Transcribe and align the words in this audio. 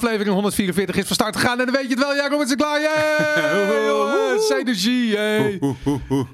Aflevering 0.00 0.34
144 0.34 0.96
is 0.96 1.06
van 1.06 1.14
start 1.14 1.36
gegaan. 1.36 1.58
En 1.58 1.64
dan 1.64 1.74
weet 1.74 1.84
je 1.84 1.88
het 1.88 1.98
wel, 1.98 2.14
Jacob 2.14 2.42
is 2.42 2.50
er 2.50 2.56
klaar. 2.56 2.80
Yay! 2.80 4.58
Energie. 4.60 5.18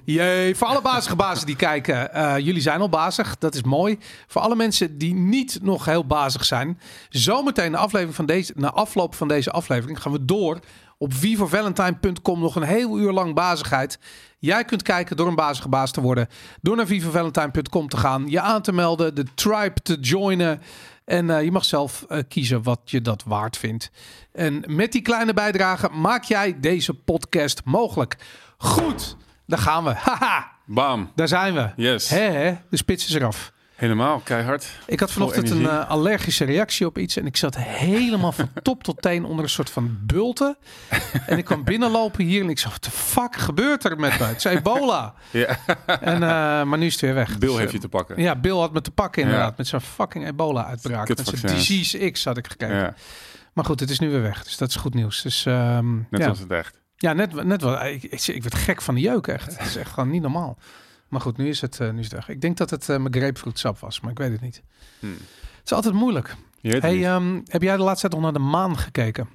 Yay. 0.05 0.55
Voor 0.55 0.67
alle 0.67 0.83
bazige 0.83 1.17
bazen 1.17 1.47
die 1.47 1.57
kijken, 1.57 2.13
eh, 2.13 2.39
jullie 2.39 2.61
zijn 2.61 2.81
al 2.81 2.89
bazig. 2.89 3.39
Dat 3.39 3.55
is 3.55 3.63
mooi. 3.63 3.99
Voor 4.27 4.43
alle 4.43 4.57
mensen 4.57 4.99
die 4.99 5.15
niet 5.15 5.59
nog 5.63 5.85
heel 5.85 6.07
bazig 6.07 6.45
zijn. 6.45 6.81
Zometeen 7.09 7.71
de 7.71 7.77
aflevering 7.77 8.17
van 8.17 8.27
deze, 8.27 8.53
na 8.57 8.71
afloop 8.71 9.15
van 9.15 9.29
deze 9.29 9.51
aflevering 9.51 10.03
gaan 10.03 10.13
we 10.13 10.25
door 10.25 10.59
op 10.99 11.15
vivovalentine.com 11.15 12.41
nog 12.41 12.57
een 12.57 12.63
heel 12.63 12.99
uur 12.99 13.13
lang 13.13 13.35
bazigheid. 13.35 13.99
Jij 14.39 14.65
kunt 14.65 14.83
kijken 14.83 15.17
door 15.17 15.27
een 15.29 15.35
bazige 15.35 15.69
baas 15.69 15.91
te 15.91 16.01
worden. 16.01 16.29
Door 16.63 16.77
naar 16.77 16.87
vivovalentine.com 16.87 17.89
te 17.89 17.97
gaan. 17.97 18.25
Je 18.29 18.41
aan 18.41 18.63
te 18.63 18.73
melden. 18.73 19.15
De 19.15 19.25
tribe 19.35 19.83
te 19.83 19.97
joinen. 20.01 20.61
En 21.07 21.31
eh, 21.31 21.43
je 21.43 21.51
mag 21.51 21.65
zelf 21.65 22.05
eh, 22.09 22.19
kiezen 22.29 22.63
wat 22.63 22.81
je 22.85 23.01
dat 23.01 23.23
waard 23.27 23.57
vindt. 23.57 23.91
En 24.33 24.65
met 24.67 24.93
die 24.93 25.03
kleine 25.03 25.35
bijdrage 25.35 25.89
maak 25.89 26.25
jij 26.25 26.61
deze 26.61 26.95
podcast 26.95 27.61
mogelijk. 27.65 28.17
Goed, 28.57 29.17
daar 29.47 29.59
gaan 29.59 29.85
we. 29.85 29.91
Haha, 30.07 30.53
Bam. 30.65 31.11
daar 31.15 31.29
zijn 31.29 31.55
we. 31.55 31.71
Yes. 31.77 32.09
Hè? 32.09 32.55
De 32.71 32.77
spits 32.77 33.07
is 33.09 33.15
eraf. 33.15 33.53
Helemaal, 33.77 34.21
keihard. 34.25 34.67
Ik 34.87 35.01
had 35.01 35.13
vanochtend 35.13 35.51
een 35.51 35.67
eh, 35.67 35.89
allergische 35.89 36.45
reactie 36.45 36.87
op 36.87 36.99
iets. 36.99 37.17
En 37.17 37.27
ik 37.27 37.37
zat 37.37 37.57
helemaal 37.57 38.33
van 38.33 38.49
top 38.63 38.83
tot 38.83 39.03
teen 39.03 39.25
onder 39.25 39.45
een 39.45 39.51
soort 39.51 39.71
van 39.71 39.99
bulten. 40.01 40.57
En 41.27 41.39
ik 41.39 41.45
kwam 41.45 41.65
binnenlopen 41.65 42.25
hier 42.25 42.43
en 42.43 42.51
ik 42.51 42.59
zag, 42.59 42.73
wat 42.73 42.85
de 42.85 42.91
fuck 42.91 43.37
gebeurt 43.37 43.85
er 43.85 43.99
met 43.99 44.19
me? 44.19 44.25
Het 44.25 44.37
is 44.37 44.45
ebola. 44.45 45.15
Ja. 45.31 45.59
En, 45.87 46.15
eh, 46.15 46.63
maar 46.63 46.79
nu 46.79 46.87
is 46.87 46.93
het 46.93 47.01
weer 47.01 47.15
weg. 47.15 47.39
Bill 47.39 47.49
Dus, 47.49 47.59
heeft 47.59 47.69
eh, 47.69 47.75
je 47.75 47.81
te 47.81 47.89
pakken. 47.89 48.21
Ja, 48.23 48.37
Bill 48.37 48.57
had 48.57 48.73
me 48.73 48.81
te 48.81 48.91
pakken 48.91 49.23
inderdaad. 49.23 49.49
Ja. 49.49 49.55
Met 49.57 49.67
zijn 49.67 49.81
fucking 49.81 50.27
ebola-uitbraak. 50.27 51.09
Met 51.09 51.27
zijn. 51.27 51.55
Disease 51.55 52.11
X 52.11 52.25
had 52.25 52.37
ik 52.37 52.47
gekeken. 52.47 52.77
Ja, 52.77 52.95
Maar 53.53 53.65
goed, 53.65 53.81
het 53.81 53.91
is 53.91 53.99
nu 53.99 54.11
weer 54.11 54.23
weg. 54.23 54.45
Dus 54.45 54.57
dat 54.57 54.69
is 54.69 54.77
goed 54.77 54.95
nieuws. 54.95 55.23
Dus 55.23 55.47
ehm, 55.47 55.97
net 55.97 56.07
ja. 56.11 56.23
zoals 56.23 56.39
het 56.39 56.51
echt. 56.51 56.81
ja, 56.97 57.13
net, 57.13 57.45
net 57.45 57.63
wel. 57.63 57.85
Ik, 57.85 58.03
ik, 58.03 58.27
ik 58.27 58.43
werd 58.43 58.55
gek 58.55 58.83
van 58.83 58.95
de 58.95 59.01
jeuk 59.01 59.27
echt. 59.27 59.59
Het 59.59 59.67
is 59.67 59.77
echt 59.77 59.91
gewoon 59.93 60.11
niet 60.11 60.23
normaal. 60.23 60.59
Maar 61.09 61.21
goed, 61.21 61.37
nu 61.37 61.49
is 61.49 61.61
het, 61.61 61.81
eh, 61.81 61.91
nu 61.91 61.99
is 61.99 62.05
het 62.05 62.15
weg. 62.15 62.29
Ik 62.29 62.41
denk 62.41 62.57
dat 62.57 62.71
het 62.71 62.89
eh, 62.89 62.97
mijn 62.99 63.15
grapefruitsap 63.15 63.79
was, 63.79 64.01
maar 64.01 64.11
ik 64.11 64.19
weet 64.19 64.33
het 64.33 64.41
niet. 64.41 64.63
Hm. 65.01 65.07
Het 65.07 65.65
is 65.65 65.73
altijd 65.73 65.95
moeilijk. 65.95 66.29
Je 66.61 66.71
weet 66.71 66.83
het 66.83 66.91
Hey, 66.93 67.05
ehm, 67.05 67.41
heb 67.45 67.63
jij 67.63 67.77
de 67.77 67.83
laatste 67.83 68.09
tijd 68.09 68.23
nog 68.23 68.33
naar 68.33 68.41
de 68.43 68.49
maan 68.49 68.79
gekeken? 68.79 69.29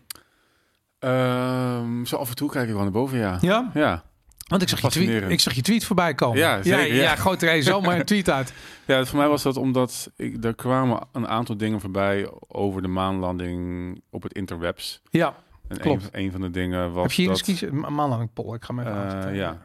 Ehm, 1.00 2.06
zo 2.06 2.16
af 2.16 2.30
en 2.30 2.36
toe 2.36 2.50
kijk 2.50 2.68
ik 2.68 2.74
wel 2.74 2.84
naar 2.84 2.92
boven, 2.92 3.18
ja. 3.18 3.38
Ja? 3.42 3.72
Ja, 3.74 4.04
Want 4.48 4.62
ik 4.62 4.70
zag, 4.70 4.82
je 4.82 4.88
tweet, 4.88 5.32
ik 5.32 5.40
zag 5.40 5.54
je 5.54 5.62
tweet 5.62 5.86
voorbij 5.86 6.14
komen. 6.16 6.38
Ja, 6.38 6.64
zeker, 6.64 6.80
ja, 6.80 6.86
ja. 6.86 7.02
ja, 7.02 7.18
er 7.40 7.56
een 7.56 7.64
zomaar 7.64 8.00
een 8.00 8.06
tweet 8.06 8.30
uit. 8.30 8.54
ja 8.88 9.06
voor 9.06 9.18
mij 9.18 9.28
was 9.28 9.42
dat 9.44 9.58
omdat 9.58 10.12
ik, 10.16 10.44
er 10.44 10.56
kwamen 10.56 11.00
een 11.12 11.28
aantal 11.28 11.58
dingen 11.58 11.80
voorbij 11.82 12.30
over 12.48 12.82
de 12.82 12.88
maanlanding 12.88 14.02
op 14.10 14.24
het 14.24 14.34
interwebs. 14.34 15.02
Ja, 15.10 15.36
En 15.68 15.78
Klopt. 15.78 16.04
Een, 16.04 16.20
een 16.24 16.32
van 16.32 16.42
de 16.42 16.52
dingen 16.52 16.92
was 16.92 17.02
heb 17.04 17.12
je 17.12 17.22
hier 17.22 17.28
dat, 17.32 17.38
eens 17.38 17.48
kiezen? 17.48 17.80
Ma- 17.80 17.90
Maanlanding 17.90 18.34
Pol, 18.34 18.54
ik 18.54 18.64
ga 18.64 18.76
hem 18.76 18.84
even 18.86 19.00
aanzetten. 19.00 19.34
ja, 19.34 19.58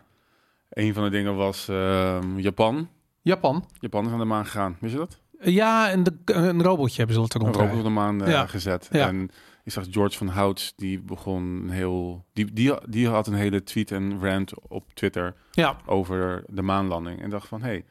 een 0.70 0.94
van 0.94 1.04
de 1.04 1.10
dingen 1.10 1.36
was 1.36 1.68
ehm, 1.68 2.38
Japan. 2.38 2.88
Japan. 3.22 3.64
Japan 3.78 4.06
is 4.06 4.12
aan 4.12 4.18
de 4.18 4.24
maan 4.24 4.44
gegaan, 4.44 4.76
wist 4.80 4.92
je 4.92 4.98
dat? 4.98 5.20
Ja, 5.40 5.90
en 5.90 6.02
de, 6.02 6.12
een 6.24 6.62
robotje 6.62 6.96
hebben 7.04 7.28
ze 7.28 7.38
er 7.38 7.46
Een 7.46 7.52
robot 7.52 7.76
op 7.76 7.82
de 7.82 7.88
maan 7.88 8.22
eh, 8.24 8.30
Ja. 8.30 8.46
gezet. 8.46 8.88
Ja. 8.90 9.06
En 9.08 9.30
ik 9.64 9.72
zag 9.72 9.84
George 9.90 10.16
van 10.16 10.28
Hout, 10.28 10.72
die 10.76 11.00
begon 11.00 11.68
heel... 11.70 12.24
Die, 12.32 12.52
die, 12.52 12.72
die 12.88 13.08
had 13.08 13.26
een 13.26 13.34
hele 13.34 13.62
tweet 13.62 13.90
en 13.90 14.20
rant 14.20 14.52
op 14.68 14.94
Twitter 14.94 15.34
Ja, 15.50 15.76
over 15.86 16.44
de 16.48 16.62
maanlanding. 16.62 17.22
En 17.22 17.30
dacht 17.30 17.48
van, 17.48 17.60
hé, 17.60 17.68
hey, 17.68 17.84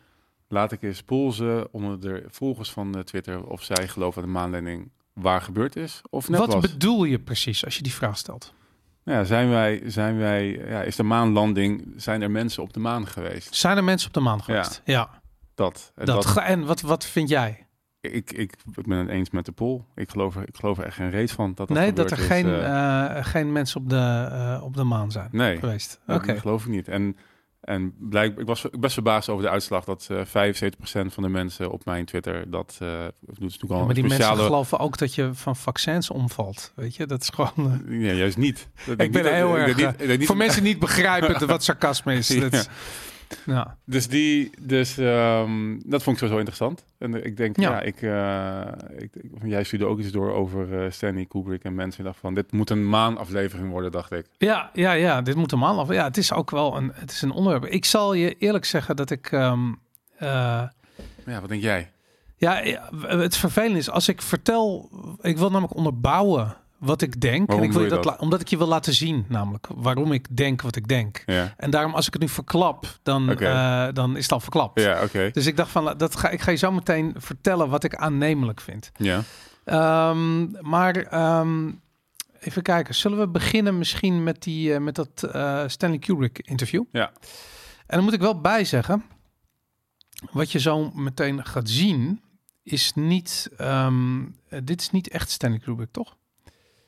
laat 0.48 0.72
ik 0.72 0.82
eens 0.82 1.04
polsen 1.04 1.74
onder 1.74 2.00
de 2.00 2.24
volgers 2.28 2.72
van 2.72 2.96
eh, 2.96 3.02
Twitter... 3.02 3.46
of 3.46 3.64
zij 3.64 3.88
geloven 3.88 4.22
dat 4.22 4.32
de 4.32 4.38
maanlanding 4.38 4.92
waar 5.14 5.42
gebeurd 5.42 5.76
is 5.76 6.02
of 6.10 6.30
net 6.30 6.40
wat 6.40 6.54
was. 6.54 6.62
bedoel 6.72 7.04
je 7.04 7.20
precies 7.20 7.66
als 7.66 7.76
je 7.76 7.84
die 7.84 7.94
vraag 7.94 8.18
stelt? 8.18 8.54
Ja, 9.06 9.24
zijn 9.24 9.50
wij, 9.50 9.82
zijn 9.86 10.18
wij, 10.18 10.52
ja, 10.52 10.82
is 10.82 10.96
de 10.96 11.04
maanlanding, 11.04 11.94
zijn 11.96 12.22
er 12.22 12.32
mensen 12.32 12.64
op 12.64 12.74
de 12.74 12.80
maan 12.80 13.08
geweest? 13.08 13.56
Zijn 13.56 13.78
er 13.78 13.84
mensen 13.84 14.08
op 14.08 14.14
de 14.14 14.20
maan 14.20 14.44
geweest? 14.44 14.82
Ja. 14.86 15.22
Dat. 15.56 15.92
En, 15.96 16.06
dat, 16.06 16.16
dat, 16.16 16.26
ga- 16.26 16.46
en 16.46 16.66
wat, 16.66 16.82
wat 16.82 17.06
vind 17.06 17.30
jij? 17.30 17.66
ik, 18.12 18.32
ik, 18.32 18.56
ik 18.76 18.88
ben 18.88 18.98
het 18.98 19.10
eens 19.10 19.30
met 19.30 19.46
de 19.46 19.52
poll. 19.52 19.82
Ik 19.96 20.10
geloof, 20.10 20.36
er, 20.36 20.48
ik 20.48 20.56
geloof 20.56 20.78
er 20.78 20.86
echt 20.86 20.96
geen 20.96 21.10
reet 21.10 21.32
van 21.32 21.54
dat 21.56 21.68
dat 21.68 21.78
nee, 21.78 21.94
dat 21.94 22.12
er 22.12 22.20
is, 22.20 22.26
geen, 22.26 22.46
eh, 22.46 23.18
eh, 23.18 23.26
geen 23.26 23.52
mensen 23.52 23.82
op 23.82 23.90
de, 23.90 24.28
eh, 24.32 24.64
op 24.64 24.76
de 24.76 24.84
maan 24.84 25.12
zijn 25.12 25.30
nee. 25.32 25.58
geweest. 25.58 26.00
Dat 26.06 26.18
Oké. 26.18 26.40
geloof 26.40 26.66
ik 26.66 26.72
niet. 26.72 26.88
En, 26.88 27.18
en 27.66 27.94
blijk, 28.00 28.40
ik 28.40 28.46
was 28.46 28.66
best 28.80 28.94
verbaasd 28.94 29.30
over 29.30 29.44
de 29.44 29.50
uitslag 29.50 29.84
dat 29.84 30.08
eh 30.12 30.18
75% 30.18 31.14
van 31.14 31.24
de 31.24 31.30
mensen 31.30 31.72
op 31.72 31.86
mijn 31.86 32.06
Twitter 32.06 32.52
dat 32.52 32.78
eh 32.82 32.88
doet 33.20 33.40
natuurlijk 33.40 33.72
al 33.72 33.78
Ja, 33.80 33.86
maar 33.86 33.94
die 33.94 34.04
mensen 34.04 34.36
geloven 34.38 34.80
ook 34.80 34.98
dat 34.98 35.16
je 35.16 35.30
van 35.34 35.56
vaccins 35.56 36.10
omvalt. 36.10 36.72
Weet 36.76 36.96
je, 36.96 37.06
dat 37.06 37.22
is 37.22 37.30
gewoon. 37.30 37.52
eh, 37.58 37.88
Nee, 38.00 38.16
juist 38.16 38.38
niet. 38.38 38.68
Dat 38.86 39.02
ik 39.02 39.12
ben 39.12 39.24
niet 39.24 39.32
heel 39.32 39.58
erg. 39.58 39.76
niet- 39.98 40.18
niet- 40.18 40.26
voor 40.28 40.38
mensen 40.38 40.64
niet 40.64 40.80
begrijpen 40.80 41.48
wat 41.48 41.64
sarcasme 41.64 42.14
is. 42.16 42.28
Ja. 42.36 42.50
Dat, 42.50 42.70
ja. 43.46 43.78
Dus 43.86 44.08
die, 44.08 44.50
dus 44.60 44.98
ehm, 44.98 45.80
dat 45.86 46.04
vond 46.04 46.16
ik 46.16 46.22
sowieso 46.22 46.38
interessant. 46.38 46.86
En 46.98 47.26
ik 47.26 47.38
denk, 47.38 47.60
Ja. 47.60 47.70
ja, 47.72 47.82
ik, 47.82 48.02
eh, 48.02 49.02
ik, 49.04 49.16
ik- 49.16 49.32
jij 49.44 49.64
stuurde 49.64 49.86
ook 49.86 50.00
iets 50.00 50.12
door 50.12 50.34
over 50.34 50.84
eh, 50.84 50.92
Stanley 50.92 51.26
Kubrick 51.26 51.64
en 51.64 51.76
mensen 51.76 52.04
dachten 52.04 52.22
van, 52.22 52.34
dit 52.34 52.52
moet 52.52 52.70
een 52.70 52.90
maanaflevering 52.90 53.70
worden, 53.70 53.92
dacht 53.92 54.12
ik. 54.12 54.26
Ja, 54.38 54.70
ja, 54.74 54.92
ja, 54.92 55.22
dit 55.22 55.36
moet 55.36 55.52
een 55.52 55.62
af. 55.64 55.92
Ja, 55.94 56.04
het 56.04 56.18
is 56.18 56.34
ook 56.34 56.52
wel 56.52 56.78
een, 56.78 56.92
het 56.94 57.12
is 57.12 57.22
een 57.22 57.32
onderwerp. 57.32 57.66
Ik 57.66 57.86
zal 57.86 58.14
je 58.14 58.36
eerlijk 58.38 58.66
zeggen 58.66 58.96
dat 58.96 59.10
ik. 59.10 59.32
ehm, 59.32 59.72
eh, 60.18 60.28
Ja, 61.26 61.40
wat 61.40 61.50
denk 61.50 61.62
jij? 61.62 61.92
ja, 62.38 62.62
het 63.02 63.38
vervelende 63.38 63.78
is 63.78 63.90
als 63.90 64.08
ik 64.10 64.22
vertel. 64.22 64.90
Ik 65.22 65.38
wil 65.38 65.50
namelijk 65.50 65.76
onderbouwen 65.76 66.56
wat 66.86 67.02
ik 67.02 67.22
denk. 67.22 67.50
En 67.50 67.64
ik 67.64 67.72
wil 67.72 67.84
je 67.84 67.90
dat, 67.90 68.18
omdat 68.20 68.42
ik 68.42 68.48
je 68.48 68.58
wil 68.58 68.68
laten 68.68 68.94
zien, 68.94 69.26
namelijk 69.28 69.68
waarom 69.76 70.12
ik 70.12 70.38
denk 70.38 70.62
wat 70.62 70.76
ik 70.76 70.88
denk. 70.88 71.24
Ja, 71.26 71.54
En 71.58 71.70
daarom, 71.70 71.94
als 71.94 72.08
ik 72.08 72.14
het 72.14 72.22
nu 72.22 72.30
verklap, 72.30 73.00
dan, 73.04 73.30
Oké. 73.32 73.46
eh, 73.46 73.88
dan 73.94 74.18
is 74.18 74.24
het 74.24 74.32
al 74.32 74.40
verklapt. 74.40 74.82
ja. 74.82 75.08
Dus 75.32 75.46
ik 75.46 75.58
dacht 75.58 75.72
van, 75.72 75.94
dat 75.98 76.16
ga, 76.16 76.30
ik 76.30 76.42
ga 76.42 76.52
je 76.52 76.58
zo 76.58 76.72
meteen 76.72 77.14
vertellen 77.18 77.70
wat 77.70 77.84
ik 77.84 77.96
aannemelijk 77.96 78.62
vind. 78.62 78.92
Ja. 78.98 79.22
Ehm, 79.64 80.48
maar 80.70 80.96
ehm, 80.96 81.72
even 82.40 82.62
kijken, 82.62 82.96
zullen 82.96 83.20
we 83.20 83.28
beginnen 83.28 83.78
misschien 83.78 84.24
met, 84.24 84.44
die, 84.44 84.74
eh, 84.74 84.80
met 84.80 84.96
dat 84.96 85.24
eh, 85.24 85.64
Stanley 85.68 86.00
Kubrick 86.00 86.40
interview? 86.40 86.84
Ja. 86.92 87.12
En 87.88 87.96
dan 87.96 88.04
moet 88.04 88.14
ik 88.14 88.20
wel 88.20 88.42
bij 88.42 88.66
zeggen, 88.66 89.04
wat 90.32 90.52
je 90.52 90.60
zo 90.60 90.92
meteen 90.94 91.46
gaat 91.46 91.70
zien, 91.70 92.22
is 92.64 92.92
niet, 92.96 93.50
ehm, 93.58 94.22
eh, 94.50 94.60
dit 94.64 94.82
is 94.82 94.92
niet 94.92 95.08
echt 95.10 95.30
Stanley 95.30 95.60
Kubrick, 95.60 95.92
toch? 95.92 96.16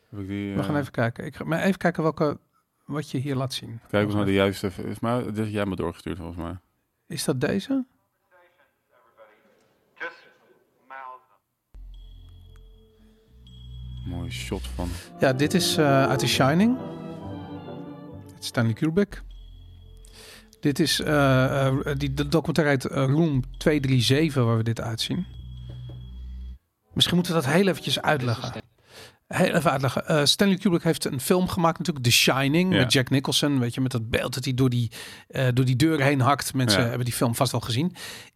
Die, 0.09 0.55
We 0.55 0.63
gaan 0.63 0.73
eh, 0.73 0.79
even 0.79 0.91
kijken. 0.91 1.25
Ik 1.25 1.35
ga 1.35 1.43
maar 1.43 1.61
even 1.61 1.77
kijken 1.77 2.03
welke, 2.03 2.39
wat 2.85 3.11
je 3.11 3.17
hier 3.17 3.35
laat 3.35 3.53
zien. 3.53 3.79
Kijk 3.89 4.07
of 4.07 4.13
nou 4.13 4.25
de 4.25 4.33
juiste... 4.33 4.71
Is 4.83 4.99
maar, 4.99 5.23
dit 5.23 5.37
is 5.37 5.51
jij 5.51 5.65
me 5.65 5.75
doorgestuurd 5.75 6.17
volgens 6.17 6.37
mij. 6.37 6.57
Is 7.07 7.23
dat 7.23 7.41
deze? 7.41 7.85
Just 9.99 10.29
mouth 10.87 11.21
Mooi 14.05 14.31
shot 14.31 14.67
van... 14.67 14.89
Ja, 15.19 15.33
dit 15.33 15.53
is 15.53 15.77
eh, 15.77 16.03
uit 16.03 16.19
The 16.19 16.27
Shining. 16.27 16.77
Het 18.33 18.39
is 18.39 18.47
Stanley 18.47 18.73
Kubrick. 18.73 19.23
Dit 20.59 20.79
is 20.79 20.99
eh, 20.99 21.67
eh, 21.67 21.97
die 21.97 22.13
de 22.13 22.27
documentaire 22.27 22.87
Room 22.87 23.57
237 23.57 24.43
waar 24.43 24.57
we 24.57 24.63
dit 24.63 24.81
uitzien. 24.81 25.25
Misschien 26.93 27.15
moeten 27.15 27.35
we 27.35 27.41
dat 27.41 27.51
heel 27.51 27.67
eventjes 27.67 28.01
uitleggen. 28.01 28.61
Heel 29.27 29.53
even 29.55 29.71
uitleggen. 29.71 30.07
Eh, 30.07 30.25
Stanley 30.25 30.57
Kubrick 30.57 30.83
heeft 30.83 31.05
een 31.05 31.19
film 31.21 31.47
gemaakt 31.47 31.77
natuurlijk, 31.77 32.05
The 32.05 32.11
Shining, 32.11 32.73
Ja. 32.73 32.77
met 32.79 32.93
Jack 32.93 33.09
Nicholson. 33.09 33.59
Weet 33.59 33.73
je, 33.73 33.81
met 33.81 33.91
dat 33.91 34.09
beeld 34.09 34.33
dat 34.33 34.43
hij 34.43 34.53
door 34.53 34.69
die, 34.69 34.91
eh, 35.27 35.47
door 35.53 35.65
die 35.65 35.75
deur 35.75 36.01
heen 36.01 36.19
hakt. 36.21 36.53
Mensen 36.53 36.81
Ja. 36.81 36.87
hebben 36.87 37.05
die 37.05 37.13
film 37.13 37.35
vast 37.35 37.51
wel 37.51 37.61
gezien. 37.61 37.95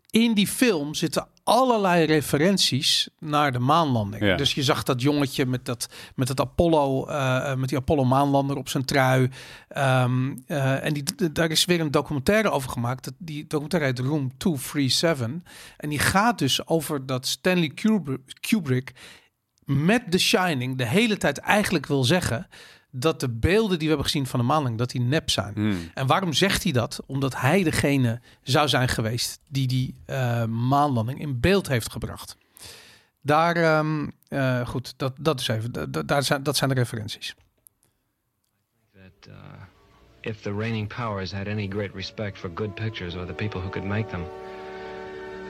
In 0.09 0.33
die 0.33 0.47
film 0.47 0.93
zitten 0.93 1.27
allerlei 1.43 2.05
referenties 2.05 3.09
naar 3.19 3.51
de 3.51 3.59
maanlanding. 3.59 4.23
Ja. 4.23 4.35
Dus 4.35 4.53
je 4.53 4.63
zag 4.63 4.83
dat 4.83 5.01
jongetje 5.01 5.45
met 5.45 5.65
dat 5.65 5.87
met 6.15 6.27
het 6.27 6.39
Apollo, 6.39 7.05
eh, 7.05 7.55
met 7.55 7.69
die 7.69 7.77
Apollo 7.77 8.03
maanlander 8.03 8.55
op 8.57 8.69
zijn 8.69 8.85
trui. 8.85 9.29
Ehm, 9.67 10.35
eh, 10.47 10.85
en 10.85 10.93
die, 10.93 11.03
daar 11.31 11.51
is 11.51 11.65
weer 11.65 11.79
een 11.79 11.91
documentaire 11.91 12.49
over 12.49 12.69
gemaakt. 12.69 13.03
Dat, 13.03 13.13
die 13.17 13.47
documentaire 13.47 13.89
heet 13.89 13.99
Room 13.99 14.37
237. 14.37 15.51
En 15.77 15.89
die 15.89 15.99
gaat 15.99 16.37
dus 16.39 16.67
over 16.67 17.05
dat 17.05 17.27
Stanley 17.27 17.69
Kubrick, 17.69 18.19
Kubrick 18.39 18.91
met 19.71 20.11
The 20.11 20.17
Shining 20.19 20.77
de 20.77 20.85
hele 20.85 21.17
tijd 21.17 21.37
eigenlijk 21.37 21.85
wil 21.85 22.03
zeggen 22.03 22.47
dat 22.93 23.19
de 23.19 23.29
beelden 23.29 23.69
die 23.69 23.87
we 23.87 23.93
hebben 23.93 24.05
gezien 24.05 24.27
van 24.27 24.39
de 24.39 24.45
maanlanding, 24.45 24.77
dat 24.77 24.89
die 24.89 25.01
nep 25.01 25.29
zijn. 25.29 25.53
Hmm. 25.53 25.89
En 25.93 26.07
waarom 26.07 26.33
zegt 26.33 26.63
hij 26.63 26.71
dat? 26.71 26.99
Omdat 27.05 27.39
hij 27.39 27.63
degene 27.63 28.21
zou 28.43 28.67
zijn 28.67 28.87
geweest 28.87 29.39
die 29.47 29.67
die 29.67 29.95
eh, 30.05 30.45
maanlanding 30.45 31.19
in 31.19 31.39
beeld 31.39 31.67
heeft 31.67 31.91
gebracht. 31.91 32.37
Daar, 33.21 33.55
ehm, 33.55 34.07
eh, 34.27 34.67
goed, 34.67 34.93
dat, 34.97 35.13
dat 35.19 35.39
is 35.39 35.47
even, 35.47 35.71
da- 35.71 35.85
da- 35.85 36.03
daar 36.03 36.23
zijn, 36.23 36.43
dat 36.43 36.57
zijn 36.57 36.69
de 36.69 36.75
referenties. 36.75 37.35
that 38.93 39.27
uh, 39.29 39.35
if 40.21 40.41
the 40.41 40.53
reigning 40.53 40.87
powers 40.87 41.31
had 41.31 41.47
any 41.47 41.67
great 41.67 41.93
respect 41.95 42.37
for 42.37 42.51
good 42.55 42.75
pictures 42.75 43.15
or 43.15 43.25
the 43.25 43.33
people 43.33 43.59
who 43.61 43.69
could 43.69 43.87
make 43.87 44.09
them, 44.09 44.23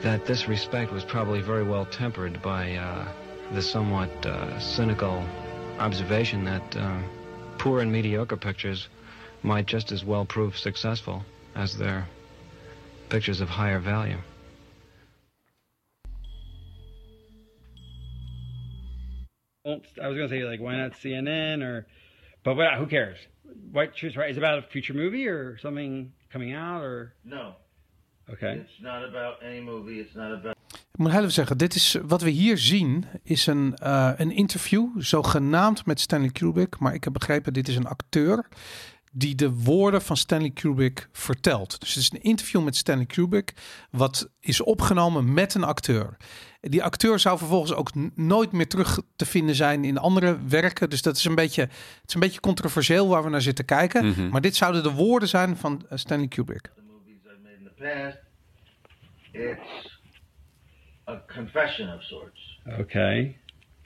that 0.02 0.24
this 0.26 0.46
respect 0.46 0.90
was 0.92 1.04
probably 1.04 1.42
very 1.42 1.64
well 1.68 1.86
tempered 1.88 2.40
by 2.40 2.76
uh, 2.76 3.06
the 3.52 3.62
somewhat 3.62 4.10
uh, 4.24 4.58
cynical 4.58 5.22
observation 5.78 6.44
that 6.44 6.76
uh, 6.76 7.00
poor 7.58 7.80
and 7.80 7.92
mediocre 7.92 8.36
pictures 8.36 8.88
might 9.42 9.66
just 9.66 9.92
as 9.92 10.04
well 10.04 10.24
prove 10.24 10.56
successful 10.56 11.22
as 11.54 11.76
their 11.76 12.08
pictures 13.10 13.40
of 13.40 13.48
higher 13.48 13.78
value. 13.78 14.18
I 19.64 20.08
was 20.08 20.16
gonna 20.16 20.28
say 20.28 20.42
like 20.44 20.60
why 20.60 20.76
not 20.76 20.92
CNN 20.92 21.62
or, 21.62 21.86
but 22.44 22.56
what, 22.56 22.74
who 22.74 22.86
cares? 22.86 23.18
White 23.70 23.94
choose 23.94 24.16
right? 24.16 24.30
Is 24.30 24.36
it 24.36 24.40
about 24.40 24.58
a 24.58 24.62
future 24.62 24.94
movie 24.94 25.28
or 25.28 25.58
something 25.58 26.12
coming 26.32 26.52
out 26.52 26.82
or 26.82 27.14
No, 27.24 27.54
okay? 28.30 28.60
it's 28.60 28.80
not 28.80 29.04
about 29.04 29.36
any 29.44 29.60
movie. 29.60 30.00
It's 30.00 30.16
not 30.16 30.32
about. 30.32 30.56
Ik 30.92 30.98
moet 30.98 31.10
heel 31.10 31.20
even 31.20 31.32
zeggen, 31.32 31.58
dit 31.58 31.74
is, 31.74 31.96
wat 32.02 32.22
we 32.22 32.30
hier 32.30 32.58
zien 32.58 33.04
is 33.22 33.46
een, 33.46 33.76
eh, 33.76 34.10
een 34.16 34.30
interview, 34.30 34.88
zogenaamd 34.96 35.86
met 35.86 36.00
Stanley 36.00 36.30
Kubrick. 36.30 36.78
Maar 36.78 36.94
ik 36.94 37.04
heb 37.04 37.12
begrepen, 37.12 37.52
dit 37.52 37.68
is 37.68 37.76
een 37.76 37.86
acteur 37.86 38.48
die 39.12 39.34
de 39.34 39.52
woorden 39.52 40.02
van 40.02 40.16
Stanley 40.16 40.50
Kubrick 40.50 41.08
vertelt. 41.12 41.80
Dus 41.80 41.94
het 41.94 42.02
is 42.02 42.12
een 42.12 42.22
interview 42.22 42.64
met 42.64 42.76
Stanley 42.76 43.06
Kubrick, 43.06 43.52
wat 43.90 44.30
is 44.40 44.60
opgenomen 44.60 45.32
met 45.32 45.54
een 45.54 45.64
acteur. 45.64 46.16
Die 46.60 46.82
acteur 46.82 47.18
zou 47.18 47.38
vervolgens 47.38 47.74
ook 47.74 47.90
nooit 48.14 48.52
meer 48.52 48.68
terug 48.68 49.00
te 49.16 49.26
vinden 49.26 49.54
zijn 49.54 49.84
in 49.84 49.98
andere 49.98 50.38
werken. 50.48 50.90
Dus 50.90 51.02
dat 51.02 51.16
is 51.16 51.24
een 51.24 51.34
beetje, 51.34 51.62
het 51.62 52.02
is 52.06 52.14
een 52.14 52.20
beetje 52.20 52.40
controversieel 52.40 53.08
waar 53.08 53.24
we 53.24 53.30
naar 53.30 53.42
zitten 53.42 53.64
kijken. 53.64 54.06
Mhm. 54.06 54.28
Maar 54.28 54.40
dit 54.40 54.56
zouden 54.56 54.82
de 54.82 54.92
woorden 54.92 55.28
zijn 55.28 55.56
van 55.56 55.84
eh, 55.88 55.98
Stanley 55.98 56.28
Kubrick. 56.28 56.70
the 56.74 56.82
movies 56.86 57.24
I've 57.24 57.38
made 57.42 57.56
in 57.58 57.64
the 57.64 57.82
past. 57.82 58.18
It's 59.32 59.91
a 61.06 61.18
confession 61.32 61.88
of 61.88 62.00
sorts. 62.08 62.38
Okay. 62.80 63.36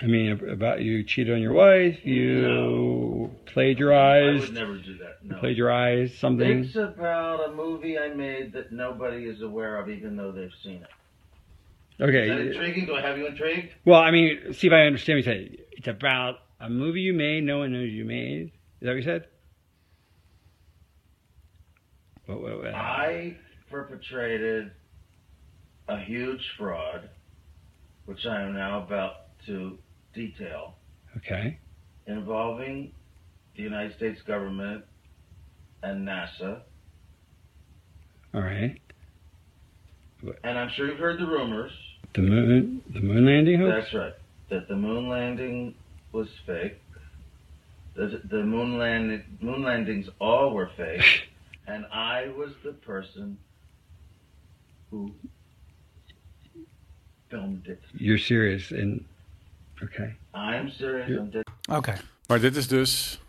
I 0.01 0.07
mean, 0.07 0.33
about 0.51 0.83
you 0.83 1.03
cheated 1.05 1.35
on 1.35 1.41
your 1.41 1.55
wife, 1.55 2.05
you 2.05 2.47
I 2.47 3.31
would 3.31 3.47
plagiarized, 3.47 4.53
never 4.53 4.77
do 4.77 4.99
that. 4.99 5.25
No. 5.25 5.39
plagiarized 5.39 6.19
something. 6.19 6.65
It's 6.65 6.77
about 6.77 7.49
a 7.49 7.55
movie 7.55 7.99
I 7.99 8.09
made 8.09 8.53
that 8.53 8.73
nobody 8.73 9.25
is 9.25 9.41
aware 9.41 9.79
of, 9.79 9.89
even 9.89 10.17
though 10.17 10.33
they've 10.33 10.51
seen 10.63 10.83
it. 10.83 10.89
Is 11.99 11.99
that 11.99 12.09
Okay. 12.09 12.49
intriguing? 12.49 12.85
Do 12.85 12.95
I 12.95 13.01
have 13.01 13.17
you 13.17 13.27
intrigued? 13.27 13.73
Well, 13.87 14.01
I 14.01 14.11
mean, 14.11 14.53
see 14.53 14.67
if 14.67 14.73
I 14.75 14.83
understand 14.83 15.17
what 15.17 15.27
you 15.27 15.33
said. 15.33 15.57
It's 15.73 15.89
about 15.89 16.41
a 16.61 16.69
movie 16.69 17.01
you 17.01 17.15
made, 17.15 17.45
no 17.45 17.59
one 17.59 17.73
knows 17.73 17.91
you 17.91 18.05
made. 18.05 18.53
Is 18.81 18.83
that 18.83 18.89
what 18.89 18.97
you 18.97 19.03
said? 19.03 19.27
What, 22.27 22.43
what, 22.43 22.59
what? 22.59 22.75
I 22.75 23.37
perpetrated 23.71 24.73
a 25.89 25.99
huge 26.01 26.41
fraud, 26.59 27.09
which 28.07 28.25
I 28.27 28.43
am 28.43 28.55
now 28.55 28.83
about 28.83 29.13
to 29.47 29.79
detail, 30.15 30.75
Okay. 31.19 31.59
involving 32.07 32.93
the 33.57 33.63
United 33.63 33.97
States 33.97 34.21
government 34.23 34.85
and 35.83 36.07
NASA. 36.07 36.61
All 38.35 38.43
right. 38.43 38.79
And 40.43 40.59
I'm 40.59 40.71
sure 40.77 40.89
you've 40.89 40.99
heard 40.99 41.21
the 41.21 41.27
rumors. 41.27 41.73
The 42.15 42.23
moon, 42.23 42.83
the 42.93 43.01
moon 43.01 43.27
landing 43.27 43.61
hoax. 43.61 43.75
That's 43.85 43.95
right. 43.95 44.15
That 44.51 44.69
the 44.69 44.77
moon 44.77 45.09
landing 45.09 45.75
was 46.13 46.29
fake. 46.47 46.81
The, 47.95 48.21
the 48.31 48.43
moon 48.43 48.79
land 48.79 49.23
moon 49.41 49.63
landings 49.63 50.07
all 50.21 50.53
were 50.55 50.71
fake, 50.77 51.03
and 51.67 51.87
I 51.87 52.29
was 52.29 52.51
the 52.65 52.73
person 52.73 53.39
who 54.91 55.13
filmed 57.29 57.67
it. 57.67 57.79
You're 57.93 58.19
serious 58.19 58.73
and 58.73 59.01
okay. 59.83 60.17
I'm 60.35 60.69
serious. 60.69 61.43
Oké. 61.71 61.95
Maar 62.27 62.41
dit 62.41 62.57
is 62.57 62.69
dus. 62.69 63.21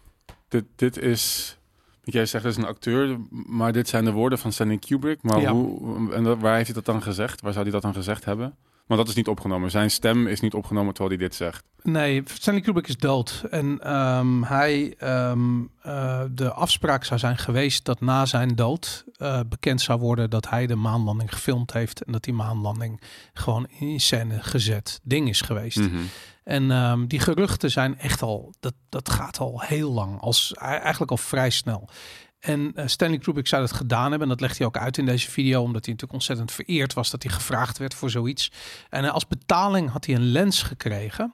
Dit, 0.47 0.63
dit 0.75 0.97
is. 0.97 1.55
Wat 2.03 2.13
jij 2.13 2.25
zegt, 2.25 2.45
is 2.45 2.57
een 2.57 2.65
acteur. 2.65 3.17
Maar 3.29 3.71
dit 3.71 3.87
zijn 3.87 4.05
de 4.05 4.11
woorden 4.11 4.39
van 4.39 4.51
Stanley 4.51 4.77
Kubrick. 4.77 5.21
Maar 5.21 5.39
Ja. 5.41 5.51
hoe. 5.51 6.13
En 6.13 6.23
dat- 6.23 6.39
waar 6.39 6.53
heeft 6.55 6.65
hij 6.65 6.75
dat 6.75 6.85
dan 6.85 7.01
gezegd? 7.03 7.41
Waar 7.41 7.51
zou 7.51 7.63
hij 7.63 7.73
dat 7.73 7.81
dan 7.81 7.93
gezegd 7.93 8.25
hebben? 8.25 8.55
Want 8.87 8.99
dat 8.99 9.09
is 9.09 9.15
niet 9.15 9.27
opgenomen. 9.27 9.71
Zijn 9.71 9.91
stem 9.91 10.27
is 10.27 10.39
niet 10.39 10.53
opgenomen 10.53 10.93
terwijl 10.93 11.17
hij 11.17 11.27
dit 11.27 11.35
zegt. 11.35 11.63
Nee, 11.81 12.23
Stanley 12.25 12.63
Kubrick 12.63 12.87
is 12.87 12.97
dood. 12.97 13.43
En 13.49 13.79
ehm, 13.79 14.43
hij, 14.43 14.95
ehm, 14.97 15.61
eh, 15.81 16.21
de 16.31 16.51
afspraak 16.51 17.03
zou 17.03 17.19
zijn 17.19 17.37
geweest 17.37 17.85
dat 17.85 18.01
na 18.01 18.25
zijn 18.25 18.55
dood 18.55 19.03
eh, 19.17 19.39
bekend 19.49 19.81
zou 19.81 19.99
worden 19.99 20.29
dat 20.29 20.49
hij 20.49 20.67
de 20.67 20.75
maanlanding 20.75 21.33
gefilmd 21.33 21.73
heeft. 21.73 22.03
En 22.03 22.11
dat 22.11 22.23
die 22.23 22.33
maanlanding 22.33 23.01
gewoon 23.33 23.67
in 23.79 23.99
scène 23.99 24.43
gezet 24.43 24.99
ding 25.03 25.29
is 25.29 25.41
geweest. 25.41 25.77
Mhm. 25.77 25.97
En 26.43 26.71
ehm, 26.71 27.07
die 27.07 27.19
geruchten 27.19 27.71
zijn 27.71 27.99
echt 27.99 28.21
al, 28.21 28.53
dat, 28.59 28.73
dat 28.89 29.09
gaat 29.09 29.39
al 29.39 29.61
heel 29.61 29.91
lang, 29.91 30.19
als, 30.19 30.53
eigenlijk 30.53 31.11
al 31.11 31.17
vrij 31.17 31.49
snel. 31.49 31.89
En 32.39 32.71
eh, 32.75 32.87
Stanley 32.87 33.17
Kubrick 33.17 33.47
zou 33.47 33.61
dat 33.61 33.71
gedaan 33.71 34.09
hebben. 34.09 34.21
En 34.21 34.27
dat 34.27 34.41
legt 34.41 34.57
hij 34.57 34.67
ook 34.67 34.77
uit 34.77 34.97
in 34.97 35.05
deze 35.05 35.31
video. 35.31 35.61
Omdat 35.61 35.85
hij 35.85 35.93
natuurlijk 35.93 36.13
ontzettend 36.13 36.51
vereerd 36.51 36.93
was 36.93 37.09
dat 37.09 37.23
hij 37.23 37.31
gevraagd 37.31 37.77
werd 37.77 37.93
voor 37.93 38.09
zoiets. 38.09 38.51
En 38.89 39.03
eh, 39.03 39.13
als 39.13 39.27
betaling 39.27 39.89
had 39.89 40.05
hij 40.05 40.15
een 40.15 40.31
lens 40.31 40.63
gekregen. 40.63 41.33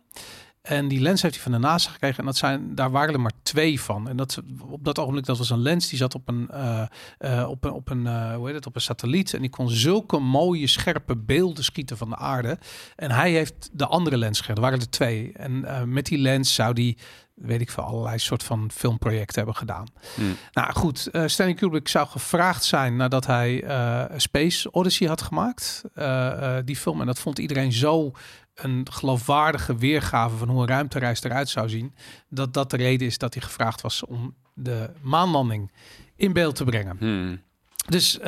En 0.63 0.87
die 0.87 0.99
lens 0.99 1.21
heeft 1.21 1.33
hij 1.33 1.43
van 1.43 1.51
de 1.51 1.57
NASA 1.57 1.91
gekregen. 1.91 2.19
En 2.19 2.25
dat 2.25 2.37
zijn, 2.37 2.75
daar 2.75 2.91
waren 2.91 3.13
er 3.13 3.19
maar 3.19 3.31
twee 3.41 3.81
van. 3.81 4.09
En 4.09 4.17
dat, 4.17 4.41
op 4.69 4.83
dat 4.83 4.99
ogenblik, 4.99 5.25
dat 5.25 5.37
was 5.37 5.49
een 5.49 5.61
lens 5.61 5.89
die 5.89 5.97
zat 5.97 6.15
op 6.15 6.27
een, 6.27 6.49
eh, 6.49 6.85
eh, 7.17 7.49
op 7.49 7.63
een, 7.63 7.71
op 7.71 7.89
hoe 7.89 8.45
heet 8.45 8.55
het, 8.55 8.65
op 8.65 8.75
een 8.75 8.81
satelliet. 8.81 9.33
En 9.33 9.41
die 9.41 9.49
kon 9.49 9.69
zulke 9.69 10.19
mooie, 10.19 10.67
scherpe 10.67 11.15
beelden 11.15 11.63
schieten 11.63 11.97
van 11.97 12.09
de 12.09 12.15
aarde. 12.15 12.57
En 12.95 13.11
hij 13.11 13.31
heeft 13.31 13.69
de 13.73 13.87
andere 13.87 14.17
lens 14.17 14.37
gekregen. 14.37 14.63
Er 14.63 14.69
waren 14.69 14.85
er 14.85 14.89
twee. 14.91 15.31
En 15.33 15.65
met 15.93 16.05
die 16.05 16.17
lens 16.17 16.53
zou 16.53 16.73
die, 16.73 16.97
weet 17.33 17.61
ik 17.61 17.71
veel, 17.71 17.83
allerlei 17.83 18.17
soort 18.19 18.43
van 18.43 18.71
filmprojecten 18.73 19.35
hebben 19.35 19.55
gedaan. 19.55 19.87
Hmm. 20.15 20.35
Nou 20.51 20.73
goed, 20.73 21.07
eh, 21.07 21.23
Stanley 21.25 21.55
Kubrick 21.55 21.87
zou 21.87 22.07
gevraagd 22.07 22.63
zijn 22.63 22.95
nadat 22.95 23.25
hij 23.25 23.63
eh, 23.63 24.03
Space 24.17 24.71
Odyssey 24.71 25.07
had 25.07 25.21
gemaakt. 25.21 25.83
eh, 25.93 26.57
die 26.65 26.75
film. 26.75 26.99
En 26.99 27.05
dat 27.05 27.19
vond 27.19 27.39
iedereen 27.39 27.71
zo 27.71 28.11
een 28.55 28.87
geloofwaardige 28.91 29.75
weergave 29.75 30.35
van 30.35 30.49
hoe 30.49 30.61
een 30.61 30.67
ruimtereis 30.67 31.23
eruit 31.23 31.49
zou 31.49 31.69
zien. 31.69 31.95
Dat 32.29 32.53
dat 32.53 32.69
de 32.69 32.77
reden 32.77 33.07
is 33.07 33.17
dat 33.17 33.33
hij 33.33 33.43
gevraagd 33.43 33.81
was 33.81 34.05
om 34.05 34.35
de 34.53 34.89
maanlanding 35.01 35.71
in 36.15 36.33
beeld 36.33 36.55
te 36.55 36.63
brengen. 36.63 36.97
Hmm. 36.99 37.41
Dus 37.87 38.19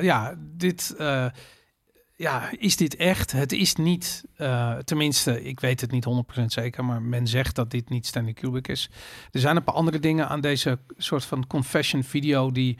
ja, 0.00 0.34
dit. 0.38 0.94
Ja, 2.20 2.50
is 2.58 2.76
dit 2.76 2.96
echt? 2.96 3.32
Het 3.32 3.52
is 3.52 3.74
niet, 3.74 4.24
eh, 4.36 4.76
tenminste, 4.76 5.44
ik 5.44 5.60
weet 5.60 5.80
het 5.80 5.90
niet 5.90 6.04
100% 6.04 6.52
zeker, 6.52 6.84
maar 6.84 7.02
men 7.02 7.26
zegt 7.26 7.54
dat 7.54 7.70
dit 7.70 7.88
niet 7.88 8.06
Stanley 8.06 8.32
Kubrick 8.32 8.68
is. 8.68 8.90
Er 9.30 9.40
zijn 9.40 9.56
een 9.56 9.64
paar 9.64 9.74
andere 9.74 9.98
dingen 9.98 10.28
aan 10.28 10.40
deze 10.40 10.78
soort 10.96 11.24
van 11.24 11.46
confession 11.46 12.02
video 12.04 12.50
die 12.50 12.78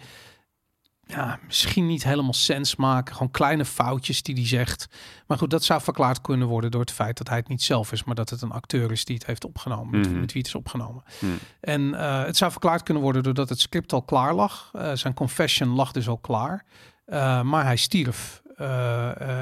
ja, 1.07 1.39
misschien 1.47 1.87
niet 1.87 2.05
helemaal 2.05 2.33
sens 2.33 2.77
maken. 2.77 3.15
Gewoon 3.15 3.31
kleine 3.31 3.65
foutjes 3.65 4.23
die 4.23 4.35
hij 4.35 4.47
zegt. 4.47 4.89
Maar 5.27 5.39
goed, 5.39 5.51
dat 5.51 5.65
zou 5.65 5.81
verklaard 5.83 6.21
kunnen 6.21 6.49
worden 6.49 6.71
door 6.71 6.81
het 6.81 6.93
feit 6.93 7.19
dat 7.19 7.29
hij 7.29 7.37
het 7.39 7.49
niet 7.49 7.63
zelf 7.63 7.93
is, 7.93 8.05
maar 8.05 8.15
dat 8.15 8.31
het 8.31 8.43
een 8.43 8.53
acteur 8.53 8.93
is 8.93 9.05
die 9.05 9.17
het 9.17 9.27
heeft 9.27 9.45
opgenomen, 9.45 10.01
met, 10.01 10.11
Mhm. 10.11 10.21
met 10.21 10.33
wie 10.33 10.43
het 10.43 10.51
is 10.51 10.55
opgenomen. 10.57 11.03
Hmm. 11.19 11.39
En 11.61 11.95
eh, 11.95 12.25
het 12.25 12.37
zou 12.37 12.51
verklaard 12.51 12.83
kunnen 12.83 13.03
worden 13.03 13.23
doordat 13.23 13.49
het 13.49 13.61
script 13.61 13.93
al 13.93 14.03
klaar 14.03 14.35
lag. 14.35 14.71
Eh, 14.73 14.93
zijn 14.95 15.15
confession 15.15 15.69
lag 15.69 15.93
dus 15.93 16.09
al 16.09 16.19
klaar. 16.19 16.65
Maar 17.45 17.65
hij 17.65 17.77
stierf 17.77 18.43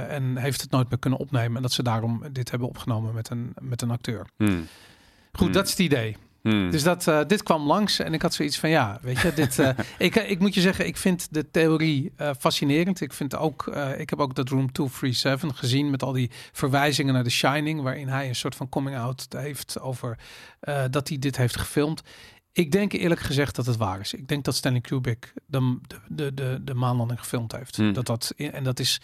en 0.09 0.37
heeft 0.37 0.61
het 0.61 0.71
nooit 0.71 0.89
meer 0.89 0.99
kunnen 0.99 1.19
opnemen. 1.19 1.57
En 1.57 1.63
dat 1.63 1.73
ze 1.73 1.83
daarom 1.83 2.23
dit 2.33 2.51
hebben 2.51 2.69
opgenomen 2.69 3.15
met 3.15 3.31
een, 3.31 3.53
met 3.61 3.83
een 3.83 3.91
acteur. 3.91 4.27
Hmm. 4.37 4.67
Goed, 5.33 5.47
Hmm. 5.47 5.53
dat 5.53 5.65
is 5.65 5.71
het 5.71 5.81
idee. 5.81 6.17
Hmm. 6.43 6.71
Dus 6.71 6.83
dat, 6.83 7.07
eh, 7.07 7.21
dit 7.27 7.43
kwam 7.43 7.67
langs 7.67 7.99
en 7.99 8.15
ik 8.15 8.23
had 8.23 8.35
zoiets 8.35 8.59
van 8.59 8.71
ja, 8.71 8.99
weet 9.03 9.19
je, 9.21 9.33
dit, 9.35 9.59
eh, 9.59 9.69
ik, 9.99 10.15
ik 10.15 10.39
moet 10.39 10.55
je 10.55 10.61
zeggen, 10.61 10.87
ik 10.87 10.97
vind 10.97 11.29
de 11.31 11.51
theorie 11.51 12.13
eh, 12.17 12.31
fascinerend. 12.39 13.01
Ik 13.01 13.13
vind 13.13 13.37
ook, 13.37 13.67
eh, 13.67 14.01
ik 14.01 14.11
heb 14.11 14.19
ook 14.19 14.35
dat 14.35 14.49
Room 14.49 14.73
237 14.73 15.59
gezien 15.59 15.91
met 15.91 16.03
al 16.03 16.13
die 16.13 16.31
verwijzingen 16.53 17.15
naar 17.15 17.23
The 17.23 17.31
Shining, 17.31 17.83
waarin 17.83 18.09
hij 18.09 18.29
een 18.29 18.35
soort 18.35 18.55
van 18.55 18.69
coming 18.69 18.97
out 18.97 19.27
heeft 19.37 19.81
over 19.81 20.19
eh, 20.61 20.85
dat 20.91 21.09
hij 21.09 21.19
dit 21.19 21.37
heeft 21.37 21.57
gefilmd. 21.57 22.03
Ik 22.59 22.73
denk 22.73 22.93
eerlijk 22.93 23.21
gezegd 23.21 23.57
dat 23.57 23.67
het 23.67 23.77
waar 23.77 24.01
is. 24.01 24.15
Ik 24.15 24.29
denk 24.29 24.45
dat 24.45 24.55
Stanley 24.55 24.81
Kubrick 24.81 25.33
de, 25.47 25.79
de, 26.09 26.35
de, 26.35 26.59
de, 26.63 26.75
maanlanding 26.75 27.19
gefilmd 27.19 27.53
heeft. 27.53 27.77
Hmm. 27.77 27.93
Dat 27.93 28.07
dat, 28.07 28.33
en 28.37 28.65
dat 28.65 28.79
is, 28.79 29.01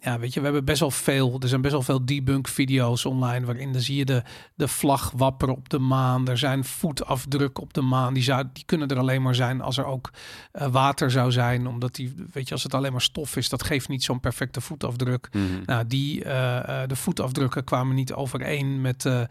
ja, 0.00 0.18
weet 0.18 0.34
je, 0.34 0.38
we 0.38 0.44
hebben 0.44 0.64
best 0.64 0.80
wel 0.80 0.90
veel, 0.90 1.36
er 1.40 1.48
zijn 1.48 1.60
best 1.60 1.72
wel 1.72 1.82
veel 1.82 2.04
debunk 2.04 2.48
video's 2.48 3.04
online 3.04 3.46
waarin 3.46 3.72
dan 3.72 3.80
zie 3.80 3.96
je 3.96 4.04
de, 4.04 4.22
de 4.54 4.68
vlag 4.68 5.12
wapperen 5.16 5.56
op 5.56 5.68
de 5.68 5.78
maan. 5.78 6.28
Er 6.28 6.38
zijn 6.38 6.64
voetafdrukken 6.64 7.62
op 7.62 7.72
de 7.72 7.80
maan. 7.80 8.14
Die, 8.14 8.22
zou, 8.22 8.44
die 8.52 8.64
kunnen 8.64 8.88
er 8.88 8.98
alleen 8.98 9.22
maar 9.22 9.34
zijn 9.34 9.60
als 9.60 9.78
er 9.78 9.84
ook 9.84 10.10
eh, 10.52 10.66
water 10.66 11.10
zou 11.10 11.32
zijn. 11.32 11.66
Omdat 11.66 11.94
die, 11.94 12.14
weet 12.32 12.48
je, 12.48 12.54
als 12.54 12.62
het 12.62 12.74
alleen 12.74 12.92
maar 12.92 13.00
stof 13.00 13.36
is, 13.36 13.48
dat 13.48 13.62
geeft 13.62 13.88
niet 13.88 14.04
zo'n 14.04 14.20
perfecte 14.20 14.60
voetafdruk. 14.60 15.28
Hmm. 15.30 15.62
Nou, 15.66 15.86
die, 15.86 16.24
eh, 16.24 16.82
eh, 16.82 16.88
de 16.88 16.96
voetafdrukken 16.96 17.64
kwamen 17.64 17.94
niet 17.94 18.12
overeen 18.12 18.80
met, 18.80 19.06
eh, 19.06 19.22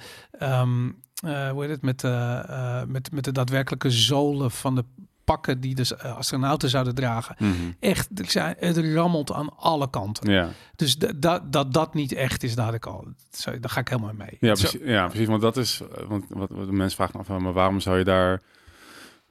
eh, 1.21 1.49
hoe 1.49 1.61
heet 1.61 1.69
het, 1.71 1.81
met, 1.81 2.03
eh, 2.03 2.39
eh, 2.49 2.87
met, 2.87 3.11
met 3.11 3.23
de 3.23 3.31
daadwerkelijke 3.31 3.89
zolen 3.89 4.51
van 4.51 4.75
de 4.75 4.83
pakken 5.23 5.59
die 5.59 5.75
de 5.75 5.95
eh, 5.97 6.17
astronauten 6.17 6.69
zouden 6.69 6.95
dragen. 6.95 7.35
Mhm. 7.39 7.53
Echt, 7.79 8.19
er 8.19 8.31
zijn- 8.31 8.55
het 8.59 8.77
rammelt 8.77 9.31
aan 9.31 9.57
alle 9.57 9.89
kanten. 9.89 10.31
Ja. 10.31 10.49
Dus 10.75 10.97
dat 10.97 11.53
dat 11.53 11.73
dat 11.73 11.93
niet 11.93 12.11
echt 12.11 12.43
is, 12.43 12.55
daar, 12.55 12.73
ik 12.73 12.85
al, 12.85 13.07
zo- 13.31 13.59
daar 13.59 13.69
ga 13.69 13.79
ik 13.79 13.87
helemaal 13.87 14.13
mee. 14.13 14.37
Ja, 14.39 14.53
precies, 14.53 14.79
ja, 14.83 15.07
precies. 15.07 15.27
Want 15.27 15.41
dat 15.41 15.57
is, 15.57 15.81
want 16.07 16.25
wat, 16.29 16.49
wat 16.49 16.65
de 16.65 16.71
mensen 16.71 16.95
vragen 16.97 17.19
af, 17.19 17.27
maar 17.41 17.53
waarom 17.53 17.79
zou 17.79 17.97
je 17.97 18.03
daar 18.03 18.41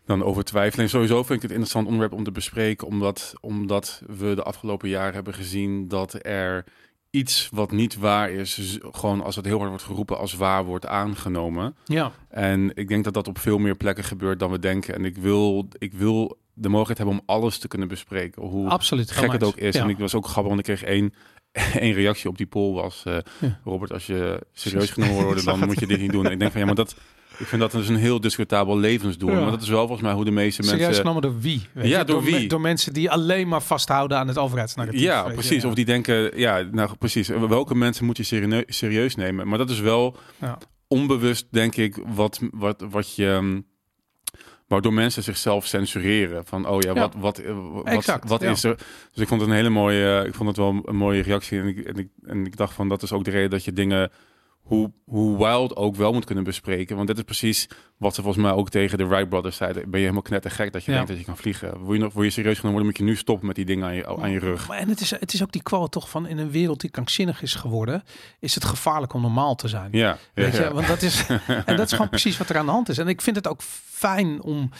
dan 0.06 0.23
over 0.25 0.44
twijfelen? 0.44 0.85
En 0.85 0.90
sowieso 0.90 1.16
vind 1.16 1.30
ik 1.37 1.42
het 1.42 1.50
interessant 1.50 1.85
onderwerp 1.87 2.12
om 2.12 2.25
te 2.25 2.32
bespreken, 2.32 2.87
omdat, 2.87 3.32
omdat 3.40 4.02
we 4.06 4.35
de 4.35 4.42
afgelopen 4.42 4.88
jaren 4.88 5.14
hebben 5.14 5.35
gezien 5.35 5.88
dat 5.88 6.25
er 6.26 6.64
iets 7.10 7.48
wat 7.52 7.70
niet 7.70 7.96
waar 7.96 8.30
is, 8.30 8.78
gewoon 8.90 9.22
als 9.22 9.36
het 9.36 9.44
heel 9.44 9.56
hard 9.58 9.68
wordt 9.68 9.84
geroepen, 9.84 10.18
als 10.18 10.34
waar 10.34 10.64
wordt 10.64 10.86
aangenomen. 10.86 11.74
ja. 11.84 12.12
En 12.28 12.70
ik 12.74 12.88
denk 12.88 13.04
dat 13.04 13.14
dat 13.14 13.28
op 13.28 13.38
veel 13.38 13.58
meer 13.58 13.76
plekken 13.76 14.04
gebeurt 14.04 14.38
dan 14.38 14.50
we 14.50 14.58
denken. 14.58 14.94
En 14.94 15.04
ik 15.04 15.16
wil, 15.16 15.68
ik 15.78 15.92
wil 15.92 16.38
de 16.54 16.68
mogelijkheid 16.68 16.98
hebben 16.98 17.18
om 17.18 17.34
alles 17.36 17.58
te 17.58 17.68
kunnen 17.68 17.88
bespreken. 17.88 18.42
Hoe 18.42 18.68
absoluut. 18.68 19.10
gek 19.10 19.32
het 19.32 19.44
ook 19.44 19.56
is. 19.56 19.74
Ja. 19.74 19.82
En 19.82 19.88
ik 19.88 19.98
was 19.98 20.14
ook 20.14 20.24
grappig, 20.26 20.54
want 20.54 20.68
ik 20.68 20.76
kreeg 20.76 20.82
één, 20.88 21.14
één 21.84 21.92
reactie 21.92 22.28
op 22.28 22.36
die 22.36 22.46
poll 22.46 22.74
was... 22.74 23.02
eh, 23.04 23.16
Ja. 23.40 23.60
Robert, 23.64 23.92
als 23.92 24.06
je 24.06 24.46
serieus 24.52 24.90
genomen 24.90 25.40
zag 25.40 25.58
dan 25.58 25.68
moet 25.68 25.80
je 25.80 25.86
dit 25.86 26.00
niet 26.00 26.12
doen. 26.12 26.26
En 26.26 26.32
ik 26.32 26.38
denk 26.38 26.50
van, 26.50 26.60
ja, 26.60 26.66
maar 26.66 26.74
dat... 26.74 26.94
Ik 27.40 27.47
vind 27.47 27.61
dat 27.61 27.73
dus 27.73 27.88
een 27.88 27.97
heel 27.97 28.20
discutabel 28.20 28.78
levensdoel. 28.78 29.30
Ja. 29.30 29.40
Maar 29.40 29.50
dat 29.50 29.62
is 29.62 29.68
wel 29.68 29.80
volgens 29.80 30.00
mij 30.02 30.12
hoe 30.12 30.25
de 30.25 30.30
meeste 30.30 30.62
Serieus 30.62 30.80
mensen... 30.80 31.00
genomen 31.00 31.23
door 31.23 31.40
wie? 31.40 31.62
weet 31.73 31.87
Ja, 31.88 31.99
je? 31.99 32.04
door 32.04 32.23
me- 32.23 32.30
wie? 32.30 32.49
Door 32.49 32.61
mensen 32.61 32.92
die 32.92 33.11
alleen 33.11 33.49
maar 33.49 33.62
vasthouden 33.62 34.18
aan 34.18 34.28
het 34.28 34.38
overheidsnarratief. 34.38 35.00
Ja, 35.00 35.23
precies. 35.23 35.62
ja. 35.62 35.68
Of 35.68 35.75
die 35.75 35.85
denken, 35.85 36.38
ja, 36.38 36.62
nou 36.73 36.90
precies. 36.99 37.28
Welke 37.28 37.75
mensen 37.75 38.04
moet 38.04 38.16
je 38.16 38.23
serie- 38.23 38.64
serieus 38.66 39.14
nemen? 39.14 39.49
Maar 39.49 39.59
dat 39.59 39.70
is 39.70 39.80
wel 39.80 40.16
Ja. 40.40 40.59
onbewust, 40.88 41.47
denk 41.50 41.76
ik, 41.76 41.99
wat, 42.06 42.40
wat, 42.50 42.85
wat 42.90 43.14
je... 43.14 43.26
ehm, 43.30 43.61
Waardoor 44.66 44.92
mensen 44.92 45.23
zichzelf 45.23 45.66
censureren. 45.66 46.44
Van, 46.47 46.68
oh 46.68 46.80
ja, 46.80 46.94
Ja. 46.94 47.00
wat, 47.00 47.14
wat, 47.18 47.38
eh, 47.38 47.54
wat, 47.73 47.85
Exact, 47.87 48.28
wat 48.28 48.40
ja. 48.40 48.50
is 48.50 48.64
er? 48.64 48.76
Dus 49.12 49.23
ik 49.23 49.28
vond 49.28 49.40
het 49.40 49.50
een 49.50 49.56
hele 49.56 49.68
mooie, 49.68 50.18
eh, 50.20 50.26
ik 50.26 50.35
vond 50.35 50.49
het 50.49 50.56
wel 50.59 50.82
een 50.85 50.97
mooie 50.97 51.23
reactie. 51.23 51.61
En 51.61 51.66
ik, 51.66 51.78
en, 51.78 51.97
ik, 51.97 52.09
en 52.23 52.47
ik 52.47 52.56
dacht 52.56 52.75
van, 52.75 52.88
dat 52.88 53.02
is 53.02 53.12
ook 53.12 53.25
de 53.25 53.30
reden 53.30 53.50
dat 53.50 53.64
je 53.64 53.73
dingen, 53.73 54.11
hoe, 54.70 54.90
hoe 55.04 55.38
wild 55.38 55.76
ook 55.76 55.96
wel 55.96 56.12
moet 56.12 56.24
kunnen 56.24 56.44
bespreken. 56.44 56.96
Want 56.96 57.08
dit 57.08 57.16
is 57.16 57.22
precies 57.22 57.68
wat 57.96 58.14
ze 58.14 58.22
volgens 58.22 58.44
mij 58.44 58.52
ook 58.52 58.68
tegen 58.70 58.98
de 58.98 59.06
Wright 59.06 59.28
Brothers 59.28 59.56
zeiden. 59.56 59.82
Ben 59.82 59.92
je 59.92 59.98
helemaal 59.98 60.22
knettergek 60.22 60.72
dat 60.72 60.84
je 60.84 60.90
Ja. 60.90 60.96
denkt 60.96 61.10
dat 61.10 61.20
je 61.20 61.26
kan 61.26 61.36
vliegen? 61.36 61.84
Wil 61.84 61.94
je, 61.94 62.00
nog, 62.00 62.12
wil 62.12 62.22
je 62.22 62.30
serieus 62.30 62.58
genomen 62.58 62.70
worden, 62.70 62.86
moet 62.88 62.98
je 62.98 63.04
nu 63.04 63.16
stoppen 63.16 63.46
met 63.46 63.56
die 63.56 63.64
dingen 63.64 63.86
aan 63.86 63.94
je, 63.94 64.06
aan 64.06 64.30
je 64.30 64.38
rug. 64.38 64.68
Maar 64.68 64.78
en 64.78 64.88
het 64.88 65.00
is, 65.00 65.10
het 65.10 65.32
is 65.32 65.42
ook 65.42 65.52
die 65.52 65.62
quote 65.62 65.88
toch 65.90 66.10
van 66.10 66.26
in 66.26 66.38
een 66.38 66.50
wereld 66.50 66.80
die 66.80 66.90
krankzinnig 66.90 67.42
is 67.42 67.54
geworden, 67.54 68.02
is 68.40 68.54
het 68.54 68.64
gevaarlijk 68.64 69.12
om 69.12 69.20
normaal 69.20 69.54
te 69.54 69.68
zijn. 69.68 69.88
Ja, 69.92 70.18
Weet 70.34 70.56
ja, 70.56 70.62
je, 70.68 70.74
want 70.74 70.86
dat 70.86 71.02
is, 71.02 71.26
en 71.66 71.76
dat 71.76 71.86
is 71.86 71.92
gewoon 71.92 72.08
precies 72.08 72.36
wat 72.38 72.48
er 72.48 72.56
aan 72.56 72.66
de 72.66 72.72
hand 72.72 72.88
is. 72.88 72.98
En 72.98 73.08
ik 73.08 73.20
vind 73.20 73.36
het 73.36 73.48
ook 73.48 73.62
fijn 73.88 74.42
om 74.42 74.70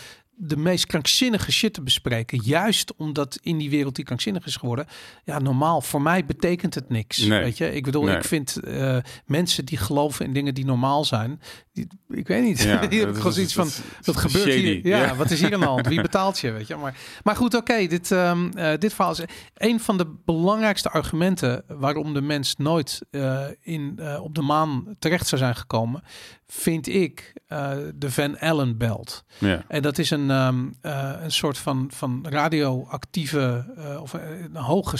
de 0.43 0.57
meest 0.57 0.87
krankzinnige 0.87 1.53
shit 1.53 1.75
te 1.75 1.83
bespreken. 1.83 2.41
Juist 2.43 2.95
omdat 2.97 3.39
in 3.43 3.59
die 3.59 3.71
wereld 3.71 3.95
die 3.95 4.05
krankzinnig 4.05 4.47
is 4.47 4.57
geworden. 4.57 4.87
Ja, 5.25 5.39
normaal. 5.39 5.81
Voor 5.81 6.03
mij 6.03 6.25
betekent 6.25 6.75
het 6.75 6.89
niks. 6.89 7.19
Nee. 7.19 7.41
Weet 7.43 7.59
je, 7.59 7.73
ik 7.75 7.85
bedoel, 7.85 8.05
Nee. 8.05 8.17
ik 8.17 8.25
vind 8.25 8.57
eh, 8.57 8.97
mensen 9.27 9.65
die 9.65 9.79
geloven 9.79 10.25
in 10.27 10.33
dingen 10.33 10.55
die 10.55 10.65
normaal 10.65 11.05
zijn. 11.05 11.41
Die, 11.73 11.87
ik 12.09 12.27
weet 12.27 12.43
niet. 12.43 12.63
Ja, 12.63 12.87
die 12.87 13.01
gewoon 13.15 13.33
zoiets 13.33 13.55
van. 13.55 13.69
Wat 14.05 14.17
gebeurt 14.17 14.45
hier? 14.55 14.87
Ja, 14.87 14.99
Ja. 15.03 15.17
wat 15.17 15.31
is 15.31 15.41
hier 15.41 15.55
aan 15.55 15.61
de 15.61 15.67
hand? 15.67 15.87
Wie 15.87 16.01
betaalt 16.11 16.39
je? 16.39 16.51
Weet 16.51 16.67
je, 16.67 16.77
maar, 16.77 16.97
maar 17.23 17.37
goed, 17.37 17.55
oké. 17.55 17.87
dit, 17.87 18.11
ehm, 18.13 18.49
eh, 18.51 18.79
dit 18.79 18.95
verhaal 18.95 19.13
is 19.13 19.23
een 19.55 19.81
van 19.81 19.99
de 19.99 20.07
belangrijkste 20.25 20.91
argumenten 20.91 21.65
waarom 21.69 22.15
de 22.15 22.23
mens 22.23 22.57
nooit 22.57 23.01
eh, 23.11 23.45
in, 23.61 24.01
op 24.21 24.35
de 24.35 24.43
maan 24.43 24.97
terecht 24.99 25.27
zou 25.27 25.41
zijn 25.41 25.57
gekomen, 25.57 26.03
vind 26.51 26.89
ik 26.89 27.33
eh, 27.47 27.73
de 27.95 28.11
Van 28.11 28.39
Allen 28.39 28.79
belt. 28.79 29.25
ja. 29.39 29.65
En 29.69 29.83
dat 29.83 29.99
is 29.99 30.11
een, 30.11 30.31
ehm, 30.31 30.69
eh, 30.81 31.13
een 31.23 31.33
soort 31.33 31.59
van, 31.59 31.91
van 31.93 32.27
radioactieve 32.29 33.73
eh, 33.77 34.03
of 34.03 34.13
een 34.13 34.57
hoge 34.57 34.97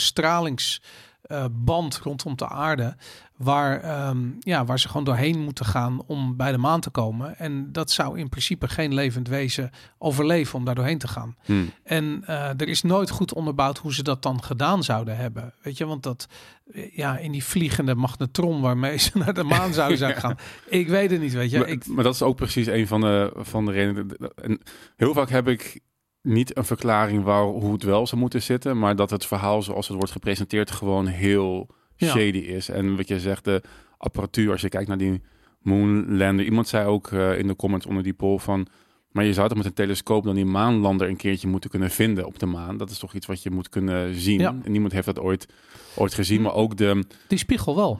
stralingsband 1.23 1.97
rondom 1.97 2.35
de 2.35 2.47
aarde. 2.47 2.95
Waar, 3.37 3.81
ehm, 3.81 4.29
ja, 4.39 4.65
waar 4.65 4.79
ze 4.79 4.87
gewoon 4.87 5.03
doorheen 5.03 5.39
moeten 5.39 5.65
gaan 5.65 6.01
om 6.05 6.35
bij 6.37 6.51
de 6.51 6.57
maan 6.57 6.79
te 6.79 6.89
komen. 6.89 7.37
En 7.37 7.71
dat 7.71 7.91
zou 7.91 8.19
in 8.19 8.29
principe 8.29 8.67
geen 8.67 8.93
levend 8.93 9.27
wezen 9.27 9.71
overleven 9.97 10.59
om 10.59 10.65
daar 10.65 10.75
doorheen 10.75 10.97
te 10.97 11.07
gaan. 11.07 11.35
Hm. 11.45 11.63
En 11.83 12.23
eh, 12.25 12.49
er 12.49 12.67
is 12.67 12.81
nooit 12.81 13.09
goed 13.09 13.33
onderbouwd 13.33 13.77
hoe 13.77 13.93
ze 13.93 14.03
dat 14.03 14.23
dan 14.23 14.43
gedaan 14.43 14.83
zouden 14.83 15.17
hebben. 15.17 15.53
Weet 15.61 15.77
je, 15.77 15.85
want 15.85 16.03
dat 16.03 16.27
eh, 16.73 16.97
ja, 16.97 17.17
in 17.17 17.31
die 17.31 17.43
vliegende 17.43 17.95
magnetron 17.95 18.61
waarmee 18.61 18.97
ze 18.97 19.11
naar 19.13 19.33
de 19.33 19.43
maan 19.43 19.73
zouden 19.73 19.97
zijn 20.03 20.13
gegaan. 20.13 20.37
Ik 20.69 20.87
weet 20.87 21.11
het 21.11 21.21
niet, 21.21 21.33
weet 21.33 21.51
je. 21.51 21.57
maar, 21.57 21.67
ik, 21.67 21.87
maar 21.87 22.03
dat 22.03 22.13
is 22.13 22.21
ook 22.21 22.35
precies 22.35 22.67
een 22.67 22.87
van 22.87 23.01
de, 23.01 23.31
van 23.35 23.65
de 23.65 23.71
redenen. 23.71 24.17
En 24.35 24.61
heel 24.95 25.13
vaak 25.13 25.29
heb 25.29 25.47
ik 25.47 25.79
niet 26.21 26.57
een 26.57 26.65
verklaring 26.65 27.23
waar, 27.23 27.43
hoe 27.43 27.73
het 27.73 27.83
wel 27.83 28.07
zou 28.07 28.21
moeten 28.21 28.41
zitten, 28.41 28.79
maar 28.79 28.95
dat 28.95 29.09
het 29.09 29.25
verhaal 29.25 29.61
zoals 29.61 29.87
het 29.87 29.97
wordt 29.97 30.11
gepresenteerd 30.11 30.71
gewoon 30.71 31.05
heel 31.07 31.67
Ja. 31.95 32.07
shady 32.07 32.37
is. 32.37 32.69
En 32.69 32.95
wat 32.95 33.07
je 33.07 33.19
zegt, 33.19 33.43
de 33.45 33.61
apparatuur, 33.97 34.51
als 34.51 34.61
je 34.61 34.69
kijkt 34.69 34.87
naar 34.87 34.97
die 34.97 35.21
moonlander. 35.61 36.45
Iemand 36.45 36.67
zei 36.67 36.87
ook 36.87 37.11
eh, 37.11 37.37
in 37.39 37.47
de 37.47 37.55
comments 37.55 37.85
onder 37.85 38.03
die 38.03 38.13
poll 38.13 38.37
van, 38.37 38.67
maar 39.11 39.25
je 39.25 39.33
zou 39.33 39.47
toch 39.47 39.57
met 39.57 39.65
een 39.65 39.73
telescoop 39.73 40.23
dan 40.23 40.35
die 40.35 40.45
maanlander 40.45 41.07
een 41.09 41.15
keertje 41.15 41.47
moeten 41.47 41.69
kunnen 41.69 41.89
vinden 41.89 42.25
op 42.25 42.39
de 42.39 42.45
maan. 42.45 42.77
Dat 42.77 42.89
is 42.89 42.99
toch 42.99 43.13
iets 43.13 43.25
wat 43.25 43.43
je 43.43 43.51
moet 43.51 43.69
kunnen 43.69 44.15
zien. 44.15 44.39
Ja. 44.39 44.55
En 44.63 44.71
niemand 44.71 44.93
heeft 44.93 45.05
dat 45.05 45.19
ooit, 45.19 45.47
ooit 45.95 46.13
gezien, 46.13 46.41
maar 46.41 46.53
ook 46.53 46.77
de, 46.77 47.03
die 47.27 47.37
spiegel 47.37 47.75
wel. 47.75 47.99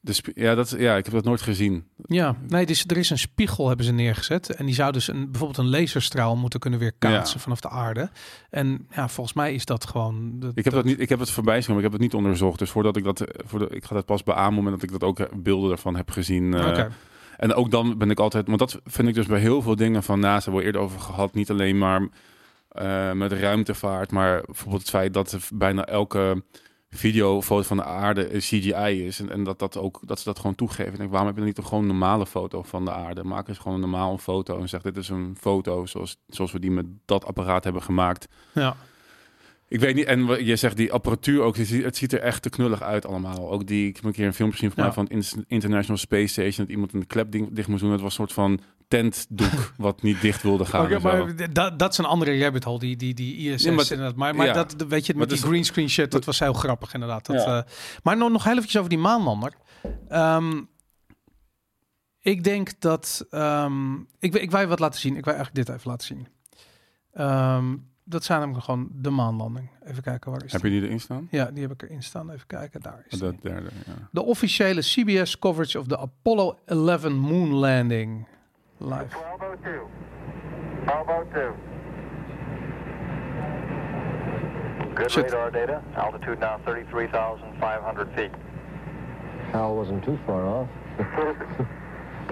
De 0.00 0.12
sp- 0.12 0.30
ja, 0.34 0.54
dat, 0.54 0.74
ja, 0.78 0.96
ik 0.96 1.04
heb 1.04 1.14
dat 1.14 1.24
nooit 1.24 1.40
gezien. 1.42 1.84
Ja, 2.06 2.36
nee, 2.48 2.66
dus 2.66 2.84
er 2.86 2.96
is 2.96 3.10
een 3.10 3.18
spiegel 3.18 3.68
hebben 3.68 3.86
ze 3.86 3.92
neergezet. 3.92 4.54
En 4.54 4.66
die 4.66 4.74
zou 4.74 4.92
dus 4.92 5.08
een, 5.08 5.30
bijvoorbeeld 5.30 5.58
een 5.58 5.70
laserstraal 5.80 6.36
moeten 6.36 6.60
kunnen 6.60 6.78
weerkaatsen 6.78 7.36
Ja. 7.36 7.42
vanaf 7.42 7.60
de 7.60 7.68
aarde. 7.68 8.10
En 8.50 8.86
ja, 8.90 9.08
volgens 9.08 9.36
mij 9.36 9.54
is 9.54 9.64
dat 9.64 9.86
gewoon... 9.86 10.32
dat- 10.40 10.52
Ik 10.54 10.64
heb 10.64 10.72
dat 10.72 10.84
niet, 10.84 11.00
ik 11.00 11.08
heb 11.08 11.18
het 11.18 11.30
voorbij 11.30 11.60
zien, 11.60 11.68
maar 11.68 11.76
ik 11.76 11.82
heb 11.82 11.92
het 11.92 12.00
niet 12.00 12.14
onderzocht. 12.14 12.58
Dus 12.58 12.70
voordat 12.70 12.96
ik 12.96 13.04
dat, 13.04 13.24
voor 13.46 13.72
ik 13.72 13.84
ga 13.84 13.94
dat 13.94 14.06
pas 14.06 14.22
beamen, 14.22 14.54
moment 14.54 14.74
dat 14.74 14.82
ik 14.90 14.98
dat 15.00 15.08
ook 15.08 15.18
eh, 15.18 15.26
beelden 15.36 15.70
ervan 15.70 15.96
heb 15.96 16.10
gezien. 16.10 16.54
eh. 16.54 16.84
En 17.36 17.54
ook 17.54 17.70
dan 17.70 17.98
ben 17.98 18.10
ik 18.10 18.20
altijd, 18.20 18.46
want 18.46 18.58
dat 18.58 18.80
vind 18.84 19.08
ik 19.08 19.14
dus 19.14 19.26
bij 19.26 19.40
heel 19.40 19.62
veel 19.62 19.76
dingen 19.76 20.02
van 20.02 20.20
NASA, 20.20 20.42
hebben 20.42 20.60
we 20.60 20.66
eerder 20.66 20.80
over 20.80 21.00
gehad, 21.00 21.34
niet 21.34 21.50
alleen 21.50 21.78
maar 21.78 22.08
eh, 22.68 23.12
met 23.12 23.32
ruimtevaart, 23.32 24.10
maar 24.10 24.42
bijvoorbeeld 24.46 24.80
het 24.80 24.90
feit 24.90 25.14
dat 25.14 25.38
bijna 25.54 25.84
elke 25.86 26.42
video, 26.90 27.42
foto 27.42 27.62
van 27.62 27.76
de 27.76 27.84
aarde 27.84 28.34
een 28.34 28.40
CGI 28.40 29.04
is 29.06 29.20
en, 29.20 29.30
en 29.30 29.44
dat, 29.44 29.58
dat, 29.58 29.76
ook, 29.76 30.00
dat 30.04 30.18
ze 30.18 30.24
dat 30.24 30.38
gewoon 30.38 30.54
toegeven. 30.54 30.92
Ik 30.92 30.98
denk, 30.98 31.10
waarom 31.10 31.26
heb 31.28 31.36
je 31.38 31.42
dan 31.44 31.52
niet 31.56 31.66
gewoon 31.66 31.82
een 31.82 31.88
normale 31.90 32.26
foto 32.26 32.62
van 32.62 32.84
de 32.84 32.92
aarde? 32.92 33.24
Maak 33.24 33.48
eens 33.48 33.58
gewoon 33.58 33.74
een 33.74 33.90
normale 33.90 34.18
foto 34.18 34.58
en 34.58 34.68
zeg, 34.68 34.82
dit 34.82 34.96
is 34.96 35.08
een 35.08 35.36
foto 35.40 35.86
zoals, 35.86 36.16
zoals 36.28 36.52
we 36.52 36.58
die 36.60 36.70
met 36.70 36.86
dat 37.04 37.24
apparaat 37.24 37.64
hebben 37.64 37.82
gemaakt. 37.82 38.28
Ja. 38.54 38.76
Ik 39.68 39.80
weet 39.80 39.94
niet, 39.94 40.04
en 40.06 40.44
je 40.44 40.56
zegt 40.56 40.76
die 40.76 40.92
apparatuur 40.92 41.40
ook, 41.42 41.56
het 41.56 41.96
ziet, 41.96 42.12
er 42.12 42.20
echt 42.20 42.42
te 42.42 42.50
knullig 42.50 42.82
uit 42.82 43.06
allemaal. 43.06 43.50
Ook 43.50 43.66
die, 43.66 43.88
ik 43.88 43.96
heb 43.96 44.04
een 44.04 44.12
keer 44.12 44.26
een 44.26 44.34
filmpje 44.34 44.58
gezien 44.58 44.72
van 44.74 44.84
Ja. 44.84 44.92
mij 44.94 45.06
van 45.06 45.44
International 45.48 45.96
Space 45.96 46.26
Station, 46.26 46.64
dat 46.66 46.74
iemand 46.74 46.92
een 46.92 47.06
klep 47.06 47.30
ding- 47.30 47.48
dicht 47.52 47.68
moest 47.68 47.82
doen. 47.82 47.92
Het 47.92 48.00
was 48.00 48.10
een 48.10 48.16
soort 48.26 48.32
van 48.32 48.60
tentdoek 48.88 49.72
wat 49.76 50.02
niet 50.02 50.20
dicht 50.20 50.42
wilde 50.42 50.64
gaan. 50.64 50.88
Zo. 50.90 51.00
maar 51.00 51.52
dat, 51.52 51.78
dat 51.78 51.92
is 51.92 51.98
een 51.98 52.04
andere 52.04 52.38
rabbit 52.38 52.64
hole, 52.64 52.78
die, 52.78 52.96
die, 52.96 53.14
die 53.14 53.52
ISS 53.52 53.62
Ja, 53.64 53.72
maar- 53.72 53.90
inderdaad. 53.90 54.16
Maar, 54.16 54.34
maar 54.34 54.46
ja. 54.46 54.52
dat, 54.52 54.74
weet 54.88 55.06
je, 55.06 55.12
Maar 55.14 55.26
met 55.26 55.36
die 55.38 55.46
greenscreen 55.46 55.90
shit, 55.90 56.10
dat 56.10 56.24
was 56.24 56.38
heel 56.38 56.52
grappig 56.52 56.94
inderdaad. 56.94 57.26
Dat, 57.26 57.36
Ja. 57.44 57.58
eh, 57.64 57.70
maar 58.02 58.16
nog, 58.16 58.30
nog 58.30 58.44
heel 58.44 58.52
eventjes 58.52 58.76
over 58.76 58.90
die 58.90 58.98
maanlander. 58.98 59.52
Ehm, 60.08 60.60
ik 62.20 62.44
denk 62.44 62.80
dat... 62.80 63.26
ehm, 63.30 63.94
ik, 64.18 64.34
ik 64.34 64.50
wil 64.50 64.60
je 64.60 64.66
wat 64.66 64.78
laten 64.78 65.00
zien. 65.00 65.16
Ik 65.16 65.24
wil 65.24 65.34
eigenlijk 65.34 65.66
dit 65.66 65.76
even 65.76 65.90
laten 65.90 66.06
zien. 66.06 66.26
Ehm, 67.12 67.76
dat 68.04 68.24
zijn 68.24 68.40
namelijk 68.40 68.64
gewoon 68.64 68.88
de 68.92 69.10
maanlanding. 69.10 69.70
Even 69.84 70.02
kijken, 70.02 70.30
waar 70.30 70.44
is 70.44 70.52
Heb 70.52 70.60
die? 70.62 70.70
je 70.72 70.78
die 70.78 70.86
erin 70.88 71.00
staan? 71.00 71.28
Ja, 71.30 71.44
die 71.50 71.62
heb 71.62 71.72
ik 71.72 71.82
erin 71.82 72.02
staan. 72.02 72.30
Even 72.30 72.46
kijken, 72.46 72.80
daar 72.80 73.04
is 73.08 73.10
die. 73.10 73.20
Dat 73.20 73.42
derde, 73.42 73.68
ja. 73.86 74.08
De 74.12 74.22
officiële 74.22 74.80
CBS 74.80 75.38
coverage 75.38 75.78
of 75.78 75.86
de 75.86 75.98
Apollo 75.98 76.58
11 76.64 77.08
moon 77.08 77.48
landing. 77.52 78.26
Live. 78.80 79.10
1202. 79.12 79.88
1202. 80.86 81.52
Good 84.94 85.10
Shit. 85.10 85.24
radar 85.24 85.50
data. 85.50 85.82
Altitude 85.96 86.38
now 86.40 86.56
33,500 86.64 88.08
feet. 88.16 88.30
Hal 89.52 89.74
wasn't 89.76 90.02
too 90.04 90.18
far 90.26 90.44
off. 90.46 90.68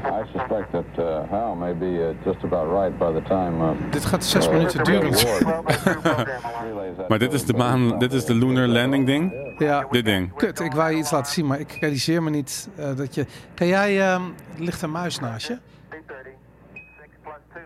I 0.04 0.22
suspect 0.32 0.72
that 0.72 0.98
uh, 0.98 1.26
Hal 1.30 1.54
may 1.56 1.72
be 1.72 1.98
uh, 2.02 2.12
just 2.24 2.44
about 2.44 2.68
right 2.70 2.98
by 2.98 3.12
the 3.12 3.22
time. 3.28 3.60
Uh, 3.62 3.70
Dit 3.90 4.04
gaat 4.04 4.24
zes 4.24 4.48
minuten 4.48 4.84
duren. 4.84 5.10
1202 5.12 6.00
program 6.00 6.44
alarm. 6.44 6.74
relays 6.74 6.96
that 6.96 7.08
Maar 7.08 7.18
dit 7.18 7.32
is 7.32 7.44
de 7.44 7.52
maan, 7.52 7.98
dit 7.98 8.12
is 8.12 8.24
de 8.24 8.34
lunar 8.34 8.66
landing 8.66 9.06
ding. 9.06 9.32
Ja, 9.58 9.86
Dit 9.90 10.04
ding. 10.04 10.34
kut. 10.36 10.60
Ik 10.60 10.72
wou 10.72 10.90
je 10.90 10.96
iets 10.98 11.10
laten 11.10 11.32
zien, 11.32 11.46
maar 11.46 11.60
ik 11.60 11.76
realiseer 11.80 12.22
me 12.22 12.30
niet 12.30 12.68
eh, 12.76 12.96
dat 12.96 13.14
je... 13.14 13.26
Kan 13.54 13.66
jij... 13.66 14.00
ehm, 14.00 14.22
er 14.56 14.62
ligt 14.62 14.82
een 14.82 14.90
muis 14.90 15.18
naast 15.18 15.46
je. 15.48 15.58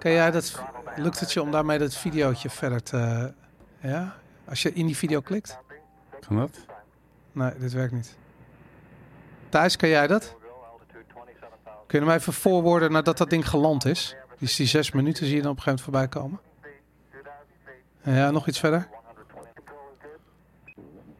Kan 0.01 0.11
jij 0.11 0.31
dat... 0.31 0.63
Lukt 0.97 1.21
het 1.21 1.33
je 1.33 1.43
om 1.43 1.51
daarmee 1.51 1.79
dat 1.79 1.95
videootje 1.95 2.51
verder 2.51 2.83
te... 2.83 3.33
Ja? 3.81 4.17
Als 4.45 4.63
je 4.63 4.73
in 4.73 4.87
die 4.87 4.97
video 4.97 5.21
klikt? 5.21 5.59
Kan 6.27 6.37
dat? 6.37 6.67
Nee, 7.33 7.53
dit 7.59 7.73
werkt 7.73 7.93
niet. 7.93 8.17
Thijs, 9.49 9.77
kan 9.77 9.89
jij 9.89 10.07
dat? 10.07 10.37
Altitude 10.73 11.05
27,000. 11.15 11.87
Kun 11.87 12.01
je 12.01 12.07
hem 12.07 12.15
even 12.15 12.33
voorwoorden 12.33 12.93
nadat 12.93 13.19
dat 13.19 13.31
ding 13.31 13.49
geland 13.49 13.85
is? 13.85 14.17
Dus 14.39 14.57
die 14.57 14.67
zes 14.67 14.91
minuten 14.93 15.27
zie 15.27 15.37
je 15.37 15.43
dan 15.43 15.51
op 15.51 15.57
een 15.57 15.63
gegeven 15.63 15.93
moment 15.93 16.11
voorbij 16.11 16.23
komen? 16.23 16.41
Ja, 18.03 18.31
nog 18.31 18.47
iets 18.49 18.59
verder. 18.59 18.89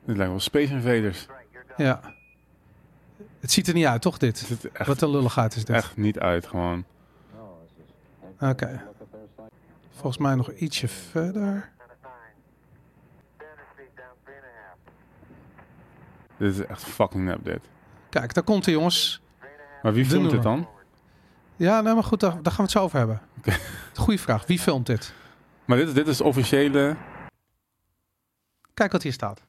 Dit 0.05 0.17
lijkt 0.17 0.31
wel 0.31 0.41
Space 0.41 0.73
Invaders. 0.73 1.27
Ja. 1.77 2.01
Het 3.41 3.53
ziet 3.53 3.69
er 3.69 3.75
niet 3.75 3.87
uit, 3.87 4.03
toch, 4.03 4.19
dit? 4.19 4.49
Er 4.73 4.87
Wat 4.87 5.01
een 5.03 5.11
lulligheid 5.11 5.57
is 5.57 5.65
dit. 5.65 5.77
echt 5.77 5.97
niet 5.97 6.19
uit, 6.19 6.47
gewoon. 6.47 6.85
Oké. 8.41 8.81
Volgens 9.91 10.19
mij 10.19 10.35
nog 10.35 10.51
ietsje 10.53 10.89
verder. 10.89 11.71
Dit 16.37 16.53
is 16.55 16.67
echt 16.67 16.83
fucking 16.83 17.25
nep, 17.25 17.45
dit. 17.45 17.61
Kijk, 18.09 18.35
daar 18.35 18.45
komt 18.45 18.65
hij, 18.65 18.75
jongens. 18.75 19.23
Maar 19.83 19.93
wie 19.93 20.05
filmt 20.05 20.31
dit 20.31 20.43
dan? 20.43 20.69
Ja, 21.57 21.81
nee, 21.81 21.95
maar 21.95 22.05
goed, 22.05 22.21
daar, 22.21 22.31
daar 22.31 22.53
gaan 22.53 22.57
we 22.57 22.63
het 22.63 22.71
zo 22.71 22.83
over 22.83 22.99
hebben. 22.99 23.21
Goeie 23.95 24.21
vraag. 24.21 24.47
Wie 24.47 24.59
filmt 24.59 24.87
dit? 24.87 25.15
Maar 25.65 25.77
dit, 25.77 25.95
dit 25.95 26.07
is 26.09 26.21
officiële 26.21 26.97
Kijk 28.75 28.93
wat 28.93 29.03
hier 29.03 29.13
staat. 29.13 29.47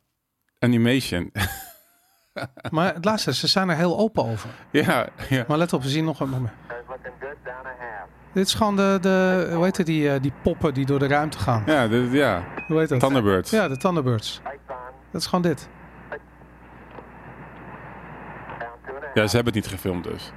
animation. 0.59 1.31
Maar 2.69 2.93
het 2.93 3.05
laatste, 3.05 3.33
ze 3.33 3.47
zijn 3.47 3.69
er 3.69 3.75
heel 3.75 3.97
open 3.97 4.23
over. 4.25 4.49
ja, 4.71 5.09
ja. 5.29 5.45
Maar 5.47 5.57
let 5.57 5.73
op, 5.73 5.81
we 5.81 5.89
zien 5.89 6.05
nog 6.05 6.19
een 6.19 6.29
moment. 6.29 6.53
Dit 8.33 8.45
is 8.45 8.53
gewoon 8.53 8.75
de, 8.75 8.97
de 9.01 9.49
hoe 9.53 9.63
heet 9.63 9.77
het, 9.77 9.85
die, 9.85 10.09
eh, 10.09 10.21
die 10.21 10.33
poppen 10.41 10.73
die 10.73 10.85
door 10.85 10.99
de 10.99 11.07
ruimte 11.07 11.39
gaan. 11.39 11.63
Ja, 11.65 11.87
dit, 11.87 12.11
ja. 12.11 12.43
Hoe 12.67 12.79
heet 12.79 12.89
dat? 12.89 12.99
Thunderbirds. 12.99 13.51
Ja, 13.51 13.67
de 13.67 13.77
Thunderbirds. 13.77 14.41
Dat 15.11 15.21
is 15.21 15.27
gewoon 15.27 15.41
dit. 15.41 15.69
Ja, 19.13 19.27
ze 19.27 19.35
hebben 19.35 19.53
het 19.53 19.63
niet 19.63 19.73
gefilmd 19.73 20.03
dus. 20.03 20.31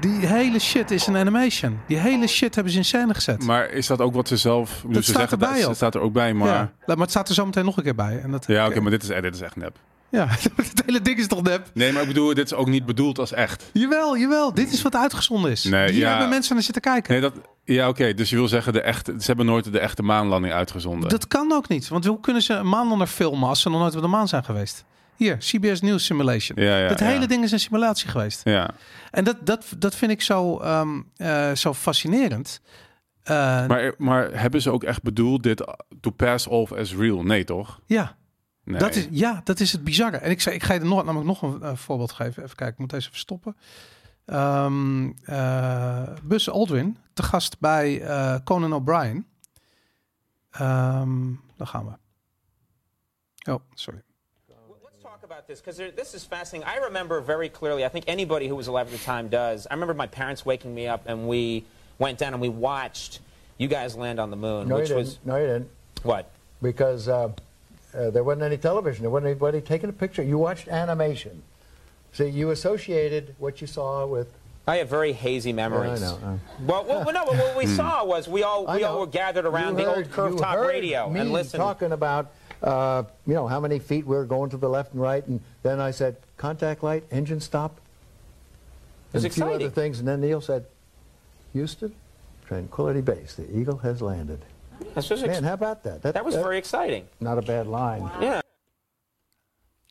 Die 0.00 0.26
hele 0.26 0.58
shit 0.58 0.90
is 0.90 1.06
een 1.06 1.16
animation. 1.16 1.80
Die 1.86 1.96
hele 1.96 2.26
shit 2.26 2.54
hebben 2.54 2.72
ze 2.72 2.78
in 2.78 2.84
scène 2.84 3.14
gezet. 3.14 3.44
Maar 3.44 3.70
is 3.70 3.86
dat 3.86 4.00
ook 4.00 4.14
wat 4.14 4.28
ze 4.28 4.36
zelf... 4.36 4.82
bedoel, 4.82 5.02
ze 5.02 5.10
staat 5.10 5.20
zeggen, 5.20 5.40
erbij 5.40 5.62
dat, 5.62 5.76
staat 5.76 5.94
er 5.94 6.00
ook 6.00 6.12
bij, 6.12 6.34
maar... 6.34 6.48
ja. 6.48 6.54
Ja, 6.54 6.70
Maar 6.86 6.96
het 6.96 7.10
staat 7.10 7.28
er 7.28 7.34
zo 7.34 7.44
meteen 7.44 7.64
nog 7.64 7.76
een 7.76 7.82
keer 7.82 7.94
bij. 7.94 8.20
En 8.22 8.30
dat, 8.30 8.48
oké, 8.48 8.80
maar 8.80 8.90
dit 8.90 9.02
is, 9.02 9.08
eh, 9.08 9.22
dit 9.22 9.34
is 9.34 9.40
echt 9.40 9.56
nep. 9.56 9.78
Ja, 10.14 10.26
het 10.56 10.82
hele 10.86 11.00
ding 11.00 11.18
is 11.18 11.26
toch 11.26 11.42
nep? 11.42 11.70
Nee, 11.74 11.92
maar 11.92 12.02
ik 12.02 12.08
bedoel, 12.08 12.34
dit 12.34 12.44
is 12.46 12.54
ook 12.54 12.68
niet 12.68 12.86
bedoeld 12.86 13.18
als 13.18 13.32
echt. 13.32 13.70
Jawel, 13.72 14.18
jawel. 14.18 14.54
Dit 14.54 14.72
is 14.72 14.82
wat 14.82 14.94
uitgezonden 14.96 15.50
is. 15.50 15.64
Nee, 15.64 15.90
Hier 15.90 16.00
ja. 16.00 16.08
hebben 16.10 16.28
mensen 16.28 16.54
naar 16.54 16.62
zitten 16.62 16.82
kijken. 16.82 17.12
Nee, 17.12 17.20
dat... 17.20 17.34
Ja, 17.64 17.88
oké. 17.88 18.14
dus 18.14 18.30
je 18.30 18.36
wil 18.36 18.48
zeggen, 18.48 18.72
de 18.72 18.80
echte, 18.80 19.14
ze 19.18 19.26
hebben 19.26 19.46
nooit 19.46 19.72
de 19.72 19.78
echte 19.78 20.02
maanlanding 20.02 20.54
uitgezonden. 20.54 21.08
Dat 21.08 21.26
kan 21.26 21.52
ook 21.52 21.68
niet. 21.68 21.88
Want 21.88 22.04
hoe 22.04 22.20
kunnen 22.20 22.42
ze 22.42 22.54
een 22.54 22.68
maanlander 22.68 23.06
filmen 23.06 23.48
als 23.48 23.60
ze 23.60 23.70
nog 23.70 23.80
nooit 23.80 23.96
op 23.96 24.02
de 24.02 24.08
maan 24.08 24.28
zijn 24.28 24.44
geweest? 24.44 24.84
Hier, 25.16 25.36
CBS 25.36 25.80
News 25.80 26.04
Simulation. 26.04 26.62
Ja, 26.62 26.78
ja, 26.78 26.88
ja. 26.98 27.04
hele 27.04 27.26
ding 27.26 27.44
is 27.44 27.52
een 27.52 27.60
simulatie 27.60 28.08
geweest. 28.08 28.40
Ja. 28.44 28.70
En 29.10 29.24
dat, 29.24 29.36
dat, 29.40 29.66
dat 29.78 29.94
vind 29.94 30.10
ik 30.10 30.22
zo, 30.22 30.58
ehm, 30.58 31.00
eh, 31.16 31.54
zo 31.54 31.74
fascinerend. 31.74 32.60
Eh, 33.22 33.34
Maar, 33.66 33.94
maar 33.98 34.30
hebben 34.32 34.62
ze 34.62 34.70
ook 34.70 34.84
echt 34.84 35.02
bedoeld 35.02 35.42
dit 35.42 35.64
to 36.00 36.10
pass 36.10 36.46
off 36.46 36.72
as 36.72 36.94
real? 36.94 37.22
Nee, 37.22 37.44
toch? 37.44 37.80
ja, 37.86 38.16
Nee. 38.64 38.78
dat 38.78 38.94
is, 38.94 39.08
ja, 39.10 39.40
dat 39.44 39.60
is 39.60 39.72
het 39.72 39.84
bizarre. 39.84 40.16
En 40.16 40.30
ik, 40.30 40.40
zei, 40.40 40.54
ik 40.54 40.62
ga 40.62 40.74
je 40.74 40.80
er 40.80 40.86
nog, 40.86 41.04
namelijk 41.04 41.26
nog 41.40 41.42
een 41.42 41.62
eh, 41.62 41.76
voorbeeld 41.76 42.12
geven. 42.12 42.42
Even 42.42 42.56
kijken, 42.56 42.74
ik 42.74 42.80
moet 42.80 42.90
deze 42.90 43.06
even 43.08 43.18
stoppen. 43.20 43.56
Ehm 44.24 45.10
eh, 45.24 46.02
Buzz 46.22 46.48
Aldrin, 46.48 46.98
te 47.12 47.22
gast 47.22 47.58
bij 47.60 48.00
eh, 48.02 48.36
Conan 48.44 48.74
O'Brien. 48.74 49.26
Ehm 50.50 51.32
daar 51.56 51.66
gaan 51.66 51.84
we. 51.86 51.92
Oh, 53.52 53.60
sorry. 53.74 54.02
Let's 54.82 55.02
talk 55.02 55.18
about 55.24 55.46
this 55.46 55.60
because 55.60 55.92
this 55.96 56.14
is 56.14 56.24
fascinating. 56.24 56.76
I 56.76 56.84
remember 56.84 57.24
very 57.24 57.50
clearly. 57.50 57.84
I 57.84 57.88
think 57.88 58.04
anybody 58.08 58.46
who 58.48 58.56
was 58.56 58.66
alive 58.66 58.92
at 58.92 58.98
the 58.98 59.04
time 59.04 59.28
does. 59.28 59.66
I 59.66 59.72
remember 59.72 59.94
my 59.94 60.08
parents 60.08 60.42
waking 60.44 60.74
me 60.74 60.92
up 60.92 61.00
and 61.06 61.28
we 61.28 61.64
went 61.98 62.18
down 62.18 62.32
and 62.32 62.40
we 62.42 62.48
watched 62.48 63.20
you 63.56 63.68
guys 63.68 63.94
land 63.96 64.18
on 64.18 64.30
the 64.30 64.36
moon, 64.36 64.68
No, 64.68 64.74
you 64.76 64.80
which 64.80 64.88
didn't. 64.88 65.04
was 65.04 65.18
No, 65.24 65.36
you 65.36 65.46
didn't. 65.46 65.68
what? 66.02 66.24
Because 66.60 67.08
uh, 67.10 67.28
uh, 67.96 68.10
there 68.10 68.24
wasn't 68.24 68.42
any 68.44 68.56
television. 68.56 69.02
There 69.02 69.10
wasn't 69.10 69.30
anybody 69.30 69.60
taking 69.60 69.88
a 69.90 69.92
picture. 69.92 70.22
You 70.22 70.38
watched 70.38 70.68
animation. 70.68 71.42
See, 72.12 72.28
you 72.28 72.50
associated 72.50 73.34
what 73.38 73.60
you 73.60 73.66
saw 73.66 74.06
with. 74.06 74.32
I 74.66 74.76
have 74.76 74.88
very 74.88 75.12
hazy 75.12 75.52
memories. 75.52 76.02
I 76.02 76.06
know. 76.06 76.40
Well, 76.60 76.84
well, 76.84 77.12
no, 77.12 77.24
what 77.24 77.56
we 77.56 77.66
saw 77.66 78.04
was 78.04 78.26
we 78.28 78.42
all 78.42 78.64
we 78.66 78.82
all 78.84 79.00
were 79.00 79.06
gathered 79.06 79.44
around 79.44 79.78
You 79.78 79.84
the 79.84 79.90
heard- 79.92 80.04
old 80.06 80.10
curved 80.12 80.38
top 80.38 80.56
radio 80.58 81.12
and 81.12 81.32
listened. 81.32 81.60
talking 81.60 81.92
about, 81.92 82.30
uh, 82.62 83.02
you 83.26 83.34
know, 83.34 83.46
how 83.46 83.60
many 83.60 83.78
feet 83.78 84.06
we 84.06 84.16
were 84.16 84.24
going 84.24 84.48
to 84.50 84.56
the 84.56 84.68
left 84.68 84.92
and 84.92 85.02
right, 85.02 85.26
and 85.26 85.40
then 85.62 85.80
I 85.80 85.90
said, 85.90 86.16
contact 86.38 86.82
light, 86.82 87.04
engine 87.10 87.40
stop, 87.40 87.78
was 89.12 89.24
and 89.24 89.30
a 89.30 89.34
few 89.34 89.44
other 89.44 89.68
things, 89.70 89.98
and 89.98 90.08
then 90.08 90.22
Neil 90.22 90.40
said, 90.40 90.64
Houston, 91.52 91.94
Tranquility 92.46 93.02
Base, 93.02 93.34
the 93.34 93.54
Eagle 93.58 93.78
has 93.78 94.00
landed. 94.00 94.40
Was 94.94 95.10
ex- 95.10 95.20
Man, 95.20 95.42
how 95.44 95.52
about 95.52 95.82
that? 95.82 96.02
that 96.14 96.24
was 96.24 96.34
very 96.34 96.56
exciting. 96.56 97.04
not 97.18 97.36
a 97.48 97.62
bad 97.62 97.66
line. 97.66 98.10
Yeah. 98.20 98.38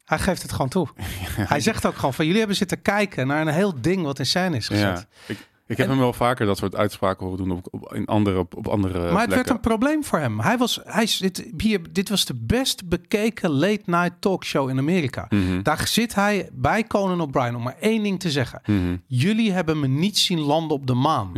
Hij 0.06 0.20
geeft 0.20 0.42
het 0.42 0.52
gewoon 0.52 0.70
toe. 0.70 0.88
Hij 1.54 1.60
zegt 1.60 1.86
ook 1.86 1.96
gewoon 1.96 2.14
van 2.14 2.26
jullie 2.26 2.40
hebben 2.40 2.58
zitten 2.58 2.82
kijken 2.82 3.28
naar 3.28 3.42
een 3.42 3.54
heel 3.54 3.82
ding 3.82 4.04
wat 4.04 4.20
in 4.20 4.26
scène 4.26 4.56
is 4.58 4.68
gezet. 4.68 4.98
Ja. 4.98 5.34
Ik, 5.34 5.48
ik 5.74 5.80
heb 5.80 5.88
hem 5.88 5.98
wel 5.98 6.14
vaker 6.14 6.46
dat 6.46 6.58
soort 6.58 6.76
uitspraken 6.76 7.26
horen 7.26 7.48
doen 7.48 7.58
op, 7.58 7.68
op, 7.72 7.94
in 7.94 8.06
andere, 8.06 8.40
op, 8.40 8.56
op 8.56 8.68
andere 8.68 9.12
Maar 9.12 9.22
het 9.22 9.34
werd 9.34 9.50
een 9.50 9.60
probleem 9.60 10.04
voor 10.04 10.20
hem. 10.20 10.40
Hij 10.40 10.58
was, 10.58 10.80
hij, 10.84 11.06
zit 11.06 11.46
hier, 11.58 11.82
dit 11.92 12.10
was 12.10 12.26
de 12.26 12.36
best 12.36 12.88
bekeken 12.90 13.50
late 13.50 13.82
night 13.86 14.14
talkshow 14.20 14.70
in 14.70 14.78
Amerika. 14.78 15.26
Mhm. 15.30 15.62
Daar 15.62 15.88
zit 15.88 16.16
hij 16.16 16.50
bij 16.54 16.84
Conan 16.84 17.22
O'Brien 17.22 17.56
om 17.56 17.64
maar 17.64 17.78
één 17.80 18.04
ding 18.04 18.20
te 18.20 18.32
zeggen. 18.32 18.62
Mhm. 18.66 18.96
Jullie 19.08 19.52
hebben 19.52 19.80
me 19.80 19.88
niet 19.88 20.18
zien 20.18 20.40
landen 20.40 20.78
op 20.78 20.88
de 20.88 20.94
maan. 20.94 21.32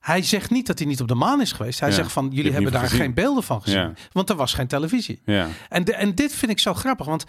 Hij 0.00 0.22
zegt 0.22 0.50
niet 0.50 0.66
dat 0.66 0.78
hij 0.78 0.88
niet 0.88 1.00
op 1.00 1.08
de 1.08 1.14
maan 1.14 1.40
is 1.40 1.52
geweest. 1.52 1.80
Hij 1.80 1.92
zegt 1.92 2.12
van 2.12 2.28
jullie 2.32 2.52
hebben 2.52 2.72
daar 2.72 2.82
gezien. 2.82 2.98
geen 2.98 3.14
beelden 3.14 3.42
van 3.42 3.62
gezien. 3.62 3.96
Want 4.12 4.30
er 4.30 4.36
was 4.36 4.54
geen 4.54 4.66
televisie. 4.66 5.22
En, 5.68 5.84
de, 5.84 5.94
en 5.94 6.14
dit 6.14 6.32
vind 6.32 6.50
ik 6.50 6.58
zo 6.58 6.74
grappig, 6.74 7.06
want 7.06 7.24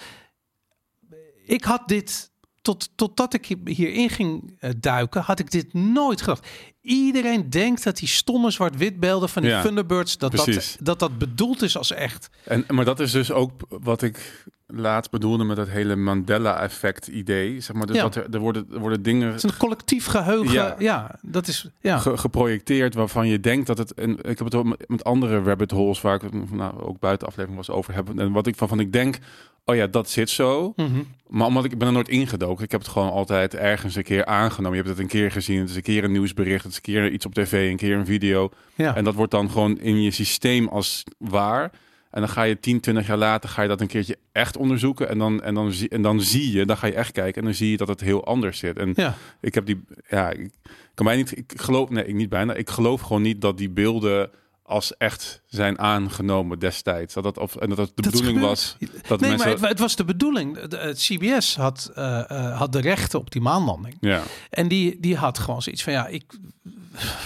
ik 1.46 1.64
had 1.64 1.88
dit, 1.88 2.32
tot, 2.66 2.90
totdat 2.96 3.34
ik 3.34 3.56
hierin 3.66 4.10
ging 4.10 4.56
eh, 4.60 4.70
duiken, 4.80 5.22
had 5.22 5.40
ik 5.40 5.52
dit 5.52 5.74
nooit 5.74 6.22
gedacht. 6.22 6.48
Iedereen 6.82 7.50
denkt 7.50 7.84
dat 7.84 7.98
die 7.98 8.08
stomme 8.08 8.52
zwart-wit 8.52 9.00
beelden 9.00 9.30
van 9.30 9.42
die 9.42 9.52
Ja, 9.52 9.62
Thunderbirds, 9.62 10.18
dat 10.18 10.32
dat, 10.32 10.44
precies. 10.44 10.78
dat 10.80 11.00
dat 11.00 11.18
bedoeld 11.18 11.62
is 11.62 11.78
als 11.78 11.92
echt. 11.92 12.30
En, 12.44 12.66
maar 12.68 12.86
dat 12.86 13.00
is 13.00 13.12
dus 13.12 13.32
ook 13.32 13.52
wat 13.70 14.02
ik 14.02 14.44
laatst 14.68 15.12
bedoelde 15.12 15.44
met 15.44 15.56
dat 15.56 15.68
hele 15.68 15.96
Mandela-effect 15.96 17.08
idee. 17.08 17.60
Zeg 17.60 17.76
maar, 17.76 17.86
dus 17.88 17.96
Ja. 17.96 18.02
dat 18.02 18.16
er, 18.16 18.26
er, 18.32 18.40
worden, 18.40 18.68
er 18.74 18.80
worden 18.80 19.02
dingen 19.04 19.28
Het 19.28 19.44
is 19.44 19.52
een 19.52 19.58
collectief 19.58 20.06
geheugen. 20.06 20.52
Ja, 20.54 20.76
Ja. 20.80 21.16
dat 21.22 21.48
is, 21.48 21.70
ja. 21.82 21.98
ge- 21.98 22.18
geprojecteerd 22.18 22.94
waarvan 22.94 23.28
je 23.28 23.40
denkt 23.40 23.68
dat 23.68 23.78
het... 23.78 23.94
En 23.94 24.12
ik 24.18 24.26
heb 24.38 24.40
het 24.40 24.56
ook 24.56 24.78
met- 24.88 25.04
andere 25.04 25.42
rabbit 25.44 25.72
holes 25.72 26.02
waar 26.02 26.24
ik 26.24 26.52
nou, 26.52 26.82
ook 26.82 27.00
buiten 27.00 27.28
aflevering 27.28 27.66
was 27.66 27.76
over 27.76 27.94
heb. 27.94 28.20
En 28.20 28.32
wat 28.32 28.48
ik 28.48 28.56
van, 28.56 28.68
van 28.68 28.80
ik 28.80 28.94
denk, 28.94 29.18
oh 29.66 29.76
ja, 29.76 29.88
dat 29.88 30.10
zit 30.10 30.30
zo. 30.30 30.74
Mhm. 30.76 31.02
Maar 31.28 31.48
omdat 31.48 31.66
ik, 31.66 31.72
ik 31.72 31.78
ben 31.78 31.88
er 31.88 31.94
nooit 31.94 32.10
ingedoken. 32.10 32.64
Ik 32.64 32.72
heb 32.72 32.82
het 32.82 32.90
gewoon 32.90 33.12
altijd 33.12 33.56
ergens 33.56 33.96
een 33.96 34.04
keer 34.04 34.26
aangenomen. 34.26 34.78
Je 34.78 34.84
hebt 34.84 34.98
het 34.98 35.00
een 35.06 35.20
keer 35.20 35.32
gezien. 35.32 35.60
Het 35.60 35.70
is 35.70 35.76
een 35.76 35.82
keer 35.82 36.04
een 36.04 36.12
nieuwsbericht. 36.12 36.64
Het 36.64 36.72
is 36.72 36.78
een 36.78 36.84
keer 36.84 37.12
iets 37.12 37.26
op 37.26 37.34
tv. 37.34 37.70
Een 37.72 37.78
keer 37.78 37.98
een 37.98 38.06
video. 38.06 38.50
Ja. 38.76 38.96
En 38.96 39.04
dat 39.04 39.14
wordt 39.14 39.32
dan 39.32 39.52
gewoon 39.52 39.80
in 39.80 40.02
je 40.02 40.12
systeem 40.12 40.68
als 40.68 41.04
waar. 41.18 41.72
En 42.12 42.22
dan 42.22 42.30
ga 42.30 42.44
je 42.44 42.60
10, 42.60 42.80
20 42.80 43.08
jaar 43.08 43.18
later 43.18 43.50
ga 43.50 43.62
je 43.62 43.68
dat 43.68 43.82
een 43.82 43.88
keertje 43.88 44.18
echt 44.32 44.58
onderzoeken. 44.58 45.10
En 45.10 45.18
dan, 45.18 45.42
en 45.44 45.54
dan, 45.54 45.72
zie, 45.72 45.90
en 45.90 46.02
dan 46.02 46.22
zie 46.22 46.52
je, 46.52 46.66
dan 46.66 46.78
ga 46.78 46.88
je 46.88 46.94
echt 46.94 47.12
kijken. 47.12 47.42
En 47.42 47.48
dan 47.48 47.54
zie 47.54 47.72
je 47.72 47.78
dat 47.78 47.88
het 47.88 48.02
heel 48.02 48.26
anders 48.26 48.58
zit. 48.60 48.78
En 48.78 48.92
Ja. 48.96 49.16
ik 49.42 49.54
heb 49.54 49.66
die, 49.66 49.84
ja, 50.10 50.30
ik 50.32 50.52
kan 50.94 51.06
mij 51.06 51.16
niet, 51.16 51.38
ik 51.38 51.54
geloof, 51.56 51.90
nee, 51.90 52.06
ik 52.06 52.16
niet 52.16 52.30
bijna. 52.30 52.54
Ik 52.54 52.70
geloof 52.70 53.02
gewoon 53.02 53.22
niet 53.22 53.42
dat 53.42 53.58
die 53.58 53.70
beelden 53.70 54.30
als 54.68 54.98
echt 54.98 55.42
zijn 55.48 55.80
aangenomen 55.80 56.60
destijds. 56.60 57.14
Dat 57.14 57.24
dat, 57.24 57.38
of, 57.38 57.56
en 57.56 57.68
dat 57.70 57.78
dat 57.78 57.88
de 57.96 58.02
Dat 58.02 58.12
bedoeling 58.12 58.38
gebeurt. 58.40 58.58
was. 58.60 58.78
Dat 59.08 59.20
nee, 59.20 59.30
mensen, 59.30 59.50
maar 59.50 59.60
het, 59.60 59.68
het 59.70 59.80
was 59.80 59.96
de 59.96 60.06
bedoeling. 60.06 60.60
De- 60.60 60.78
Het 60.78 60.98
CBS 60.98 61.56
had, 61.56 61.92
eh, 61.96 62.30
eh, 62.30 62.58
had 62.58 62.72
de 62.72 62.80
rechten 62.82 63.20
op 63.20 63.32
die 63.32 63.42
maanlanding. 63.42 63.98
ja, 64.00 64.22
En 64.50 64.68
die, 64.68 65.00
die 65.00 65.16
had 65.18 65.40
gewoon 65.40 65.62
zoiets 65.62 65.84
van, 65.84 65.94
ja, 65.94 66.08
ik, 66.08 66.24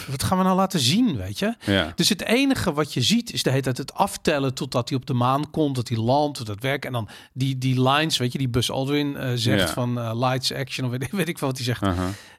wat 0.10 0.24
gaan 0.24 0.38
we 0.38 0.44
nou 0.44 0.56
laten 0.56 0.80
zien, 0.80 1.18
weet 1.18 1.40
je? 1.40 1.56
ja. 1.66 1.92
Dus 1.96 2.10
het 2.10 2.24
enige 2.24 2.74
wat 2.74 2.94
je 2.94 3.02
ziet 3.02 3.34
is 3.34 3.44
de 3.44 3.50
hele 3.50 3.62
tijd 3.62 3.78
het 3.78 3.94
aftellen 3.94 4.54
totdat 4.54 4.90
hij 4.90 4.98
op 4.98 5.06
de 5.06 5.14
maan 5.14 5.50
komt, 5.50 5.76
dat 5.76 5.88
hij 5.88 5.98
landt, 5.98 6.38
dat 6.38 6.48
het 6.48 6.62
werkt. 6.62 6.86
En 6.86 6.92
dan 6.92 7.10
die, 7.34 7.58
die 7.58 7.82
lines, 7.90 8.18
weet 8.18 8.32
je, 8.32 8.38
die 8.38 8.50
Buzz 8.50 8.70
Aldrin 8.70 9.18
eh, 9.18 9.32
zegt 9.36 9.68
Ja. 9.68 9.74
van 9.74 10.00
eh, 10.00 10.12
lights, 10.14 10.54
action, 10.54 10.86
of 10.86 10.98
weet, 10.98 11.12
weet 11.22 11.28
ik 11.28 11.38
veel 11.38 11.48
wat 11.48 11.58
hij 11.58 11.66
zegt. 11.66 11.84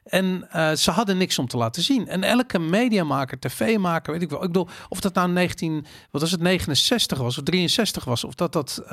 En 0.03 0.47
eh, 0.49 0.71
ze 0.71 0.91
hadden 0.91 1.17
niks 1.17 1.39
om 1.39 1.47
te 1.47 1.57
laten 1.57 1.81
zien. 1.83 2.07
En 2.07 2.23
elke 2.23 2.59
mediamaker, 2.59 3.39
tv-maker, 3.39 4.13
weet 4.13 4.21
ik 4.21 4.29
wel. 4.29 4.41
Ik 4.41 4.47
bedoel, 4.47 4.67
of 4.89 4.99
dat 4.99 5.13
nou 5.13 5.29
19, 5.29 5.85
wat 6.11 6.21
was 6.21 6.31
het, 6.31 6.41
69 6.41 7.17
was 7.17 7.37
of 7.37 7.43
63 7.43 8.03
was, 8.03 8.23
of 8.23 8.35
dat 8.35 8.53
dat 8.53 8.83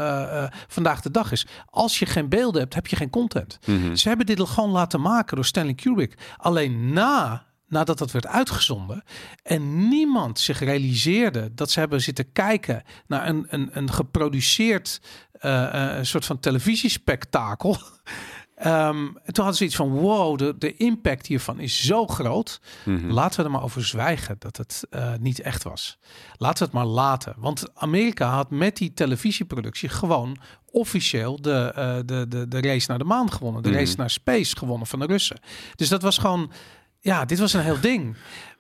vandaag 0.69 1.01
de 1.01 1.11
dag 1.11 1.33
is. 1.33 1.47
Als 1.71 1.99
je 1.99 2.07
geen 2.07 2.29
beelden 2.29 2.61
hebt, 2.61 2.75
heb 2.75 2.87
je 2.87 2.97
geen 2.97 3.11
content. 3.11 3.59
Mhm. 3.67 3.95
Ze 3.95 4.09
hebben 4.09 4.27
dit 4.27 4.41
gewoon 4.41 4.71
laten 4.71 5.01
maken 5.01 5.37
door 5.37 5.45
Stanley 5.45 5.75
Kubrick. 5.75 6.15
Alleen 6.37 6.93
na, 6.93 7.47
nadat 7.69 7.99
dat 7.99 8.11
werd 8.11 8.27
uitgezonden 8.27 9.03
en 9.43 9.89
niemand 9.89 10.39
zich 10.41 10.59
realiseerde 10.59 11.55
dat 11.55 11.71
ze 11.71 11.79
hebben 11.79 12.01
zitten 12.03 12.33
kijken 12.33 12.83
naar 13.07 13.29
een, 13.29 13.47
een, 13.49 13.69
een 13.73 13.93
geproduceerd 13.93 15.01
eh, 15.33 15.91
eh, 15.91 15.97
een 15.99 16.07
soort 16.07 16.25
van 16.25 16.39
televisiespektakel. 16.41 17.77
Ehm, 18.59 18.97
en 18.97 19.33
toen 19.33 19.45
hadden 19.45 19.55
ze 19.55 19.65
iets 19.65 19.77
van, 19.77 19.91
wow, 19.91 20.39
de, 20.39 20.55
de 20.59 20.77
impact 20.77 21.27
hiervan 21.27 21.61
is 21.61 21.85
zo 21.85 22.07
groot. 22.07 22.61
Mhm. 22.85 23.11
Laten 23.11 23.39
we 23.41 23.45
er 23.47 23.51
maar 23.51 23.63
over 23.63 23.85
zwijgen 23.85 24.37
dat 24.39 24.57
het 24.57 24.85
eh, 24.91 25.13
niet 25.21 25.41
echt 25.41 25.63
was. 25.63 25.99
Laten 26.37 26.59
we 26.59 26.65
het 26.65 26.73
maar 26.73 26.93
laten. 26.95 27.35
Want 27.37 27.65
Amerika 27.75 28.29
had 28.29 28.51
met 28.51 28.77
die 28.77 28.95
televisieproductie 28.95 29.89
gewoon 29.89 30.37
officieel 30.71 31.41
de, 31.43 31.73
de, 32.07 32.27
de, 32.29 32.49
de 32.49 32.61
race 32.61 32.87
naar 32.89 32.99
de 32.99 33.05
maan 33.05 33.33
gewonnen. 33.33 33.63
De 33.63 33.69
Mhm. 33.69 33.79
race 33.79 33.97
naar 33.97 34.11
space 34.11 34.57
gewonnen 34.57 34.87
van 34.87 34.99
de 34.99 35.07
Russen. 35.07 35.41
Dus 35.75 35.89
dat 35.89 36.03
was 36.03 36.19
gewoon, 36.19 36.51
ja, 37.01 37.25
dit 37.25 37.39
was 37.39 37.53
een 37.53 37.61
heel 37.61 37.81
ding. 37.81 38.17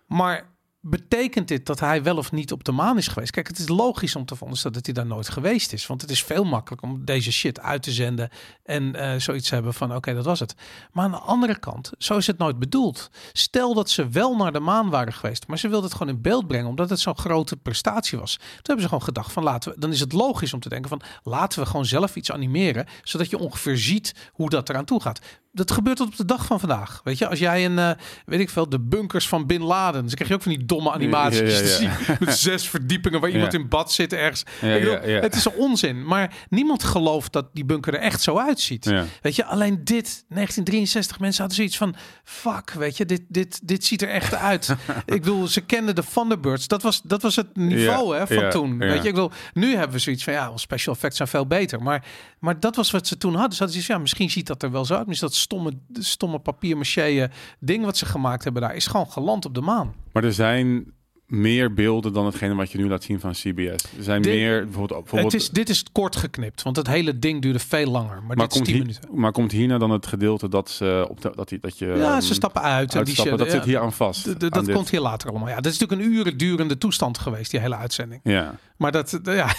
Maar 0.06 0.56
betekent 0.80 1.48
dit 1.48 1.66
dat 1.66 1.80
hij 1.80 2.02
wel 2.02 2.16
of 2.16 2.32
niet 2.32 2.52
op 2.52 2.64
de 2.64 2.72
maan 2.72 2.96
is 2.96 3.08
geweest? 3.08 3.30
Kijk, 3.30 3.46
het 3.48 3.58
is 3.58 3.68
logisch 3.68 4.16
om 4.16 4.24
te 4.24 4.34
veronderstellen 4.34 4.76
dat 4.76 4.86
hij 4.86 4.94
daar 4.94 5.06
nooit 5.06 5.28
geweest 5.28 5.72
is. 5.72 5.86
Want 5.86 6.00
het 6.00 6.10
is 6.10 6.24
veel 6.24 6.44
makkelijker 6.44 6.88
om 6.88 7.04
deze 7.04 7.32
shit 7.32 7.60
uit 7.60 7.82
te 7.82 7.90
zenden 7.90 8.28
en 8.64 8.94
eh, 8.94 9.20
zoiets 9.20 9.50
hebben 9.50 9.74
van 9.74 9.94
oké, 9.94 10.14
dat 10.14 10.24
was 10.24 10.40
het. 10.40 10.54
Maar 10.92 11.04
aan 11.04 11.10
de 11.10 11.16
andere 11.16 11.58
kant, 11.58 11.90
zo 11.98 12.16
is 12.16 12.26
het 12.26 12.38
nooit 12.38 12.58
bedoeld. 12.58 13.10
Stel 13.32 13.74
dat 13.74 13.90
ze 13.90 14.08
wel 14.08 14.36
naar 14.36 14.52
de 14.52 14.60
maan 14.60 14.90
waren 14.90 15.12
geweest, 15.12 15.46
maar 15.46 15.58
ze 15.58 15.68
wilden 15.68 15.88
het 15.88 15.98
gewoon 15.98 16.14
in 16.14 16.22
beeld 16.22 16.46
brengen 16.46 16.68
omdat 16.68 16.90
het 16.90 17.00
zo'n 17.00 17.18
grote 17.18 17.56
prestatie 17.56 18.18
was. 18.18 18.36
Toen 18.36 18.46
hebben 18.62 18.82
ze 18.82 18.88
gewoon 18.88 19.04
gedacht 19.04 19.32
van 19.32 19.42
laten 19.42 19.72
we, 19.72 19.80
dan 19.80 19.92
is 19.92 20.00
het 20.00 20.12
logisch 20.12 20.52
om 20.52 20.60
te 20.60 20.68
denken 20.68 20.88
van 20.88 21.02
laten 21.22 21.60
we 21.60 21.66
gewoon 21.66 21.86
zelf 21.86 22.16
iets 22.16 22.32
animeren, 22.32 22.86
zodat 23.02 23.30
je 23.30 23.38
ongeveer 23.38 23.78
ziet 23.78 24.14
hoe 24.32 24.50
dat 24.50 24.68
eraan 24.68 24.84
toe 24.84 25.00
gaat. 25.00 25.20
Dat 25.58 25.70
gebeurt 25.70 25.96
tot 25.96 26.06
op 26.06 26.16
de 26.16 26.24
dag 26.24 26.44
van 26.44 26.60
vandaag. 26.60 27.00
Weet 27.04 27.18
je, 27.18 27.28
als 27.28 27.38
jij 27.38 27.64
een, 27.64 27.78
eh, 27.78 27.90
weet 28.26 28.40
ik 28.40 28.50
veel, 28.50 28.68
de 28.68 28.80
bunkers 28.80 29.28
van 29.28 29.46
Bin 29.46 29.62
Laden, 29.62 30.00
dan 30.00 30.14
krijg 30.14 30.28
je 30.28 30.34
ook 30.34 30.42
van 30.42 30.52
die 30.52 30.64
domme 30.64 30.92
animaties 30.92 31.38
Ja, 31.38 31.46
ja, 31.46 31.52
ja. 31.52 31.60
te 31.60 31.66
zien 31.66 32.16
met 32.20 32.36
zes 32.38 32.68
verdiepingen 32.68 33.20
waar 33.20 33.30
iemand 33.30 33.54
in 33.54 33.68
bad 33.68 33.92
zit 33.92 34.12
ergens. 34.12 34.42
Bedoel. 34.60 35.00
Het 35.00 35.34
is 35.34 35.46
onzin, 35.46 36.06
maar 36.06 36.34
niemand 36.48 36.84
gelooft 36.84 37.32
dat 37.32 37.46
die 37.52 37.64
bunker 37.64 37.94
er 37.94 38.00
echt 38.00 38.22
zo 38.22 38.38
uitziet. 38.38 38.92
Weet 39.22 39.36
je, 39.36 39.44
alleen 39.44 39.84
dit, 39.84 40.24
1963, 40.28 41.18
mensen 41.18 41.40
hadden 41.40 41.56
zoiets 41.56 41.76
van, 41.76 41.94
fuck, 42.24 42.70
weet 42.70 42.96
je, 42.96 43.04
dit, 43.04 43.22
dit, 43.28 43.68
dit 43.68 43.84
ziet 43.84 44.02
er 44.02 44.08
echt 44.08 44.34
uit. 44.34 44.68
ik 45.04 45.22
bedoel, 45.22 45.46
ze 45.46 45.60
kenden 45.60 45.94
de 45.94 46.04
Thunderbirds, 46.12 46.66
dat 46.66 46.82
was, 46.82 47.00
dat 47.04 47.22
was 47.22 47.36
het 47.36 47.56
niveau 47.56 48.16
hè, 48.16 48.26
van 48.26 48.50
toen. 48.50 48.78
Weet 48.78 49.02
je, 49.02 49.08
ik 49.08 49.14
bedoel, 49.14 49.30
nu 49.52 49.74
hebben 49.74 49.92
we 49.92 49.98
zoiets 49.98 50.24
van, 50.24 50.32
ja, 50.32 50.48
wel, 50.48 50.58
special 50.58 50.94
effects 50.94 51.16
zijn 51.16 51.28
veel 51.28 51.46
beter. 51.46 51.82
Maar, 51.82 52.04
maar 52.38 52.60
dat 52.60 52.76
was 52.76 52.90
wat 52.90 53.06
ze 53.06 53.16
toen 53.16 53.34
hadden. 53.34 53.52
Ze 53.52 53.62
hadden 53.62 53.70
zoiets 53.70 53.86
van, 53.86 53.94
ja, 53.94 54.00
misschien 54.00 54.30
ziet 54.30 54.46
dat 54.46 54.62
er 54.62 54.70
wel 54.70 54.84
zo 54.84 54.94
uit. 54.94 55.06
Misschien 55.06 55.28
dat 55.28 55.36
stomme, 55.48 55.72
stomme 55.92 56.38
papier-maché 56.38 57.30
ding 57.58 57.84
wat 57.84 57.96
ze 57.96 58.06
gemaakt 58.06 58.44
hebben 58.44 58.62
daar, 58.62 58.74
is 58.74 58.86
gewoon 58.86 59.10
geland 59.10 59.44
op 59.44 59.54
de 59.54 59.60
maan. 59.60 59.94
Maar 60.12 60.24
er 60.24 60.32
zijn 60.32 60.92
meer 61.26 61.74
beelden 61.74 62.12
dan 62.12 62.26
hetgene 62.26 62.54
wat 62.54 62.72
je 62.72 62.78
nu 62.78 62.88
laat 62.88 63.02
zien 63.02 63.20
van 63.20 63.32
CBS. 63.32 63.82
Er 63.96 64.02
zijn 64.02 64.22
Dit- 64.22 64.34
meer, 64.34 64.64
bijvoorbeeld... 64.64 65.00
bijvoorbeeld 65.00 65.32
Het 65.32 65.40
is, 65.42 65.50
dit 65.50 65.68
is 65.68 65.84
kort 65.92 66.16
geknipt, 66.16 66.62
want 66.62 66.76
het 66.76 66.86
hele 66.86 67.18
ding 67.18 67.42
duurde 67.42 67.58
veel 67.58 67.90
langer. 67.90 68.22
Maar, 68.22 68.36
maar, 68.36 68.36
dit 68.36 68.46
is 68.50 68.52
komt 68.52 68.64
10 68.64 68.74
hier, 68.74 68.84
minuten. 68.84 69.08
maar 69.20 69.32
komt 69.32 69.52
hierna 69.52 69.78
dan 69.78 69.90
het 69.90 70.06
gedeelte 70.06 70.48
dat 70.48 70.70
ze 70.70 71.06
op 71.10 71.20
de, 71.20 71.32
dat, 71.34 71.48
die, 71.48 71.58
dat 71.58 71.78
je 71.78 71.86
Ja, 71.86 72.12
ehm, 72.12 72.20
ze 72.20 72.34
stappen 72.34 72.62
uit. 72.62 72.94
en 72.94 73.04
die 73.04 73.14
shit, 73.14 73.38
dat 73.38 73.46
ja. 73.46 73.50
zit 73.50 73.64
hier 73.64 73.78
aan 73.80 73.92
vast. 73.92 74.26
Aan 74.28 74.34
dat 74.38 74.64
dit. 74.64 74.74
komt 74.74 74.90
hier 74.90 75.00
later 75.00 75.30
allemaal. 75.30 75.48
Ja, 75.48 75.60
dat 75.60 75.72
is 75.72 75.78
natuurlijk 75.78 76.08
een 76.08 76.16
uren 76.16 76.36
durende 76.38 76.78
toestand 76.78 77.18
geweest, 77.18 77.50
die 77.50 77.60
hele 77.60 77.76
uitzending. 77.76 78.20
Ja, 78.24 78.54
Maar 78.76 78.92
dat, 78.92 79.20
ja, 79.24 79.54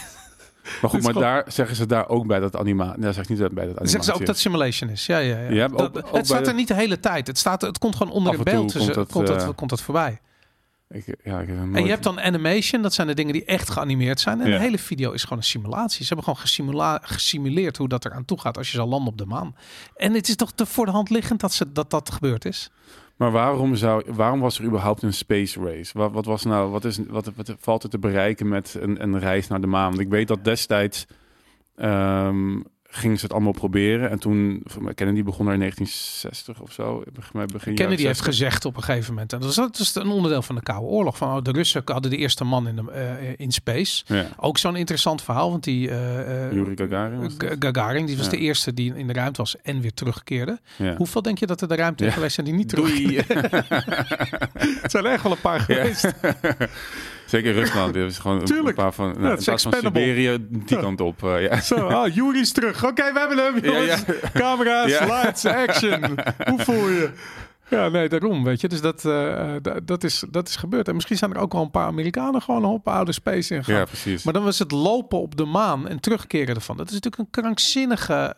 maar 0.82 0.90
goed, 0.90 1.02
maar 1.04 1.14
daar 1.14 1.44
zeggen 1.48 1.76
ze 1.76 1.86
daar 1.86 2.10
ook 2.10 2.28
bij 2.28 2.40
dat 2.40 2.56
animatie. 2.56 3.02
Daar 3.02 3.14
zeg 3.14 3.24
ik 3.24 3.30
niet 3.30 3.38
bij 3.40 3.48
dat 3.48 3.58
animatie. 3.64 3.88
zeggen 3.88 4.04
ze 4.04 4.14
ook 4.14 4.26
dat 4.26 4.38
simulation 4.38 4.90
is. 4.90 5.06
Ja, 5.06 5.18
ja, 5.18 5.38
ja. 5.40 5.50
Ja, 5.50 5.68
Dat- 5.68 5.82
ook- 5.82 6.12
het 6.16 6.26
staat 6.26 6.40
er 6.40 6.46
de- 6.46 6.54
niet 6.54 6.68
de 6.68 6.74
hele 6.74 7.00
tijd. 7.00 7.28
Het, 7.28 7.38
staat, 7.38 7.62
het 7.62 7.78
komt 7.78 7.96
gewoon 7.96 8.14
onder 8.14 8.34
toe 8.36 8.44
beeld. 8.44 8.64
Dus 8.64 8.72
komt 8.74 8.84
komt, 8.86 8.96
dat, 8.96 9.12
komt, 9.12 9.28
dat, 9.28 9.42
eh, 9.42 9.50
komt 9.56 9.70
dat 9.70 9.82
voorbij. 9.82 10.20
Ik, 10.90 11.06
ja, 11.24 11.40
ik 11.40 11.48
nooit- 11.48 11.76
En 11.76 11.84
je 11.84 11.90
hebt 11.90 12.04
dan 12.04 12.20
animation, 12.22 12.82
dat 12.82 12.94
zijn 12.94 13.08
de 13.08 13.14
dingen 13.14 13.34
die 13.34 13.46
echt 13.46 13.70
geanimeerd 13.70 14.20
zijn. 14.20 14.42
En 14.42 14.50
Ja. 14.50 14.56
de 14.58 14.62
hele 14.64 14.78
video 14.78 15.12
is 15.12 15.24
gewoon 15.24 15.38
een 15.38 15.44
simulatie. 15.44 16.02
Ze 16.02 16.08
hebben 16.08 16.24
gewoon 16.24 16.40
gesimula- 16.40 17.00
gesimuleerd 17.04 17.78
hoe 17.78 17.88
dat 17.88 18.06
eraan 18.06 18.26
toe 18.26 18.40
gaat 18.40 18.58
als 18.58 18.72
je 18.72 18.78
zal 18.78 18.88
landen 18.88 19.12
op 19.12 19.18
de 19.18 19.26
maan. 19.26 19.56
En 19.96 20.14
het 20.14 20.28
is 20.28 20.36
toch 20.36 20.52
te 20.52 20.66
voor 20.66 20.86
de 20.86 20.92
hand 20.92 21.10
liggend 21.10 21.40
dat 21.40 21.54
ze, 21.54 21.72
dat, 21.72 21.90
dat 21.90 22.12
gebeurd 22.12 22.46
is. 22.46 22.70
Maar 23.20 23.32
waarom, 23.32 23.76
zou, 23.76 24.04
waarom 24.14 24.40
was 24.40 24.60
er 24.60 24.66
überhaupt 24.66 25.02
een 25.02 25.14
space 25.14 25.60
race? 25.60 25.98
Wat, 25.98 26.12
wat, 26.12 26.26
was 26.26 26.44
nou, 26.44 26.72
wat, 26.72 26.86
is, 26.86 27.00
wat, 27.08 27.32
valt 27.60 27.84
er 27.84 27.90
te 27.90 28.00
bereiken 28.00 28.48
met 28.48 28.78
een, 28.80 29.04
een 29.04 29.20
reis 29.20 29.48
naar 29.48 29.62
de 29.62 29.68
maan? 29.68 29.90
Want 29.90 30.00
ik 30.00 30.10
weet 30.10 30.28
dat 30.28 30.44
destijds 30.44 31.08
ehm, 31.76 32.60
gingen 32.92 33.18
ze 33.18 33.24
het 33.24 33.34
allemaal 33.34 33.52
proberen. 33.52 34.10
En 34.10 34.20
toen, 34.20 34.64
Kennedy 34.96 35.24
begon 35.24 35.48
er 35.48 35.54
in 35.54 35.60
1960 35.60 36.60
of 36.62 36.72
zo. 36.72 37.04
Begin, 37.14 37.76
Kennedy 37.76 38.04
heeft 38.04 38.18
60. 38.18 38.26
gezegd 38.26 38.66
op 38.66 38.76
een 38.78 38.84
gegeven 38.84 39.14
moment. 39.14 39.34
En 39.34 39.40
dat 39.40 39.50
is, 39.50 39.56
dat 39.56 39.80
is 39.80 39.96
een 39.96 40.08
onderdeel 40.10 40.42
van 40.42 40.56
de 40.56 40.62
Koude 40.62 40.86
Oorlog. 40.88 41.18
Van, 41.18 41.36
oh, 41.38 41.44
de 41.44 41.52
Russen 41.52 41.82
hadden 41.86 42.12
de 42.12 42.18
eerste 42.18 42.44
man 42.44 42.68
in, 42.68 42.76
de, 42.76 42.92
eh, 42.92 43.34
in 43.38 43.52
space. 43.52 44.04
Ja. 44.06 44.28
Ook 44.38 44.58
zo'n 44.58 44.76
interessant 44.76 45.22
verhaal. 45.22 45.52
Want 45.52 45.64
die 45.64 45.90
eh, 45.90 46.52
Yuri 46.52 46.76
Gagarin 46.76 47.20
was 47.22 47.34
Gagarin, 47.60 48.06
die 48.06 48.16
was 48.18 48.26
Ja. 48.26 48.32
de 48.32 48.38
eerste 48.38 48.74
die 48.74 48.96
in 48.96 49.08
de 49.08 49.14
ruimte 49.14 49.42
was 49.42 49.56
en 49.62 49.82
weer 49.82 49.94
terugkeerde. 49.94 50.60
Ja. 50.76 50.96
Hoeveel 50.96 51.22
denk 51.22 51.38
je 51.38 51.46
dat 51.46 51.62
er 51.62 51.68
de 51.68 51.76
ruimte 51.76 52.06
in 52.06 52.12
geweest 52.12 52.34
zijn 52.36 52.46
die 52.46 52.56
niet 52.56 52.70
terug? 52.70 52.98
Het 54.82 54.92
zijn 54.92 55.06
er 55.06 55.12
echt 55.12 55.24
wel 55.24 55.32
een 55.32 55.42
paar 55.42 55.60
geweest. 55.60 56.14
Zeker 57.30 57.54
Rusland. 57.54 57.96
Is 57.96 58.18
gewoon 58.18 58.44
Tuurlijk. 58.46 58.68
een 58.68 58.84
paar 58.84 58.94
van. 58.94 59.06
Nou, 59.06 59.18
het 59.24 59.32
in 59.32 59.38
is 59.38 59.44
plaats 59.46 59.64
van. 59.64 59.74
Siberië, 59.74 60.38
die 60.50 60.78
kant 60.80 61.02
op. 61.02 61.24
eh, 61.24 61.42
ja. 61.44 61.62
Zo, 61.62 62.08
Yuri 62.14 62.40
is 62.40 62.52
terug. 62.52 62.86
Oké, 62.86 63.14
we 63.14 63.20
hebben 63.20 63.38
hem. 63.38 63.56
Ja, 63.56 63.72
jongens. 63.72 64.04
ja. 64.08 64.30
Camera's, 64.34 64.90
Ja. 64.92 65.06
lights, 65.06 65.46
action. 65.46 66.02
Hoe 66.50 66.60
voel 66.60 66.88
je? 66.90 67.10
Ja, 67.70 67.88
nee, 67.90 68.10
daarom, 68.10 68.44
weet 68.44 68.62
je. 68.62 68.68
Dus 68.68 68.82
dat, 68.82 69.06
eh, 69.06 69.54
dat, 69.84 70.04
is, 70.04 70.24
dat 70.32 70.48
is 70.48 70.56
gebeurd. 70.56 70.88
En 70.88 70.94
misschien 70.96 71.18
zijn 71.18 71.34
er 71.34 71.40
ook 71.40 71.54
wel 71.54 71.62
een 71.62 71.72
paar 71.72 71.86
Amerikanen 71.86 72.42
gewoon 72.42 72.66
op 72.66 72.88
oude 72.88 73.12
space 73.12 73.56
ingegaan. 73.56 73.80
ja, 73.80 73.86
precies. 73.86 74.24
Maar 74.24 74.34
dan 74.34 74.44
was 74.44 74.60
het 74.60 74.72
lopen 74.72 75.20
op 75.20 75.36
de 75.36 75.46
maan 75.46 75.88
en 75.88 76.00
terugkeren 76.00 76.56
ervan. 76.56 76.78
Dat 76.78 76.88
is 76.88 76.94
natuurlijk 76.94 77.22
een 77.36 77.42
krankzinnige 77.42 78.34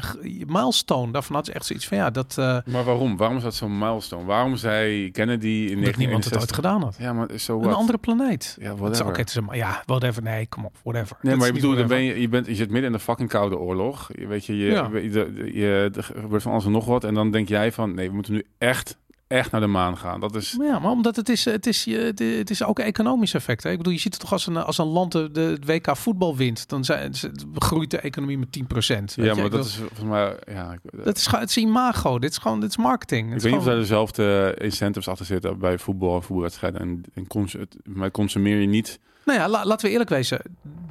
g- 0.00 0.16
milestone. 0.46 1.12
Daarvan 1.12 1.36
had 1.36 1.46
ze 1.46 1.52
echt 1.52 1.66
zoiets 1.66 1.86
van, 1.88 1.96
ja, 1.96 2.10
dat, 2.10 2.34
Maar 2.36 2.84
waarom? 2.84 3.16
Waarom 3.16 3.36
is 3.36 3.42
dat 3.42 3.54
zo'n 3.54 3.78
milestone? 3.78 4.24
Waarom 4.24 4.56
zei 4.56 5.10
Kennedy 5.10 5.46
in 5.70 5.82
dat 5.82 5.96
niemand 5.96 6.24
het 6.24 6.32
1961... 6.32 6.40
ooit 6.40 6.52
gedaan 6.52 6.82
had. 6.82 6.96
Ja, 6.98 7.12
maar 7.12 7.38
zo 7.38 7.62
Een 7.62 7.74
andere 7.74 7.98
planeet. 7.98 8.56
Ja, 8.60 8.64
Het 8.64 8.74
is, 8.74 8.80
whatever. 8.80 9.06
Oké, 9.06 9.20
het 9.20 9.28
is 9.28 9.34
een, 9.34 9.48
ja, 9.52 9.82
whatever. 9.86 10.22
Nee, 10.22 10.46
kom 10.46 10.64
op, 10.64 10.74
whatever. 10.82 11.16
Nee, 11.22 11.36
maar 11.36 11.46
je 11.46 11.52
bedoelt, 11.52 11.76
dan 11.76 11.86
ben 11.86 12.02
je, 12.02 12.20
je, 12.20 12.28
bent, 12.28 12.46
je 12.46 12.54
zit 12.54 12.70
midden 12.70 12.90
in 12.90 12.96
de 12.96 13.02
fucking 13.02 13.28
koude 13.28 13.58
oorlog. 13.58 14.08
Je 14.18 14.26
weet 14.26 14.44
je, 14.46 14.56
je, 14.56 14.70
Ja. 14.70 14.88
je, 14.92 15.02
je, 15.12 15.50
je- 15.52 15.90
er 15.96 16.02
gebeurt 16.04 16.42
van 16.42 16.52
alles 16.52 16.64
en 16.64 16.70
nog 16.70 16.84
wat. 16.84 17.04
En 17.04 17.14
dan 17.14 17.30
denk 17.30 17.48
jij 17.48 17.72
van, 17.72 17.94
nee, 18.00 18.08
we 18.08 18.14
moeten 18.14 18.32
nu 18.32 18.44
echt, 18.58 18.96
echt 19.26 19.50
naar 19.50 19.60
de 19.60 19.66
maan 19.66 19.96
gaan. 19.98 20.20
Dat 20.20 20.34
is... 20.34 20.56
Ja, 20.60 20.78
maar 20.78 20.90
omdat 20.90 21.16
het 21.16 21.28
is, 21.28 21.44
het 21.44 21.66
is, 21.66 21.84
je- 21.84 22.12
het 22.38 22.50
is, 22.50 22.62
ook 22.62 22.78
een 22.78 22.84
economisch 22.84 23.34
effect. 23.34 23.62
Hè? 23.62 23.70
Ik 23.70 23.76
bedoel, 23.76 23.92
je 23.92 23.98
ziet 23.98 24.12
het 24.12 24.22
toch 24.22 24.32
als 24.32 24.46
een, 24.46 24.56
als 24.56 24.78
een 24.78 24.86
land 24.86 25.12
de, 25.12 25.30
de 25.30 25.58
WK 25.66 25.96
voetbal 25.96 26.36
wint, 26.36 26.68
dan 26.68 26.84
zijn, 26.84 27.12
groeit 27.54 27.90
de 27.90 27.98
economie 27.98 28.38
met 28.38 28.52
10 28.52 28.66
procent. 28.66 29.12
Ja, 29.16 29.34
maar 29.34 29.50
dat 29.50 29.64
is 29.66 29.74
volgens 29.76 30.02
mij... 30.02 30.36
Ja, 30.46 30.76
dat 31.04 31.16
is, 31.16 31.26
gewoon- 31.26 31.40
het 31.40 31.48
is 31.50 31.56
imago. 31.56 32.18
Dit 32.18 32.30
is 32.30 32.38
gewoon, 32.38 32.60
dit 32.60 32.70
is 32.70 32.76
marketing. 32.76 33.28
Het 33.28 33.36
ik 33.36 33.42
weet 33.42 33.50
niet 33.50 33.60
of 33.60 33.66
gewoon- 33.66 33.78
daar 33.78 33.88
dezelfde 33.88 34.56
incentives 34.60 35.08
achter 35.08 35.26
zitten 35.26 35.58
bij 35.58 35.78
voetbal 35.78 36.14
en 36.14 36.22
voetbalwedstrijden. 36.22 36.80
En, 36.80 37.02
en 37.14 37.26
cons, 37.26 37.52
het, 37.52 37.76
maar 37.84 38.10
consumeer 38.10 38.60
je 38.60 38.66
niet... 38.66 38.98
Nou 39.24 39.38
ja, 39.38 39.48
la- 39.48 39.64
laten 39.66 39.86
we 39.86 39.92
eerlijk 39.92 40.10
wezen. 40.10 40.40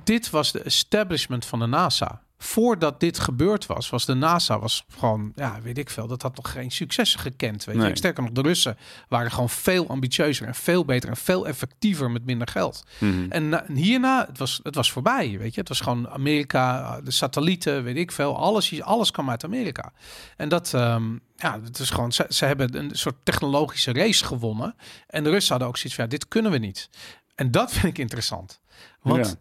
Dit 0.03 0.29
was 0.29 0.51
de 0.51 0.61
establishment 0.61 1.45
van 1.45 1.59
de 1.59 1.65
NASA. 1.65 2.21
Voordat 2.41 2.99
dit 2.99 3.19
gebeurd 3.19 3.65
was, 3.65 3.89
was 3.89 4.05
de 4.05 4.13
NASA 4.13 4.59
was 4.59 4.85
gewoon, 4.97 5.31
ja, 5.35 5.61
weet 5.61 5.77
ik 5.77 5.89
veel, 5.89 6.07
dat 6.07 6.21
had 6.21 6.35
nog 6.35 6.51
geen 6.51 6.71
successen 6.71 7.19
gekend. 7.19 7.63
Weet 7.63 7.75
Nee. 7.75 7.89
je, 7.89 7.97
sterker 7.97 8.23
nog, 8.23 8.31
de 8.31 8.41
Russen 8.41 8.77
waren 9.07 9.31
gewoon 9.31 9.49
veel 9.49 9.87
ambitieuzer 9.87 10.47
en 10.47 10.55
veel 10.55 10.85
beter 10.85 11.09
en 11.09 11.17
veel 11.17 11.47
effectiever 11.47 12.11
met 12.11 12.25
minder 12.25 12.47
geld. 12.47 12.83
Mhm. 12.99 13.25
En 13.31 13.49
na- 13.49 13.65
en 13.65 13.75
hierna, 13.75 14.25
het 14.27 14.37
was, 14.37 14.59
het 14.63 14.75
was 14.75 14.91
voorbij, 14.91 15.37
weet 15.39 15.53
je. 15.53 15.59
Het 15.59 15.69
was 15.69 15.79
gewoon 15.79 16.09
Amerika, 16.09 17.01
de 17.01 17.11
satellieten, 17.11 17.83
weet 17.83 17.97
ik 17.97 18.11
veel. 18.11 18.37
Alles, 18.37 18.81
alles 18.81 19.11
kwam 19.11 19.29
uit 19.29 19.43
Amerika. 19.43 19.91
En 20.37 20.49
dat, 20.49 20.73
ehm, 20.73 21.11
ja, 21.35 21.59
het 21.63 21.79
is 21.79 21.89
gewoon, 21.89 22.11
ze, 22.11 22.25
ze 22.29 22.45
hebben 22.45 22.77
een 22.77 22.89
soort 22.93 23.15
technologische 23.23 23.93
race 23.93 24.25
gewonnen. 24.25 24.75
En 25.07 25.23
de 25.23 25.29
Russen 25.29 25.49
hadden 25.51 25.67
ook 25.67 25.77
zoiets 25.77 25.95
van, 25.95 26.03
ja, 26.03 26.09
dit 26.09 26.27
kunnen 26.27 26.51
we 26.51 26.57
niet. 26.57 26.89
En 27.35 27.51
dat 27.51 27.71
vind 27.71 27.85
ik 27.85 27.97
interessant. 27.97 28.59
Want 29.01 29.25
Ja. 29.27 29.33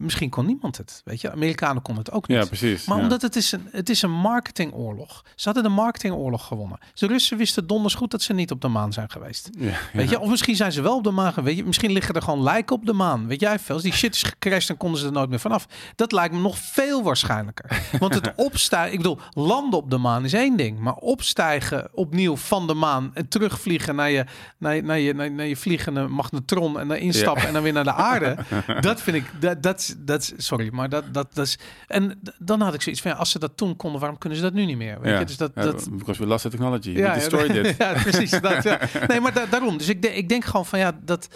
Misschien 0.00 0.30
kon 0.30 0.46
niemand 0.46 0.76
het, 0.76 1.02
weet 1.04 1.20
je. 1.20 1.32
Amerikanen 1.32 1.82
konden 1.82 2.04
het 2.04 2.12
ook 2.12 2.28
niet. 2.28 2.38
Ja, 2.38 2.44
precies. 2.44 2.84
Maar 2.84 2.96
ja. 2.96 3.02
omdat 3.02 3.22
het 3.22 3.36
is, 3.36 3.52
een, 3.52 3.68
het 3.70 3.88
is 3.88 4.02
een 4.02 4.10
marketingoorlog. 4.10 5.24
Ze 5.34 5.44
hadden 5.44 5.62
de 5.62 5.68
marketingoorlog 5.68 6.46
gewonnen. 6.46 6.78
De 6.94 7.06
Russen 7.06 7.36
wisten 7.36 7.66
donders 7.66 7.94
goed 7.94 8.10
dat 8.10 8.22
ze 8.22 8.32
niet 8.32 8.50
op 8.50 8.60
de 8.60 8.68
maan 8.68 8.92
zijn 8.92 9.10
geweest. 9.10 9.50
Ja, 9.58 9.72
Weet 9.92 10.10
je, 10.10 10.20
of 10.20 10.28
misschien 10.28 10.56
zijn 10.56 10.72
ze 10.72 10.82
wel 10.82 10.96
op 10.96 11.04
de 11.04 11.10
maan 11.10 11.32
geweest. 11.32 11.46
Weet 11.46 11.56
je, 11.56 11.64
misschien 11.64 11.92
liggen 11.92 12.14
er 12.14 12.22
gewoon 12.22 12.42
lijken 12.42 12.76
op 12.76 12.86
de 12.86 12.92
maan. 12.92 13.26
Weet 13.26 13.40
jij 13.40 13.58
veel? 13.58 13.74
Als 13.74 13.84
die 13.84 13.92
shit 13.92 14.14
is 14.14 14.22
gecrashed, 14.22 14.66
dan 14.66 14.76
konden 14.76 15.00
ze 15.00 15.06
er 15.06 15.12
nooit 15.12 15.28
meer 15.28 15.40
vanaf. 15.40 15.66
Dat 15.96 16.12
lijkt 16.12 16.34
me 16.34 16.40
nog 16.40 16.58
veel 16.58 17.02
waarschijnlijker. 17.02 17.82
Want 18.00 18.14
het 18.14 18.32
opstijgen, 18.36 18.92
ik 18.92 18.98
bedoel, 18.98 19.18
landen 19.32 19.78
op 19.78 19.90
de 19.90 19.98
maan 19.98 20.24
is 20.24 20.32
één 20.32 20.56
ding. 20.56 20.78
Maar 20.78 20.94
opstijgen 20.94 21.88
opnieuw 21.92 22.36
van 22.36 22.66
de 22.66 22.74
maan 22.74 23.10
en 23.14 23.28
terugvliegen 23.28 23.94
naar 23.94 24.10
je, 24.10 24.24
naar 24.58 24.74
je, 24.74 24.82
naar 24.82 24.98
je, 24.98 25.14
naar, 25.14 25.30
naar 25.30 25.46
je 25.46 25.56
vliegende 25.56 26.08
magnetron 26.08 26.80
en 26.80 26.88
dan 26.88 26.96
instappen 26.96 27.46
en 27.46 27.52
dan 27.52 27.62
weer 27.62 27.72
naar 27.72 27.84
de 27.84 27.92
aarde. 27.92 28.36
dat 28.80 29.02
vind 29.02 29.16
ik, 29.16 29.24
dat, 29.40 29.62
dat, 29.62 29.89
dat, 29.98 30.32
sorry, 30.36 30.68
maar 30.72 30.88
dat, 30.88 31.14
dat, 31.14 31.34
dat 31.34 31.46
is. 31.46 31.58
En 31.86 32.20
dan 32.38 32.60
had 32.60 32.74
ik 32.74 32.82
zoiets 32.82 33.02
van, 33.02 33.10
ja, 33.10 33.16
als 33.16 33.30
ze 33.30 33.38
dat 33.38 33.56
toen 33.56 33.76
konden, 33.76 34.00
waarom 34.00 34.18
kunnen 34.18 34.38
ze 34.38 34.44
dat 34.44 34.52
nu 34.54 34.64
niet 34.64 34.76
meer? 34.76 35.00
Weet 35.00 35.12
ja. 35.12 35.18
je, 35.18 35.24
dus 35.24 35.36
dat, 35.36 35.52
Ja, 35.54 35.62
dat, 35.62 35.88
because 35.98 36.20
we 36.22 36.28
lost 36.28 36.42
the 36.42 36.48
technology. 36.50 36.90
ja, 36.90 37.14
destroyed 37.14 37.54
ja, 37.54 37.74
ja, 37.92 38.02
precies. 38.02 38.30
Dat, 38.30 38.62
ja. 38.62 38.80
Nee, 39.08 39.20
maar 39.20 39.32
da- 39.34 39.46
daarom. 39.46 39.78
Dus 39.78 39.88
ik, 39.88 40.02
de- 40.02 40.14
ik 40.14 40.28
denk 40.28 40.44
gewoon 40.44 40.66
van 40.66 40.78
ja, 40.78 40.98
dat 41.04 41.28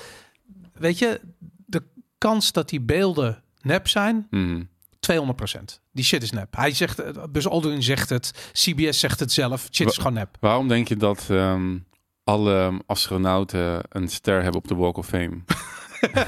weet 0.73 0.99
je, 0.99 1.21
de 1.67 1.83
kans 2.19 2.53
dat 2.53 2.69
die 2.69 2.81
beelden 2.81 3.43
nep 3.63 3.89
zijn, 3.89 4.27
Mhm. 4.31 4.63
200%. 5.01 5.81
Die 5.93 6.05
shit 6.05 6.23
is 6.23 6.31
nep. 6.31 6.57
Hij 6.57 6.71
zegt, 6.71 7.33
Buzz 7.33 7.47
Aldrin 7.47 7.83
zegt 7.83 8.09
het, 8.11 8.51
CBS 8.53 8.99
zegt 9.01 9.21
het 9.21 9.33
zelf. 9.33 9.69
Shit 9.71 9.89
is 9.89 9.97
Wa- 9.97 10.03
gewoon 10.03 10.19
nep. 10.19 10.37
Waarom 10.41 10.69
denk 10.69 10.89
je 10.89 10.97
dat 10.97 11.27
ehm, 11.31 11.79
alle 12.25 12.73
astronauten 12.87 13.81
een 13.89 14.09
ster 14.09 14.43
hebben 14.43 14.61
op 14.61 14.69
de 14.69 14.75
Walk 14.75 14.97
of 14.97 15.07
Fame? 15.07 15.37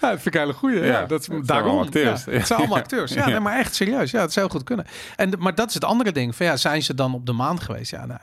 Ja, 0.00 0.10
dat 0.10 0.10
vind 0.10 0.26
ik 0.26 0.34
een 0.34 0.40
hele 0.40 0.52
goeie. 0.52 0.78
Ja, 0.78 0.84
Ja, 0.84 1.00
dat 1.00 1.10
het 1.10 1.24
zijn 1.24 1.42
daarom. 1.44 1.66
allemaal 1.66 1.84
acteurs. 1.84 2.24
Ja, 2.24 2.32
het 2.32 2.46
zijn 2.46 2.58
allemaal 2.58 2.78
acteurs. 2.78 3.12
Ja. 3.12 3.26
Nee, 3.26 3.40
maar 3.40 3.58
echt 3.58 3.74
serieus. 3.74 4.10
Ja, 4.10 4.20
het 4.20 4.32
zou 4.32 4.50
goed 4.50 4.64
kunnen. 4.64 4.86
En, 5.16 5.32
maar 5.38 5.54
dat 5.54 5.68
is 5.68 5.74
het 5.74 5.84
andere 5.84 6.12
ding. 6.12 6.36
Van, 6.36 6.46
ja, 6.46 6.56
zijn 6.56 6.82
ze 6.82 6.94
dan 6.94 7.14
op 7.14 7.26
de 7.26 7.32
maan 7.32 7.60
geweest? 7.60 7.90
Ja, 7.90 8.06
nou, 8.06 8.20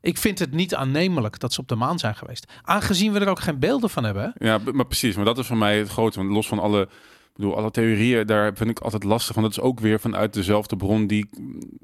ik 0.00 0.18
vind 0.18 0.38
het 0.38 0.52
niet 0.52 0.74
aannemelijk 0.74 1.38
dat 1.40 1.52
ze 1.52 1.60
op 1.60 1.68
de 1.68 1.74
maan 1.74 1.98
zijn 1.98 2.14
geweest. 2.16 2.52
Aangezien 2.62 3.12
we 3.12 3.18
er 3.20 3.28
ook 3.28 3.40
geen 3.40 3.58
beelden 3.58 3.90
van 3.90 4.04
hebben. 4.04 4.32
Ja, 4.38 4.58
maar 4.72 4.86
precies. 4.86 5.16
Maar 5.16 5.24
dat 5.24 5.38
is 5.38 5.46
voor 5.46 5.56
mij 5.56 5.78
het 5.78 5.88
grote. 5.88 6.18
Want 6.18 6.30
los 6.30 6.48
van 6.48 6.58
alle, 6.58 6.88
bedoel, 7.38 7.56
alle 7.56 7.70
theorieën, 7.70 8.26
daar 8.26 8.54
vind 8.54 8.70
ik 8.70 8.78
altijd 8.80 9.04
lastig. 9.04 9.34
Want 9.34 9.46
dat 9.46 9.56
is 9.56 9.70
ook 9.70 9.80
weer 9.80 10.00
vanuit 10.00 10.32
dezelfde 10.34 10.76
bron. 10.76 11.06
Die, 11.06 11.28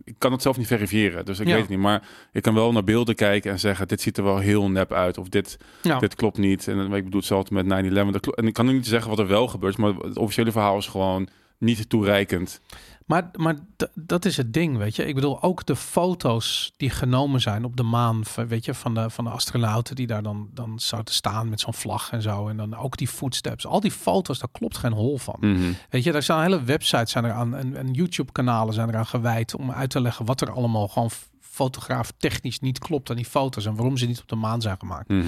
ik 0.05 0.15
kan 0.19 0.33
het 0.33 0.43
zelf 0.43 0.57
niet 0.57 0.67
verifiëren. 0.67 1.25
Dus 1.25 1.39
ik 1.41 1.47
Ja. 1.47 1.53
weet 1.53 1.61
het 1.61 1.71
niet. 1.71 1.79
Maar 1.79 2.09
ik 2.33 2.43
kan 2.43 2.55
wel 2.55 2.73
naar 2.73 2.85
beelden 2.85 3.15
kijken 3.15 3.51
en 3.53 3.61
zeggen: 3.61 3.89
dit 3.89 4.01
ziet 4.01 4.17
er 4.19 4.25
wel 4.25 4.39
heel 4.39 4.71
nep 4.71 4.93
uit. 4.93 5.19
Of 5.19 5.29
dit, 5.29 5.57
Ja. 5.83 5.99
dit 5.99 6.15
klopt 6.15 6.39
niet. 6.39 6.69
En 6.69 6.93
ik 6.93 7.05
bedoel 7.05 7.21
hetzelfde 7.21 7.55
met 7.55 7.67
9-11. 7.67 8.13
Dat 8.13 8.21
klo- 8.21 8.33
En 8.33 8.47
ik 8.47 8.53
kan 8.53 8.67
nu 8.67 8.73
niet 8.73 8.87
zeggen 8.87 9.11
wat 9.11 9.19
er 9.19 9.27
wel 9.27 9.47
gebeurt. 9.49 9.77
Maar 9.79 9.95
het 9.95 10.17
officiële 10.19 10.53
verhaal 10.53 10.77
is 10.79 10.87
gewoon 10.87 11.29
niet 11.59 11.89
toereikend. 11.89 12.61
Maar, 13.05 13.31
maar 13.33 13.57
dat 13.95 14.25
is 14.25 14.37
het 14.37 14.53
ding, 14.53 14.77
weet 14.77 14.97
je. 14.97 15.07
Ik 15.07 15.15
bedoel, 15.15 15.43
ook 15.43 15.67
de 15.67 15.77
foto's 15.77 16.73
die 16.77 16.91
genomen 16.91 17.41
zijn 17.41 17.65
op 17.65 17.77
de 17.77 17.83
maan, 17.83 18.23
weet 18.49 18.65
je, 18.65 18.75
van 18.75 18.95
de, 18.95 19.11
van 19.11 19.25
de 19.25 19.31
astronauten 19.31 19.97
die 19.97 20.07
daar 20.07 20.23
dan, 20.23 20.49
dan 20.53 20.79
zouden 20.79 21.15
staan 21.15 21.49
met 21.49 21.61
zo'n 21.61 21.75
vlag 21.75 22.13
en 22.13 22.23
zo. 22.23 22.49
En 22.49 22.57
dan 22.57 22.77
ook 22.77 22.97
die 22.97 23.09
footsteps. 23.09 23.67
Al 23.67 23.81
die 23.81 23.91
foto's, 23.91 24.39
daar 24.39 24.49
klopt 24.53 24.77
geen 24.77 24.93
hol 24.93 25.19
van. 25.19 25.37
Mhm. 25.41 25.73
Weet 25.91 26.05
je, 26.05 26.13
daar 26.13 26.23
zijn 26.23 26.43
hele 26.43 26.63
websites 26.63 27.11
zijn 27.11 27.25
eraan 27.25 27.55
en, 27.55 27.77
en 27.77 27.93
YouTube-kanalen 27.93 28.75
zijn 28.75 28.89
eraan 28.89 29.07
gewijd 29.07 29.55
om 29.55 29.71
uit 29.71 29.91
te 29.91 30.01
leggen 30.01 30.25
wat 30.25 30.41
er 30.41 30.53
allemaal 30.53 30.89
gewoon 30.89 31.11
fotograaf 31.55 32.13
technisch 32.19 32.61
niet 32.61 32.79
klopt 32.79 33.11
aan 33.11 33.17
die 33.17 33.25
foto's 33.25 33.67
en 33.67 33.75
waarom 33.75 33.97
ze 33.97 34.07
niet 34.07 34.21
op 34.21 34.29
de 34.29 34.37
maan 34.37 34.63
zijn 34.63 34.79
gemaakt. 34.79 35.09
Mhm. 35.09 35.23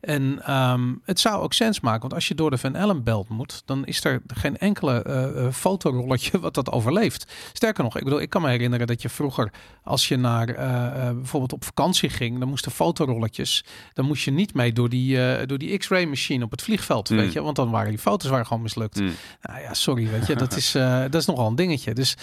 En 0.00 0.42
ehm, 0.44 0.94
het 1.04 1.20
zou 1.20 1.42
ook 1.42 1.52
sens 1.52 1.80
maken, 1.80 2.00
want 2.00 2.14
als 2.14 2.28
je 2.28 2.34
door 2.34 2.50
de 2.50 2.58
Van 2.58 2.76
Allen 2.76 3.02
belt 3.02 3.28
moet, 3.28 3.62
dan 3.64 3.86
is 3.86 4.04
er 4.04 4.22
geen 4.26 4.58
enkele 4.58 5.02
eh, 5.02 5.52
fotorolletje 5.52 6.40
wat 6.40 6.54
dat 6.54 6.70
overleeft. 6.72 7.32
Sterker 7.52 7.84
nog, 7.84 7.96
ik 7.96 8.04
bedoel, 8.04 8.20
ik 8.20 8.30
kan 8.30 8.42
me 8.42 8.48
herinneren 8.48 8.86
dat 8.86 9.02
je 9.02 9.08
vroeger, 9.08 9.52
als 9.82 10.08
je 10.08 10.16
naar 10.16 10.48
eh, 10.48 11.10
bijvoorbeeld 11.10 11.52
op 11.52 11.64
vakantie 11.64 12.08
ging, 12.08 12.38
dan 12.38 12.48
moesten 12.48 12.72
fotorolletjes, 12.72 13.64
dan 13.92 14.04
moest 14.04 14.24
je 14.24 14.30
niet 14.30 14.54
mee 14.54 14.72
door 14.72 14.88
die, 14.88 15.46
door 15.46 15.58
die 15.58 15.78
X-ray 15.78 16.04
machine 16.04 16.44
op 16.44 16.50
het 16.50 16.62
vliegveld, 16.62 17.10
Mm. 17.10 17.16
weet 17.16 17.32
je, 17.32 17.42
want 17.42 17.56
dan 17.56 17.70
waren 17.70 17.88
die 17.88 17.98
foto's 17.98 18.30
waren 18.30 18.46
gewoon 18.46 18.62
mislukt. 18.62 19.00
Mm. 19.00 19.10
Nou 19.42 19.60
ja, 19.60 19.74
sorry, 19.74 20.08
weet 20.10 20.26
je, 20.26 20.36
dat 20.36 20.56
is, 20.56 20.72
dat 21.10 21.14
is 21.14 21.26
nogal 21.26 21.46
een 21.46 21.54
dingetje. 21.54 21.94
Dus 21.94 22.16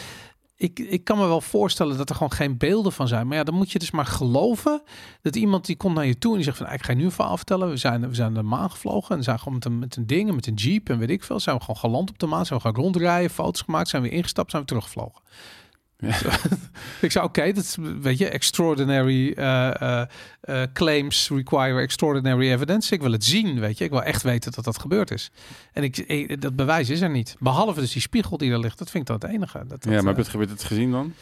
ik, 0.57 0.79
ik 0.79 1.03
kan 1.03 1.17
me 1.17 1.25
wel 1.27 1.41
voorstellen 1.41 1.97
dat 1.97 2.09
er 2.09 2.15
gewoon 2.15 2.31
geen 2.31 2.57
beelden 2.57 2.91
van 2.91 3.07
zijn. 3.07 3.27
Maar 3.27 3.37
ja, 3.37 3.43
dan 3.43 3.55
moet 3.55 3.71
je 3.71 3.79
dus 3.79 3.91
maar 3.91 4.05
geloven 4.05 4.81
dat 5.21 5.35
iemand 5.35 5.65
die 5.65 5.77
komt 5.77 5.95
naar 5.95 6.05
je 6.05 6.17
toe 6.17 6.29
en 6.31 6.35
die 6.35 6.45
zegt 6.45 6.57
van, 6.57 6.67
"Ah, 6.67 6.73
ik 6.73 6.83
ga 6.83 6.91
je 6.91 6.97
nu 6.97 7.03
een 7.03 7.11
verhaal 7.11 7.37
vertellen. 7.37 7.69
We 7.69 7.77
zijn, 7.77 8.07
we 8.07 8.15
zijn 8.15 8.33
de 8.33 8.41
maan 8.41 8.71
gevlogen 8.71 9.17
en 9.17 9.23
zijn 9.23 9.39
gewoon 9.39 9.53
met 9.53 9.65
een, 9.65 9.79
met 9.79 9.95
een 9.95 10.07
ding, 10.07 10.33
met 10.33 10.47
een 10.47 10.53
jeep 10.53 10.89
en 10.89 10.97
weet 10.97 11.09
ik 11.09 11.23
veel. 11.23 11.39
Zijn 11.39 11.55
we 11.55 11.61
gewoon 11.61 11.79
geland 11.79 12.09
op 12.09 12.19
de 12.19 12.25
maan, 12.25 12.45
zijn 12.45 12.59
we 12.59 12.65
gaan 12.65 12.75
rondrijden, 12.75 13.29
foto's 13.29 13.61
gemaakt, 13.61 13.89
zijn 13.89 14.01
we 14.01 14.09
ingestapt, 14.09 14.51
zijn 14.51 14.61
we 14.61 14.67
teruggevlogen. 14.67 15.21
ik 17.01 17.11
zou 17.11 17.25
oké, 17.25 17.51
dat 17.51 17.63
is, 17.63 17.77
weet 18.01 18.17
je, 18.17 18.29
extraordinary 18.29 19.31
eh, 19.31 19.81
eh, 19.81 20.01
eh, 20.41 20.61
claims 20.73 21.29
require 21.29 21.81
extraordinary 21.81 22.51
evidence. 22.51 22.93
Ik 22.93 23.01
wil 23.01 23.11
het 23.11 23.23
zien, 23.23 23.59
weet 23.59 23.77
je. 23.77 23.83
Ik 23.83 23.89
wil 23.89 24.03
echt 24.03 24.21
weten 24.23 24.51
dat 24.51 24.63
dat 24.65 24.79
gebeurd 24.79 25.11
is. 25.11 25.31
En 25.73 25.83
ik, 25.83 25.97
ik- 25.97 26.41
dat 26.41 26.55
bewijs 26.55 26.89
is 26.89 27.01
er 27.01 27.09
niet. 27.09 27.35
Behalve 27.39 27.79
dus 27.79 27.91
die 27.91 28.01
spiegel 28.01 28.37
die 28.37 28.51
er 28.51 28.59
ligt. 28.59 28.77
Dat 28.77 28.89
vind 28.89 29.09
ik 29.09 29.19
dan 29.19 29.29
het 29.29 29.37
enige. 29.37 29.57
Dat, 29.57 29.69
dat, 29.69 29.83
Ja, 29.83 29.89
maar 29.89 30.05
heb 30.05 30.15
je 30.15 30.21
het, 30.23 30.31
heb 30.31 30.41
je 30.41 30.47
het 30.47 30.63
gezien 30.63 30.91
dan? 30.91 31.13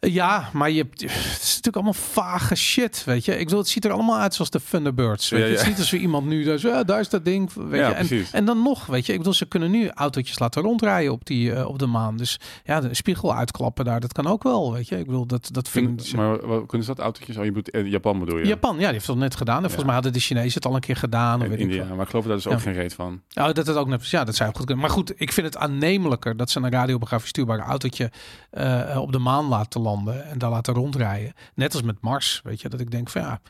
Ja, 0.00 0.48
maar 0.52 0.70
je, 0.70 0.86
het 0.90 1.02
is 1.02 1.46
natuurlijk 1.48 1.74
allemaal 1.76 1.92
vage 1.92 2.54
shit, 2.54 3.04
weet 3.04 3.24
je. 3.24 3.32
Ik 3.38 3.44
bedoel, 3.44 3.58
het 3.58 3.68
ziet 3.68 3.84
er 3.84 3.90
allemaal 3.92 4.18
uit 4.18 4.34
zoals 4.34 4.50
de 4.50 4.60
Thunderbirds. 4.70 5.28
Weet 5.28 5.40
Ja, 5.40 5.46
je? 5.46 5.50
Het 5.52 5.60
is 5.60 5.64
ja. 5.66 5.70
niet 5.72 5.78
als 5.80 5.90
we 5.90 5.98
iemand 5.98 6.26
nu, 6.26 6.44
dus, 6.44 6.62
ja, 6.62 6.84
daar 6.84 7.00
is 7.00 7.08
dat 7.08 7.24
ding, 7.24 7.52
weet 7.52 7.80
Ja, 7.80 7.88
je. 7.88 7.94
En, 7.94 8.24
en 8.32 8.44
dan 8.44 8.62
nog, 8.62 8.86
weet 8.86 9.06
je. 9.06 9.12
Ik 9.12 9.18
bedoel, 9.18 9.32
ze 9.34 9.46
kunnen 9.46 9.70
nu 9.70 9.88
autootjes 9.94 10.38
laten 10.38 10.62
rondrijden 10.62 11.12
op, 11.12 11.24
die, 11.26 11.52
eh, 11.52 11.68
op 11.68 11.78
de 11.78 11.86
maan. 11.86 12.16
Dus 12.16 12.40
ja, 12.64 12.80
de 12.80 12.94
spiegel 12.94 13.34
uitklappen 13.34 13.84
daar, 13.84 14.00
dat 14.00 14.12
kan 14.12 14.26
ook 14.26 14.42
wel, 14.42 14.72
weet 14.72 14.88
je. 14.88 14.98
Ik 14.98 15.06
bedoel, 15.06 15.26
dat, 15.26 15.48
dat 15.52 15.68
vind 15.68 16.06
ik... 16.06 16.14
maar 16.16 16.46
wat- 16.46 16.66
kunnen 16.66 16.86
ze 16.86 16.94
dat 16.94 17.04
autootjes? 17.04 17.36
Oh, 17.36 17.44
je 17.44 17.52
bedoelt 17.52 17.84
in 17.84 17.90
Japan 17.90 18.18
bedoel 18.18 18.38
je? 18.38 18.46
Japan, 18.46 18.74
ja, 18.74 18.80
die 18.84 18.92
heeft 18.92 19.06
het 19.06 19.16
net 19.16 19.36
gedaan. 19.36 19.56
En 19.56 19.62
volgens 19.62 19.84
mij 19.84 19.94
hadden 19.94 20.12
de 20.12 20.20
Chinezen 20.20 20.54
het 20.54 20.66
al 20.66 20.74
een 20.74 20.80
keer 20.80 20.96
gedaan. 20.96 21.40
Of 21.42 21.48
weet 21.48 21.52
ik 21.58 21.58
India, 21.58 21.86
veel. 21.86 21.94
maar 21.94 22.04
ik 22.04 22.10
geloof 22.10 22.24
daar 22.26 22.36
dus 22.36 22.46
ook 22.46 22.52
Ja. 22.52 22.58
geen 22.58 22.72
reet 22.72 22.94
van. 22.94 23.22
Oh, 23.34 23.44
dat 23.52 23.66
het 23.66 23.76
ook 23.76 23.88
net, 23.88 24.08
ja, 24.08 24.24
dat 24.24 24.34
zou 24.36 24.52
goed 24.54 24.64
kunnen. 24.64 24.84
Maar 24.84 24.92
goed, 24.94 25.12
ik 25.16 25.32
vind 25.32 25.46
het 25.46 25.56
aannemelijker 25.56 26.36
dat 26.36 26.50
ze 26.50 26.60
een 26.60 26.70
radiografisch 26.70 27.28
stuurbare 27.28 27.62
autootje 27.62 28.10
eh, 28.50 28.98
op 29.00 29.12
de 29.12 29.18
maan 29.18 29.44
laten 29.44 29.80
landen 29.86 30.24
en 30.26 30.38
daar 30.38 30.50
laten 30.50 30.74
rondrijden. 30.74 31.32
Net 31.54 31.72
als 31.72 31.82
met 31.82 32.00
Mars, 32.00 32.40
weet 32.44 32.60
je, 32.60 32.68
dat 32.68 32.80
ik 32.80 32.90
denk 32.90 33.08
van 33.10 33.20
ja, 33.22 33.40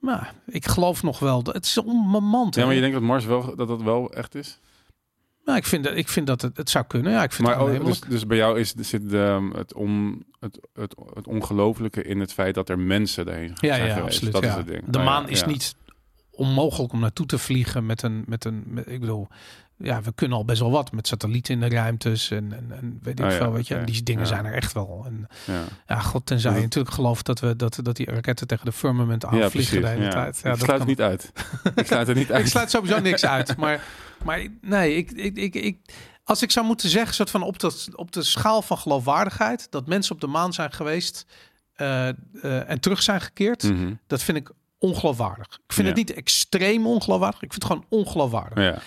nou, 0.00 0.22
ik 0.46 0.66
geloof 0.66 1.02
nog 1.02 1.18
wel. 1.18 1.42
dat- 1.42 1.54
Het 1.54 1.64
is 1.64 1.78
onbemand. 1.78 2.54
Ja, 2.54 2.64
maar 2.64 2.74
je 2.74 2.80
denkt 2.80 2.94
dat 2.96 3.04
Mars 3.04 3.24
wel, 3.24 3.56
dat 3.56 3.68
dat 3.68 3.82
wel 3.82 4.12
echt 4.12 4.34
is? 4.34 4.60
Nou, 5.44 5.58
ik 5.58 5.64
vind 5.66 5.84
dat, 5.84 5.96
ik 5.96 6.08
vind 6.08 6.26
dat 6.26 6.42
het, 6.42 6.56
het 6.56 6.70
zou 6.70 6.84
kunnen. 6.84 7.12
Ja, 7.12 7.22
ik 7.22 7.32
vind 7.32 7.48
Maar 7.48 7.58
het 7.58 7.78
oh, 7.80 7.84
dus, 7.86 8.00
dus 8.00 8.26
bij 8.26 8.36
jou 8.36 8.58
is, 8.60 8.74
zit 8.74 9.10
de, 9.10 9.50
het, 9.54 9.74
on, 9.74 10.24
het, 10.40 10.58
het, 10.72 10.94
het 11.14 11.26
ongelooflijke 11.26 12.02
in 12.02 12.20
het 12.20 12.32
feit 12.32 12.54
dat 12.54 12.68
er 12.68 12.78
mensen 12.78 13.26
daarheen 13.26 13.52
ja, 13.60 13.74
zijn 13.74 13.86
ja, 13.88 13.94
geweest. 13.94 14.06
absoluut. 14.14 14.32
Dat 14.32 14.42
ja. 14.42 14.48
is 14.50 14.54
het 14.56 14.66
ding. 14.66 14.84
De 14.84 14.90
Nou 14.90 15.04
ja, 15.04 15.10
maan 15.10 15.28
is 15.28 15.40
ja. 15.40 15.46
niet 15.46 15.74
onmogelijk 16.30 16.92
om 16.92 17.00
naartoe 17.00 17.26
te 17.26 17.38
vliegen 17.38 17.86
met 17.86 18.02
een, 18.02 18.24
met 18.26 18.44
een, 18.44 18.62
met- 18.66 18.88
ik 18.88 19.00
bedoel, 19.00 19.28
ja, 19.78 20.02
we 20.02 20.12
kunnen 20.14 20.36
al 20.36 20.44
best 20.44 20.60
wel 20.60 20.70
wat 20.70 20.92
met 20.92 21.06
satellieten 21.06 21.54
in 21.54 21.60
de 21.60 21.68
ruimtes 21.68 22.30
en, 22.30 22.52
en, 22.52 22.72
en 22.80 22.98
weet 23.02 23.18
ik 23.18 23.24
Oh 23.24 23.30
ja, 23.30 23.36
veel, 23.36 23.52
weet 23.52 23.68
je. 23.68 23.74
En 23.74 23.84
die 23.86 24.02
dingen 24.02 24.22
Ja. 24.22 24.28
zijn 24.28 24.44
er 24.44 24.54
echt 24.54 24.72
wel. 24.72 25.02
En 25.06 25.26
Ja. 25.46 25.64
ja, 25.86 26.00
god, 26.00 26.26
tenzij 26.26 26.50
je 26.50 26.54
Dat- 26.56 26.64
natuurlijk 26.64 26.94
gelooft 26.94 27.26
dat 27.26 27.40
we 27.40 27.56
dat, 27.56 27.78
dat 27.82 27.96
die 27.96 28.06
raketten 28.10 28.46
tegen 28.46 28.64
de 28.64 28.72
firmament 28.72 29.24
aanvliegen 29.24 29.80
de 29.80 29.88
hele 29.88 30.04
ja. 30.04 30.10
tijd. 30.10 30.40
Ja, 30.42 30.50
ik 30.52 30.56
dat 30.56 30.64
sluit 30.64 30.78
kan. 30.78 30.88
niet 30.88 31.00
uit. 31.00 31.32
ik 31.74 31.86
sluit 31.86 32.06
het 32.06 32.16
niet 32.16 32.32
uit. 32.32 32.44
ik 32.44 32.50
sluit 32.50 32.70
sowieso 32.70 33.00
niks 33.00 33.24
uit. 33.26 33.56
Maar, 33.56 33.82
maar 34.24 34.46
nee, 34.60 34.96
ik, 34.96 35.10
ik, 35.10 35.36
ik, 35.36 35.54
ik, 35.54 35.78
als 36.24 36.42
ik 36.42 36.50
zou 36.50 36.66
moeten 36.66 36.88
zeggen, 36.88 37.14
soort 37.14 37.30
van 37.30 37.42
op 37.42 37.58
de, 37.58 37.86
op 37.94 38.12
de 38.12 38.22
schaal 38.22 38.62
van 38.62 38.78
geloofwaardigheid, 38.78 39.66
dat 39.70 39.86
mensen 39.86 40.14
op 40.14 40.20
de 40.20 40.26
maan 40.26 40.52
zijn 40.52 40.72
geweest 40.72 41.26
eh, 41.74 42.08
eh, 42.08 42.14
en 42.70 42.80
terug 42.80 43.02
zijn 43.02 43.20
gekeerd, 43.20 43.62
Mhm. 43.62 43.92
dat 44.06 44.22
vind 44.22 44.38
ik 44.38 44.50
ongeloofwaardig. 44.78 45.46
Ik 45.66 45.72
vind 45.72 45.86
het 45.86 45.96
niet 45.96 46.14
extreem 46.14 46.86
ongeloofwaardig. 46.86 47.42
Ik 47.42 47.52
vind 47.52 47.62
het 47.62 47.72
gewoon 47.72 47.86
ongeloofwaardig. 47.88 48.58
Ja, 48.64 48.78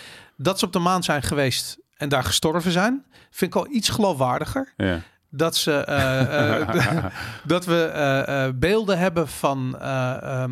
Dat 0.42 0.60
ze 0.60 0.66
op 0.66 0.74
de 0.74 0.80
maan 0.80 1.04
zijn 1.04 1.24
geweest 1.24 1.78
en 1.94 2.10
daar 2.10 2.24
gestorven 2.24 2.72
zijn, 2.72 3.06
vind 3.30 3.56
ik 3.56 3.60
al 3.62 3.72
iets 3.72 3.90
geloofwaardiger. 3.90 4.74
ja. 4.78 5.02
Dat, 5.32 5.56
ze, 5.56 5.74
eh, 5.74 6.62
eh, 6.76 7.06
dat 7.46 7.66
we 7.66 7.84
eh, 7.84 8.50
beelden 8.56 8.98
hebben 8.98 9.28
van, 9.28 9.80
eh, 9.80 10.44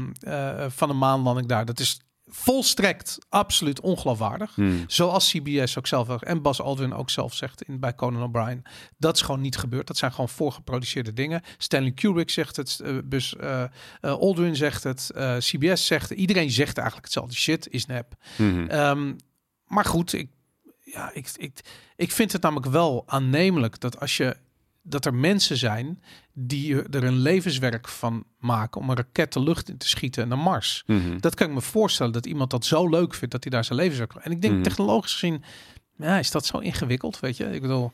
van 0.67 0.89
een 0.89 0.97
maanlanding 0.97 1.47
daar. 1.47 1.65
Dat 1.65 1.79
is 1.79 1.99
volstrekt 2.29 3.17
absoluut 3.29 3.79
ongeloofwaardig. 3.81 4.55
Hmm. 4.55 4.83
Zoals 4.87 5.31
CBS 5.31 5.77
ook 5.77 5.87
zelf 5.87 6.21
en 6.21 6.41
Bas 6.41 6.61
Aldrin 6.61 6.93
ook 6.93 7.09
zelf 7.09 7.33
zegt 7.33 7.61
in, 7.61 7.79
bij 7.79 7.95
Conan 7.95 8.23
O'Brien. 8.23 8.63
Dat 8.97 9.15
is 9.15 9.21
gewoon 9.21 9.41
niet 9.41 9.57
gebeurd. 9.57 9.87
Dat 9.87 9.97
zijn 9.97 10.11
gewoon 10.11 10.29
voorgeproduceerde 10.29 11.13
dingen. 11.13 11.41
Stanley 11.57 11.91
Kubrick 11.91 12.29
zegt 12.29 12.55
het. 12.55 12.81
Bus 13.03 13.35
eh, 13.35 13.63
Aldrin 14.01 14.55
zegt 14.55 14.83
het. 14.83 15.11
CBS 15.39 15.85
zegt 15.85 16.09
het. 16.09 16.17
Iedereen 16.17 16.51
zegt 16.51 16.77
eigenlijk 16.77 17.05
hetzelfde. 17.07 17.35
Shit 17.35 17.67
is 17.69 17.85
nep. 17.85 18.13
Mhm. 18.37 18.67
Ehm, 18.67 19.13
maar 19.67 19.85
goed, 19.85 20.13
ik, 20.13 20.29
ja, 20.83 21.11
ik, 21.13 21.29
ik, 21.37 21.59
ik 21.95 22.11
vind 22.11 22.31
het 22.31 22.41
namelijk 22.41 22.71
wel 22.71 23.03
aannemelijk 23.07 23.79
dat 23.79 23.99
als 23.99 24.17
je 24.17 24.37
dat 24.81 25.05
er 25.05 25.13
mensen 25.13 25.57
zijn 25.57 26.01
die 26.33 26.81
er 26.83 27.03
een 27.03 27.17
levenswerk 27.17 27.87
van 27.87 28.23
maken 28.39 28.81
om 28.81 28.89
een 28.89 28.95
raket 28.95 29.33
de 29.33 29.39
lucht 29.39 29.69
in 29.69 29.77
te 29.77 29.87
schieten 29.87 30.27
naar 30.27 30.37
Mars. 30.37 30.83
Mhm. 30.85 31.19
Dat 31.19 31.35
kan 31.35 31.47
ik 31.47 31.53
me 31.53 31.61
voorstellen 31.61 32.11
dat 32.13 32.25
iemand 32.25 32.49
dat 32.51 32.65
zo 32.65 32.89
leuk 32.89 33.13
vindt 33.13 33.33
dat 33.33 33.43
hij 33.43 33.51
daar 33.51 33.65
zijn 33.65 33.79
levenswerk. 33.79 34.15
En 34.15 34.31
ik 34.31 34.41
denk 34.41 34.53
Mhm. 34.53 34.63
technologisch 34.63 35.11
gezien, 35.11 35.43
ja, 35.97 36.17
is 36.19 36.31
dat 36.31 36.45
zo 36.45 36.57
ingewikkeld, 36.57 37.19
weet 37.19 37.37
je? 37.37 37.45
Ik 37.45 37.61
bedoel, 37.61 37.91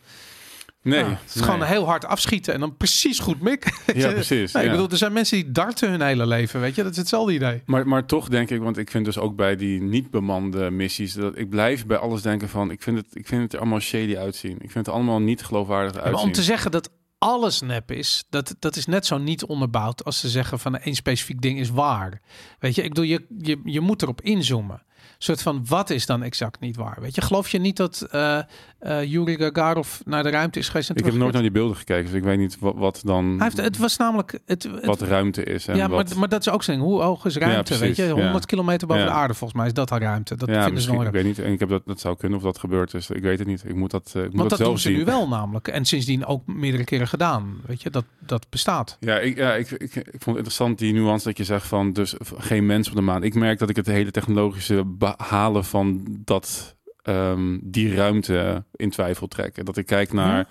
Nee, 0.84 1.04
het 1.04 1.17
is 1.28 1.34
nee. 1.34 1.43
gewoon 1.43 1.63
heel 1.63 1.86
hard 1.86 2.06
afschieten 2.06 2.54
en 2.54 2.60
dan 2.60 2.78
precies 2.78 3.19
goed 3.19 3.41
mik. 3.41 3.63
weet 3.86 3.96
Ja, 3.96 4.12
precies, 4.12 4.52
Nee, 4.52 4.63
Ik 4.63 4.72
bedoel, 4.72 4.89
er 4.89 4.98
zijn 4.98 5.13
mensen 5.13 5.38
die 5.38 5.52
darten 5.52 5.89
hun 5.89 6.02
hele 6.02 6.28
leven, 6.28 6.60
weet 6.60 6.76
je? 6.76 6.84
Dat 6.84 6.91
is 6.91 6.98
hetzelfde 6.98 7.34
idee. 7.34 7.62
Maar, 7.65 7.88
maar 7.88 8.06
toch 8.06 8.30
denk 8.30 8.50
ik, 8.50 8.62
want 8.62 8.78
ik 8.78 8.91
vind 8.91 9.06
dus 9.06 9.17
ook 9.17 9.36
bij 9.36 9.56
die 9.56 9.82
niet 9.82 10.12
bemande 10.12 10.69
missies, 10.72 11.13
dat 11.13 11.38
ik 11.38 11.50
blijf 11.50 11.86
bij 11.86 11.98
alles 11.98 12.22
denken 12.22 12.50
van, 12.50 12.72
ik 12.72 12.82
vind 12.82 12.98
het, 12.98 13.08
ik 13.13 13.28
vind 13.28 13.41
het 13.41 13.54
er 13.54 13.60
allemaal 13.60 13.80
shady 13.80 14.17
uitzien. 14.17 14.54
Ik 14.54 14.72
vind 14.72 14.86
het 14.86 14.96
allemaal 14.96 15.19
niet 15.19 15.43
geloofwaardig 15.43 15.91
Ja, 15.91 15.98
uitzien. 15.98 16.15
maar 16.15 16.24
om 16.24 16.32
te 16.32 16.43
zeggen 16.43 16.72
dat 16.72 16.89
alles 17.17 17.62
nep 17.62 17.91
is, 17.91 18.24
dat, 18.30 18.56
dat 18.60 18.76
is 18.76 18.86
net 18.86 19.06
zo 19.06 19.17
niet 19.17 19.43
onderbouwd 19.43 20.04
als 20.04 20.19
ze 20.19 20.30
zeggen 20.30 20.60
van 20.60 20.78
één 20.78 20.96
specifiek 20.96 21.41
ding 21.41 21.60
is 21.60 21.69
waar. 21.69 22.22
Weet 22.60 22.76
je, 22.76 22.82
ik 22.84 22.89
bedoel, 22.89 23.06
je, 23.06 23.26
je, 23.38 23.60
je 23.63 23.80
moet 23.80 24.02
erop 24.02 24.22
inzoomen. 24.22 24.84
Soort 25.23 25.41
van, 25.41 25.65
wat 25.67 25.89
is 25.89 26.05
dan 26.05 26.23
exact 26.23 26.59
niet 26.59 26.75
waar? 26.75 26.97
Weet 27.01 27.15
je, 27.15 27.21
geloof 27.21 27.49
je 27.49 27.59
niet 27.59 27.77
dat 27.77 28.07
eh 28.12 28.39
eh 28.79 29.03
Yuri 29.03 29.38
Gagarov 29.38 29.99
naar 30.05 30.23
de 30.23 30.29
ruimte 30.29 30.59
is 30.59 30.67
geweest? 30.67 30.89
en 30.89 30.95
Ik 30.95 31.05
heb 31.05 31.13
nooit 31.13 31.33
naar 31.33 31.41
die 31.41 31.51
beelden 31.51 31.77
gekeken, 31.77 32.05
dus 32.05 32.13
ik 32.13 32.23
weet 32.23 32.38
niet 32.38 32.57
wat, 32.59 32.73
wat 32.77 33.01
dan 33.03 33.25
Hij 33.25 33.43
heeft, 33.43 33.57
het 33.57 33.77
was 33.77 33.97
namelijk... 33.97 34.39
Het, 34.45 34.63
het, 34.63 34.86
wat 34.86 35.01
ruimte 35.01 35.43
is. 35.43 35.67
En 35.67 35.75
ja, 35.75 35.89
wat, 35.89 36.09
maar, 36.09 36.19
maar 36.19 36.29
dat 36.29 36.39
is 36.45 36.49
ook 36.49 36.63
zo'n 36.63 36.79
Hoe 36.79 37.01
hoog 37.01 37.25
is 37.25 37.36
ruimte? 37.36 37.71
weet 37.71 37.79
precies, 37.79 37.97
je, 37.97 38.15
ja. 38.15 38.21
100 38.21 38.45
kilometer 38.45 38.88
boven 38.88 39.03
Ja. 39.03 39.09
de 39.09 39.15
aarde 39.15 39.33
volgens 39.33 39.59
mij 39.59 39.67
is 39.67 39.73
dat 39.73 39.91
al 39.91 39.97
ruimte. 39.97 40.36
Dat 40.36 40.49
ja, 40.49 40.63
vinden 40.63 40.83
ze 40.83 40.91
ik 40.91 41.12
weet 41.12 41.23
niet. 41.23 41.39
En 41.39 41.51
ik 41.51 41.59
heb 41.59 41.69
dat, 41.69 41.81
dat 41.86 41.99
zou 41.99 42.17
kunnen 42.17 42.38
of 42.38 42.43
dat 42.43 42.59
gebeurd 42.59 42.93
is. 42.93 43.09
Ik 43.09 43.21
weet 43.21 43.39
het 43.39 43.47
niet. 43.47 43.63
Ik 43.65 43.75
moet 43.75 43.91
dat, 43.91 44.12
eh, 44.15 44.21
ik 44.23 44.29
moet 44.29 44.38
Want 44.38 44.49
dat 44.49 44.57
zelf 44.57 44.69
doen 44.71 44.79
ze 44.79 44.88
zien. 44.89 44.97
nu 44.97 45.05
wel 45.05 45.27
namelijk. 45.27 45.67
En 45.67 45.86
sindsdien 45.86 46.25
ook 46.25 46.47
meerdere 46.47 46.83
keren 46.83 47.07
gedaan. 47.07 47.62
Weet 47.65 47.81
je, 47.81 47.89
dat, 47.89 48.05
dat 48.19 48.45
bestaat. 48.49 48.97
Ja, 48.99 49.19
ik, 49.19 49.38
ja 49.38 49.53
ik, 49.53 49.71
ik, 49.71 49.95
ik 49.95 50.03
vond 50.03 50.25
het 50.25 50.27
interessant 50.27 50.77
die 50.79 50.93
nuance 50.93 51.27
dat 51.27 51.38
je 51.38 51.43
zegt 51.43 51.67
van 51.67 51.93
dus 51.93 52.15
geen 52.38 52.65
mens 52.65 52.89
op 52.89 52.95
de 52.95 53.01
maan. 53.01 53.23
Ik 53.23 53.33
merk 53.33 53.59
dat 53.59 53.69
ik 53.69 53.75
het 53.75 53.86
hele 53.86 54.12
technologische 54.12 54.83
behalen 55.17 55.63
van 55.65 56.04
dat 56.26 56.76
ehm, 57.02 57.58
die 57.62 57.95
ruimte 57.95 58.63
in 58.76 58.89
twijfel 58.89 59.28
trek. 59.28 59.58
En 59.58 59.65
dat 59.65 59.78
ik 59.78 59.86
kijk 59.86 60.13
naar 60.13 60.47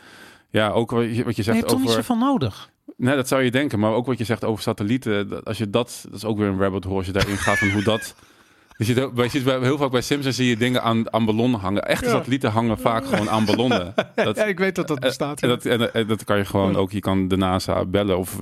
ja, 0.50 0.70
ook 0.70 0.90
wat 0.90 1.16
je, 1.16 1.24
wat 1.24 1.36
je 1.36 1.42
Je 1.42 1.42
zegt 1.42 1.56
hebt 1.56 1.68
toch 1.68 1.78
niet 1.78 1.88
over. 1.88 2.02
zoveel 2.04 2.24
nodig? 2.26 2.70
Nee, 2.96 3.16
dat 3.16 3.28
zou 3.28 3.42
je 3.42 3.50
denken, 3.50 3.78
maar 3.78 3.92
ook 3.92 4.06
wat 4.06 4.18
je 4.18 4.24
zegt 4.24 4.44
over 4.44 4.62
satellieten. 4.62 5.28
dat- 5.28 5.44
Als 5.44 5.58
je 5.58 5.70
dat, 5.70 6.00
dat 6.04 6.14
is 6.14 6.24
ook 6.24 6.38
weer 6.38 6.46
een 6.48 6.58
rabbit 6.58 6.84
hole 6.84 6.96
als 6.96 7.06
je 7.06 7.12
daarin 7.12 7.36
gaat 7.36 7.58
van 7.58 7.70
hoe 7.70 7.82
dat. 7.82 8.14
Je 8.76 8.84
ziet, 8.84 9.00
ook- 9.00 9.16
je 9.16 9.28
ziet 9.28 9.44
bij, 9.44 9.58
heel 9.60 9.76
vaak 9.78 9.90
bij 9.90 10.00
Simpsons 10.00 10.36
zie 10.36 10.48
je 10.48 10.56
dingen 10.56 10.82
aan, 10.82 11.12
aan 11.12 11.24
ballonnen 11.24 11.60
hangen. 11.60 11.82
Echte 11.82 12.08
satellieten 12.08 12.50
hangen 12.50 12.78
vaak 12.78 13.04
gewoon 13.06 13.30
aan 13.30 13.44
ballonnen. 13.44 13.94
Dat, 14.14 14.36
ja, 14.36 14.44
ik 14.44 14.58
weet 14.58 14.74
dat 14.74 14.88
dat 14.88 15.00
bestaat. 15.00 15.42
en 15.42 15.48
dat, 15.48 15.64
en, 15.64 15.94
en 15.94 16.06
dat 16.06 16.24
kan 16.24 16.36
je 16.36 16.44
gewoon 16.44 16.76
ook, 16.76 16.90
je 16.92 17.00
kan 17.00 17.28
de 17.28 17.36
NASA 17.36 17.84
bellen 17.84 18.18
of 18.18 18.38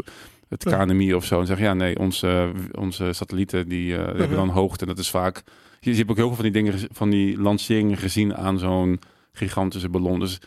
het 0.48 0.64
KNMI 0.64 1.14
of 1.14 1.24
zo 1.24 1.40
en 1.40 1.46
zeggen, 1.46 1.66
ja 1.66 1.74
nee, 1.74 1.98
onze, 1.98 2.52
onze 2.78 3.12
satellieten 3.12 3.68
die 3.68 3.96
eh, 3.96 4.04
hebben 4.04 4.36
dan 4.36 4.48
hoogte. 4.48 4.80
En 4.80 4.88
dat 4.88 4.98
is 4.98 5.10
vaak, 5.10 5.42
je, 5.80 5.90
je 5.90 5.96
hebt 5.96 6.10
ook 6.10 6.16
heel 6.16 6.26
veel 6.26 6.34
van 6.34 6.44
die 6.44 6.52
dingen, 6.52 6.78
van 6.92 7.10
die 7.10 7.40
lanceringen 7.40 7.96
gezien 7.96 8.36
aan 8.36 8.58
zo'n 8.58 9.00
gigantische 9.32 9.88
ballon. 9.88 10.20
Dus 10.20 10.40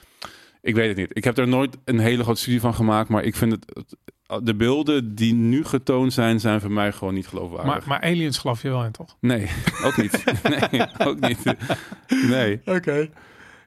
ik 0.61 0.75
weet 0.75 0.87
het 0.87 0.97
niet. 0.97 1.09
Ik 1.17 1.23
heb 1.23 1.37
er 1.37 1.47
nooit 1.47 1.77
een 1.85 1.99
hele 1.99 2.23
grote 2.23 2.41
studie 2.41 2.59
van 2.59 2.73
gemaakt, 2.73 3.09
maar 3.09 3.23
ik 3.23 3.35
vind 3.35 3.51
het, 3.51 3.65
het- 3.73 3.95
de 4.45 4.55
beelden 4.55 5.15
die 5.15 5.33
nu 5.33 5.63
getoond 5.65 6.13
zijn, 6.13 6.39
zijn 6.39 6.61
voor 6.61 6.71
mij 6.71 6.91
gewoon 6.91 7.13
niet 7.13 7.27
geloofwaardig. 7.27 7.65
maar, 7.73 7.83
maar 7.87 8.01
aliens 8.01 8.37
geloof 8.37 8.61
je 8.61 8.69
wel 8.69 8.83
in, 8.83 8.91
toch? 8.91 9.17
Nee, 9.19 9.47
ook 9.83 9.97
niet. 9.97 10.23
nee, 10.71 10.81
ook 10.97 11.19
niet. 11.19 11.43
Nee. 12.29 12.61
Oké. 12.65 13.09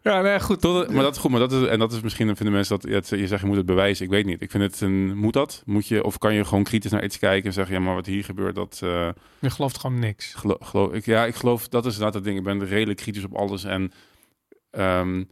Ja, 0.06 0.20
nee, 0.20 0.40
goed. 0.40 0.60
Tot, 0.60 0.90
maar 0.90 1.02
dat 1.02 1.14
is 1.14 1.20
goed, 1.20 1.30
maar 1.30 1.40
dat 1.40 1.52
is, 1.52 1.68
en 1.68 1.78
dat 1.78 1.92
is 1.92 2.00
misschien, 2.00 2.36
vinden 2.36 2.54
mensen 2.54 2.78
dat 2.80 2.90
het, 2.90 3.08
je 3.08 3.26
zegt 3.26 3.40
je 3.40 3.46
moet 3.46 3.56
het 3.56 3.66
bewijzen. 3.66 4.04
Ik 4.04 4.10
weet 4.10 4.24
niet. 4.24 4.42
Ik 4.42 4.50
vind 4.50 4.62
het 4.62 4.80
een, 4.80 5.16
moet 5.16 5.32
dat? 5.32 5.62
Moet 5.64 5.86
je, 5.86 6.04
of 6.04 6.18
kan 6.18 6.34
je 6.34 6.44
gewoon 6.44 6.64
kritisch 6.64 6.90
naar 6.90 7.04
iets 7.04 7.18
kijken 7.18 7.46
en 7.46 7.52
zeggen, 7.52 7.74
ja, 7.74 7.80
maar 7.80 7.94
wat 7.94 8.06
hier 8.06 8.24
gebeurt, 8.24 8.54
dat 8.54 8.80
eh, 8.82 9.08
Je 9.38 9.50
gelooft 9.50 9.78
gewoon 9.78 9.98
niks. 9.98 10.34
geloof 10.60 10.92
ik. 10.92 11.04
Ja, 11.04 11.26
ik 11.26 11.34
geloof, 11.34 11.68
dat 11.68 11.86
is 11.86 11.92
inderdaad 11.92 12.14
het 12.14 12.24
ding. 12.24 12.38
Ik 12.38 12.44
ben 12.44 12.66
redelijk 12.66 12.98
kritisch 12.98 13.24
op 13.24 13.34
alles 13.34 13.64
en 13.64 13.92
ehm, 14.70 15.24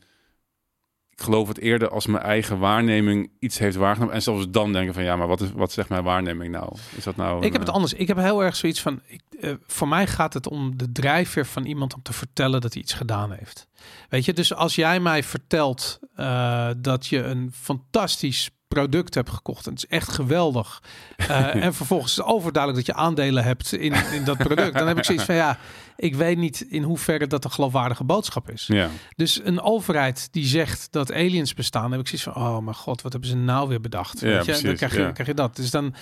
ik 1.16 1.22
geloof 1.22 1.48
het 1.48 1.58
eerder 1.58 1.88
als 1.88 2.06
mijn 2.06 2.22
eigen 2.22 2.58
waarneming 2.58 3.30
iets 3.38 3.58
heeft 3.58 3.76
waargenomen. 3.76 4.14
En 4.14 4.22
zelfs 4.22 4.50
dan 4.50 4.72
denken 4.72 4.94
van, 4.94 5.02
ja, 5.02 5.16
maar 5.16 5.26
wat, 5.26 5.40
is, 5.40 5.52
wat 5.52 5.72
zegt 5.72 5.88
mijn 5.88 6.04
waarneming 6.04 6.52
nou? 6.52 6.76
Is 6.96 7.04
dat 7.04 7.16
nou... 7.16 7.44
Ik 7.44 7.52
heb 7.52 7.60
het 7.60 7.68
eh, 7.68 7.74
anders. 7.74 7.92
Ik 7.92 8.08
heb 8.08 8.16
heel 8.16 8.44
erg 8.44 8.56
zoiets 8.56 8.80
van. 8.80 9.00
Ik, 9.06 9.20
eh, 9.40 9.52
voor 9.66 9.88
mij 9.88 10.06
gaat 10.06 10.34
het 10.34 10.48
om 10.48 10.76
de 10.76 10.92
drijfveer 10.92 11.46
van 11.46 11.64
iemand 11.64 11.94
om 11.94 12.02
te 12.02 12.12
vertellen 12.12 12.60
dat 12.60 12.72
hij 12.72 12.82
iets 12.82 12.92
gedaan 12.92 13.32
heeft. 13.32 13.66
Weet 14.08 14.24
je, 14.24 14.32
dus 14.32 14.54
als 14.54 14.74
jij 14.74 15.00
mij 15.00 15.22
vertelt 15.22 15.98
eh, 16.14 16.68
dat 16.76 17.06
je 17.06 17.22
een 17.22 17.52
fantastisch 17.54 18.50
product 18.68 19.14
hebt 19.14 19.30
gekocht 19.30 19.66
en 19.66 19.72
het 19.72 19.84
is 19.84 19.90
echt 19.90 20.12
geweldig. 20.12 20.82
en 21.52 21.74
vervolgens 21.74 22.10
is 22.10 22.16
het 22.16 22.26
overduidelijk 22.26 22.86
dat 22.86 22.96
je 22.96 23.02
aandelen 23.02 23.44
hebt 23.44 23.72
in, 23.72 23.94
in 24.12 24.24
dat 24.24 24.36
product. 24.36 24.78
Dan 24.78 24.86
heb 24.86 24.98
ik 24.98 25.04
zoiets 25.04 25.24
van 25.24 25.34
ja, 25.34 25.58
ik 25.96 26.14
weet 26.14 26.38
niet 26.38 26.60
in 26.60 26.82
hoeverre 26.82 27.26
dat 27.26 27.44
een 27.44 27.50
geloofwaardige 27.50 28.04
boodschap 28.04 28.50
is. 28.50 28.66
Ja, 28.66 28.88
Dus 29.16 29.40
een 29.44 29.60
overheid 29.60 30.28
die 30.32 30.44
zegt 30.46 30.88
dat 30.90 31.12
aliens 31.12 31.54
bestaan, 31.54 31.90
heb 31.90 32.00
ik 32.00 32.06
zoiets 32.08 32.24
van, 32.24 32.36
oh 32.36 32.58
mijn 32.58 32.76
god, 32.76 33.02
wat 33.02 33.12
hebben 33.12 33.30
ze 33.30 33.36
nou 33.36 33.68
weer 33.68 33.80
bedacht? 33.80 34.20
Ja, 34.20 34.26
Weet 34.26 34.44
je? 34.44 34.52
dan 34.52 34.60
precies, 34.60 34.78
krijg 34.78 34.94
je, 34.94 35.00
ja. 35.00 35.10
krijg 35.10 35.28
je 35.28 35.34
dat. 35.34 35.56
Dus 35.56 35.70
dan, 35.70 35.94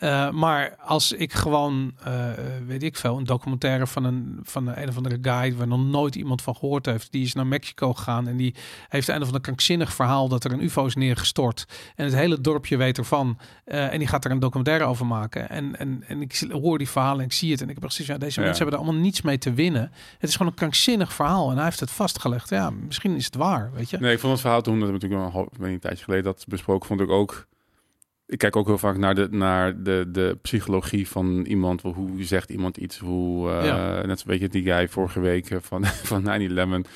eh, 0.00 0.30
maar 0.30 0.76
als 0.84 1.12
ik 1.12 1.32
gewoon, 1.32 1.92
eh, 2.04 2.28
weet 2.66 2.82
ik 2.82 2.96
veel, 2.96 3.18
een 3.18 3.24
documentaire 3.24 3.86
van 3.86 4.04
een, 4.04 4.38
van 4.42 4.66
een, 4.66 4.82
een 4.82 4.88
of 4.88 4.96
andere 4.96 5.18
guy 5.22 5.54
waar 5.56 5.66
nog 5.66 5.84
nooit 5.84 6.14
iemand 6.14 6.42
van 6.42 6.56
gehoord 6.56 6.86
heeft, 6.86 7.12
die 7.12 7.22
is 7.24 7.32
naar 7.34 7.46
Mexico 7.46 7.92
gegaan 7.94 8.28
en 8.28 8.36
die 8.36 8.54
heeft 8.88 9.08
een 9.08 9.20
of 9.20 9.26
ander 9.26 9.40
krankzinnig 9.40 9.92
verhaal 9.92 10.28
dat 10.28 10.44
er 10.44 10.52
een 10.52 10.62
UFO 10.62 10.86
is 10.86 10.94
neergestort 10.94 11.64
en 11.96 12.04
het 12.04 12.14
hele 12.14 12.40
dorpje 12.40 12.76
weet 12.76 12.98
ervan 12.98 13.38
eh, 13.64 13.92
en 13.92 13.98
die 13.98 14.08
gaat 14.08 14.24
er 14.24 14.30
een 14.30 14.38
documentaire 14.38 14.84
over 14.84 15.06
maken 15.06 15.48
en, 15.50 15.76
en, 15.78 16.04
en 16.06 16.20
ik 16.22 16.44
hoor 16.50 16.78
die 16.78 16.88
verhalen 16.88 17.18
en 17.20 17.24
ik 17.26 17.32
zie 17.32 17.50
het 17.50 17.60
en 17.60 17.66
ik 17.68 17.74
heb 17.74 17.82
precies, 17.84 18.06
ja, 18.06 18.18
deze 18.18 18.40
Ja. 18.40 18.46
mensen 18.46 18.62
hebben 18.62 18.80
er 18.80 18.84
allemaal 18.86 19.02
niets 19.04 19.22
mee 19.22 19.38
te 19.38 19.52
winnen. 19.52 19.92
Het 20.18 20.28
is 20.28 20.36
gewoon 20.36 20.52
een 20.52 20.58
krankzinnig 20.58 21.12
verhaal 21.12 21.50
en 21.50 21.54
hij 21.56 21.64
heeft 21.64 21.80
het 21.80 21.90
vastgelegd. 21.90 22.48
Ja, 22.48 22.70
misschien 22.70 23.16
is 23.16 23.24
het 23.24 23.34
waar, 23.34 23.70
weet 23.74 23.90
je. 23.90 23.98
Nee, 23.98 24.12
ik 24.12 24.18
vond 24.20 24.32
het 24.32 24.40
verhaal 24.40 24.62
toen, 24.62 24.80
dat 24.80 24.90
natuurlijk 24.92 25.32
wel 25.32 25.48
een, 25.58 25.64
een 25.72 25.78
tijdje 25.78 26.04
geleden 26.04 26.24
dat 26.24 26.44
besproken, 26.48 26.86
vond 26.86 27.00
ik 27.00 27.08
ook. 27.10 27.48
Ik 28.30 28.38
kijk 28.38 28.56
ook 28.56 28.66
heel 28.66 28.78
vaak 28.78 28.96
naar 28.96 29.14
de, 29.14 29.28
naar 29.30 29.82
de, 29.82 30.04
de 30.08 30.38
psychologie 30.42 31.08
van 31.08 31.44
iemand. 31.44 31.82
Hoe 31.82 32.24
zegt 32.24 32.50
iemand 32.50 32.76
iets? 32.76 32.98
Hoe, 32.98 33.50
eh, 33.50 33.64
Ja. 33.64 34.06
Net 34.06 34.22
weet 34.24 34.40
je, 34.40 34.48
die 34.48 34.62
guy 34.62 34.88
vorige 34.88 35.20
week 35.20 35.50
eh, 35.50 35.58
van, 35.60 35.84
van 36.12 36.84
9-11 36.84 36.88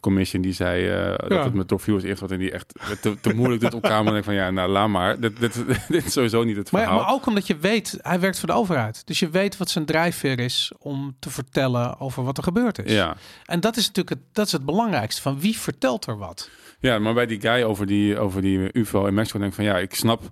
Commission, 0.00 0.42
die 0.42 0.52
zei 0.52 0.86
eh, 0.88 0.94
Ja. 0.94 1.16
dat 1.16 1.44
het 1.44 1.54
met 1.54 1.68
top 1.68 1.80
viewers 1.80 2.04
eerst 2.04 2.20
wat 2.20 2.30
en 2.30 2.38
die 2.38 2.50
echt 2.52 2.72
te, 3.00 3.20
te 3.20 3.34
moeilijk 3.34 3.60
doet 3.60 3.72
elkaar. 3.72 3.98
Maar 4.04 4.06
ik 4.06 4.12
denk 4.12 4.24
van 4.24 4.34
ja, 4.34 4.50
nou 4.50 4.70
laat 4.70 4.88
maar. 4.88 5.20
Dit, 5.20 5.40
dit, 5.40 5.64
dit 5.88 6.04
is 6.06 6.12
sowieso 6.12 6.42
niet 6.44 6.56
het 6.56 6.70
Maar, 6.70 6.82
verhaal. 6.82 7.00
maar 7.00 7.12
ook 7.12 7.26
omdat 7.26 7.46
je 7.46 7.56
weet, 7.56 7.98
hij 8.02 8.20
werkt 8.20 8.38
voor 8.38 8.48
de 8.48 8.54
overheid. 8.54 9.06
Dus 9.06 9.18
je 9.18 9.30
weet 9.30 9.56
wat 9.56 9.70
zijn 9.70 9.84
drijfveer 9.84 10.38
is 10.38 10.72
om 10.78 11.16
te 11.18 11.30
vertellen 11.30 12.00
over 12.00 12.24
wat 12.24 12.36
er 12.36 12.42
gebeurd 12.42 12.84
is. 12.84 12.92
ja. 12.92 13.16
En 13.44 13.60
dat 13.60 13.76
is 13.76 13.86
natuurlijk 13.86 14.16
het, 14.20 14.34
dat 14.34 14.46
is 14.46 14.52
het 14.52 14.64
belangrijkste. 14.64 15.22
Van 15.22 15.40
wie 15.40 15.58
vertelt 15.58 16.06
er 16.06 16.18
wat? 16.18 16.50
Ja, 16.80 16.98
maar 16.98 17.14
bij 17.14 17.26
die 17.26 17.40
guy 17.40 17.62
over 17.62 17.86
die, 17.86 18.18
over 18.18 18.42
die 18.42 18.68
UFO 18.72 19.06
in 19.06 19.14
Mexico 19.14 19.38
denk 19.38 19.50
ik 19.50 19.56
van 19.56 19.64
ja, 19.64 19.78
ik 19.78 19.94
snap 19.94 20.22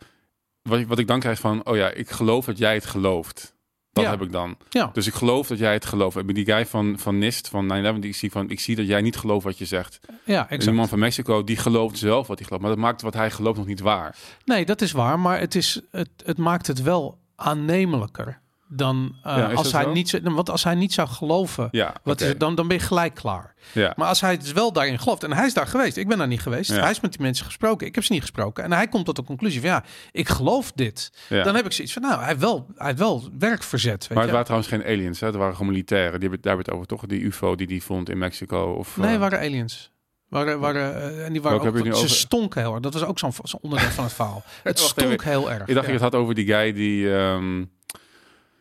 wat, 0.67 0.79
ik- 0.79 0.89
wat 0.89 0.99
ik 0.99 1.07
dan 1.07 1.21
krijg 1.21 1.39
van, 1.41 1.67
oh 1.67 1.77
ja, 1.77 1.91
ik 1.91 2.11
geloof 2.11 2.45
dat 2.45 2.59
jij 2.59 2.75
het 2.75 2.87
gelooft. 2.87 3.55
Dat 3.93 4.05
Ja. 4.05 4.11
heb 4.11 4.23
ik 4.23 4.33
dan. 4.33 4.57
Ja, 4.69 4.91
Dus 4.93 5.07
ik 5.07 5.15
geloof 5.15 5.47
dat 5.47 5.59
jij 5.59 5.73
het 5.73 5.85
gelooft. 5.87 6.17
Ik 6.17 6.27
ben 6.27 6.35
die 6.35 6.45
guy 6.45 6.67
van, 6.67 6.99
van 6.99 7.19
NIST, 7.19 7.49
van 7.49 7.67
9-11, 7.67 8.01
die 8.01 8.11
ik 8.11 8.17
zie 8.17 8.31
van, 8.31 8.51
ik 8.51 8.61
zie 8.61 8.77
dat 8.77 8.87
jij 8.87 9.01
niet 9.01 9.17
gelooft 9.17 9.45
wat 9.45 9.59
je 9.59 9.65
zegt. 9.65 9.99
ja 10.25 10.41
En 10.41 10.47
die 10.49 10.57
exact. 10.59 10.77
man 10.77 10.89
van 10.89 10.99
Mexico, 10.99 11.45
die 11.45 11.57
gelooft 11.57 11.99
zelf 11.99 12.27
wat 12.27 12.37
hij 12.39 12.47
gelooft. 12.47 12.63
Maar 12.65 12.73
dat 12.75 12.85
maakt 12.85 13.03
wat 13.03 13.15
hij 13.15 13.31
gelooft 13.31 13.59
nog 13.59 13.67
niet 13.67 13.81
waar. 13.81 14.17
Nee, 14.45 14.65
dat 14.65 14.81
is 14.81 14.93
waar. 14.93 15.19
Maar 15.21 15.41
het, 15.41 15.55
is, 15.55 15.81
het, 15.91 16.09
het 16.25 16.39
maakt 16.39 16.67
het 16.67 16.83
wel 16.83 17.19
aannemelijker 17.37 18.41
dan 18.69 19.17
eh, 19.23 19.37
Ja, 19.37 19.53
als 19.53 19.73
hij 19.73 19.83
zo? 19.83 19.93
niet, 19.93 20.21
want 20.23 20.51
als 20.51 20.65
hij 20.65 20.75
niet 20.75 20.93
zou 20.93 21.09
geloven. 21.09 21.69
Ja, 21.71 21.95
Wat 22.03 22.21
is 22.21 22.29
het, 22.29 22.41
dan, 22.41 22.55
dan 22.55 22.69
ben 22.69 22.77
je 22.77 22.83
gelijk 22.83 23.15
klaar. 23.15 23.55
Ja. 23.73 23.93
Maar 23.97 24.09
als 24.09 24.21
hij 24.21 24.37
dus 24.39 24.53
wel 24.53 24.73
daarin 24.73 24.99
gelooft, 24.99 25.23
en 25.25 25.33
hij 25.33 25.47
is 25.47 25.55
daar 25.55 25.67
geweest, 25.67 25.97
ik 25.97 26.09
ben 26.09 26.19
daar 26.19 26.27
niet 26.27 26.41
geweest, 26.41 26.71
hij 26.71 26.91
is 26.91 27.01
met 27.01 27.13
die 27.13 27.21
mensen 27.21 27.45
gesproken, 27.45 27.87
ik 27.87 27.95
heb 27.95 28.05
ze 28.05 28.13
niet 28.13 28.21
gesproken, 28.21 28.65
en 28.65 28.73
hij 28.73 28.89
komt 28.89 29.05
tot 29.05 29.17
de 29.17 29.25
conclusie 29.25 29.61
van 29.61 29.69
ja, 29.71 29.85
ik 30.13 30.29
geloof 30.29 30.73
dit. 30.73 31.13
Dan 31.29 31.55
heb 31.55 31.65
ik 31.67 31.73
zoiets 31.73 31.93
van 31.93 32.03
nou, 32.03 32.19
hij 32.19 32.29
heeft 32.29 32.41
wel, 32.41 32.67
hij 32.77 32.87
heeft 32.87 32.99
wel 32.99 33.29
werk 33.39 33.63
verzet. 33.63 34.01
Weet 34.01 34.09
Maar 34.09 34.17
het 34.19 34.27
je? 34.27 34.31
waren 34.31 34.45
trouwens 34.45 34.71
geen 34.71 34.85
aliens, 34.85 35.21
hè? 35.21 35.27
Het 35.27 35.37
waren 35.37 35.53
gewoon 35.57 35.71
militairen. 35.73 36.21
Die 36.21 36.29
hebben, 36.29 36.41
daar 36.41 36.57
hebben 36.57 36.65
we 36.77 36.83
het 36.85 36.93
over, 36.93 37.09
toch? 37.09 37.19
Die 37.19 37.27
UFO 37.27 37.55
die 37.55 37.67
die 37.67 37.83
vond 37.83 38.09
in 38.11 38.19
Mexico. 38.19 38.73
Of, 38.73 38.97
nee, 38.97 39.15
eh, 39.15 39.21
waren 39.21 39.39
aliens. 39.39 39.91
Waren, 40.29 40.61
waren, 40.61 40.95
eh, 40.97 41.25
en 41.25 41.33
die 41.33 41.43
waren 41.43 41.63
Welke 41.63 41.79
ook, 41.79 41.85
ze 41.87 41.93
over? 41.93 42.09
stonken 42.11 42.61
heel 42.63 42.73
erg. 42.73 42.81
Dat 42.83 42.93
was 42.93 43.05
ook 43.05 43.19
zo'n 43.19 43.33
zo'n 43.43 43.61
onderdeel 43.63 43.91
van 43.91 44.05
het 44.05 44.13
verhaal. 44.13 44.43
Het 44.63 44.79
stonk 44.79 45.23
heel 45.25 45.51
erg. 45.51 45.67
Ik 45.67 45.75
dacht 45.75 45.87
je 45.87 45.93
het 45.93 46.01
had 46.01 46.15
over 46.15 46.35
die 46.35 46.47
guy 46.47 46.73
die... 46.73 47.15
ehm, 47.17 47.65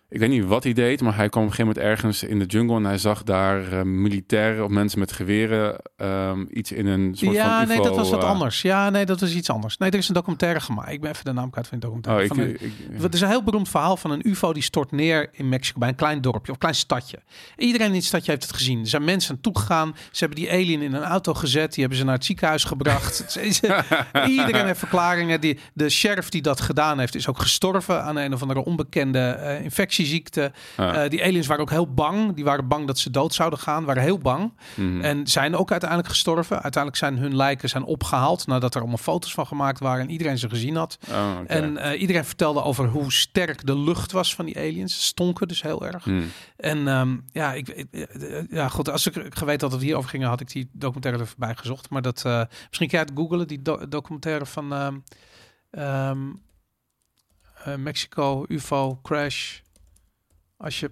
ik 0.09 0.19
weet 0.19 0.29
niet 0.29 0.45
wat 0.45 0.63
hij 0.63 0.73
deed, 0.73 1.01
maar 1.01 1.15
hij 1.15 1.29
kwam 1.29 1.43
op 1.43 1.49
een 1.49 1.55
gegeven 1.55 1.79
moment 1.81 1.93
ergens 1.99 2.23
in 2.23 2.39
de 2.39 2.45
jungle... 2.45 2.75
en 2.75 2.85
hij 2.85 2.97
zag 2.97 3.23
daar 3.23 3.71
eh, 3.71 3.81
militairen 3.81 4.63
of 4.63 4.69
mensen 4.69 4.99
met 4.99 5.11
geweren... 5.11 5.75
ehm, 5.97 6.45
iets 6.49 6.71
in 6.71 6.85
een 6.85 7.15
soort 7.15 7.35
ja, 7.35 7.57
van 7.59 7.67
nee, 7.67 7.81
dat 7.81 7.95
was 7.95 8.09
wat 8.09 8.23
eh, 8.23 8.29
anders. 8.29 8.61
Ja, 8.61 8.89
nee, 8.89 9.05
dat 9.05 9.19
was 9.19 9.33
iets 9.33 9.49
anders. 9.49 9.77
Nee, 9.77 9.89
er 9.91 9.97
is 9.97 10.07
een 10.07 10.13
documentaire 10.13 10.59
gemaakt. 10.59 10.91
Ik 10.91 11.01
ben 11.01 11.11
even 11.11 11.25
de 11.25 11.31
naam 11.31 11.49
kwijt 11.49 11.67
van 11.67 11.79
die 11.79 11.89
Oh, 11.89 11.95
documentaire. 11.95 12.53
ik, 12.53 12.61
een- 12.61 12.67
ik- 12.95 13.01
Het 13.01 13.13
is 13.13 13.21
een 13.21 13.27
heel 13.29 13.43
beroemd 13.43 13.69
verhaal 13.69 13.97
van 13.97 14.11
een 14.11 14.27
UFO 14.27 14.53
die 14.53 14.63
stort 14.63 14.91
neer 14.91 15.29
in 15.31 15.49
Mexico 15.49 15.79
bij 15.79 15.89
een 15.89 15.95
klein 15.95 16.21
dorpje 16.21 16.51
of 16.51 16.57
klein 16.57 16.75
stadje. 16.75 17.19
Iedereen 17.57 17.87
in 17.89 17.93
het 17.95 18.03
stadje 18.03 18.31
heeft 18.31 18.43
het 18.43 18.53
gezien. 18.55 18.79
Er 18.79 18.87
zijn 18.87 19.03
mensen 19.03 19.33
naartoe 19.33 19.57
gegaan. 19.59 19.95
Ze 20.11 20.19
hebben 20.25 20.37
die 20.37 20.51
alien 20.51 20.81
in 20.81 20.93
een 20.93 21.03
auto 21.03 21.33
gezet. 21.33 21.69
Die 21.73 21.79
hebben 21.79 21.97
ze 21.99 22.05
naar 22.05 22.15
het 22.15 22.25
ziekenhuis 22.25 22.63
gebracht. 22.63 23.39
Iedereen 24.27 24.65
heeft 24.65 24.79
verklaringen. 24.79 25.41
Die, 25.41 25.59
de 25.73 25.89
sheriff 25.89 26.29
die 26.29 26.41
dat 26.41 26.61
gedaan 26.61 26.99
heeft 26.99 27.15
is 27.15 27.27
ook 27.27 27.39
gestorven 27.39 28.03
aan 28.03 28.15
een 28.15 28.33
of 28.33 28.41
andere 28.41 28.65
onbekende 28.65 29.19
eh, 29.19 29.63
infectieziekte. 29.99 30.51
Ah. 30.75 31.03
Eh, 31.03 31.09
die 31.09 31.23
aliens 31.23 31.47
waren 31.47 31.61
ook 31.61 31.69
heel 31.69 31.93
bang. 31.93 32.33
Die 32.35 32.43
waren 32.43 32.67
bang 32.67 32.87
dat 32.87 32.97
ze 32.99 33.09
dood 33.09 33.33
zouden 33.33 33.59
gaan. 33.59 33.85
Waren 33.85 34.03
heel 34.03 34.17
bang. 34.17 34.53
Mhm. 34.75 35.01
En 35.01 35.27
zijn 35.27 35.55
ook 35.55 35.71
uiteindelijk 35.71 36.09
gestorven. 36.09 36.61
Uiteindelijk 36.61 37.03
zijn 37.03 37.17
hun 37.17 37.35
lijken 37.35 37.69
zijn 37.69 37.83
opgehaald 37.83 38.47
nadat 38.47 38.73
er 38.73 38.79
allemaal 38.81 38.97
foto's 38.97 39.33
van 39.33 39.47
gemaakt 39.47 39.79
waren 39.79 40.01
en 40.01 40.09
iedereen 40.09 40.37
ze 40.37 40.49
gezien 40.49 40.75
had. 40.75 40.97
Oh. 41.09 41.31
En 41.47 41.77
eh, 41.77 42.01
iedereen 42.01 42.25
vertelde 42.25 42.63
over 42.63 42.87
hoe 42.87 43.11
sterk 43.11 43.65
de 43.65 43.77
lucht 43.77 44.11
was 44.11 44.35
van 44.35 44.45
die 44.45 44.57
aliens. 44.57 44.93
Ze 44.93 45.01
stonken 45.01 45.47
dus 45.47 45.61
heel 45.61 45.85
erg. 45.85 46.03
Hmm. 46.03 46.31
En 46.57 46.87
ehm, 46.87 47.17
ja, 47.31 47.53
ik, 47.53 47.67
eh, 47.67 48.03
ja, 48.49 48.67
goed, 48.67 48.89
als 48.89 49.07
ik 49.07 49.13
geweten 49.13 49.61
had 49.61 49.71
dat 49.71 49.79
we 49.79 49.85
hierover 49.85 50.09
gingen, 50.09 50.27
had 50.27 50.41
ik 50.41 50.51
die 50.51 50.69
documentaire 50.73 51.21
er 51.21 51.27
voorbij 51.27 51.55
gezocht. 51.55 51.89
Maar 51.89 52.01
dat, 52.01 52.23
misschien 52.67 52.89
kan 52.89 52.99
je 52.99 53.05
het 53.05 53.11
googelen, 53.15 53.47
die 53.47 53.61
do- 53.61 53.87
documentaire 53.87 54.45
van 54.45 54.73
ehm, 54.73 54.97
ehm, 55.71 56.19
eh, 57.65 57.75
Mexico, 57.75 58.45
UFO, 58.47 58.99
crash. 59.03 59.59
Als 60.65 60.79
je, 60.79 60.91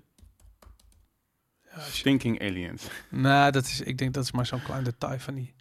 Stinking 1.78 2.42
aliens. 2.42 2.88
Nou, 3.10 3.52
dat 3.52 3.66
is, 3.66 3.82
ik 3.82 3.98
denk 3.98 4.14
dat 4.14 4.24
is 4.24 4.32
maar 4.32 4.46
zo'n 4.46 4.62
klein 4.62 4.84
detail 4.84 5.20
van 5.20 5.36
die. 5.36 5.54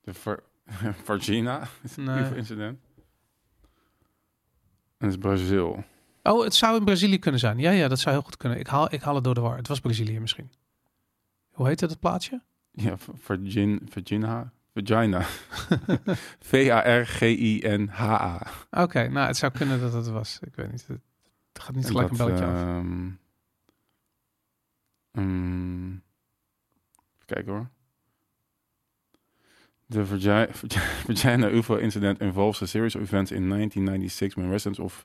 De 0.00 0.14
Vir- 0.14 0.42
Virginia 1.04 1.68
Nee. 1.96 2.36
Incident. 2.36 2.78
En 4.98 5.08
dat 5.08 5.10
is 5.10 5.16
Brazil. 5.16 5.84
Oh, 6.22 6.44
het 6.44 6.54
zou 6.54 6.78
in 6.78 6.84
Brazilië 6.84 7.18
kunnen 7.18 7.40
zijn. 7.40 7.58
Ja, 7.58 7.70
ja, 7.70 7.88
dat 7.88 7.98
zou 8.00 8.14
heel 8.14 8.24
goed 8.24 8.36
kunnen. 8.36 8.58
Ik 8.58 8.66
haal, 8.66 8.92
ik 8.94 9.00
haal 9.00 9.14
het 9.14 9.24
door 9.24 9.34
de 9.34 9.40
war. 9.40 9.56
Het 9.56 9.68
was 9.68 9.80
Brazilië 9.80 10.20
misschien. 10.20 10.50
Hoe 11.50 11.66
heet 11.66 11.80
het, 11.80 11.90
het 11.90 12.00
plaatsje? 12.00 12.42
Ja, 12.70 12.96
V- 12.96 13.08
Virgin, 13.14 13.86
Virginia. 13.90 14.52
Vagina. 14.74 15.22
V-A-R-G-I-N-H-A. 16.40 18.46
Oké, 18.82 19.08
nou, 19.08 19.26
het 19.26 19.36
zou 19.36 19.52
kunnen 19.52 19.80
dat 19.80 19.92
het 19.92 20.08
was. 20.08 20.38
Ik 20.42 20.54
weet 20.54 20.70
niet. 20.70 20.86
Het, 20.86 21.00
gaat 21.52 21.74
niet 21.74 21.84
En 21.84 21.90
gelijk 21.90 22.10
een 22.10 22.16
dat, 22.16 22.26
belletje 22.26 22.46
af. 22.46 22.82
Ehm, 25.18 25.26
mm, 25.26 26.02
even 27.18 27.26
kijken 27.26 27.52
hoor. 27.52 27.70
The 29.90 30.04
Virgi- 30.04 30.52
Virginia 31.06 31.50
UFO 31.50 31.76
incident 31.76 32.20
involves 32.20 32.62
a 32.62 32.66
series 32.66 32.94
of 32.94 33.02
events 33.02 33.30
in 33.30 33.48
1996 33.48 34.34
when 34.34 34.50
residents 34.50 34.80
of 34.80 35.04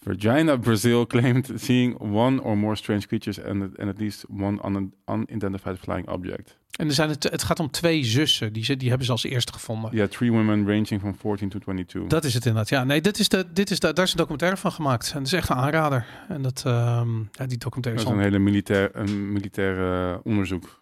Virginia, 0.00 0.56
Brazil 0.56 1.06
claimed 1.06 1.50
seeing 1.56 1.98
one 2.00 2.42
or 2.42 2.56
more 2.58 2.76
strange 2.76 3.06
creatures 3.06 3.42
and, 3.42 3.78
and 3.78 3.88
at 3.88 3.98
least 3.98 4.24
one 4.28 4.58
un- 4.64 4.92
unidentified 5.06 5.78
flying 5.78 6.08
object. 6.08 6.58
En 6.70 6.86
er 6.86 6.92
zijn 6.94 7.08
het, 7.08 7.22
het 7.22 7.42
gaat 7.42 7.60
om 7.60 7.70
twee 7.70 8.04
zussen. 8.04 8.52
Die, 8.52 8.64
ze, 8.64 8.76
die 8.76 8.88
hebben 8.88 9.06
ze 9.06 9.12
als 9.12 9.24
eerste 9.24 9.52
gevonden. 9.52 9.90
Yeah, 9.94 10.08
three 10.08 10.30
women 10.32 10.66
ranging 10.66 11.00
from 11.00 11.14
14 11.16 11.48
to 11.48 11.58
22. 11.58 12.10
Dat 12.10 12.24
is 12.24 12.34
het 12.34 12.46
inderdaad. 12.46 12.68
Ja, 12.70 12.84
nee, 12.84 13.00
dit 13.00 13.18
is 13.18 13.28
de, 13.28 13.46
dit 13.52 13.70
is 13.70 13.80
de, 13.80 13.92
daar 13.92 14.04
is 14.04 14.10
een 14.10 14.16
documentaire 14.16 14.56
van 14.56 14.72
gemaakt. 14.72 15.08
En 15.12 15.18
dat 15.18 15.26
is 15.26 15.32
echt 15.32 15.48
een 15.48 15.56
aanrader. 15.56 16.06
En 16.28 16.42
dat, 16.42 16.62
ehm, 16.66 17.18
ja, 17.32 17.46
die 17.46 17.58
documentaire 17.58 18.02
Er 18.02 18.08
is 18.08 18.14
een 18.16 18.22
hele 18.22 18.38
militair, 18.38 18.90
een 18.92 19.32
militaire 19.32 20.20
onderzoek 20.24 20.80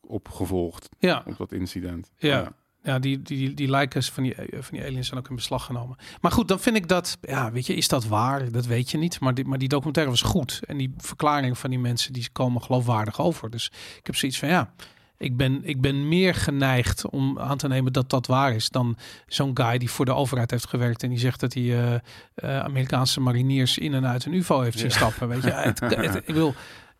opgevolgd 0.00 0.88
Ja. 0.98 1.22
op 1.26 1.36
dat 1.36 1.52
incident. 1.52 2.10
Ja. 2.16 2.28
Ja, 2.38 2.52
die, 2.84 2.98
die, 2.98 3.22
die, 3.22 3.54
die 3.54 3.68
lijkers 3.68 4.10
van 4.10 4.22
die, 4.22 4.34
eh, 4.34 4.62
van 4.62 4.78
die 4.78 4.86
aliens 4.86 5.06
zijn 5.06 5.20
ook 5.20 5.28
in 5.28 5.34
beslag 5.36 5.64
genomen. 5.64 5.96
Maar 6.20 6.32
goed, 6.32 6.48
dan 6.48 6.60
vind 6.60 6.76
ik 6.76 6.88
dat, 6.88 7.18
ja, 7.20 7.52
weet 7.52 7.66
je, 7.66 7.74
is 7.74 7.88
dat 7.88 8.06
waar? 8.06 8.50
Dat 8.52 8.66
weet 8.66 8.90
je 8.90 8.98
niet. 8.98 9.20
Maar 9.20 9.34
die, 9.34 9.44
maar 9.44 9.58
die 9.58 9.68
documentaire 9.68 10.12
was 10.12 10.22
goed. 10.22 10.60
En 10.66 10.76
die 10.76 10.94
verklaringen 10.96 11.56
van 11.56 11.70
die 11.70 11.78
mensen, 11.78 12.12
die 12.12 12.28
komen 12.32 12.62
geloofwaardig 12.62 13.20
over. 13.20 13.50
Dus 13.50 13.70
ik 13.98 14.06
heb 14.06 14.16
zoiets 14.16 14.38
van, 14.38 14.48
ja, 14.48 14.72
ik 15.18 15.36
ben, 15.36 15.60
ik 15.64 15.80
ben 15.80 16.08
meer 16.08 16.34
geneigd 16.34 17.06
om 17.10 17.38
aan 17.38 17.56
te 17.58 17.68
nemen 17.68 17.92
dat 17.92 18.10
dat 18.10 18.26
waar 18.26 18.54
is 18.54 18.68
dan 18.68 18.96
zo'n 19.26 19.50
guy 19.54 19.78
die 19.78 19.90
voor 19.90 20.04
de 20.04 20.14
overheid 20.14 20.50
heeft 20.50 20.68
gewerkt 20.68 21.02
en 21.02 21.08
die 21.08 21.18
zegt 21.18 21.40
dat 21.40 21.54
hij 21.54 21.62
eh, 21.62 21.94
eh, 22.34 22.60
Amerikaanse 22.64 23.20
mariniers 23.20 23.78
in 23.78 23.94
en 23.94 24.06
uit 24.06 24.24
een 24.24 24.32
UFO 24.32 24.60
heeft 24.60 24.78
zien 24.78 24.88
Ja. 24.88 24.94
stappen. 24.96 25.28
Weet 25.28 25.42
je, 25.42 25.50
het, 25.70 25.80
het, 25.80 26.14
ik 26.24 26.34
wil, 26.34 26.54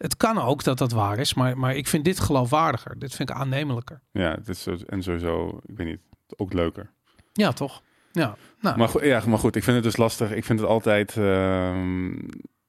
het 0.05 0.17
kan 0.17 0.39
ook 0.39 0.65
dat 0.65 0.79
dat 0.79 0.93
waar 0.93 1.19
is, 1.19 1.35
maar, 1.35 1.59
maar 1.59 1.77
ik 1.77 1.87
vind 1.87 2.05
dit 2.05 2.21
geloofwaardiger. 2.21 2.99
Dit 2.99 3.15
vind 3.15 3.31
ik 3.31 3.37
aannemelijker. 3.37 4.01
Ja, 4.13 4.31
het 4.31 4.49
is 4.49 4.63
zo, 4.63 4.77
en 4.87 5.03
sowieso, 5.03 5.61
ik 5.67 5.77
weet 5.77 5.87
niet, 5.87 6.01
ook 6.37 6.53
leuker. 6.53 6.91
Ja, 7.33 7.53
toch? 7.53 7.83
Ja. 8.13 8.37
Nou, 8.61 8.79
Maar, 8.79 8.89
goed, 8.89 9.03
ja, 9.03 9.23
maar 9.27 9.39
goed, 9.39 9.57
ik 9.57 9.63
vind 9.65 9.77
het 9.77 9.85
dus 9.85 9.97
lastig. 9.97 10.33
Ik 10.33 10.45
vind 10.45 10.61
het 10.61 10.69
altijd, 10.69 11.17
ehm, 11.17 12.13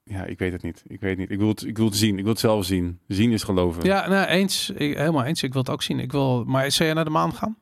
ja, 0.04 0.24
ik 0.26 0.40
weet 0.40 0.52
het 0.52 0.62
niet. 0.62 0.84
Ik 0.88 1.00
weet 1.00 1.10
het 1.10 1.20
niet. 1.20 1.32
Ik 1.32 1.40
wil 1.40 1.48
het, 1.48 1.64
ik 1.64 1.78
wil 1.78 1.86
het 1.86 1.96
zien. 1.96 2.18
Ik 2.18 2.24
wil 2.24 2.32
het 2.32 2.42
zelf 2.42 2.66
zien. 2.66 3.00
Zien 3.08 3.32
is 3.32 3.44
geloven. 3.44 3.84
Ja, 3.84 4.08
nou, 4.08 4.28
eens. 4.28 4.70
Ik, 4.70 4.98
helemaal 4.98 5.24
eens. 5.24 5.44
Ik 5.44 5.54
wil 5.54 5.62
het 5.62 5.72
ook 5.72 5.84
zien. 5.84 6.00
Ik 6.00 6.12
wil, 6.12 6.44
maar 6.44 6.72
zou 6.72 6.86
jij 6.86 6.94
naar 6.94 7.06
de 7.06 7.10
maan 7.12 7.34
gaan? 7.34 7.58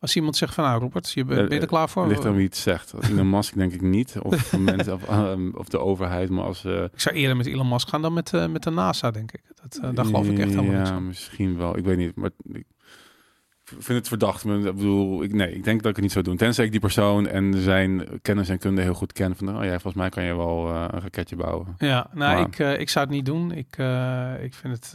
Als 0.00 0.16
iemand 0.16 0.36
zegt 0.36 0.54
van, 0.54 0.64
nou 0.64 0.80
Robert, 0.80 1.10
je 1.12 1.24
bent, 1.24 1.46
ben 1.48 1.54
je 1.56 1.60
er 1.62 1.66
klaar 1.68 1.88
voor? 1.88 2.06
Ligt 2.08 2.24
aan 2.24 2.34
wie 2.34 2.44
het 2.46 2.56
zegt. 2.56 2.92
Elon 3.10 3.30
Musk 3.30 3.54
denk 3.54 3.72
ik 3.72 3.80
niet. 3.80 4.16
Of, 4.22 4.52
mensen, 4.58 4.92
of, 4.94 5.08
ehm, 5.08 5.50
of 5.54 5.68
de 5.68 5.78
overheid. 5.78 6.30
Maar 6.30 6.44
als... 6.44 6.64
eh, 6.64 6.82
Ik 6.82 7.00
zou 7.00 7.14
eerder 7.14 7.36
met 7.36 7.46
Elon 7.46 7.68
Musk 7.68 7.88
gaan 7.88 8.02
dan 8.02 8.12
met, 8.12 8.32
eh, 8.34 8.46
met 8.46 8.62
de 8.62 8.70
NASA, 8.70 9.10
denk 9.10 9.32
ik. 9.32 9.42
Dat, 9.62 9.78
eh, 9.82 9.90
daar 9.94 10.04
geloof 10.04 10.26
ik 10.28 10.38
echt 10.38 10.48
helemaal 10.50 10.70
ja, 10.70 10.76
niks 10.78 10.88
van. 10.90 11.06
misschien 11.06 11.56
wel. 11.58 11.76
Ik 11.76 11.84
weet 11.84 11.96
niet. 11.96 12.16
Maar 12.16 12.30
ik 12.52 12.64
vind 13.78 13.98
het 13.98 14.08
verdacht. 14.08 14.44
Ik 14.44 14.62
bedoel, 14.62 15.22
ik, 15.22 15.32
nee, 15.32 15.54
ik 15.54 15.64
denk 15.64 15.78
dat 15.82 15.88
ik 15.90 15.94
het 15.94 16.04
niet 16.04 16.12
zou 16.12 16.24
doen. 16.24 16.36
Tenzij 16.36 16.64
ik 16.64 16.70
die 16.70 16.80
persoon 16.80 17.26
en 17.28 17.54
zijn 17.54 18.20
kennis 18.22 18.48
en 18.48 18.58
kunde 18.58 18.82
heel 18.82 18.94
goed 18.94 19.12
ken. 19.12 19.36
Van, 19.36 19.56
oh 19.58 19.64
ja, 19.64 19.70
volgens 19.70 19.94
mij 19.94 20.08
kan 20.08 20.24
je 20.24 20.36
wel 20.36 20.68
eh, 20.68 20.84
een 20.90 21.00
raketje 21.00 21.36
bouwen. 21.36 21.74
Ja, 21.78 22.06
nou, 22.12 22.34
Maar- 22.36 22.46
ik, 22.46 22.58
eh, 22.58 22.80
ik 22.80 22.88
zou 22.88 23.04
het 23.06 23.14
niet 23.14 23.24
doen. 23.26 23.52
Ik, 23.52 23.74
eh, 23.78 24.42
ik 24.42 24.54
vind 24.54 24.74
het 24.92 24.94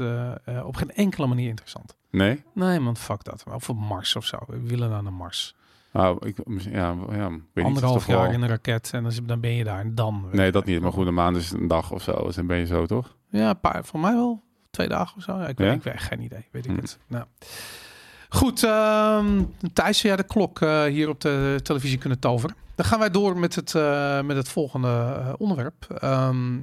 op 0.64 0.76
geen 0.76 0.92
enkele 0.92 1.28
manier 1.28 1.48
interessant. 1.50 1.96
Nee? 2.10 2.44
Nee, 2.54 2.80
man, 2.80 2.98
fuck 2.98 3.24
dat. 3.24 3.44
Of 3.54 3.70
op 3.70 3.78
Mars 3.78 4.16
of 4.16 4.26
zo. 4.26 4.38
We 4.48 4.62
willen 4.62 4.90
naar 4.90 5.04
de 5.04 5.10
Mars. 5.10 5.56
Nou, 5.92 6.28
ik, 6.28 6.38
ja, 6.58 6.96
ja, 7.12 7.30
weet 7.30 7.40
niet. 7.54 7.66
Anderhalf 7.66 8.06
wel- 8.06 8.18
jaar 8.24 8.34
in 8.34 8.42
een 8.42 8.48
raket 8.48 8.90
en 8.94 9.10
dan, 9.26 9.40
ben 9.40 9.54
je 9.54 9.64
daar. 9.64 9.80
En 9.80 9.96
dan... 9.96 10.26
Nee, 10.32 10.52
dat 10.52 10.66
niet. 10.66 10.82
Maar 10.82 10.92
goed, 10.92 11.08
een 11.08 11.14
maand 11.14 11.38
is 11.38 11.52
een 11.52 11.68
dag 11.68 11.92
of 11.92 12.02
zo. 12.04 12.24
Dus 12.26 12.36
dan 12.36 12.48
ben 12.48 12.58
je 12.58 12.66
zo, 12.66 12.86
toch? 12.86 13.16
Ja, 13.30 13.50
een 13.50 13.60
paar, 13.60 13.86
voor 13.86 14.00
mij 14.00 14.14
wel 14.14 14.44
twee 14.72 14.88
dagen 14.88 15.18
of 15.18 15.24
zo. 15.24 15.38
Ja, 15.38 15.48
ik, 15.48 15.58
weet, 15.58 15.74
ik 15.76 15.84
weet 15.84 16.00
geen 16.00 16.22
idee. 16.22 16.46
Weet 16.52 16.66
ik 16.66 16.72
Hm. 16.72 16.78
het. 16.78 17.00
Nou. 17.08 17.26
Goed, 18.34 18.64
ehm 18.64 19.44
Thijs, 19.74 20.02
jij 20.02 20.16
de 20.16 20.24
klok 20.24 20.62
eh, 20.62 20.84
hier 20.84 21.10
op 21.10 21.22
de 21.22 21.60
televisie 21.64 21.98
kunnen 21.98 22.20
toveren? 22.20 22.56
Dan 22.76 22.86
gaan 22.86 23.00
wij 23.00 23.10
door 23.10 23.38
met 23.38 23.56
het, 23.56 23.76
eh, 23.76 24.22
met 24.22 24.38
het 24.38 24.50
volgende 24.50 24.88
eh, 24.88 25.34
onderwerp. 25.38 25.86
Ehm 25.90 26.62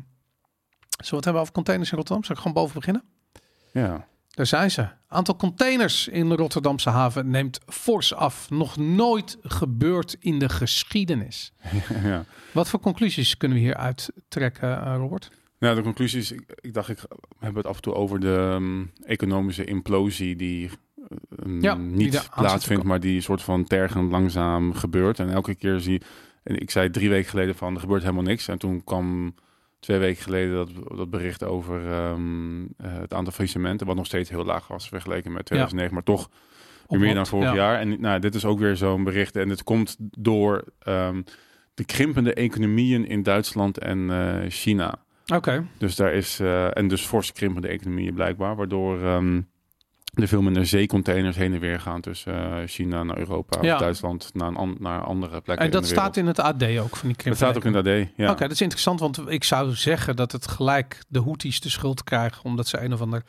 zullen 1.01 1.11
we 1.11 1.17
het 1.17 1.25
hebben 1.25 1.43
over 1.43 1.55
containers 1.55 1.91
in 1.91 1.97
Rotterdam? 1.97 2.25
Zal 2.25 2.35
ik 2.35 2.43
gewoon 2.43 2.57
boven 2.57 2.75
beginnen? 2.75 3.03
Ja. 3.73 4.07
Daar 4.29 4.47
zijn 4.47 4.71
ze. 4.71 4.89
Aantal 5.09 5.37
containers 5.37 6.09
in 6.09 6.29
de 6.29 6.35
Rotterdamse 6.35 6.91
haven 6.91 7.31
neemt 7.31 7.61
fors 7.67 8.15
af. 8.15 8.51
Nog 8.51 8.77
nooit 8.77 9.39
gebeurd 9.43 10.17
in 10.21 10.39
de 10.39 10.49
geschiedenis. 10.49 11.53
ja. 12.03 12.25
Wat 12.53 12.69
voor 12.69 12.81
conclusies 12.81 13.37
kunnen 13.37 13.59
we 13.59 13.65
hier 13.65 13.77
uittrekken, 13.77 14.85
eh, 14.85 14.95
Robert? 14.97 15.31
Nou, 15.59 15.77
de 15.77 15.83
conclusies. 15.83 16.33
Ik, 16.33 16.59
ik 16.61 16.75
dacht, 16.75 16.89
ik 16.89 16.99
we 17.09 17.17
hebben 17.39 17.63
het 17.63 17.71
af 17.71 17.77
en 17.77 17.83
toe 17.83 17.95
over 17.95 18.21
de 18.21 18.51
ehm, 18.55 18.85
economische 19.05 19.65
implosie 19.65 20.37
die 20.37 20.71
ehm, 21.39 21.61
Ja, 21.61 21.75
niet 21.75 22.29
plaatsvindt, 22.35 22.85
maar 22.85 23.01
die 23.01 23.21
soort 23.21 23.43
van 23.43 23.65
tergend 23.65 24.11
langzaam 24.11 24.75
gebeurt. 24.75 25.19
En 25.19 25.31
elke 25.31 25.55
keer 25.55 25.81
zie 25.81 26.03
en 26.43 26.61
ik 26.61 26.71
zei 26.71 26.91
drie 26.91 27.09
weken 27.09 27.31
geleden 27.31 27.55
van 27.55 27.75
er 27.75 27.81
gebeurt 27.81 28.03
helemaal 28.03 28.23
niks. 28.23 28.49
En 28.49 28.59
toen 28.59 28.85
kwam 28.85 29.35
twee 29.81 29.99
weken 29.99 30.23
geleden 30.23 30.55
dat, 30.55 30.97
dat 30.97 31.11
bericht 31.11 31.45
over 31.45 31.93
ehm, 31.93 32.63
eh, 32.63 32.99
het 32.99 33.15
aantal 33.15 33.33
faillissementen, 33.33 33.87
wat 33.87 33.97
nog 33.97 34.07
steeds 34.07 34.31
heel 34.31 34.45
laag 34.45 34.69
was 34.69 34.89
vergeleken 34.89 35.33
met 35.33 35.45
2009, 35.45 35.95
maar 35.95 36.03
toch 36.03 36.31
weer 36.89 37.01
meer 37.01 37.15
dan 37.15 37.27
vorig 37.27 37.49
ja. 37.49 37.55
jaar. 37.55 37.79
En 37.79 38.01
nou, 38.01 38.21
dit 38.21 38.35
is 38.35 38.45
ook 38.45 38.59
weer 38.59 38.77
zo'n 38.77 39.05
bericht. 39.05 39.37
En 39.37 39.49
het 39.49 39.63
komt 39.63 39.97
door 39.99 40.65
ehm, 40.79 41.23
de 41.75 41.85
krimpende 41.85 42.35
economieën 42.35 43.07
in 43.07 43.23
Duitsland 43.23 43.79
en 43.79 44.11
eh, 44.11 44.51
China. 44.51 44.95
Oké. 45.35 45.67
Dus 45.79 45.97
daar 45.97 46.13
is, 46.13 46.41
eh, 46.41 46.77
en 46.77 46.89
dus 46.89 47.07
fors 47.07 47.33
krimpende 47.33 47.69
economieën 47.69 48.15
blijkbaar, 48.15 48.57
waardoor 48.57 48.99
er 50.15 50.29
veel 50.29 50.43
minder 50.43 50.67
zeecontainers 50.67 51.37
heen 51.37 51.55
en 51.55 51.61
weer 51.61 51.81
gaan 51.81 52.01
tussen 52.01 52.35
eh, 52.35 52.67
China 52.67 53.03
naar 53.03 53.19
Europa 53.19 53.63
Ja. 53.63 53.75
of 53.75 53.81
Duitsland 53.81 54.31
naar, 54.35 54.55
een 54.55 54.77
naar 54.79 55.01
andere 55.03 55.41
plekken. 55.41 55.67
En 55.67 55.73
dat 55.73 55.83
in 55.83 55.89
staat 55.89 56.17
in 56.17 56.27
het 56.27 56.39
AD 56.39 56.63
ook 56.63 56.97
van 56.97 57.09
die 57.09 57.17
Dat 57.25 57.37
staat 57.37 57.57
ook 57.57 57.65
in 57.65 57.73
de 57.73 57.79
AD. 57.79 58.09
Ja. 58.17 58.31
Oké, 58.31 58.41
dat 58.43 58.51
is 58.51 58.61
interessant, 58.61 59.01
want 59.01 59.21
ik 59.27 59.45
zou 59.45 59.75
zeggen 59.75 60.17
dat 60.17 60.33
het 60.33 60.49
gelijk 60.49 61.03
de 61.09 61.21
Houthis 61.23 61.61
de 61.61 61.69
schuld 61.69 62.05
krijgen, 62.05 62.45
omdat 62.45 62.67
ze 62.67 62.81
een 62.81 62.93
of 62.93 63.01
ander 63.01 63.23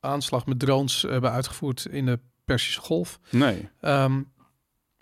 aanslag 0.00 0.46
met 0.46 0.58
drones 0.58 1.02
hebben 1.02 1.30
uitgevoerd 1.30 1.84
in 1.90 2.06
de 2.06 2.18
Persische 2.44 2.80
Golf. 2.80 3.18
Nee. 3.30 3.68
Ehm, 3.80 4.20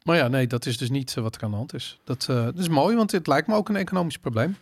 maar 0.02 0.16
ja, 0.16 0.28
nee, 0.28 0.46
dat 0.46 0.66
is 0.66 0.78
dus 0.78 0.90
niet 0.90 1.14
eh, 1.16 1.22
wat 1.22 1.36
er 1.36 1.42
aan 1.42 1.50
de 1.50 1.56
hand 1.56 1.74
is. 1.74 2.00
Dat, 2.04 2.26
eh, 2.30 2.44
dat 2.44 2.58
is 2.58 2.68
mooi, 2.68 2.96
want 2.96 3.10
dit 3.10 3.26
lijkt 3.26 3.48
me 3.48 3.54
ook 3.54 3.68
een 3.68 3.76
economisch 3.76 4.18
probleem. 4.18 4.56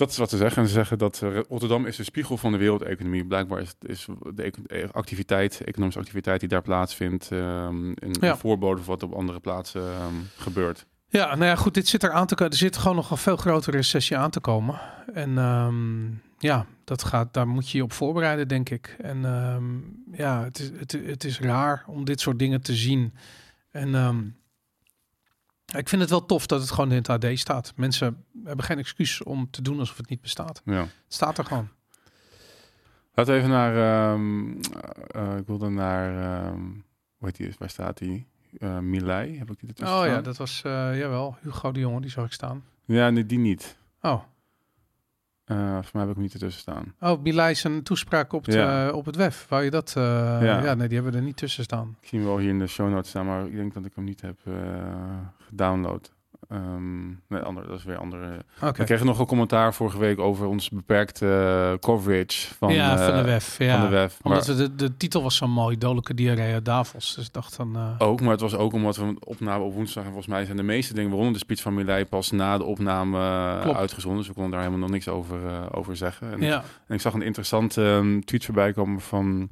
Dat 0.00 0.10
is 0.10 0.16
wat 0.16 0.30
ze 0.30 0.36
zeggen. 0.36 0.62
En 0.62 0.68
ze 0.68 0.74
zeggen 0.74 0.98
dat 0.98 1.22
eh, 1.22 1.38
Rotterdam 1.48 1.86
is 1.86 1.96
de 1.96 2.04
spiegel 2.04 2.36
van 2.36 2.52
de 2.52 2.58
wereldeconomie. 2.58 3.24
Blijkbaar 3.24 3.60
is, 3.60 3.74
is 3.80 4.06
de 4.34 4.52
eh, 4.66 4.88
activiteit, 4.92 5.60
economische 5.64 6.00
activiteit 6.00 6.40
die 6.40 6.48
daar 6.48 6.62
plaatsvindt, 6.62 7.28
ehm, 7.32 7.86
een, 7.94 8.16
Ja. 8.20 8.36
voorbode 8.36 8.82
van 8.82 8.94
wat 8.94 9.02
op 9.02 9.12
andere 9.12 9.40
plaatsen 9.40 9.82
ehm, 9.82 10.14
gebeurt. 10.36 10.86
Ja, 11.08 11.26
nou 11.26 11.44
ja, 11.44 11.54
goed, 11.56 11.74
dit 11.74 11.88
zit 11.88 12.02
er 12.02 12.10
aan 12.10 12.26
te 12.26 12.34
komen. 12.34 12.52
Er 12.52 12.58
zit 12.58 12.76
gewoon 12.76 12.96
nog 12.96 13.10
een 13.10 13.16
veel 13.16 13.36
grotere 13.36 13.76
recessie 13.76 14.16
aan 14.16 14.30
te 14.30 14.40
komen. 14.40 14.80
En 15.14 15.38
ehm, 15.38 16.06
ja, 16.38 16.66
dat 16.84 17.04
gaat, 17.04 17.34
daar 17.34 17.48
moet 17.48 17.70
je 17.70 17.78
je 17.78 17.84
op 17.84 17.92
voorbereiden, 17.92 18.48
denk 18.48 18.70
ik. 18.70 18.96
En 19.00 19.22
ja, 20.12 20.42
het 20.44 20.58
is, 20.58 20.70
het, 20.78 20.92
het 20.92 21.24
is 21.24 21.40
raar 21.40 21.84
om 21.86 22.04
dit 22.04 22.20
soort 22.20 22.38
dingen 22.38 22.62
te 22.62 22.74
zien. 22.74 23.14
En 23.70 23.94
ik 25.76 25.88
vind 25.88 26.00
het 26.00 26.10
wel 26.10 26.26
tof 26.26 26.46
dat 26.46 26.60
het 26.60 26.70
gewoon 26.70 26.90
in 26.90 26.96
het 26.96 27.08
AD 27.08 27.26
staat. 27.38 27.72
Mensen 27.76 28.24
hebben 28.44 28.64
geen 28.64 28.78
excuus 28.78 29.22
om 29.22 29.50
te 29.50 29.62
doen 29.62 29.78
alsof 29.78 29.96
het 29.96 30.08
niet 30.08 30.20
bestaat. 30.20 30.62
Ja. 30.64 30.80
Het 30.80 30.90
staat 31.08 31.38
er 31.38 31.44
gewoon. 31.44 31.68
Laten 33.14 33.32
we 33.32 33.38
even 33.38 33.50
naar, 33.50 33.76
ehm, 33.76 34.50
eh, 35.06 35.36
ik 35.36 35.46
wilde 35.46 35.68
naar, 35.68 36.42
ehm, 36.44 36.62
hoe 37.16 37.28
heet 37.28 37.36
die, 37.36 37.54
waar 37.58 37.70
staat 37.70 37.98
die? 37.98 38.28
Milei, 38.80 39.38
heb 39.38 39.50
ik 39.50 39.60
die 39.60 39.86
Oh 39.86 40.02
ja, 40.06 40.20
dat 40.20 40.36
was, 40.36 40.62
eh, 40.62 40.98
jawel, 40.98 41.36
Hugo 41.40 41.72
de 41.72 41.80
Jonge, 41.80 42.00
die 42.00 42.10
zag 42.10 42.24
ik 42.24 42.32
staan. 42.32 42.64
Ja, 42.84 43.10
nee, 43.10 43.26
die 43.26 43.38
niet. 43.38 43.76
Oh, 44.00 44.22
Eh 45.50 45.56
voor 45.72 45.90
mij 45.92 46.00
heb 46.00 46.08
ik 46.08 46.14
hem 46.14 46.22
niet 46.22 46.32
ertussen 46.32 46.60
staan. 46.60 46.94
oh 47.00 47.22
Bilij 47.22 47.54
zijn 47.54 47.82
toespraak 47.82 48.32
op, 48.32 48.44
het, 48.46 48.54
Ja. 48.54 48.88
eh, 48.88 48.94
op 48.94 49.04
het 49.06 49.16
web. 49.16 49.32
Wou 49.48 49.62
je 49.64 49.70
dat? 49.70 49.94
eh, 49.96 50.02
Ja. 50.42 50.62
ja. 50.62 50.74
nee, 50.74 50.88
die 50.88 50.96
hebben 51.00 51.14
er 51.20 51.26
niet 51.26 51.36
tussen 51.36 51.64
staan. 51.64 51.96
Ik 52.00 52.08
zie 52.08 52.18
hem 52.18 52.28
wel 52.28 52.38
hier 52.38 52.48
in 52.50 52.58
de 52.58 52.66
show 52.66 52.90
notes 52.90 53.08
staan, 53.08 53.26
maar 53.26 53.46
ik 53.46 53.56
denk 53.56 53.74
dat 53.74 53.84
ik 53.84 53.92
hem 53.94 54.04
niet 54.04 54.20
heb 54.20 54.38
gedownload. 55.38 56.12
Ehm, 56.50 57.06
nee, 57.08 57.40
andere, 57.42 57.66
dat 57.66 57.78
is 57.78 57.84
weer 57.84 57.96
andere. 57.96 58.44
Oké. 58.62 58.78
We 58.78 58.84
kregen 58.84 59.06
nog 59.06 59.18
een 59.18 59.26
commentaar 59.26 59.74
vorige 59.74 59.98
week 59.98 60.18
over 60.18 60.46
ons 60.46 60.68
beperkte 60.70 61.26
eh, 61.72 61.78
coverage 61.78 62.54
van, 62.54 62.72
ja, 62.72 62.96
van 62.98 63.06
de 63.06 63.18
eh, 63.18 63.24
WEF. 63.24 63.58
Ja. 63.58 63.72
Van 63.80 63.88
de 63.88 63.96
WEF. 63.96 64.18
Omdat 64.22 64.46
Maar 64.46 64.56
de, 64.56 64.74
de 64.74 64.96
titel 64.96 65.22
was 65.22 65.36
zo 65.36 65.46
mooi, 65.46 65.78
Dodelijke 65.78 66.14
diarree 66.14 66.62
Davos. 66.62 67.14
Dus 67.14 67.26
ik 67.26 67.32
dacht 67.32 67.56
dan... 67.56 67.76
eh, 67.76 67.94
ook, 67.98 68.20
maar 68.20 68.30
het 68.30 68.40
was 68.40 68.54
ook 68.54 68.72
omdat 68.72 68.96
we 68.96 69.04
een 69.04 69.18
opname 69.24 69.64
op 69.64 69.74
woensdag 69.74 70.02
en 70.02 70.10
volgens 70.10 70.32
mij 70.32 70.44
zijn 70.44 70.56
de 70.56 70.62
meeste 70.62 70.94
dingen, 70.94 71.08
waaronder 71.10 71.32
de 71.38 71.44
speech 71.44 71.60
van 71.60 71.74
Milei, 71.74 72.04
pas 72.06 72.30
na 72.30 72.58
de 72.58 72.64
opname 72.64 73.18
Klopt. 73.62 73.78
uitgezonden. 73.78 74.18
Dus 74.18 74.28
we 74.28 74.34
konden 74.34 74.52
daar 74.52 74.60
helemaal 74.60 74.82
nog 74.82 74.90
niks 74.90 75.08
over, 75.08 75.38
over 75.74 75.96
zeggen. 75.96 76.32
En, 76.32 76.40
ja. 76.40 76.64
en 76.86 76.94
ik 76.94 77.00
zag 77.00 77.14
een 77.14 77.22
interessante 77.22 77.84
ehm, 77.84 78.20
tweet 78.20 78.44
voorbij 78.44 78.72
komen 78.72 79.00
van 79.00 79.48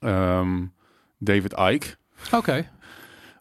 ehm, 0.00 0.62
David 1.18 1.52
Icke. 1.52 1.96
Oké. 2.32 2.66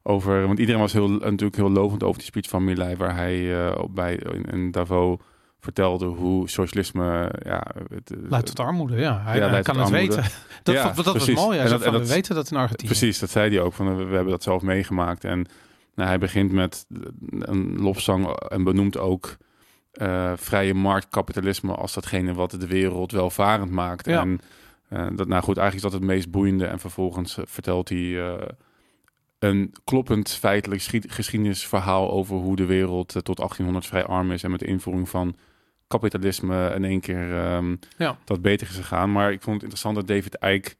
Over, 0.04 0.48
want 0.48 0.60
iedereen 0.60 0.82
was 0.82 0.94
heel, 0.94 1.10
natuurlijk 1.10 1.56
heel 1.56 1.72
lovend 1.72 2.04
over 2.04 2.18
die 2.18 2.26
speech 2.28 2.50
van 2.50 2.64
Milei, 2.64 2.96
waar 2.96 3.16
hij 3.16 3.72
op 3.78 3.96
bij 3.96 4.16
in, 4.16 4.44
in 4.46 4.72
Davos 4.72 5.18
vertelde 5.60 6.06
hoe 6.06 6.50
socialisme, 6.50 7.32
ja, 7.44 7.64
het, 7.94 8.12
eh, 8.12 8.18
Leidt 8.30 8.46
tot 8.46 8.60
armoede, 8.60 8.96
ja. 8.98 9.22
Hij, 9.24 9.36
Ja, 9.36 9.42
hij 9.42 9.52
leidt 9.52 9.66
kan 9.68 9.76
het 9.80 9.86
armoede. 9.86 10.16
weten. 10.16 10.24
Dat, 10.64 10.76
Ja, 10.76 10.92
dat, 10.92 11.06
was 11.06 11.30
mooi. 11.32 11.58
Hij 11.58 11.60
En 11.60 11.68
zei 11.68 11.70
dat- 11.70 11.84
van, 11.84 11.94
en 11.94 12.00
we 12.02 12.08
weten 12.08 12.36
dat 12.36 12.52
in 12.52 12.58
Argentinië. 12.58 12.90
Precies, 12.92 13.20
dat 13.20 13.30
zei 13.30 13.50
hij 13.56 13.62
ook. 13.64 13.74
Van, 13.74 13.98
we, 13.98 14.04
we 14.04 14.14
hebben 14.14 14.32
dat 14.32 14.44
zelf 14.44 14.62
meegemaakt. 14.62 15.24
En 15.24 15.46
nou, 15.96 16.10
hij 16.10 16.18
begint 16.18 16.52
met 16.52 16.86
een 17.40 17.82
lofzang 17.82 18.28
en 18.40 18.64
benoemt 18.64 18.98
ook 18.98 19.38
eh, 19.92 20.32
vrije 20.36 20.74
marktkapitalisme 20.74 21.74
als 21.76 21.94
datgene 21.94 22.34
wat 22.34 22.52
de 22.52 22.68
wereld 22.68 23.12
welvarend 23.12 23.72
maakt. 23.72 24.06
Ja. 24.06 24.22
En 24.22 24.40
dat, 25.16 25.28
nou 25.28 25.44
goed, 25.44 25.58
eigenlijk 25.58 25.74
is 25.76 25.82
dat 25.82 25.92
het 25.92 26.02
meest 26.04 26.32
boeiende. 26.32 26.66
En 26.66 26.80
vervolgens 26.80 27.38
vertelt 27.46 27.90
hij 27.90 28.38
een 29.44 29.74
kloppend 29.84 30.30
feitelijk 30.30 30.82
schied- 30.82 31.12
geschiedenisverhaal 31.12 32.12
over 32.12 32.36
hoe 32.36 32.56
de 32.56 32.66
wereld 32.66 33.16
eh, 33.16 33.22
tot 33.22 33.38
1800 33.38 33.86
vrij 33.86 34.06
arm 34.06 34.32
is. 34.32 34.44
En 34.44 34.52
met 34.52 34.60
de 34.60 34.66
invoering 34.66 35.10
van 35.10 35.36
kapitalisme 35.88 36.72
in 36.76 36.84
één 36.86 37.00
keer 37.00 37.34
ehm, 37.38 37.76
Ja. 37.98 38.18
dat 38.26 38.42
beter 38.42 38.68
is 38.68 38.76
gegaan. 38.76 39.12
Maar 39.12 39.32
ik 39.32 39.42
vond 39.42 39.54
het 39.62 39.64
interessant 39.64 39.96
dat 39.96 40.08
David 40.08 40.38
Icke, 40.42 40.76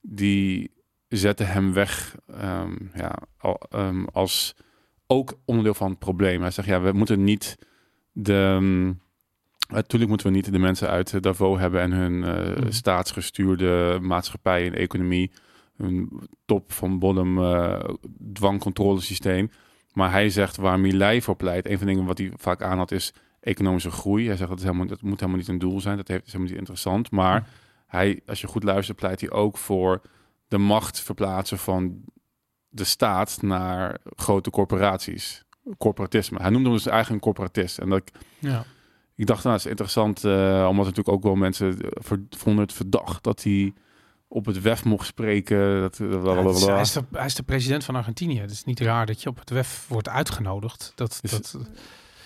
die 0.00 0.70
zette 1.08 1.44
hem 1.44 1.72
weg 1.72 2.16
ehm, 2.38 2.72
ja, 2.94 3.14
al, 3.38 3.60
ehm, 3.70 4.04
als 4.04 4.54
ook 5.06 5.38
onderdeel 5.44 5.74
van 5.74 5.90
het 5.90 5.98
probleem. 5.98 6.40
Hij 6.40 6.50
zegt, 6.50 6.68
ja, 6.68 6.80
we 6.80 6.92
moeten 6.92 7.24
niet 7.24 7.56
de... 8.12 8.92
Natuurlijk 9.68 10.08
moeten 10.10 10.26
we 10.26 10.32
niet 10.36 10.52
de 10.52 10.58
mensen 10.58 10.88
uit 10.88 11.22
Davos 11.22 11.58
hebben 11.58 11.80
en 11.80 11.92
hun 11.92 12.18
Mhm. 12.18 12.70
staatsgestuurde 12.70 13.98
maatschappij 14.02 14.66
en 14.66 14.74
economie, 14.74 15.30
hun 15.76 16.10
top 16.44 16.72
van 16.72 16.98
bottom 16.98 17.44
eh 17.44 17.84
dwangcontrolesysteem. 18.32 19.50
Maar 19.92 20.10
hij 20.10 20.30
zegt 20.30 20.56
waar 20.56 20.80
Milei 20.80 21.22
voor 21.22 21.36
pleit, 21.36 21.66
een 21.66 21.78
van 21.78 21.86
de 21.86 21.92
dingen 21.92 22.06
wat 22.06 22.18
hij 22.18 22.32
vaak 22.36 22.62
aanhad 22.62 22.90
is 22.90 23.12
economische 23.40 23.90
groei. 23.90 24.26
Hij 24.26 24.36
zegt 24.36 24.48
dat, 24.48 24.58
is 24.58 24.64
helemaal, 24.64 24.86
dat 24.86 25.02
moet 25.02 25.20
helemaal 25.20 25.40
niet 25.40 25.48
een 25.48 25.58
doel 25.58 25.80
zijn, 25.80 25.96
dat 25.96 26.08
heeft, 26.08 26.20
is 26.26 26.32
helemaal 26.32 26.48
niet 26.50 26.58
interessant. 26.58 27.10
Maar 27.10 27.48
hij, 27.86 28.20
als 28.26 28.40
je 28.40 28.46
goed 28.46 28.62
luistert, 28.62 28.98
pleit 28.98 29.20
hij 29.20 29.30
ook 29.30 29.58
voor 29.58 30.00
de 30.48 30.58
macht 30.58 31.00
verplaatsen 31.00 31.58
van 31.58 32.02
de 32.68 32.84
staat 32.84 33.42
naar 33.42 33.98
grote 34.16 34.50
corporaties. 34.50 35.44
Corporatisme. 35.78 36.38
Hij 36.40 36.50
noemde 36.50 36.68
hem 36.68 36.76
dus 36.76 36.86
eigenlijk 36.86 37.14
een 37.26 37.32
corporatist. 37.32 37.78
En 37.78 37.88
dat 37.88 37.98
ik, 37.98 38.12
Ja. 38.38 38.64
ik 39.14 39.26
dacht, 39.26 39.44
nou, 39.44 39.56
dat 39.56 39.64
is 39.64 39.70
interessant, 39.70 40.24
eh, 40.24 40.66
omdat 40.68 40.84
natuurlijk 40.84 41.16
ook 41.16 41.22
wel 41.22 41.34
mensen 41.34 41.80
eh, 41.80 42.18
vonden 42.30 42.64
het 42.64 42.72
verdacht 42.72 43.22
dat 43.22 43.42
hij 43.42 43.72
op 44.34 44.46
het 44.46 44.60
WEF 44.62 44.84
mocht 44.84 45.06
spreken. 45.06 45.80
Dat, 45.80 45.96
Ja, 45.98 46.48
is- 46.48 46.64
hij, 46.64 46.80
is 46.80 46.92
de, 46.92 47.04
hij 47.12 47.26
is 47.26 47.34
de 47.34 47.42
president 47.42 47.84
van 47.84 47.96
Argentinië. 47.96 48.40
Het 48.40 48.50
is 48.50 48.64
niet 48.64 48.80
raar 48.80 49.06
dat 49.06 49.22
je 49.22 49.28
op 49.28 49.38
het 49.38 49.50
WEF 49.50 49.84
wordt 49.88 50.08
uitgenodigd. 50.08 50.92
Dat, 50.94 51.18
Is 51.22 51.30
dat, 51.30 51.56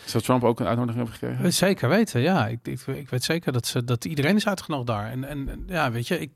Zou 0.05 0.23
Trump 0.23 0.45
ook 0.45 0.61
een 0.61 0.67
uitnodiging 0.67 1.05
hebben 1.05 1.15
gekregen? 1.21 1.45
Eh, 1.45 1.51
Zeker 1.51 1.89
weten, 1.89 2.21
ja. 2.21 2.47
Ik, 2.47 2.59
ik, 2.63 2.87
ik 2.87 3.09
weet 3.09 3.25
zeker 3.25 3.53
dat, 3.53 3.67
ze, 3.67 3.85
dat 3.85 4.05
iedereen 4.05 4.37
is 4.37 4.47
uitgenodigd 4.47 4.87
daar. 4.87 5.11
En, 5.11 5.25
en 5.25 5.65
ja, 5.67 5.91
weet 5.91 6.09
je, 6.09 6.19
ik, 6.21 6.31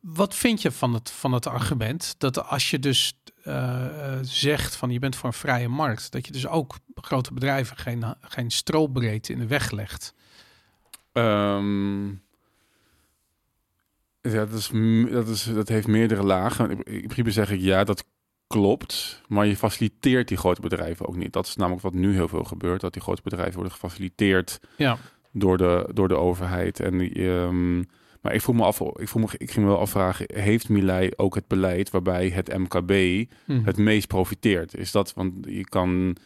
wat 0.00 0.34
vind 0.34 0.62
je 0.62 0.70
van 0.70 0.94
het, 0.94 1.10
van 1.10 1.32
het 1.32 1.46
argument 1.46 2.14
dat 2.18 2.46
als 2.48 2.70
je 2.70 2.78
dus 2.78 3.18
eh, 3.44 3.84
eh, 4.14 4.18
zegt 4.22 4.76
van 4.76 4.90
je 4.90 4.98
bent 4.98 5.16
voor 5.16 5.28
een 5.28 5.34
vrije 5.34 5.68
markt, 5.68 6.12
dat 6.12 6.26
je 6.26 6.32
dus 6.32 6.46
ook 6.46 6.74
grote 6.94 7.32
bedrijven 7.34 7.76
geen, 7.76 8.04
geen 8.20 8.50
strobreedte 8.50 9.32
in 9.32 9.38
de 9.38 9.46
weg 9.46 9.70
legt? 9.70 10.14
Ehm, 11.12 12.08
ja, 14.20 14.44
dat, 14.46 14.52
is, 14.52 14.70
dat, 15.10 15.28
is, 15.28 15.44
dat 15.44 15.68
heeft 15.68 15.86
meerdere 15.86 16.22
lagen. 16.22 16.70
In 16.70 16.82
in 16.82 17.00
principe 17.00 17.30
zeg 17.30 17.50
ik 17.50 17.60
ja, 17.60 17.84
dat 17.84 18.04
klopt. 18.46 19.22
Maar 19.28 19.46
je 19.46 19.56
faciliteert 19.56 20.28
die 20.28 20.36
grote 20.36 20.60
bedrijven 20.60 21.06
ook 21.08 21.16
niet. 21.16 21.32
Dat 21.32 21.46
is 21.46 21.56
namelijk 21.56 21.82
wat 21.82 21.94
nu 21.94 22.12
heel 22.14 22.28
veel 22.28 22.44
gebeurt. 22.44 22.80
Dat 22.80 22.92
die 22.92 23.02
grote 23.02 23.22
bedrijven 23.22 23.54
worden 23.54 23.72
gefaciliteerd 23.72 24.60
Ja. 24.76 24.98
door 25.32 25.58
de, 25.58 25.88
door 25.92 26.08
de 26.08 26.16
overheid. 26.16 26.80
En 26.80 26.98
die, 26.98 27.12
ehm, 27.30 27.76
maar 28.20 28.34
ik 28.34 28.40
vroeg 28.42 28.56
me 28.56 28.62
af, 28.64 28.80
ik, 28.80 29.08
vroeg 29.08 29.22
me, 29.22 29.38
ik 29.38 29.50
ging 29.50 29.64
me 29.66 29.70
wel 29.72 29.80
afvragen, 29.80 30.26
heeft 30.34 30.68
Milei 30.68 31.10
ook 31.16 31.34
het 31.34 31.46
beleid 31.46 31.90
waarbij 31.90 32.28
het 32.28 32.58
MKB 32.58 32.90
Hm. 33.44 33.60
het 33.64 33.76
meest 33.76 34.06
profiteert? 34.08 34.74
Is 34.76 34.90
dat, 34.90 35.12
want 35.14 35.34
je 35.48 35.64
kan 35.64 36.16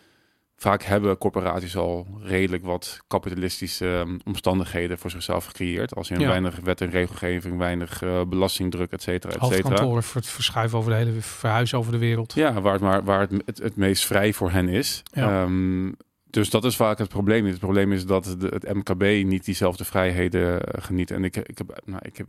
vaak 0.56 0.82
hebben 0.82 1.18
corporaties 1.18 1.76
al 1.76 2.06
redelijk 2.22 2.64
wat 2.64 3.00
kapitalistische 3.06 3.86
ehm, 4.04 4.18
omstandigheden 4.24 4.98
voor 4.98 5.10
zichzelf 5.10 5.44
gecreëerd. 5.44 5.94
Als 5.94 6.08
je 6.08 6.18
Ja. 6.18 6.28
weinig 6.28 6.60
wet 6.62 6.80
en 6.80 6.90
regelgeving, 6.90 7.58
weinig 7.58 8.02
eh, 8.02 8.22
belastingdruk, 8.24 8.90
et 8.92 9.02
cetera, 9.02 9.32
et 9.32 9.46
cetera. 9.54 10.02
Voor 10.02 10.20
het 10.20 10.28
verschuiven 10.28 10.78
over 10.78 10.90
de 10.90 10.96
hele 10.96 11.20
verhuizen 11.20 11.78
over 11.78 11.92
de 11.92 11.98
wereld. 11.98 12.34
Ja, 12.34 12.60
waar 12.60 12.72
het, 12.72 12.82
maar, 12.82 13.04
waar 13.04 13.20
het, 13.20 13.42
het, 13.44 13.58
het 13.58 13.76
meest 13.76 14.06
vrij 14.06 14.32
voor 14.32 14.50
hen 14.50 14.68
is. 14.68 15.02
Ja. 15.12 15.42
Ehm, 15.42 15.92
dus 16.30 16.50
dat 16.50 16.64
is 16.64 16.76
vaak 16.76 16.98
het 16.98 17.08
probleem. 17.08 17.46
Het 17.46 17.58
probleem 17.58 17.92
is 17.92 18.06
dat 18.06 18.36
de, 18.38 18.46
het 18.46 18.74
MKB 18.74 19.24
niet 19.26 19.44
diezelfde 19.44 19.84
vrijheden 19.84 20.60
eh, 20.66 20.82
geniet. 20.84 21.10
En 21.10 21.24
ik, 21.24 21.36
ik, 21.36 21.58
heb, 21.58 21.80
nou, 21.84 22.00
ik 22.04 22.16
heb 22.16 22.26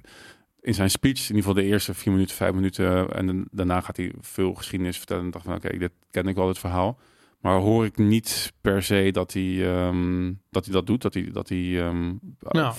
in 0.62 0.74
zijn 0.74 0.90
speech, 0.90 1.18
in 1.30 1.36
ieder 1.36 1.36
geval 1.36 1.54
de 1.54 1.64
eerste 1.64 1.94
vier 1.94 2.12
minuten, 2.14 2.36
vijf 2.36 2.54
minuten, 2.54 3.10
en 3.14 3.48
daarna 3.52 3.82
gaat 3.82 3.98
hij 3.98 4.12
veel 4.22 4.54
geschiedenis 4.54 4.98
vertellen. 4.98 5.24
En 5.24 5.32
dacht 5.32 5.46
van, 5.46 5.56
oké, 5.56 5.78
dit 5.78 5.92
ken 6.12 6.28
ik 6.28 6.36
wel, 6.36 6.48
het 6.48 6.60
verhaal. 6.60 7.00
Maar 7.46 7.60
hoor 7.60 7.86
ik 7.86 7.98
niet 7.98 8.54
per 8.62 8.84
se 8.84 9.10
dat 9.12 9.34
hij, 9.34 9.74
ehm, 9.76 10.34
dat, 10.50 10.66
hij 10.66 10.74
dat 10.74 10.88
doet. 10.88 11.02
Dat 11.02 11.14
hij, 11.14 11.30
dat 11.32 11.50
hij, 11.50 11.82
ehm, 11.88 12.14
Ja. 12.50 12.74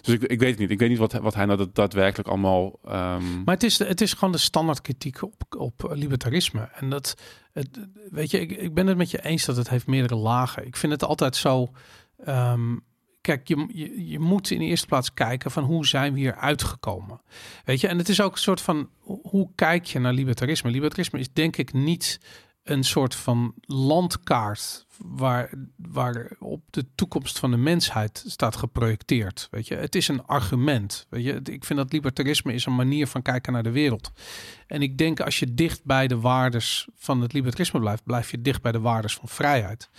Dus 0.00 0.14
ik, 0.14 0.22
ik 0.22 0.38
weet 0.38 0.50
het 0.50 0.58
niet. 0.58 0.70
Ik 0.70 0.78
weet 0.78 0.88
niet 0.88 0.98
wat, 0.98 1.12
wat 1.12 1.34
hij 1.34 1.44
nou 1.44 1.58
dat, 1.58 1.74
daadwerkelijk 1.74 2.28
allemaal... 2.28 2.78
ehm, 2.84 3.42
Maar 3.44 3.54
het 3.54 3.62
is, 3.62 3.76
de- 3.76 3.84
het 3.86 4.00
is 4.00 4.12
gewoon 4.12 4.32
de 4.32 4.38
standaard 4.38 4.80
kritiek 4.80 5.22
op, 5.22 5.42
op 5.56 5.90
libertarisme. 5.94 6.60
En 6.74 6.90
dat, 6.90 7.14
het, 7.52 7.68
weet 8.10 8.30
je, 8.30 8.40
ik, 8.40 8.50
ik 8.50 8.74
ben 8.74 8.86
het 8.86 8.96
met 8.96 9.10
je 9.10 9.22
eens 9.24 9.44
dat 9.44 9.56
het 9.56 9.68
heeft 9.68 9.86
meerdere 9.86 10.16
lagen. 10.20 10.66
Ik 10.66 10.76
vind 10.76 10.92
het 10.92 11.04
altijd 11.04 11.36
zo. 11.36 11.70
kijk, 13.20 13.48
je, 13.48 13.66
je, 13.72 14.08
je 14.08 14.18
moet 14.18 14.50
in 14.50 14.58
de 14.58 14.64
eerste 14.64 14.86
plaats 14.86 15.14
kijken 15.14 15.50
van 15.50 15.64
hoe 15.64 15.86
zijn 15.86 16.12
we 16.12 16.18
hier 16.18 16.34
uitgekomen. 16.34 17.20
Weet 17.64 17.80
je, 17.80 17.88
en 17.88 17.98
het 17.98 18.08
is 18.08 18.20
ook 18.20 18.32
een 18.32 18.38
soort 18.38 18.60
van 18.60 18.88
hoe 19.22 19.50
kijk 19.54 19.84
je 19.84 19.98
naar 19.98 20.12
libertarisme? 20.12 20.70
Libertarisme 20.70 21.18
is 21.18 21.32
denk 21.32 21.56
ik 21.56 21.72
niet 21.72 22.20
een 22.62 22.84
soort 22.84 23.14
van 23.14 23.54
landkaart 23.60 24.86
waar, 24.96 25.50
waar 25.76 26.30
op 26.38 26.62
de 26.70 26.86
toekomst 26.94 27.38
van 27.38 27.50
de 27.50 27.56
mensheid 27.56 28.24
staat 28.26 28.56
geprojecteerd. 28.56 29.48
Weet 29.50 29.68
je, 29.68 29.74
het 29.74 29.94
is 29.94 30.08
een 30.08 30.26
argument. 30.26 31.06
Weet 31.08 31.24
je, 31.24 31.40
ik 31.44 31.64
vind 31.64 31.78
dat 31.78 31.92
libertarisme 31.92 32.52
is 32.52 32.66
een 32.66 32.74
manier 32.74 33.06
van 33.06 33.22
kijken 33.22 33.52
naar 33.52 33.62
de 33.62 33.70
wereld. 33.70 34.10
En 34.66 34.82
ik 34.82 34.98
denk 34.98 35.20
als 35.20 35.38
je 35.38 35.54
dicht 35.54 35.84
bij 35.84 36.06
de 36.06 36.20
waardes 36.20 36.88
van 36.96 37.20
het 37.20 37.32
libertarisme 37.32 37.80
blijft, 37.80 38.04
blijf 38.04 38.30
je 38.30 38.42
dicht 38.42 38.62
bij 38.62 38.72
de 38.72 38.80
waardes 38.80 39.14
van 39.14 39.28
vrijheid. 39.28 39.90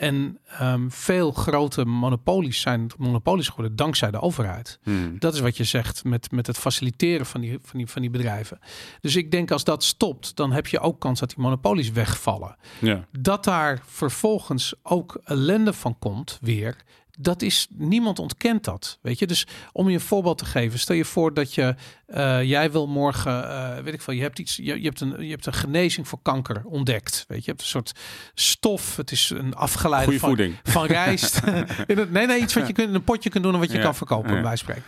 En 0.00 0.38
ehm, 0.46 0.88
veel 0.88 1.32
grote 1.32 1.84
monopolies 1.84 2.60
zijn 2.60 2.90
monopolies 2.98 3.48
geworden 3.48 3.76
dankzij 3.76 4.10
de 4.10 4.20
overheid. 4.20 4.78
hmm. 4.82 5.18
Dat 5.18 5.34
is 5.34 5.40
wat 5.40 5.56
je 5.56 5.64
zegt 5.64 6.04
met, 6.04 6.30
met 6.30 6.46
het 6.46 6.58
faciliteren 6.58 7.26
van 7.26 7.40
die, 7.40 7.58
van, 7.62 7.78
die, 7.78 7.86
van 7.86 8.00
die 8.00 8.10
bedrijven. 8.10 8.58
Dus 9.00 9.16
ik 9.16 9.30
denk 9.30 9.50
als 9.50 9.64
dat 9.64 9.84
stopt, 9.84 10.36
dan 10.36 10.52
heb 10.52 10.66
je 10.66 10.80
ook 10.80 11.00
kans 11.00 11.20
dat 11.20 11.28
die 11.28 11.38
monopolies 11.38 11.90
wegvallen. 11.90 12.56
ja. 12.78 13.06
Dat 13.18 13.44
daar 13.44 13.82
vervolgens 13.86 14.74
ook 14.82 15.20
ellende 15.24 15.72
van 15.72 15.98
komt 15.98 16.38
weer. 16.40 16.76
Dat 17.22 17.42
is, 17.42 17.66
niemand 17.70 18.18
ontkent 18.18 18.64
dat, 18.64 18.98
weet 19.02 19.18
je. 19.18 19.26
Dus 19.26 19.46
om 19.72 19.88
je 19.88 19.94
een 19.94 20.00
voorbeeld 20.00 20.38
te 20.38 20.44
geven, 20.44 20.78
stel 20.78 20.96
je 20.96 21.04
voor 21.04 21.34
dat 21.34 21.54
je, 21.54 21.74
eh, 22.06 22.42
jij 22.42 22.70
wil 22.70 22.86
morgen, 22.86 23.48
eh, 23.50 23.82
weet 23.82 23.94
ik 23.94 24.02
veel, 24.02 24.14
je 24.14 24.22
hebt 24.22 24.38
iets, 24.38 24.56
je, 24.56 24.62
je, 24.62 24.88
hebt 24.88 25.00
een, 25.00 25.24
je 25.24 25.30
hebt 25.30 25.46
een 25.46 25.52
genezing 25.52 26.08
voor 26.08 26.18
kanker 26.22 26.62
ontdekt, 26.64 27.24
weet 27.28 27.38
je. 27.38 27.44
Je 27.44 27.50
hebt 27.50 27.60
een 27.60 27.66
soort 27.66 27.92
stof, 28.34 28.96
het 28.96 29.10
is 29.10 29.30
een 29.30 29.54
afgeleide 29.54 30.18
van, 30.18 30.54
van 30.62 30.86
rijst. 30.86 31.40
Nee, 32.10 32.26
nee, 32.26 32.40
iets 32.40 32.54
wat 32.54 32.66
je 32.66 32.72
kunt 32.72 32.88
in 32.88 32.94
een 32.94 33.04
potje 33.04 33.30
kunt 33.30 33.44
doen 33.44 33.52
en 33.52 33.58
wat 33.58 33.70
je 33.70 33.76
Ja, 33.76 33.82
kan 33.82 33.94
verkopen, 33.94 34.34
ja. 34.34 34.42
bij 34.42 34.56
spreken. 34.56 34.84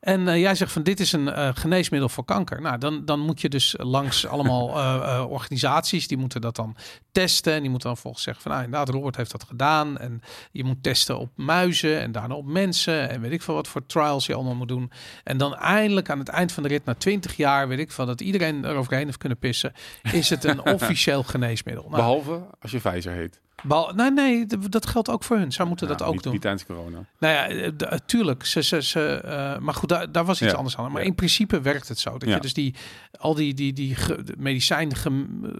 En 0.00 0.28
eh, 0.28 0.40
jij 0.40 0.54
zegt 0.54 0.72
van 0.72 0.82
dit 0.82 1.00
is 1.00 1.12
een 1.12 1.28
eh, 1.28 1.48
geneesmiddel 1.54 2.08
voor 2.08 2.24
kanker. 2.24 2.60
Nou, 2.60 2.78
dan, 2.78 3.04
dan 3.04 3.20
moet 3.20 3.40
je 3.40 3.48
dus 3.48 3.74
langs 3.78 4.26
allemaal 4.26 4.68
eh, 4.78 5.24
organisaties 5.28 6.08
die 6.08 6.18
moeten 6.18 6.40
dat 6.40 6.56
dan 6.56 6.76
testen. 7.12 7.52
En 7.52 7.60
die 7.60 7.70
moeten 7.70 7.88
dan 7.88 7.98
volgens 7.98 8.22
zeggen 8.22 8.42
van 8.42 8.52
nou, 8.52 8.64
inderdaad, 8.64 8.94
Robert 8.94 9.16
heeft 9.16 9.30
dat 9.30 9.44
gedaan. 9.44 9.98
En 9.98 10.22
je 10.52 10.64
moet 10.64 10.82
testen 10.82 11.18
op 11.18 11.30
muizen 11.36 12.00
en 12.00 12.12
daarna 12.12 12.34
op 12.34 12.46
mensen. 12.46 13.08
En 13.08 13.20
weet 13.20 13.32
ik 13.32 13.42
veel 13.42 13.54
wat 13.54 13.68
voor 13.68 13.86
trials 13.86 14.26
je 14.26 14.34
allemaal 14.34 14.54
moet 14.54 14.68
doen. 14.68 14.90
En 15.24 15.36
dan 15.36 15.54
eindelijk 15.54 16.10
aan 16.10 16.18
het 16.18 16.28
eind 16.28 16.52
van 16.52 16.62
de 16.62 16.68
rit, 16.68 16.84
na 16.84 16.94
20 16.94 17.36
jaar, 17.36 17.68
weet 17.68 17.78
ik 17.78 17.92
veel, 17.92 18.06
dat 18.06 18.20
iedereen 18.20 18.64
eroverheen 18.64 19.04
heeft 19.04 19.18
kunnen 19.18 19.38
pissen, 19.38 19.72
is 20.12 20.30
het 20.30 20.44
een 20.44 20.64
officieel 20.74 21.22
geneesmiddel. 21.22 21.84
Nou, 21.84 21.96
Behalve 21.96 22.46
als 22.60 22.70
je 22.70 22.78
Pfizer 22.78 23.12
heet. 23.12 23.40
Bal, 23.62 23.92
nee, 23.94 24.10
nee, 24.10 24.46
dat 24.68 24.86
geldt 24.86 25.08
ook 25.10 25.24
voor 25.24 25.36
hun. 25.36 25.52
Zij 25.52 25.64
moeten 25.64 25.88
dat 25.88 26.02
ook 26.02 26.12
niet, 26.12 26.22
doen. 26.22 26.32
Niet 26.32 26.40
tijdens 26.42 26.66
corona. 26.66 27.04
Nou 27.18 27.34
ja, 27.34 27.48
eh, 27.48 27.66
eh, 27.66 27.98
tuurlijk. 28.06 28.44
Ze, 28.46 28.62
ze, 28.62 28.82
ze, 28.82 29.14
eh, 29.24 29.58
maar 29.58 29.74
goed, 29.74 29.88
daar, 29.88 30.12
daar 30.12 30.24
was 30.24 30.42
iets 30.42 30.50
Ja. 30.50 30.56
anders 30.56 30.76
aan. 30.76 30.92
Maar 30.92 31.00
Ja. 31.02 31.06
in 31.08 31.14
principe 31.14 31.60
werkt 31.60 31.88
het 31.88 31.98
zo. 31.98 32.18
Dat 32.18 32.28
je 32.28 32.40
dus 32.40 32.54
die, 32.54 32.74
al 33.18 33.34
die, 33.34 33.54
die, 33.54 33.72
die 33.72 33.96
medicijn, 34.38 34.92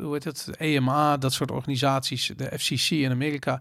hoe 0.01 0.12
heet 0.12 0.24
het, 0.24 0.48
EMA, 0.59 1.16
dat 1.16 1.32
soort 1.32 1.51
organisaties, 1.51 2.32
de 2.36 2.59
FCC 2.59 2.90
in 2.90 3.11
Amerika, 3.11 3.61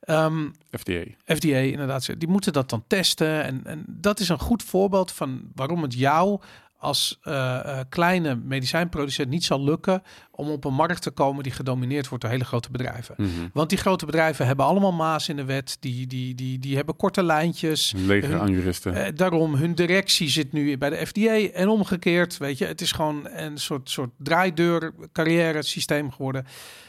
ehm, 0.00 0.48
FDA. 0.70 1.02
FDA 1.24 1.56
inderdaad, 1.56 2.04
ze- 2.04 2.16
die 2.18 2.28
moeten 2.28 2.52
dat 2.52 2.70
dan 2.70 2.84
testen. 2.86 3.42
En, 3.44 3.60
en 3.64 3.84
dat 3.88 4.20
is 4.20 4.28
een 4.28 4.38
goed 4.38 4.62
voorbeeld 4.62 5.12
van 5.12 5.40
waarom 5.54 5.82
het 5.82 5.94
jou 5.94 6.40
als 6.78 7.18
eh, 7.22 7.78
eh, 7.78 7.86
kleine 7.88 8.34
medicijnproducent 8.34 9.28
niet 9.28 9.44
zal 9.44 9.64
lukken 9.64 10.02
om 10.30 10.50
op 10.50 10.64
een 10.64 10.74
markt 10.74 11.02
te 11.02 11.10
komen 11.10 11.42
die 11.42 11.52
gedomineerd 11.52 12.08
wordt 12.08 12.22
door 12.24 12.32
hele 12.32 12.44
grote 12.44 12.70
bedrijven. 12.70 13.14
Mhm. 13.18 13.30
Want 13.52 13.68
die 13.68 13.78
grote 13.78 14.06
bedrijven 14.06 14.46
hebben 14.46 14.66
allemaal 14.66 14.92
maas 14.92 15.28
in 15.28 15.36
de 15.36 15.44
wet. 15.44 15.76
Die, 15.80 16.06
die, 16.06 16.34
die, 16.34 16.58
die 16.58 16.76
hebben 16.76 16.96
korte 16.96 17.22
lijntjes. 17.22 17.94
Hun- 17.96 18.38
aan 18.40 18.50
juristen. 18.50 18.94
Eh, 18.94 19.12
daarom, 19.14 19.54
hun 19.54 19.74
directie 19.74 20.28
zit 20.28 20.52
nu 20.52 20.78
bij 20.78 20.90
de 20.90 21.06
FDA 21.06 21.36
en 21.36 21.68
omgekeerd. 21.68 22.36
Weet 22.36 22.58
je, 22.58 22.66
het 22.66 22.80
is 22.80 22.92
gewoon 22.92 23.28
een 23.28 23.58
soort, 23.58 23.90
soort 23.90 24.10
draaideur 24.18 24.94
carrière 25.12 25.62
systeem 25.62 26.10
geworden. 26.10 26.46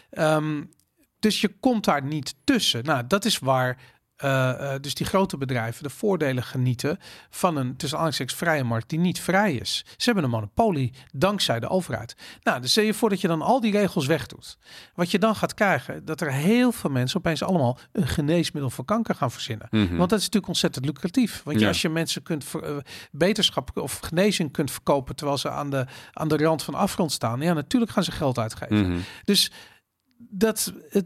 Ehm, 0.09 0.63
dus 1.19 1.41
je 1.41 1.47
komt 1.59 1.85
daar 1.85 2.03
niet 2.03 2.35
tussen. 2.43 2.83
Nou, 2.83 3.03
dat 3.07 3.25
is 3.25 3.39
waar 3.39 3.77
eh, 4.17 4.73
eh, 4.73 4.81
dus 4.81 4.93
die 4.93 5.05
grote 5.05 5.37
bedrijven 5.37 5.83
de 5.83 5.89
voordelen 5.89 6.43
genieten 6.43 6.97
van 7.29 7.55
een 7.57 7.69
tussen 7.75 7.97
aanhalingstekens 7.97 8.37
vrije 8.39 8.63
markt 8.63 8.89
die 8.89 8.99
niet 8.99 9.19
vrij 9.19 9.53
is. 9.53 9.85
Ze 9.97 10.03
hebben 10.05 10.23
een 10.23 10.29
monopolie 10.29 10.93
dankzij 11.13 11.59
de 11.59 11.67
overheid. 11.69 12.15
Nou, 12.43 12.61
dus 12.61 12.71
stel 12.71 12.83
je 12.83 12.93
voor 12.93 13.09
dat 13.09 13.21
je 13.21 13.27
dan 13.27 13.41
al 13.41 13.61
die 13.61 13.71
regels 13.71 14.05
wegdoet. 14.05 14.57
Wat 14.93 15.11
je 15.11 15.19
dan 15.19 15.35
gaat 15.35 15.53
krijgen, 15.53 16.05
dat 16.05 16.21
er 16.21 16.31
heel 16.33 16.71
veel 16.71 16.89
mensen 16.89 17.17
opeens 17.17 17.43
allemaal 17.43 17.77
een 17.91 18.07
geneesmiddel 18.07 18.69
voor 18.71 18.85
kanker 18.85 19.15
gaan 19.15 19.31
verzinnen. 19.31 19.67
Mhm. 19.71 19.95
Want 19.95 20.09
dat 20.09 20.19
is 20.19 20.25
natuurlijk 20.25 20.47
ontzettend 20.47 20.85
lucratief. 20.85 21.41
Want 21.43 21.59
Ja. 21.59 21.67
als 21.67 21.81
je 21.81 21.89
mensen 21.89 22.23
kunt 22.23 22.43
ver- 22.43 22.63
eh, 22.63 22.77
beterschap 23.11 23.77
of 23.77 23.99
genezing 23.99 24.51
kunt 24.51 24.71
verkopen 24.71 25.15
terwijl 25.15 25.37
ze 25.37 25.49
aan 25.49 25.69
de, 25.69 25.85
aan 26.13 26.27
de 26.27 26.37
rand 26.37 26.63
van 26.63 26.73
afgrond 26.73 27.11
staan, 27.11 27.41
ja, 27.41 27.53
natuurlijk 27.53 27.91
gaan 27.91 28.03
ze 28.03 28.11
geld 28.11 28.37
uitgeven. 28.39 28.89
Mhm. 28.91 28.99
Dus 29.23 29.51
dat 30.17 30.73
het 30.89 31.05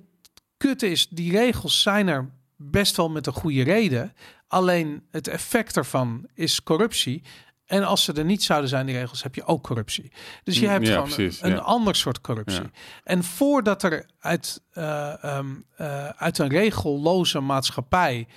kutte 0.58 0.90
is, 0.90 1.08
die 1.10 1.32
regels 1.32 1.82
zijn 1.82 2.08
er 2.08 2.40
best 2.62 2.96
wel 2.98 3.10
met 3.10 3.28
een 3.28 3.34
goede 3.34 3.64
reden. 3.64 4.14
Alleen 4.48 5.04
het 5.12 5.28
effect 5.28 5.78
ervan 5.78 6.28
is 6.34 6.64
corruptie. 6.64 7.24
En 7.66 7.84
als 7.84 8.04
ze 8.04 8.14
er 8.14 8.26
niet 8.26 8.44
zouden 8.44 8.70
zijn, 8.70 8.86
die 8.86 8.96
regels, 8.96 9.24
heb 9.24 9.36
je 9.36 9.46
ook 9.46 9.64
corruptie. 9.64 10.12
Dus 10.44 10.60
je 10.60 10.66
Mm, 10.66 10.72
hebt 10.72 10.88
ja, 10.88 10.94
gewoon 10.94 11.08
precies, 11.10 11.42
een, 11.42 11.60
ander 11.60 11.96
soort 11.96 12.22
corruptie. 12.22 12.62
Ja. 12.62 12.70
En 13.04 13.24
voordat 13.24 13.84
er 13.84 14.06
uit, 14.20 14.62
eh, 14.72 15.24
ehm, 15.24 15.48
eh, 15.76 16.08
uit 16.10 16.38
een 16.38 16.50
regelloze 16.50 17.40
maatschappij 17.40 18.28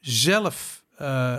zelf, 0.00 0.77
eh, 0.98 1.34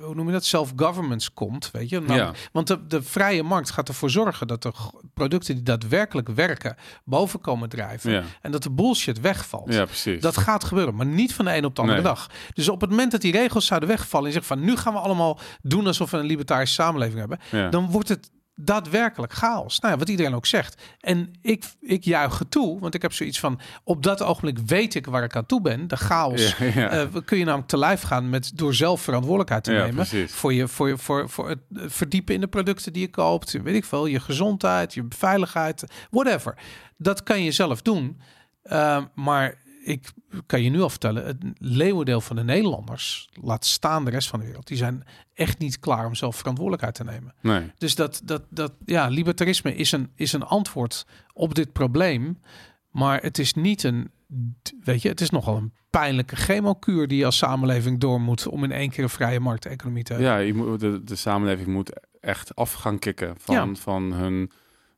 hoe 0.00 0.14
noem 0.14 0.26
je 0.26 0.32
dat, 0.32 0.44
self-governance 0.44 1.30
komt, 1.30 1.70
weet 1.70 1.88
je? 1.88 2.00
Nou, 2.00 2.18
Ja. 2.20 2.32
Want 2.52 2.66
de, 2.66 2.86
de 2.86 3.02
vrije 3.02 3.42
markt 3.42 3.70
gaat 3.70 3.88
ervoor 3.88 4.10
zorgen 4.10 4.46
dat 4.46 4.62
de 4.62 4.72
producten 5.14 5.54
die 5.54 5.62
daadwerkelijk 5.64 6.28
werken 6.28 6.76
boven 7.04 7.40
komen 7.40 7.68
drijven. 7.68 8.10
Ja. 8.12 8.22
En 8.42 8.50
dat 8.50 8.62
de 8.62 8.70
bullshit 8.70 9.20
wegvalt. 9.20 9.72
Ja, 9.72 9.84
precies. 9.84 10.20
Dat 10.20 10.36
gaat 10.36 10.64
gebeuren, 10.64 10.94
maar 10.94 11.06
niet 11.06 11.34
van 11.34 11.44
de 11.44 11.56
een 11.56 11.64
op 11.64 11.74
de 11.74 11.80
andere 11.80 12.00
Nee. 12.02 12.08
dag. 12.12 12.30
Dus 12.54 12.68
op 12.68 12.80
het 12.80 12.90
moment 12.90 13.10
dat 13.12 13.20
die 13.20 13.32
regels 13.32 13.66
zouden 13.66 13.88
wegvallen 13.88 14.26
en 14.26 14.32
zeggen 14.32 14.56
van 14.56 14.64
nu 14.66 14.76
gaan 14.76 14.92
we 14.92 14.98
allemaal 14.98 15.38
doen 15.62 15.86
alsof 15.86 16.10
we 16.10 16.16
een 16.16 16.26
libertarische 16.26 16.74
samenleving 16.82 17.18
hebben, 17.18 17.38
Ja. 17.50 17.68
dan 17.68 17.90
wordt 17.90 18.08
het 18.08 18.30
daadwerkelijk 18.58 19.32
chaos. 19.32 19.78
Nou 19.78 19.92
ja, 19.92 19.98
wat 19.98 20.08
iedereen 20.08 20.34
ook 20.34 20.46
zegt. 20.46 20.82
En 21.00 21.32
ik, 21.42 21.64
ik 21.80 22.04
juich 22.04 22.38
het 22.38 22.50
toe, 22.50 22.80
want 22.80 22.94
ik 22.94 23.02
heb 23.02 23.12
zoiets 23.12 23.40
van 23.40 23.60
op 23.84 24.02
dat 24.02 24.22
ogenblik 24.22 24.58
weet 24.58 24.94
ik 24.94 25.06
waar 25.06 25.22
ik 25.22 25.36
aan 25.36 25.46
toe 25.46 25.60
ben. 25.60 25.88
De 25.88 25.96
chaos 25.96 26.56
Ja, 26.58 26.64
ja. 26.64 26.88
eh, 26.90 27.06
kun 27.24 27.38
je 27.38 27.44
namelijk 27.44 27.68
te 27.68 27.78
lijf 27.78 28.02
gaan 28.02 28.30
met 28.30 28.52
door 28.54 28.74
zelf 28.74 29.00
verantwoordelijkheid 29.00 29.64
te 29.64 29.72
nemen 29.72 30.06
voor 30.28 30.52
je 30.52 30.68
voor 30.68 30.88
je 30.88 30.98
voor 30.98 31.28
voor 31.28 31.48
het 31.48 31.58
eh, 31.74 31.82
verdiepen 31.86 32.34
in 32.34 32.40
de 32.40 32.48
producten 32.48 32.92
die 32.92 33.02
je 33.02 33.10
koopt, 33.10 33.52
weet 33.62 33.74
ik 33.74 33.84
veel, 33.84 34.06
je 34.06 34.20
gezondheid, 34.20 34.94
je 34.94 35.06
veiligheid, 35.08 35.84
whatever. 36.10 36.58
Dat 36.96 37.22
kan 37.22 37.42
je 37.42 37.52
zelf 37.52 37.82
doen. 37.82 38.20
Uh, 38.64 39.04
maar 39.14 39.58
ik 39.86 40.12
kan 40.46 40.62
je 40.62 40.70
nu 40.70 40.80
al 40.80 40.90
vertellen, 40.90 41.26
het 41.26 41.36
leeuwendeel 41.58 42.20
van 42.20 42.36
de 42.36 42.44
Nederlanders, 42.44 43.28
laat 43.42 43.64
staan 43.64 44.04
de 44.04 44.10
rest 44.10 44.28
van 44.28 44.40
de 44.40 44.46
wereld, 44.46 44.66
die 44.66 44.76
zijn 44.76 45.04
echt 45.34 45.58
niet 45.58 45.78
klaar 45.78 46.06
om 46.06 46.14
zelf 46.14 46.36
verantwoordelijkheid 46.36 46.94
te 46.94 47.04
nemen. 47.04 47.34
Nee. 47.40 47.72
Dus 47.78 47.94
dat, 47.94 48.20
dat, 48.24 48.42
dat 48.50 48.72
ja, 48.84 49.08
libertarisme 49.08 49.74
is 49.74 49.92
een, 49.92 50.10
is 50.14 50.32
een 50.32 50.42
antwoord 50.42 51.06
op 51.32 51.54
dit 51.54 51.72
probleem. 51.72 52.40
Maar 52.90 53.22
het 53.22 53.38
is 53.38 53.54
niet 53.54 53.82
een, 53.82 54.10
weet 54.84 55.02
je, 55.02 55.08
het 55.08 55.20
is 55.20 55.30
nogal 55.30 55.56
een 55.56 55.72
pijnlijke 55.90 56.36
chemokuur 56.36 57.08
die 57.08 57.18
je 57.18 57.24
als 57.24 57.36
samenleving 57.36 58.00
door 58.00 58.20
moet 58.20 58.46
om 58.46 58.64
in 58.64 58.72
één 58.72 58.90
keer 58.90 59.02
een 59.02 59.10
vrije 59.10 59.40
markteconomie 59.40 60.02
te 60.02 60.12
hebben. 60.12 60.30
Ja, 60.30 60.38
je 60.38 60.54
moet, 60.54 60.80
de, 60.80 61.04
de 61.04 61.16
samenleving 61.16 61.66
moet 61.68 62.00
echt 62.20 62.54
af 62.54 62.72
gaan 62.72 62.98
kicken 62.98 63.34
van, 63.38 63.54
Ja. 63.54 63.74
van 63.74 64.12
hun, 64.12 64.50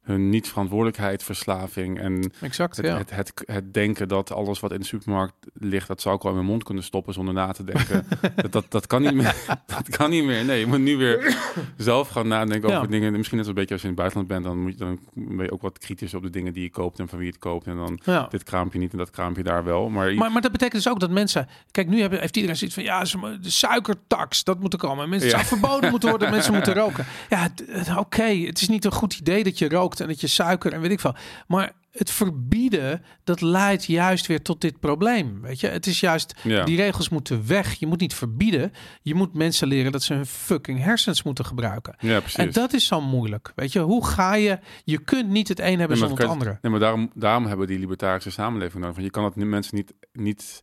hun 0.08 0.28
niet-verantwoordelijkheid, 0.30 1.22
verslaving 1.22 2.00
en 2.00 2.32
Exact, 2.40 2.76
het, 2.76 2.86
ja. 2.86 2.96
het, 2.96 3.10
het, 3.10 3.32
het 3.44 3.74
denken 3.74 4.08
dat 4.08 4.32
alles 4.32 4.60
wat 4.60 4.72
in 4.72 4.78
de 4.80 4.86
supermarkt 4.86 5.34
ligt, 5.54 5.88
dat 5.88 6.00
zou 6.00 6.16
ik 6.16 6.22
wel 6.22 6.30
in 6.30 6.36
mijn 6.38 6.50
mond 6.50 6.62
kunnen 6.64 6.84
stoppen 6.84 7.14
zonder 7.14 7.34
na 7.34 7.52
te 7.52 7.64
denken. 7.64 8.06
dat, 8.36 8.52
dat, 8.52 8.64
dat 8.68 8.86
kan 8.86 9.02
niet 9.02 9.14
meer. 9.14 9.34
dat 9.76 9.88
kan 9.96 10.10
niet 10.10 10.24
meer. 10.24 10.44
Nee, 10.44 10.58
je 10.60 10.66
moet 10.66 10.78
nu 10.78 10.96
weer 10.96 11.36
zelf 11.76 12.08
gaan 12.08 12.28
nadenken 12.28 12.68
Ja. 12.70 12.76
over 12.76 12.90
dingen. 12.90 13.12
Misschien 13.12 13.36
net 13.36 13.46
zo'n 13.46 13.54
beetje 13.54 13.72
als 13.74 13.82
je 13.82 13.88
in 13.88 13.94
het 13.94 14.02
buitenland 14.02 14.28
bent, 14.28 14.44
dan, 14.44 14.62
moet 14.62 14.72
je, 14.72 14.78
dan 14.78 14.98
ben 15.36 15.44
je 15.44 15.52
ook 15.52 15.62
wat 15.62 15.78
kritisch 15.78 16.14
op 16.14 16.22
de 16.22 16.30
dingen 16.30 16.52
die 16.52 16.62
je 16.62 16.70
koopt 16.70 16.98
en 16.98 17.08
van 17.08 17.18
wie 17.18 17.26
je 17.26 17.32
het 17.32 17.42
koopt. 17.42 17.66
En 17.66 17.76
dan 17.76 18.00
Ja. 18.04 18.26
dit 18.30 18.42
kraampje 18.42 18.78
niet 18.78 18.92
en 18.92 18.98
dat 18.98 19.10
kraampje 19.10 19.42
daar 19.42 19.64
wel. 19.64 19.88
Maar, 19.88 20.14
Maar, 20.14 20.32
maar 20.32 20.42
dat 20.42 20.52
betekent 20.52 20.82
dus 20.82 20.92
ook 20.92 21.00
dat 21.00 21.10
mensen... 21.10 21.48
Kijk, 21.70 21.88
nu 21.88 22.00
hebben, 22.00 22.20
heeft 22.20 22.36
iedereen 22.36 22.56
zoiets 22.56 22.76
van... 22.76 22.84
Ja, 22.84 23.02
de 23.40 23.50
suikertax, 23.50 24.44
dat 24.44 24.60
moet 24.60 24.72
er 24.72 24.78
komen. 24.78 25.04
En 25.04 25.10
Mensen 25.10 25.30
zou 25.30 25.44
verboden 25.44 25.90
moeten 25.90 26.08
worden. 26.08 26.30
mensen 26.36 26.52
moeten 26.54 26.74
roken. 26.74 27.06
Ja, 27.28 27.48
oké. 27.96 28.22
Het 28.22 28.60
is 28.60 28.68
niet 28.68 28.84
een 28.84 28.92
goed 28.92 29.14
idee 29.18 29.44
dat 29.44 29.58
je 29.58 29.68
rookt 29.68 29.97
en 30.00 30.06
dat 30.06 30.20
je 30.20 30.26
suiker 30.26 30.72
en 30.72 30.80
weet 30.80 30.90
ik 30.90 31.00
veel. 31.00 31.14
Maar 31.46 31.72
het 31.90 32.10
verbieden, 32.10 33.02
dat 33.24 33.40
leidt 33.40 33.84
juist 33.84 34.26
weer 34.26 34.42
tot 34.42 34.60
dit 34.60 34.80
probleem. 34.80 35.40
Weet 35.40 35.60
je, 35.60 35.66
het 35.66 35.86
is 35.86 36.00
juist... 36.00 36.34
Ja. 36.42 36.64
Die 36.64 36.76
regels 36.76 37.08
moeten 37.08 37.46
weg. 37.46 37.74
Je 37.74 37.86
moet 37.86 38.00
niet 38.00 38.14
verbieden. 38.14 38.72
Je 39.02 39.14
moet 39.14 39.34
mensen 39.34 39.68
leren 39.68 39.92
dat 39.92 40.02
ze 40.02 40.14
hun 40.14 40.26
fucking 40.26 40.82
hersens 40.82 41.22
moeten 41.22 41.44
gebruiken. 41.44 41.96
Ja, 41.98 42.20
precies. 42.20 42.38
En 42.38 42.52
dat 42.52 42.72
is 42.72 42.86
zo 42.86 43.00
moeilijk. 43.00 43.52
Weet 43.54 43.72
je, 43.72 43.80
hoe 43.80 44.06
ga 44.06 44.34
je... 44.34 44.58
Je 44.84 44.98
kunt 44.98 45.28
niet 45.28 45.48
het 45.48 45.58
een 45.58 45.78
hebben 45.78 45.88
Nee, 45.88 46.08
zonder 46.08 46.18
het 46.18 46.28
andere. 46.28 46.58
Nee, 46.62 46.70
maar 46.70 46.80
daarom, 46.80 47.10
daarom 47.14 47.46
hebben 47.46 47.66
we 47.66 47.72
die 47.72 47.80
libertarische 47.80 48.30
samenleving 48.30 48.82
nodig. 48.82 48.96
Want 48.96 49.06
je 49.06 49.12
kan 49.12 49.24
het 49.24 49.36
nu 49.36 49.46
mensen 49.46 49.76
niet, 49.76 49.94
niet 50.12 50.62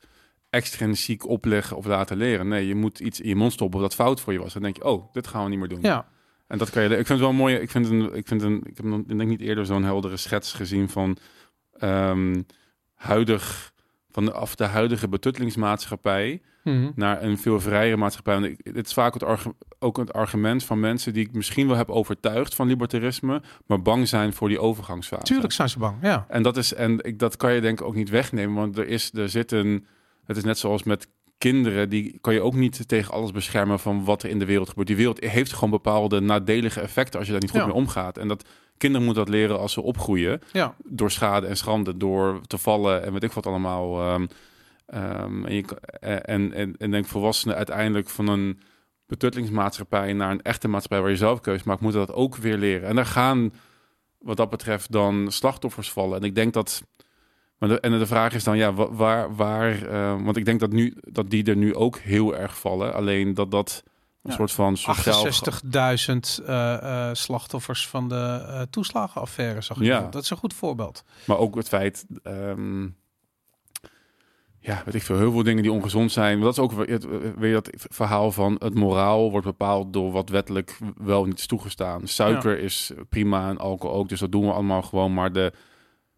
extrinsiek 0.49 1.27
opleggen 1.27 1.77
of 1.77 1.85
laten 1.85 2.17
leren. 2.17 2.47
Nee, 2.47 2.67
je 2.67 2.75
moet 2.75 2.99
iets 2.99 3.19
in 3.21 3.29
je 3.29 3.35
mond 3.35 3.53
stoppen 3.53 3.81
dat 3.81 3.95
fout 3.95 4.21
voor 4.21 4.33
je 4.33 4.39
was. 4.39 4.53
Dan 4.53 4.61
denk 4.61 4.75
je, 4.75 4.83
oh, 4.83 5.13
dit 5.13 5.27
gaan 5.27 5.43
we 5.43 5.49
niet 5.49 5.59
meer 5.59 5.67
doen. 5.67 5.81
Ja. 5.81 6.07
En 6.47 6.57
dat 6.57 6.69
kan 6.69 6.83
je. 6.83 6.89
Ik 6.89 6.95
vind 6.95 7.07
het 7.09 7.19
wel 7.19 7.33
mooi. 7.33 7.55
Ik 7.55 7.69
vind 7.71 7.89
een. 7.89 8.13
Ik 8.15 8.27
vind 8.27 8.41
een. 8.41 8.61
Ik 8.65 8.77
heb 8.77 8.85
ik 8.85 9.07
denk 9.17 9.29
niet 9.29 9.41
eerder 9.41 9.65
zo'n 9.65 9.83
heldere 9.83 10.17
schets 10.17 10.53
gezien 10.53 10.89
van 10.89 11.17
ehm, 11.77 12.41
huidig 12.93 13.73
van 14.09 14.25
de, 14.25 14.31
af 14.31 14.55
de 14.55 14.63
huidige 14.65 15.07
betuttelingsmaatschappij 15.09 16.41
Mhm. 16.63 16.91
naar 16.95 17.23
een 17.23 17.37
veel 17.37 17.59
vrijere 17.59 17.97
maatschappij. 17.97 18.35
En 18.35 18.55
dit 18.73 18.85
is 18.85 18.93
vaak 18.93 19.13
het 19.13 19.23
argu- 19.23 19.53
ook 19.79 19.97
het 19.97 20.13
argument 20.13 20.63
van 20.63 20.79
mensen 20.79 21.13
die 21.13 21.25
ik 21.27 21.33
misschien 21.33 21.67
wel 21.67 21.75
heb 21.77 21.89
overtuigd 21.89 22.55
van 22.55 22.67
libertarisme, 22.67 23.41
maar 23.65 23.81
bang 23.81 24.07
zijn 24.07 24.33
voor 24.33 24.47
die 24.49 24.59
overgangsfase. 24.59 25.23
Tuurlijk 25.23 25.53
zijn 25.53 25.69
ze 25.69 25.79
bang, 25.79 25.97
ja. 26.01 26.25
En 26.29 26.43
dat 26.43 26.57
is 26.57 26.73
en 26.73 26.99
ik, 27.03 27.19
dat 27.19 27.37
kan 27.37 27.53
je 27.53 27.61
denk 27.61 27.79
ik 27.79 27.85
ook 27.85 27.95
niet 27.95 28.09
wegnemen, 28.09 28.55
want 28.55 28.77
er 28.77 28.87
is 28.87 29.11
er 29.13 29.29
zit 29.29 29.51
een. 29.51 29.85
Het 30.25 30.37
is 30.37 30.43
net 30.43 30.57
zoals 30.57 30.83
met 30.83 31.07
kinderen, 31.37 31.89
die 31.89 32.17
kan 32.21 32.33
je 32.33 32.41
ook 32.41 32.53
niet 32.55 32.87
tegen 32.87 33.13
alles 33.13 33.31
beschermen 33.31 33.79
van 33.79 34.03
wat 34.05 34.23
er 34.23 34.29
in 34.29 34.39
de 34.39 34.45
wereld 34.45 34.69
gebeurt. 34.69 34.87
Die 34.87 34.95
wereld 34.95 35.19
heeft 35.19 35.53
gewoon 35.53 35.69
bepaalde 35.69 36.19
nadelige 36.19 36.81
effecten 36.81 37.17
als 37.17 37.25
je 37.27 37.31
daar 37.33 37.41
niet 37.41 37.51
goed 37.51 37.59
Ja. 37.59 37.65
mee 37.65 37.75
omgaat. 37.75 38.17
En 38.17 38.27
dat 38.27 38.47
kinderen 38.77 39.05
moeten 39.05 39.25
dat 39.25 39.33
leren 39.33 39.59
als 39.59 39.73
ze 39.73 39.81
opgroeien. 39.81 40.41
Ja. 40.51 40.75
Door 40.83 41.11
schade 41.11 41.47
en 41.47 41.57
schande, 41.57 41.97
door 41.97 42.41
te 42.47 42.57
vallen 42.57 43.03
en 43.03 43.13
weet 43.13 43.23
ik 43.23 43.31
wat 43.31 43.45
allemaal. 43.45 43.99
ehm, 44.01 44.25
ehm, 44.85 45.45
en, 45.45 45.55
je, 45.55 45.61
kan- 45.61 45.77
en, 46.21 46.53
en, 46.53 46.75
en 46.77 46.91
denk 46.91 47.05
volwassenen 47.05 47.55
uiteindelijk 47.55 48.09
van 48.09 48.27
een 48.27 48.59
betuttelingsmaatschappij 49.07 50.13
naar 50.13 50.31
een 50.31 50.41
echte 50.41 50.67
maatschappij 50.67 51.01
waar 51.01 51.09
je 51.09 51.15
zelf 51.17 51.41
keus 51.41 51.63
maakt, 51.63 51.81
moeten 51.81 51.99
dat 52.05 52.15
ook 52.15 52.35
weer 52.35 52.57
leren. 52.57 52.87
En 52.89 52.95
daar 52.95 53.05
gaan 53.05 53.53
wat 54.19 54.37
dat 54.37 54.49
betreft 54.49 54.91
dan 54.91 55.31
slachtoffers 55.31 55.91
vallen. 55.91 56.17
En 56.17 56.23
ik 56.23 56.35
denk 56.35 56.53
dat. 56.53 56.83
Maar 57.57 57.69
de, 57.69 57.79
en 57.79 57.99
de 57.99 58.05
vraag 58.05 58.33
is 58.33 58.43
dan, 58.43 58.57
ja, 58.57 58.73
wa- 58.73 58.91
waar, 58.91 59.35
waar 59.35 59.81
eh, 59.87 60.23
want 60.23 60.37
ik 60.37 60.45
denk 60.45 60.59
dat, 60.59 60.71
nu, 60.71 60.93
dat 61.01 61.29
die 61.29 61.43
er 61.43 61.55
nu 61.55 61.75
ook 61.75 61.97
heel 61.97 62.35
erg 62.37 62.59
vallen. 62.59 62.93
Alleen 62.93 63.33
dat 63.33 63.51
dat 63.51 63.83
een 63.85 64.31
Ja. 64.31 64.35
soort 64.37 64.51
van 64.51 64.77
sociaal... 64.77 65.25
68.000 65.25 66.45
eh, 66.45 67.09
eh, 67.09 67.15
slachtoffers 67.15 67.87
van 67.87 68.09
de 68.09 68.67
toeslagenaffaire, 68.69 69.61
zag 69.61 69.77
ik. 69.77 69.83
Ja. 69.83 70.07
Dat 70.11 70.23
is 70.23 70.29
een 70.29 70.37
goed 70.37 70.53
voorbeeld. 70.53 71.03
Maar 71.25 71.37
ook 71.37 71.55
het 71.55 71.67
feit, 71.67 72.05
ehm, 72.23 72.83
ja, 74.59 74.81
weet 74.85 74.93
ik 74.95 75.01
veel, 75.03 75.17
heel 75.17 75.31
veel 75.31 75.43
dingen 75.43 75.63
die 75.63 75.71
ongezond 75.71 76.11
zijn. 76.11 76.39
Dat 76.39 76.51
is 76.51 76.59
ook 76.59 76.87
het, 76.87 77.07
weer 77.37 77.53
dat 77.53 77.69
verhaal 77.73 78.31
van 78.31 78.55
het 78.59 78.73
moraal 78.73 79.31
wordt 79.31 79.45
bepaald 79.45 79.93
door 79.93 80.11
wat 80.11 80.29
wettelijk 80.29 80.77
wel 80.97 81.25
niet 81.25 81.39
is 81.39 81.47
toegestaan. 81.47 82.07
Suiker 82.07 82.59
is 82.59 82.91
prima 83.09 83.49
en 83.49 83.57
alcohol 83.57 83.95
ook, 83.95 84.09
dus 84.09 84.19
dat 84.19 84.31
doen 84.31 84.45
we 84.45 84.51
allemaal 84.51 84.81
gewoon. 84.81 85.13
Maar 85.13 85.31
de, 85.31 85.53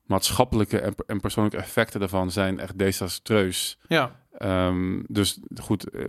maatschappelijke 0.08 0.80
en, 0.80 0.94
en 1.06 1.20
persoonlijke 1.20 1.60
effecten 1.60 2.00
daarvan 2.00 2.32
zijn 2.32 2.60
echt 2.60 2.78
desastreus. 2.78 3.78
Ja. 3.88 4.16
Ehm, 4.38 5.02
dus 5.08 5.40
goed, 5.62 5.90
eh, 5.90 6.06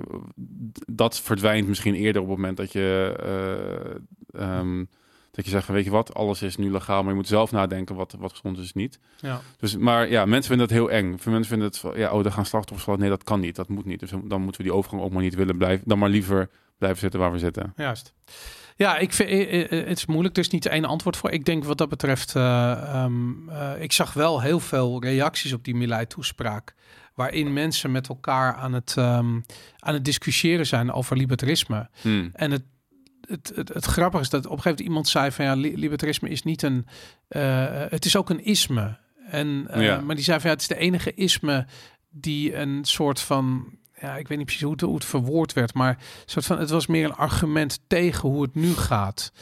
dat 0.86 1.20
verdwijnt 1.20 1.68
misschien 1.68 1.94
eerder 1.94 2.22
op 2.22 2.28
het 2.28 2.36
moment 2.36 2.56
dat 2.56 2.72
je, 2.72 3.14
eh, 3.22 4.42
ehm, 4.42 4.84
dat 5.30 5.44
je 5.44 5.50
zegt 5.50 5.64
van 5.64 5.74
weet 5.74 5.84
je 5.84 5.90
wat, 5.90 6.14
alles 6.14 6.42
is 6.42 6.56
nu 6.56 6.70
legaal, 6.70 7.00
maar 7.00 7.10
je 7.10 7.18
moet 7.18 7.28
zelf 7.28 7.52
nadenken 7.52 7.94
wat, 7.94 8.14
wat 8.18 8.32
gezond 8.32 8.58
is 8.58 8.72
niet. 8.72 8.98
Ja. 9.20 9.40
Dus, 9.58 9.76
maar 9.76 10.10
ja, 10.10 10.24
mensen 10.24 10.48
vinden 10.48 10.66
het 10.66 10.76
heel 10.76 10.90
eng. 10.90 11.18
Veel 11.18 11.32
mensen 11.32 11.50
vinden 11.50 11.68
het 11.68 11.78
van, 11.78 11.98
ja, 11.98 12.12
oh, 12.12 12.22
daar 12.22 12.32
gaan 12.32 12.46
slachtoffers 12.46 12.84
vallen. 12.84 13.00
Nee, 13.00 13.08
dat 13.08 13.24
kan 13.24 13.40
niet, 13.40 13.56
dat 13.56 13.68
moet 13.68 13.84
niet. 13.84 14.00
Dus 14.00 14.10
dan 14.10 14.42
moeten 14.42 14.60
we 14.60 14.68
die 14.68 14.76
overgang 14.76 15.02
ook 15.02 15.12
maar 15.12 15.22
niet 15.22 15.34
willen 15.34 15.56
blijven. 15.56 15.88
Dan 15.88 15.98
maar 15.98 16.08
liever 16.08 16.50
blijven 16.78 17.00
zitten 17.00 17.20
waar 17.20 17.32
we 17.32 17.38
zitten. 17.38 17.72
Juist. 17.76 18.14
Ja, 18.78 18.96
ik 18.98 19.12
vind 19.12 19.28
eh, 19.30 19.62
eh, 19.80 19.86
het 19.88 19.98
is 19.98 20.06
moeilijk. 20.06 20.36
Er 20.36 20.42
is 20.42 20.48
niet 20.50 20.66
één 20.66 20.84
antwoord 20.84 21.16
voor. 21.16 21.30
Ik 21.30 21.44
denk 21.44 21.64
wat 21.64 21.78
dat 21.78 21.88
betreft. 21.88 22.34
eh, 22.36 22.70
ehm, 22.72 23.48
eh, 23.48 23.70
ik 23.82 23.92
zag 23.92 24.12
wel 24.12 24.40
heel 24.40 24.60
veel 24.60 25.02
reacties 25.02 25.52
op 25.52 25.64
die 25.64 25.74
Milei-toespraak. 25.74 26.74
Waarin 27.14 27.52
mensen 27.52 27.90
met 27.90 28.08
elkaar 28.08 28.54
aan 28.54 28.72
het, 28.72 28.94
ehm, 28.96 29.40
aan 29.78 29.94
het 29.94 30.04
discussiëren 30.04 30.66
zijn 30.66 30.92
over 30.92 31.16
libertarisme. 31.16 31.88
Hmm. 32.00 32.30
En 32.32 32.50
het, 32.50 32.62
het, 33.28 33.52
het, 33.54 33.68
het 33.68 33.84
grappige 33.84 34.22
is 34.22 34.30
dat 34.30 34.46
op 34.46 34.50
een 34.56 34.62
gegeven 34.62 34.84
moment 34.84 34.88
iemand 34.88 35.08
zei 35.08 35.30
van 35.32 35.44
ja, 35.44 35.54
li- 35.54 35.76
libertarisme 35.78 36.28
is 36.28 36.42
niet 36.42 36.62
een. 36.62 36.86
eh, 37.28 37.66
het 37.88 38.04
is 38.04 38.16
ook 38.16 38.30
een 38.30 38.44
isme. 38.44 38.98
En, 39.28 39.66
eh, 39.70 39.82
Ja. 39.82 40.00
Maar 40.00 40.14
die 40.14 40.24
zei 40.24 40.40
van 40.40 40.46
ja, 40.48 40.54
het 40.54 40.62
is 40.62 40.68
de 40.76 40.76
enige 40.84 41.14
isme 41.14 41.66
die 42.10 42.54
een 42.56 42.84
soort 42.84 43.20
van. 43.20 43.76
Ja, 44.00 44.16
ik 44.16 44.28
weet 44.28 44.38
niet 44.38 44.46
precies 44.46 44.64
hoe 44.64 44.72
het, 44.72 44.80
hoe 44.80 44.94
het 44.94 45.04
verwoord 45.04 45.52
werd, 45.52 45.74
maar 45.74 45.98
soort 46.24 46.46
van, 46.46 46.58
het 46.58 46.70
was 46.70 46.86
meer 46.86 47.04
een 47.04 47.14
argument 47.14 47.80
tegen 47.86 48.28
hoe 48.28 48.42
het 48.42 48.54
nu 48.54 48.74
gaat. 48.74 49.32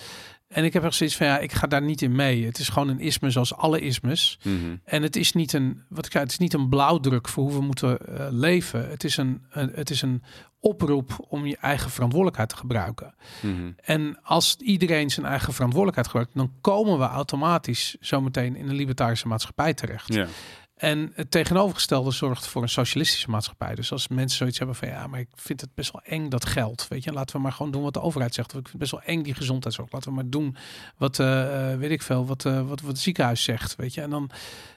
En 0.48 0.64
ik 0.64 0.72
heb 0.72 0.84
echt 0.84 0.94
zoiets 0.94 1.16
van 1.16 1.26
ja, 1.26 1.38
ik 1.38 1.52
ga 1.52 1.66
daar 1.66 1.82
niet 1.82 2.02
in 2.02 2.12
mee. 2.12 2.44
Het 2.44 2.58
is 2.58 2.68
gewoon 2.68 2.88
een 2.88 3.00
isme 3.00 3.30
zoals 3.30 3.54
alle 3.54 3.80
ismes. 3.80 4.38
Mhm. 4.42 4.76
En 4.84 5.02
het 5.02 5.16
is 5.16 5.32
niet 5.32 5.52
een, 5.52 5.82
wat 5.88 6.06
ik 6.06 6.12
zei, 6.12 6.24
het 6.24 6.32
is 6.32 6.38
niet 6.38 6.54
een 6.54 6.68
blauwdruk 6.68 7.28
voor 7.28 7.44
hoe 7.44 7.52
we 7.52 7.60
moeten 7.60 7.98
eh, 7.98 8.26
leven. 8.30 8.88
Het 8.88 9.04
is 9.04 9.16
een, 9.16 9.42
een, 9.50 9.70
het 9.74 9.90
is 9.90 10.02
een 10.02 10.22
oproep 10.60 11.26
om 11.28 11.46
je 11.46 11.56
eigen 11.56 11.90
verantwoordelijkheid 11.90 12.48
te 12.48 12.56
gebruiken. 12.56 13.14
Mhm. 13.42 13.70
En 13.76 14.18
als 14.22 14.56
iedereen 14.56 15.10
zijn 15.10 15.26
eigen 15.26 15.52
verantwoordelijkheid 15.52 16.06
gebruikt, 16.06 16.34
dan 16.34 16.52
komen 16.60 16.98
we 16.98 17.04
automatisch 17.04 17.96
zometeen 18.00 18.56
in 18.56 18.68
een 18.68 18.74
libertarische 18.74 19.28
maatschappij 19.28 19.74
terecht. 19.74 20.14
Ja. 20.14 20.26
En 20.76 21.12
het 21.14 21.30
tegenovergestelde 21.30 22.10
zorgt 22.10 22.46
voor 22.46 22.62
een 22.62 22.68
socialistische 22.68 23.30
maatschappij. 23.30 23.74
Dus 23.74 23.92
als 23.92 24.08
mensen 24.08 24.38
zoiets 24.38 24.58
hebben 24.58 24.76
van 24.76 24.88
ja, 24.88 25.06
maar 25.06 25.20
ik 25.20 25.28
vind 25.34 25.60
het 25.60 25.74
best 25.74 25.92
wel 25.92 26.02
eng 26.02 26.28
dat 26.28 26.46
geld. 26.46 26.88
Weet 26.88 27.04
je, 27.04 27.12
laten 27.12 27.36
we 27.36 27.42
maar 27.42 27.52
gewoon 27.52 27.72
doen 27.72 27.82
wat 27.82 27.94
de 27.94 28.00
overheid 28.00 28.34
zegt. 28.34 28.52
Of 28.52 28.58
ik 28.58 28.68
vind 28.68 28.82
het 28.82 28.90
best 28.90 29.04
wel 29.04 29.14
eng 29.14 29.22
die 29.22 29.34
gezondheidszorg. 29.34 29.92
Laten 29.92 30.08
we 30.08 30.14
maar 30.14 30.30
doen 30.30 30.56
wat, 30.96 31.18
eh, 31.18 31.72
eh, 31.72 31.78
weet 31.78 31.90
ik 31.90 32.02
veel, 32.02 32.26
wat, 32.26 32.44
eh, 32.44 32.54
wat, 32.68 32.80
wat 32.80 32.90
het 32.90 32.98
ziekenhuis 32.98 33.42
zegt. 33.42 33.76
Weet 33.76 33.94
je, 33.94 34.00
en 34.00 34.10
dan, 34.10 34.30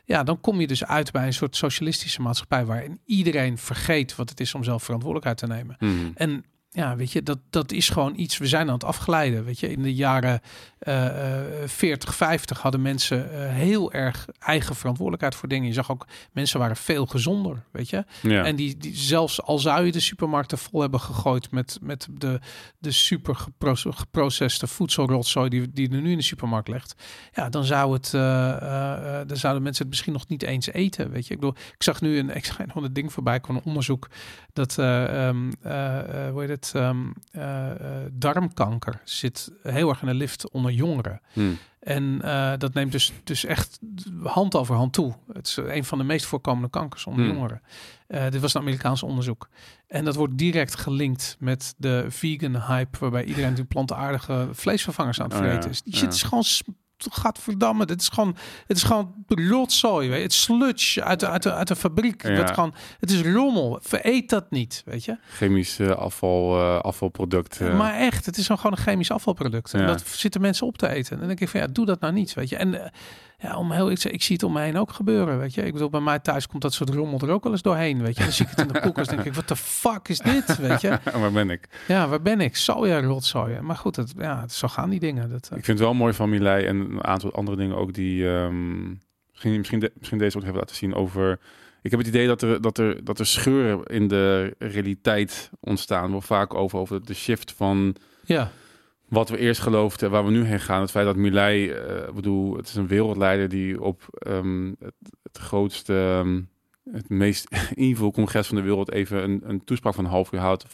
ja, 0.05 0.23
dan 0.23 0.41
kom 0.41 0.59
je 0.59 0.67
dus 0.67 0.85
uit 0.85 1.11
bij 1.11 1.25
een 1.25 1.33
soort 1.33 1.55
socialistische 1.55 2.21
maatschappij 2.21 2.65
waarin 2.65 2.99
iedereen 3.05 3.57
vergeet 3.57 4.15
wat 4.15 4.29
het 4.29 4.39
is 4.39 4.53
om 4.53 4.63
zelf 4.63 4.83
verantwoordelijkheid 4.83 5.37
te 5.37 5.47
nemen. 5.47 5.75
Mhm. 5.79 6.11
En 6.15 6.45
ja, 6.71 6.95
weet 6.95 7.11
je, 7.11 7.23
dat, 7.23 7.39
dat 7.49 7.71
is 7.71 7.89
gewoon 7.89 8.13
iets. 8.15 8.37
We 8.37 8.47
zijn 8.47 8.67
aan 8.67 8.73
het 8.73 8.83
afglijden. 8.83 9.43
Weet 9.43 9.59
je, 9.59 9.71
in 9.71 9.81
de 9.81 9.93
jaren 9.93 10.41
eh, 10.79 11.07
40, 11.65 12.15
50 12.15 12.61
hadden 12.61 12.81
mensen 12.81 13.31
eh, 13.33 13.53
heel 13.53 13.91
erg 13.91 14.27
eigen 14.39 14.75
verantwoordelijkheid 14.75 15.35
voor 15.35 15.49
dingen. 15.49 15.67
Je 15.67 15.73
zag 15.73 15.91
ook, 15.91 16.07
mensen 16.31 16.59
waren 16.59 16.75
veel 16.75 17.05
gezonder, 17.05 17.63
weet 17.71 17.89
je. 17.89 18.05
Ja. 18.21 18.43
En 18.43 18.55
die, 18.55 18.77
die 18.77 18.95
zelfs 18.95 19.41
al 19.41 19.59
zou 19.59 19.85
je 19.85 19.91
de 19.91 19.99
supermarkten 19.99 20.57
vol 20.57 20.81
hebben 20.81 20.99
gegooid 20.99 21.51
met, 21.51 21.77
met 21.81 22.07
de, 22.11 22.39
de 22.77 22.91
super 22.91 23.35
gepro- 23.35 23.91
geprocesste 23.91 24.67
voedselrotzooi 24.67 25.49
die, 25.49 25.71
die 25.73 25.89
er 25.91 26.01
nu 26.01 26.11
in 26.11 26.17
de 26.17 26.23
supermarkt 26.23 26.67
ligt. 26.67 26.95
Ja, 27.33 27.49
dan 27.49 27.63
zou 27.63 27.93
het, 27.93 28.13
eh, 28.13 28.49
eh, 28.51 29.27
dan 29.27 29.37
zouden 29.37 29.63
mensen 29.63 29.81
het 29.81 29.91
misschien 29.91 30.13
nog 30.13 30.27
niet 30.27 30.43
eens 30.43 30.67
eten, 30.67 31.11
weet 31.11 31.27
je. 31.27 31.33
Ik 31.33 31.39
bedoel, 31.39 31.55
ik 31.55 31.83
zag 31.83 32.01
nu 32.01 32.17
een, 32.17 32.35
ik 32.35 32.45
zag 32.45 32.65
nog 32.65 32.83
een 32.83 32.93
ding 32.93 33.13
voorbij, 33.13 33.39
kwam 33.39 33.55
een 33.55 33.63
onderzoek 33.65 34.09
dat, 34.53 34.77
eh, 34.77 35.29
hoe 36.31 36.41
heet 36.41 36.49
het, 36.49 36.58
ehm, 36.75 37.07
eh, 37.31 37.69
eh, 37.71 38.09
darmkanker 38.11 39.01
zit 39.03 39.51
heel 39.63 39.89
erg 39.89 40.01
in 40.01 40.07
de 40.07 40.13
lift 40.13 40.49
onder 40.49 40.71
jongeren. 40.71 41.21
Hmm. 41.33 41.57
En 41.79 42.21
eh, 42.21 42.53
dat 42.57 42.73
neemt 42.73 42.91
dus, 42.91 43.11
dus 43.23 43.45
echt 43.45 43.79
hand 44.23 44.55
over 44.55 44.75
hand 44.75 44.93
toe. 44.93 45.13
Het 45.33 45.47
is 45.47 45.57
een 45.57 45.83
van 45.83 45.97
de 45.97 46.03
meest 46.03 46.25
voorkomende 46.25 46.69
kankers 46.69 47.05
onder 47.05 47.25
Hmm. 47.25 47.33
jongeren. 47.33 47.61
Dit 48.31 48.41
was 48.41 48.53
een 48.53 48.61
Amerikaans 48.61 49.03
onderzoek. 49.03 49.49
En 49.87 50.05
dat 50.05 50.15
wordt 50.15 50.37
direct 50.37 50.75
gelinkt 50.75 51.35
met 51.39 51.73
de 51.77 52.05
vegan 52.09 52.61
hype, 52.61 52.97
waarbij 52.99 53.23
iedereen 53.23 53.53
die 53.53 53.63
plantaardige 53.65 54.47
vleesvervangers 54.51 55.19
aan 55.21 55.29
het 55.29 55.37
Oh, 55.39 55.43
ja. 55.45 55.49
vreten 55.51 55.69
is. 55.69 55.81
Die 55.81 55.93
Ja. 55.93 55.99
shit 55.99 56.13
is 56.13 56.23
gewoon 56.23 56.43
verdammen. 57.39 57.87
Dit 57.87 58.01
is 58.01 58.09
gewoon, 58.09 58.35
het 58.67 58.77
is 58.77 58.83
gewoon 58.83 59.13
rotzooi. 59.27 60.07
Weet 60.09 60.17
je. 60.17 60.23
Het 60.23 60.33
sludge 60.33 61.03
uit 61.03 61.19
de, 61.19 61.27
uit 61.27 61.43
de, 61.43 61.53
uit 61.53 61.67
de 61.67 61.75
fabriek. 61.75 62.23
Ja. 62.23 62.35
Dat 62.35 62.51
gewoon, 62.51 62.73
het 62.99 63.11
is 63.11 63.21
rommel. 63.21 63.79
Vereet 63.81 64.29
dat 64.29 64.51
niet, 64.51 64.81
weet 64.85 65.05
je. 65.05 65.17
Chemisch 65.29 65.79
eh, 65.79 65.91
afval, 65.91 66.59
eh, 66.59 66.79
afvalproduct. 66.79 67.61
eh. 67.61 67.77
Maar 67.77 67.93
echt, 67.93 68.25
het 68.25 68.37
is 68.37 68.45
gewoon 68.47 68.71
een 68.71 68.77
chemisch 68.77 69.11
afvalproduct. 69.11 69.73
En 69.73 69.79
Ja. 69.81 69.85
dat 69.87 70.03
zitten 70.07 70.41
mensen 70.41 70.67
op 70.67 70.77
te 70.77 70.87
eten. 70.87 71.11
En 71.13 71.17
dan 71.17 71.27
denk 71.27 71.39
ik 71.39 71.49
van 71.49 71.59
ja, 71.59 71.67
doe 71.67 71.85
dat 71.85 71.99
nou 71.99 72.13
niet, 72.13 72.33
weet 72.33 72.49
je. 72.49 72.55
En 72.55 72.91
ja, 73.39 73.57
om 73.57 73.71
heel, 73.71 73.91
ik, 73.91 74.03
ik 74.03 74.21
zie 74.23 74.35
het 74.35 74.43
om 74.43 74.53
me 74.53 74.61
heen 74.61 74.77
ook 74.77 74.91
gebeuren, 74.91 75.39
weet 75.39 75.53
je. 75.53 75.61
Ik 75.65 75.73
bedoel, 75.73 75.89
bij 75.89 75.99
mij 76.01 76.19
thuis 76.19 76.47
komt 76.47 76.61
dat 76.61 76.73
soort 76.73 76.89
rommel 76.89 77.19
er 77.19 77.29
ook 77.29 77.43
wel 77.43 77.51
eens 77.51 77.61
doorheen, 77.61 78.01
weet 78.01 78.17
je. 78.17 78.23
Dan 78.23 78.31
zie 78.31 78.45
ik 78.45 78.51
het 78.55 78.67
in 78.67 78.73
de 78.73 78.79
koelkast, 78.85 79.09
denk 79.09 79.23
ik, 79.23 79.33
wat 79.33 79.47
de 79.47 79.55
fuck 79.55 80.07
is 80.07 80.19
dit, 80.19 80.57
weet 80.57 80.81
je. 80.81 80.99
Waar 81.19 81.31
ben 81.31 81.49
ik? 81.49 81.67
Ja, 81.87 82.07
waar 82.07 82.21
ben 82.21 82.41
ik? 82.41 82.55
Soja, 82.55 83.01
rotzooi. 83.01 83.59
Maar 83.61 83.75
goed, 83.75 83.95
het, 83.95 84.13
ja, 84.17 84.41
het, 84.41 84.51
zo 84.53 84.67
gaan 84.67 84.89
die 84.89 84.99
dingen. 84.99 85.29
Dat, 85.29 85.49
eh, 85.51 85.57
Ik 85.57 85.65
vind 85.65 85.77
het 85.79 85.87
wel 85.87 85.93
mooi 85.95 86.13
van 86.13 86.29
Milei 86.29 86.65
en 86.65 86.75
een 86.79 87.03
aantal 87.03 87.33
andere 87.33 87.57
dingen 87.57 87.75
ook 87.77 87.93
die 87.93 88.29
ehm, 88.29 88.87
misschien, 89.31 89.57
misschien, 89.57 89.79
de- 89.79 89.91
misschien 89.97 90.17
deze 90.19 90.37
ook 90.37 90.43
even 90.43 90.55
laten 90.55 90.75
zien 90.75 90.93
over. 90.93 91.39
Ik 91.81 91.91
heb 91.91 91.99
het 91.99 92.09
idee 92.09 92.27
dat 92.27 92.41
er, 92.41 92.61
dat 92.61 92.77
er, 92.77 93.03
dat 93.03 93.19
er 93.19 93.25
scheuren 93.25 93.83
in 93.85 94.07
de 94.07 94.55
realiteit 94.59 95.49
ontstaan. 95.59 96.11
Wel 96.11 96.21
vaak 96.21 96.53
over, 96.53 96.79
over 96.79 97.05
de 97.05 97.13
shift 97.13 97.53
van 97.57 97.95
ja, 98.25 98.51
wat 99.09 99.29
we 99.29 99.37
eerst 99.37 99.61
geloofden, 99.61 100.11
waar 100.11 100.25
we 100.25 100.31
nu 100.31 100.43
heen 100.43 100.59
gaan. 100.59 100.81
Het 100.81 100.91
feit 100.91 101.05
dat 101.05 101.15
Milei, 101.15 101.69
eh, 101.69 102.07
ik 102.07 102.13
bedoel, 102.13 102.55
het 102.57 102.67
is 102.67 102.75
een 102.75 102.87
wereldleider 102.87 103.49
die 103.49 103.81
op 103.81 104.01
ehm, 104.09 104.67
het, 104.79 104.95
het 105.23 105.37
grootste, 105.37 105.93
ehm, 105.93 106.41
het 106.91 107.09
meest 107.09 107.47
evil 107.75 108.11
congres 108.11 108.47
van 108.47 108.55
de 108.55 108.63
wereld 108.63 108.91
even 108.91 109.23
een, 109.23 109.41
een 109.43 109.63
toespraak 109.63 109.93
van 109.93 110.05
een 110.05 110.11
half 110.11 110.31
uur 110.31 110.39
houdt 110.39 110.65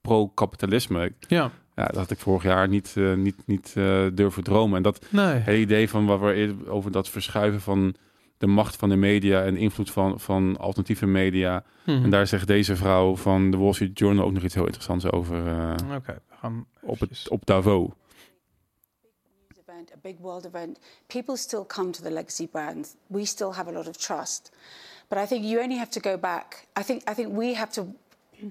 pro-kapitalisme. 0.00 1.12
ja, 1.28 1.50
Ja, 1.74 1.86
dat 1.86 1.96
had 1.96 2.10
ik 2.10 2.18
vorig 2.18 2.42
jaar 2.42 2.68
niet, 2.68 2.94
eh, 2.96 3.14
niet, 3.14 3.36
niet 3.46 3.72
eh, 3.76 4.06
durven 4.12 4.42
dromen. 4.42 4.76
En 4.76 4.82
dat 4.82 5.06
nee. 5.10 5.34
hele 5.34 5.58
idee 5.58 5.88
van 5.88 6.06
waar 6.06 6.20
we 6.20 6.32
eerder 6.32 6.70
over 6.70 6.90
dat 6.90 7.08
verschuiven 7.08 7.60
van 7.60 7.94
de 8.42 8.48
macht 8.48 8.76
van 8.76 8.88
de 8.88 8.96
media 8.96 9.44
en 9.44 9.56
invloed 9.56 9.90
van, 9.90 10.20
van 10.20 10.56
alternatieve 10.58 11.06
media. 11.06 11.64
Mhm. 11.86 12.04
En 12.04 12.10
daar 12.10 12.26
zegt 12.26 12.46
deze 12.46 12.76
vrouw 12.76 13.16
van 13.16 13.50
de 13.50 13.56
Wall 13.56 13.72
Street 13.72 13.98
Journal 13.98 14.24
ook 14.24 14.32
nog 14.32 14.42
iets 14.42 14.54
heel 14.54 14.64
interessants 14.64 15.10
over 15.10 15.46
eh, 15.46 15.94
Oké, 15.94 16.20
we 16.28 16.36
gaan 16.40 16.66
op, 16.80 17.00
het, 17.00 17.28
op 17.28 17.46
Davos. 17.46 17.88
a 19.94 19.98
big 20.02 20.16
world 20.20 20.44
event, 20.44 20.78
people 21.08 21.36
still 21.36 21.64
come 21.64 21.90
to 21.90 22.02
the 22.02 22.10
legacy 22.10 22.46
brands. 22.46 22.96
We 23.06 23.24
still 23.24 23.52
have 23.52 23.68
a 23.68 23.72
lot 23.72 23.88
of 23.88 23.96
trust. 23.96 24.50
But 25.08 25.18
I 25.18 25.26
think 25.26 25.44
you 25.44 25.62
only 25.62 25.76
have 25.76 25.90
to 25.90 26.00
go 26.10 26.16
back. 26.16 26.66
I 26.80 26.82
think 26.82 27.02
I 27.10 27.14
think 27.14 27.36
we 27.38 27.54
have 27.54 27.70
to 27.72 27.82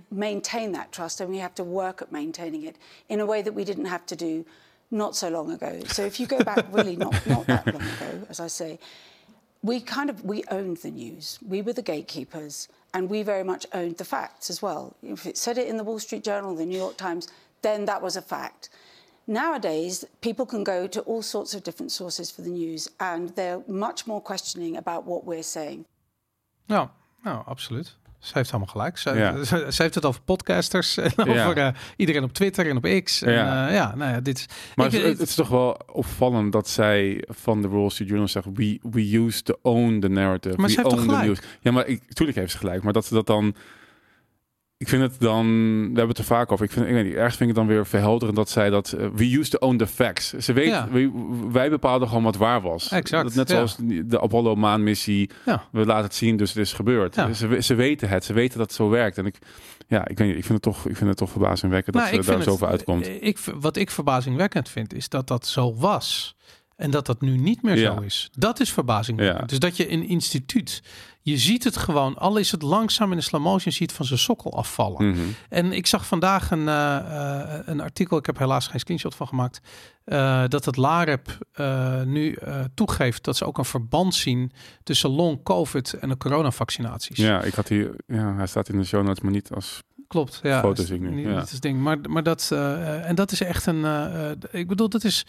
maintain 0.10 0.72
that 0.72 0.92
trust 0.92 1.22
and 1.22 1.30
we 1.30 1.42
have 1.42 1.54
to 1.54 1.64
work 1.64 2.02
at 2.02 2.12
maintaining 2.12 2.64
it 2.68 2.76
in 3.08 3.20
a 3.20 3.26
way 3.26 3.44
that 3.44 3.54
we 3.54 3.64
didn't 3.64 3.89
have 3.89 4.06
to 4.06 4.16
do 4.16 4.46
not 4.89 5.16
so 5.16 5.30
long 5.30 5.52
ago. 5.52 5.80
So 5.88 6.02
if 6.06 6.20
you 6.20 6.28
go 6.28 6.44
back 6.44 6.66
really 6.72 6.96
not 6.96 7.14
not 7.26 7.46
that 7.48 7.66
long 7.66 7.82
ago, 7.82 8.26
as 8.30 8.39
I 8.39 8.48
say, 8.48 8.80
we 9.64 9.80
kind 9.80 10.09
of 10.09 10.24
we 10.24 10.43
owned 10.49 10.78
the 10.78 10.91
news. 10.91 11.39
We 11.47 11.62
were 11.62 11.74
the 11.74 11.82
gatekeepers, 11.82 12.68
and 12.93 13.09
we 13.09 13.24
very 13.24 13.43
much 13.43 13.66
owned 13.74 13.97
the 13.97 14.05
facts 14.05 14.49
as 14.49 14.62
well. 14.62 14.95
If 15.03 15.26
it 15.26 15.38
said 15.38 15.57
it 15.57 15.68
in 15.68 15.78
the 15.78 15.84
Wall 15.84 15.99
Street 15.99 16.24
Journal, 16.24 16.55
the 16.55 16.66
New 16.66 16.78
York 16.78 16.97
Times, 16.97 17.28
then 17.62 17.86
that 17.86 18.01
was 18.01 18.16
a 18.16 18.22
fact. 18.22 18.70
Nowadays, 19.28 20.03
people 20.22 20.45
can 20.45 20.64
go 20.64 20.88
to 20.88 21.01
all 21.01 21.22
sorts 21.22 21.53
of 21.53 21.64
different 21.64 21.91
sources 21.91 22.32
for 22.32 22.41
the 22.41 22.49
news, 22.49 22.89
and 22.99 23.30
they're 23.30 23.62
much 23.68 24.07
more 24.07 24.20
questioning 24.20 24.76
about 24.76 25.05
what 25.05 25.26
we're 25.26 25.43
saying. 25.43 25.86
Ja, 26.68 26.89
no, 27.24 27.43
absoluut. 27.47 27.93
Ze 28.22 28.32
heeft 28.34 28.51
helemaal 28.51 28.72
gelijk. 28.74 28.97
Ze, 28.97 29.13
Ja. 29.13 29.43
ze, 29.43 29.67
ze 29.69 29.82
heeft 29.82 29.95
het 29.95 30.05
over 30.05 30.22
podcasters 30.22 30.97
en 30.97 31.11
over 31.17 31.57
eh, 31.57 31.67
iedereen 31.95 32.24
op 32.24 32.34
Twitter 32.34 32.69
en 32.69 32.78
op 32.78 33.01
X. 33.03 33.22
En, 33.22 33.32
Ja. 33.34 33.67
ja. 33.67 33.74
ja, 33.74 33.95
nou 33.95 34.11
ja, 34.13 34.19
dit 34.19 34.38
is... 34.38 34.45
Maar 34.76 34.86
ik- 34.86 34.91
het, 34.91 35.03
het 35.19 35.28
is 35.30 35.36
toch 35.36 35.47
wel 35.49 35.78
opvallend 35.91 36.51
dat 36.51 36.69
zij 36.69 37.24
van 37.28 37.61
de 37.61 37.67
Wall 37.67 37.89
Street 37.89 38.07
Journal 38.09 38.28
zegt: 38.28 38.45
we, 38.53 38.80
we 38.91 39.17
used 39.17 39.45
to 39.45 39.53
own 39.61 39.99
the 39.99 40.07
narrative. 40.09 40.55
Maar 40.57 40.65
we 40.65 40.72
ze 40.72 40.80
heeft 40.82 40.89
toch 40.95 40.99
own 41.05 41.09
the 41.19 41.26
news. 41.26 41.39
Ja, 41.61 41.72
maar 41.72 41.88
ik, 41.88 42.13
tuurlijk 42.13 42.38
heeft 42.38 42.51
ze 42.51 42.57
gelijk. 42.57 42.84
Maar 42.84 42.93
dat 42.93 43.05
ze 43.05 43.13
dat 43.13 43.28
dan. 43.28 43.55
Ik 44.82 44.88
vind 44.88 45.02
het 45.02 45.20
dan. 45.20 45.46
We 45.80 45.86
hebben 45.86 46.08
het 46.08 46.18
er 46.18 46.24
vaak 46.24 46.52
over. 46.52 46.66
Ik 46.66 46.72
vind, 46.72 46.86
ik 46.88 46.94
weet 46.94 47.04
niet, 47.06 47.14
ergens 47.14 47.36
vind 47.36 47.50
ik 47.50 47.56
het 47.56 47.66
dan 47.66 47.76
weer 47.76 47.86
verhelderend 47.86 48.38
dat 48.38 48.50
zij 48.50 48.70
dat. 48.70 48.92
eh, 48.92 49.08
we 49.16 49.38
used 49.38 49.52
to 49.52 49.58
own 49.68 49.78
the 49.78 49.88
facts. 49.88 50.30
Ze 50.34 50.54
weet, 50.54 50.68
Ja. 50.68 50.88
we- 50.92 51.12
wij 51.52 51.70
bepaalden 51.70 52.08
gewoon 52.08 52.24
wat 52.24 52.36
waar 52.36 52.62
was. 52.62 52.92
Exact, 52.92 53.24
Dat 53.24 53.34
net 53.36 53.50
ja. 53.50 53.56
zoals 53.56 53.76
de 54.06 54.22
Apollo 54.22 54.56
maanmissie. 54.56 55.30
Ja. 55.46 55.64
We 55.72 55.86
laten 55.86 56.04
het 56.04 56.16
zien, 56.16 56.38
dus 56.38 56.50
het 56.50 56.58
is 56.58 56.74
gebeurd. 56.74 57.16
Ze, 57.36 57.58
ze 57.62 57.76
weten 57.76 58.10
het. 58.10 58.24
Ze 58.26 58.34
weten 58.34 58.58
dat 58.58 58.68
het 58.68 58.76
zo 58.76 58.90
werkt. 58.90 59.18
En 59.18 59.26
ik, 59.26 59.36
ja, 59.88 60.08
ik 60.08 60.18
weet 60.18 60.28
niet. 60.28 60.38
Ik 60.38 60.46
vind 60.46 60.64
het 60.66 60.74
toch, 60.74 60.88
ik 60.88 60.96
vind 60.96 61.10
het 61.10 61.18
toch 61.18 61.30
verbazingwekkend 61.30 61.96
dat 61.96 62.08
ze 62.08 62.32
daar 62.32 62.44
zo 62.44 62.50
over 62.52 62.68
uitkomt. 62.68 63.08
Ik, 63.08 63.38
wat 63.60 63.76
ik 63.76 63.92
verbazingwekkend 63.92 64.70
vind, 64.70 64.94
is 64.94 65.10
dat 65.10 65.28
dat 65.28 65.46
zo 65.48 65.76
was. 65.76 66.36
En 66.82 66.92
dat 66.92 67.06
dat 67.06 67.22
nu 67.22 67.38
niet 67.38 67.62
meer 67.62 67.78
Ja. 67.78 67.96
zo 67.96 68.02
is. 68.02 68.30
Dat 68.32 68.60
is 68.60 68.72
verbazingwekkend. 68.72 69.40
Ja. 69.40 69.46
Dus 69.46 69.60
dat 69.60 69.78
je 69.78 69.92
een 69.92 70.08
instituut, 70.08 70.84
je 71.22 71.38
ziet 71.38 71.64
het 71.64 71.78
gewoon, 71.78 72.18
al 72.18 72.38
is 72.38 72.52
het 72.52 72.62
langzaam 72.62 73.12
in 73.12 73.18
de 73.18 73.24
slow 73.24 73.42
motion, 73.42 73.74
ziet 73.74 73.92
van 73.92 74.06
zijn 74.06 74.20
sokkel 74.20 74.58
afvallen. 74.58 75.10
Mhm. 75.10 75.20
En 75.50 75.72
ik 75.72 75.88
zag 75.88 76.06
vandaag 76.06 76.52
een, 76.52 76.68
eh, 76.68 76.98
eh, 76.98 77.60
een 77.66 77.82
artikel, 77.82 78.18
ik 78.18 78.26
heb 78.26 78.38
helaas 78.38 78.68
geen 78.68 78.80
screenshot 78.80 79.16
van 79.16 79.28
gemaakt, 79.28 79.62
eh, 80.04 80.44
dat 80.48 80.66
het 80.66 80.78
LAREP 80.78 81.38
nu 82.06 82.38
toegeeft 82.74 83.24
dat 83.24 83.38
ze 83.38 83.46
ook 83.46 83.58
een 83.58 83.66
verband 83.66 84.16
zien 84.16 84.52
tussen 84.84 85.10
long 85.10 85.44
COVID 85.44 85.94
en 85.94 86.10
de 86.10 86.18
coronavaccinaties. 86.18 87.18
Ja, 87.18 87.42
ik 87.42 87.54
had 87.54 87.68
hier, 87.68 87.96
ja, 88.08 88.36
hij 88.36 88.48
staat 88.48 88.70
in 88.70 88.78
de 88.78 88.86
show 88.86 89.04
notes, 89.04 89.24
maar 89.24 89.32
niet 89.32 89.52
als 89.52 89.82
Klopt, 90.08 90.40
ja. 90.44 90.60
foto 90.60 90.84
zie 90.84 90.96
ik 90.96 91.02
nu. 91.02 91.10
Niet, 91.10 91.26
ja. 91.26 91.40
als 91.40 91.60
ding. 91.60 91.80
Maar, 91.80 91.98
maar 92.10 92.24
dat, 92.24 92.52
en 93.04 93.16
dat 93.16 93.32
is 93.32 93.42
echt 93.42 93.66
een, 93.66 93.86
ik 94.52 94.68
bedoel, 94.68 94.90
dat 94.90 95.04
is, 95.04 95.26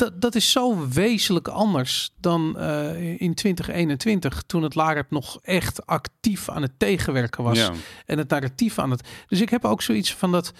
dat, 0.00 0.20
dat 0.20 0.34
is 0.34 0.50
zo 0.50 0.88
wezenlijk 0.88 1.48
anders 1.48 2.14
dan 2.20 2.58
eh, 2.58 3.20
in 3.20 3.34
2021, 3.34 4.42
toen 4.46 4.62
het 4.62 4.74
LAREP 4.74 5.10
nog 5.10 5.38
echt 5.42 5.86
actief 5.86 6.48
aan 6.48 6.62
het 6.62 6.78
tegenwerken 6.78 7.44
was. 7.44 7.58
Ja. 7.58 7.72
En 8.06 8.18
het 8.18 8.28
narratief 8.28 8.78
aan 8.78 8.90
het. 8.90 9.08
Dus 9.26 9.40
ik 9.40 9.48
heb 9.50 9.64
ook 9.64 9.82
zoiets 9.82 10.14
van 10.14 10.32
dat. 10.32 10.52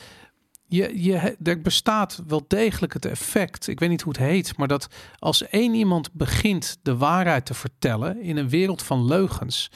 Je, 0.67 1.03
je, 1.03 1.37
er 1.43 1.61
bestaat 1.61 2.23
wel 2.27 2.45
degelijk 2.49 2.93
het 2.93 3.05
effect, 3.05 3.69
ik 3.69 3.81
weet 3.81 3.89
niet 3.89 4.03
hoe 4.03 4.13
het 4.13 4.23
heet, 4.23 4.57
maar 4.57 4.69
dat 4.69 4.89
als 5.19 5.49
één 5.49 5.75
iemand 5.75 6.13
begint 6.13 6.79
de 6.83 6.97
waarheid 6.97 7.47
te 7.47 7.55
vertellen 7.55 8.23
in 8.23 8.37
een 8.37 8.49
wereld 8.49 8.83
van 8.83 9.05
leugens, 9.05 9.71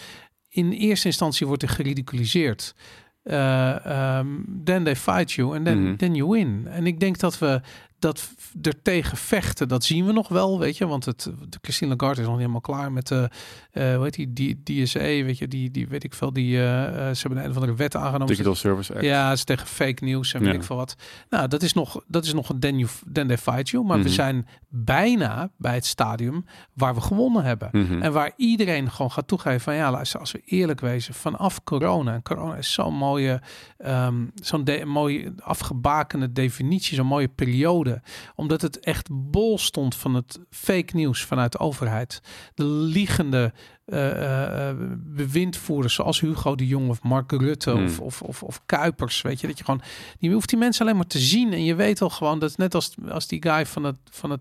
in 0.49 0.73
eerste 0.73 1.07
instantie 1.07 1.47
wordt 1.47 1.63
er 1.63 1.69
geridiculiseerd. 1.69 2.75
Eh, 3.23 3.87
ehm, 3.87 4.27
then 4.65 4.85
they 4.85 4.97
fight 4.97 5.33
you 5.33 5.57
and 5.57 5.65
then, 5.65 5.83
Mhm. 5.83 5.97
then 5.97 6.15
you 6.15 6.31
win. 6.31 6.67
En 6.67 6.87
ik 6.87 7.01
denk 7.01 7.19
dat 7.19 7.39
we 7.39 7.61
dat 8.05 8.35
er 8.63 8.83
tegen 8.83 9.17
vechten, 9.17 9.69
dat 9.69 9.85
zien 9.85 10.07
we 10.07 10.13
nog 10.13 10.29
wel, 10.29 10.59
weet 10.59 10.77
je. 10.77 10.87
Want 10.87 11.05
het, 11.05 11.23
de 11.49 11.59
Christine 11.63 11.91
Lagarde 11.97 12.15
is 12.21 12.27
nog 12.27 12.31
niet 12.37 12.41
helemaal 12.41 12.61
klaar 12.61 12.93
met 12.93 13.07
de, 13.07 13.31
eh 13.71 13.95
hoe 13.95 14.05
heet 14.05 14.15
die, 14.15 14.33
die 14.65 14.83
DSA, 14.85 14.99
weet 14.99 15.39
je, 15.39 15.49
die, 15.49 15.71
die 15.71 15.89
weet 15.89 16.05
ik 16.05 16.15
veel, 16.15 16.33
die, 16.33 16.57
eh, 16.57 16.87
eh, 17.09 17.15
ze 17.15 17.27
hebben 17.27 17.45
een 17.45 17.51
of 17.51 17.57
andere 17.57 17.75
wet 17.75 17.97
aangenomen. 17.97 18.27
Digital 18.27 18.55
Service 18.55 18.93
Act. 18.95 19.03
Ja, 19.05 19.29
het 19.29 19.39
is 19.39 19.45
tegen 19.45 19.67
fake 19.67 20.05
nieuws 20.05 20.35
en 20.35 20.41
weet 20.41 20.49
Ja. 20.49 20.55
ik 20.55 20.63
veel 20.63 20.77
wat. 20.77 20.97
Nou, 21.31 21.49
dat 21.49 21.63
is 21.63 21.73
nog, 21.73 22.03
dat 22.07 22.25
is 22.25 22.33
nog 22.33 22.49
een 22.49 22.61
they 22.61 23.39
fight 23.39 23.69
you. 23.69 23.85
Maar 23.85 23.97
we 23.99 24.03
Mhm. 24.05 24.13
zijn 24.13 24.47
bijna 24.69 25.51
bij 25.59 25.75
het 25.75 25.87
stadium 25.87 26.45
waar 26.73 26.95
we 26.95 27.01
gewonnen 27.01 27.45
hebben. 27.45 27.69
Mhm. 27.73 28.03
En 28.03 28.13
waar 28.13 28.33
iedereen 28.37 28.91
gewoon 28.91 29.11
gaat 29.11 29.29
toegeven 29.29 29.61
van 29.61 29.75
ja, 29.75 29.91
luister, 29.91 30.21
als 30.21 30.33
we 30.33 30.43
eerlijk 30.45 30.81
wezen, 30.81 31.15
vanaf 31.15 31.65
corona. 31.65 32.15
En 32.15 32.23
corona 32.23 32.57
is 32.57 32.73
zo'n 32.73 32.95
mooie, 32.95 33.41
ehm, 33.79 34.15
zo'n 34.35 34.65
de- 34.65 34.85
mooie 34.85 35.33
afgebakende 35.39 36.33
definitie, 36.33 36.95
zo'n 36.97 37.07
mooie 37.07 37.29
periode. 37.29 37.94
Omdat 38.35 38.63
het 38.63 38.81
echt 38.81 39.09
bol 39.13 39.59
stond 39.59 39.97
van 39.97 40.15
het 40.15 40.41
fake 40.51 40.97
nieuws 40.97 41.25
vanuit 41.25 41.53
de 41.53 41.59
overheid. 41.59 42.21
De 42.55 42.65
liegende 42.65 43.53
eh, 43.85 44.11
eh, 44.11 44.69
eh, 44.71 44.77
bewindvoerders 44.97 45.95
zoals 45.95 46.21
Hugo 46.21 46.55
de 46.55 46.67
Jong 46.67 46.89
of 46.89 47.03
Mark 47.03 47.33
Rutte 47.33 47.71
Hmm. 47.71 47.85
of, 47.85 48.01
of, 48.01 48.23
of, 48.23 48.43
of 48.43 48.61
Kuipers, 48.67 49.23
weet 49.23 49.41
je, 49.41 49.47
dat 49.47 49.59
je 49.59 49.65
gewoon, 49.65 49.83
je 50.19 50.31
hoeft 50.31 50.49
die 50.49 50.59
mensen 50.59 50.85
alleen 50.85 50.97
maar 50.97 51.07
te 51.07 51.19
zien 51.19 51.53
en 51.53 51.65
je 51.65 51.75
weet 51.75 52.03
al 52.03 52.11
gewoon 52.11 52.39
dat 52.39 52.57
net 52.57 52.75
als, 52.75 52.95
als 53.09 53.27
die 53.27 53.43
guy 53.43 53.67
van 53.67 53.85
het, 53.85 53.97
van 54.11 54.31
het 54.31 54.41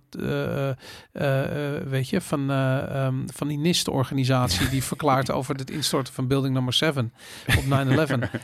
weet 1.90 2.10
je, 2.10 2.22
van, 2.22 2.52
eh, 2.52 3.06
ehm, 3.06 3.16
van 3.26 3.48
die 3.48 3.58
NIST-organisatie 3.58 4.70
die 4.70 4.84
verklaart 4.84 5.32
over 5.38 5.56
het 5.56 5.72
instorten 5.72 6.14
van 6.14 6.28
building 6.28 6.54
nummer 6.54 6.74
7 6.74 7.14
op 7.58 7.64
9-11, 7.64 7.68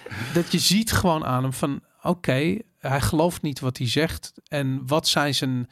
dat 0.33 0.51
je 0.51 0.59
ziet 0.59 0.91
gewoon 0.91 1.25
aan 1.25 1.43
hem 1.43 1.53
van, 1.53 1.81
oké, 2.01 2.57
hij 2.79 3.01
gelooft 3.01 3.41
niet 3.41 3.59
wat 3.59 3.77
hij 3.77 3.87
zegt 3.87 4.33
en 4.47 4.87
wat 4.87 5.07
zijn 5.07 5.35
zijn 5.35 5.69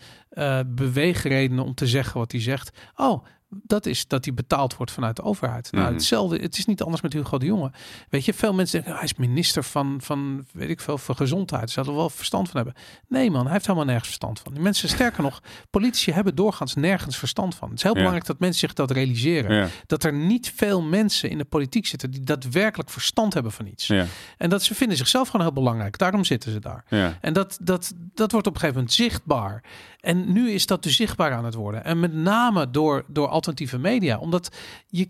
beweegredenen 0.67 1.63
om 1.63 1.73
te 1.73 1.87
zeggen 1.87 2.19
wat 2.19 2.31
hij 2.31 2.41
zegt. 2.41 2.77
Oh, 2.95 3.25
dat 3.49 3.85
is 3.85 4.07
dat 4.07 4.25
hij 4.25 4.33
betaald 4.33 4.75
wordt 4.77 4.91
vanuit 4.91 5.15
de 5.15 5.21
overheid. 5.23 5.71
Nou, 5.71 5.83
Mhm. 5.85 5.93
hetzelfde. 5.93 6.37
Het 6.37 6.57
is 6.57 6.65
niet 6.65 6.81
anders 6.81 7.01
met 7.01 7.13
Hugo 7.13 7.37
de 7.37 7.45
Jonge. 7.45 7.71
Weet 8.09 8.25
je, 8.25 8.33
veel 8.33 8.53
mensen 8.53 8.73
denken, 8.75 8.91
"Ah, 8.91 8.99
hij 8.99 9.07
is 9.17 9.27
minister 9.27 9.63
van, 9.63 9.97
van, 10.01 10.45
weet 10.53 10.69
ik 10.69 10.81
veel, 10.81 10.97
van 10.97 11.15
gezondheid. 11.15 11.69
Ze 11.69 11.75
hadden 11.75 11.93
er 11.93 11.99
wel 11.99 12.09
verstand 12.09 12.49
van 12.49 12.55
hebben. 12.63 12.81
Nee 13.07 13.31
man, 13.31 13.43
hij 13.43 13.51
heeft 13.53 13.65
helemaal 13.65 13.85
nergens 13.87 14.07
verstand 14.07 14.39
van. 14.39 14.53
Die 14.53 14.61
mensen, 14.61 14.89
sterker 14.89 15.23
nog, 15.23 15.41
politici 15.69 16.11
hebben 16.11 16.35
doorgaans 16.35 16.75
nergens 16.75 17.17
verstand 17.17 17.55
van. 17.55 17.67
Het 17.69 17.77
is 17.77 17.83
heel 17.83 17.91
Ja. 17.91 17.97
belangrijk 17.97 18.27
dat 18.27 18.39
mensen 18.39 18.59
zich 18.59 18.73
dat 18.73 18.91
realiseren. 18.91 19.55
Ja. 19.55 19.67
Dat 19.85 20.03
er 20.03 20.13
niet 20.13 20.53
veel 20.55 20.81
mensen 20.81 21.29
in 21.29 21.37
de 21.37 21.45
politiek 21.45 21.85
zitten 21.85 22.11
die 22.11 22.21
daadwerkelijk 22.23 22.89
verstand 22.89 23.33
hebben 23.33 23.51
van 23.51 23.65
iets. 23.65 23.87
Ja. 23.87 24.05
En 24.37 24.49
dat 24.49 24.63
ze 24.63 24.75
vinden 24.75 24.97
zichzelf 24.97 25.27
gewoon 25.29 25.45
heel 25.45 25.55
belangrijk. 25.55 25.97
Daarom 25.97 26.23
zitten 26.23 26.51
ze 26.51 26.59
daar. 26.59 26.85
En 27.21 27.33
dat, 27.33 27.57
dat, 27.61 27.93
dat 28.13 28.31
wordt 28.31 28.47
op 28.47 28.53
een 28.53 28.59
gegeven 28.59 28.75
moment 28.81 28.93
zichtbaar. 28.93 29.63
En 29.99 30.31
nu 30.33 30.51
is 30.51 30.65
dat 30.65 30.83
dus 30.83 30.95
zichtbaar 30.95 31.33
aan 31.33 31.45
het 31.45 31.53
worden. 31.53 31.83
En 31.83 31.99
met 31.99 32.13
name 32.13 32.71
door, 32.71 33.03
door 33.07 33.27
alternatieve 33.37 33.77
media. 33.77 34.17
Omdat 34.17 34.55
je, 34.87 35.09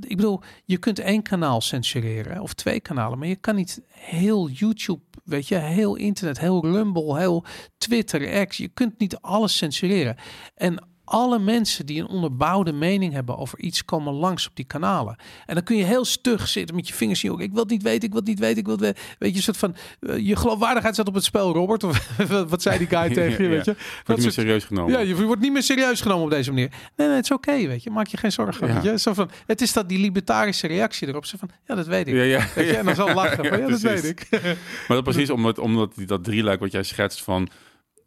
ik 0.00 0.16
bedoel, 0.16 0.40
je 0.64 0.76
kunt 0.76 0.98
één 0.98 1.22
kanaal 1.22 1.60
censureren 1.60 2.40
of 2.40 2.54
twee 2.54 2.80
kanalen. 2.80 3.18
Maar 3.18 3.28
je 3.28 3.36
kan 3.36 3.54
niet 3.54 3.80
heel 3.88 4.48
YouTube, 4.48 5.02
weet 5.24 5.48
je, 5.48 5.54
heel 5.54 5.94
internet, 5.94 6.38
heel 6.40 6.66
Rumble, 6.66 7.18
heel 7.18 7.44
Twitter, 7.78 8.46
X. 8.46 8.56
Je 8.56 8.68
kunt 8.68 8.98
niet 8.98 9.16
alles 9.16 9.56
censureren. 9.56 10.16
En 10.54 10.88
alle 11.06 11.38
mensen 11.38 11.86
die 11.86 12.00
een 12.00 12.08
onderbouwde 12.08 12.72
mening 12.72 13.12
hebben 13.12 13.38
over 13.38 13.58
iets 13.58 13.84
komen 13.84 14.12
langs 14.12 14.46
op 14.48 14.56
die 14.56 14.64
kanalen. 14.64 15.16
En 15.46 15.54
dan 15.54 15.64
kun 15.64 15.76
je 15.76 15.84
heel 15.84 16.04
stug 16.04 16.48
zitten 16.48 16.76
met 16.76 16.88
je 16.88 16.94
vingers 16.94 17.22
in 17.22 17.28
je 17.28 17.34
ogen. 17.34 17.46
Ik 17.46 17.52
wil 17.52 17.62
het 17.62 17.70
niet 17.70 17.82
weten, 17.82 18.02
ik 18.02 18.10
wil 18.10 18.20
het 18.20 18.28
niet 18.28 18.38
weten, 18.38 18.58
ik 18.58 18.64
wil 18.64 18.74
het 18.74 18.82
weten. 18.84 19.02
Weet 19.18 19.30
je, 19.30 19.36
een 19.36 19.42
soort 19.42 19.56
van 19.56 19.76
eh, 20.00 20.26
je 20.26 20.36
geloofwaardigheid 20.36 20.94
staat 20.94 21.08
op 21.08 21.14
het 21.14 21.24
spel, 21.24 21.52
Robert. 21.52 21.84
Of 21.84 22.08
wat 22.48 22.62
zei 22.62 22.78
die 22.78 22.86
guy 22.86 23.14
tegen 23.14 23.44
je, 23.44 23.50
weet 23.50 23.64
je? 23.64 23.74
ja. 23.78 23.84
Wordt 23.94 24.22
niet 24.22 24.22
meer 24.22 24.32
serieus 24.32 24.64
genomen. 24.64 24.92
ja, 24.92 24.98
je 24.98 25.24
wordt 25.24 25.42
niet 25.42 25.52
meer 25.52 25.62
serieus 25.62 26.00
genomen 26.00 26.24
op 26.24 26.30
deze 26.30 26.50
manier. 26.50 26.70
Nee, 26.96 27.06
nee, 27.06 27.16
het 27.16 27.24
is 27.24 27.30
oké, 27.30 27.66
weet 27.66 27.82
je. 27.82 27.90
Maak 27.90 28.06
je 28.06 28.16
geen 28.16 28.32
zorgen. 28.32 28.66
Ja. 28.66 28.74
Weet 28.74 28.82
je? 28.82 28.98
Zo 28.98 29.14
van, 29.14 29.30
het 29.46 29.60
is 29.60 29.72
dat 29.72 29.88
die 29.88 29.98
libertarische 29.98 30.66
reactie 30.66 31.08
erop. 31.08 31.24
Zo 31.24 31.36
van, 31.38 31.50
ja, 31.66 31.74
dat 31.74 31.86
weet 31.86 32.08
ik. 32.08 32.14
Ja, 32.14 32.22
ja, 32.22 32.46
Weet 32.54 32.68
je? 32.68 32.76
En 32.76 32.84
dan 32.84 32.94
zal 32.94 33.14
lachen. 33.14 33.34
Ja, 33.46 33.48
van, 33.48 33.60
ja, 33.60 33.68
dat 33.68 33.80
precies. 33.80 34.00
weet 34.00 34.20
ik. 34.20 34.28
Maar 34.88 34.96
dat 34.96 35.02
precies 35.04 35.30
omdat, 35.30 35.58
omdat 35.58 35.94
die, 35.94 36.06
dat 36.06 36.24
drieluik 36.24 36.60
wat 36.60 36.72
jij 36.72 36.82
schetst 36.82 37.22
van 37.22 37.48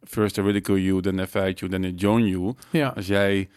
first 0.03 0.37
I 0.37 0.41
ridicule 0.41 0.81
you, 0.81 1.01
then 1.01 1.19
I 1.19 1.25
fight 1.25 1.59
you, 1.59 1.71
then 1.71 1.83
I 1.83 1.93
join 1.95 2.27
you. 2.27 2.53
Ja. 2.69 2.87
Als 2.95 3.07
jij 3.07 3.49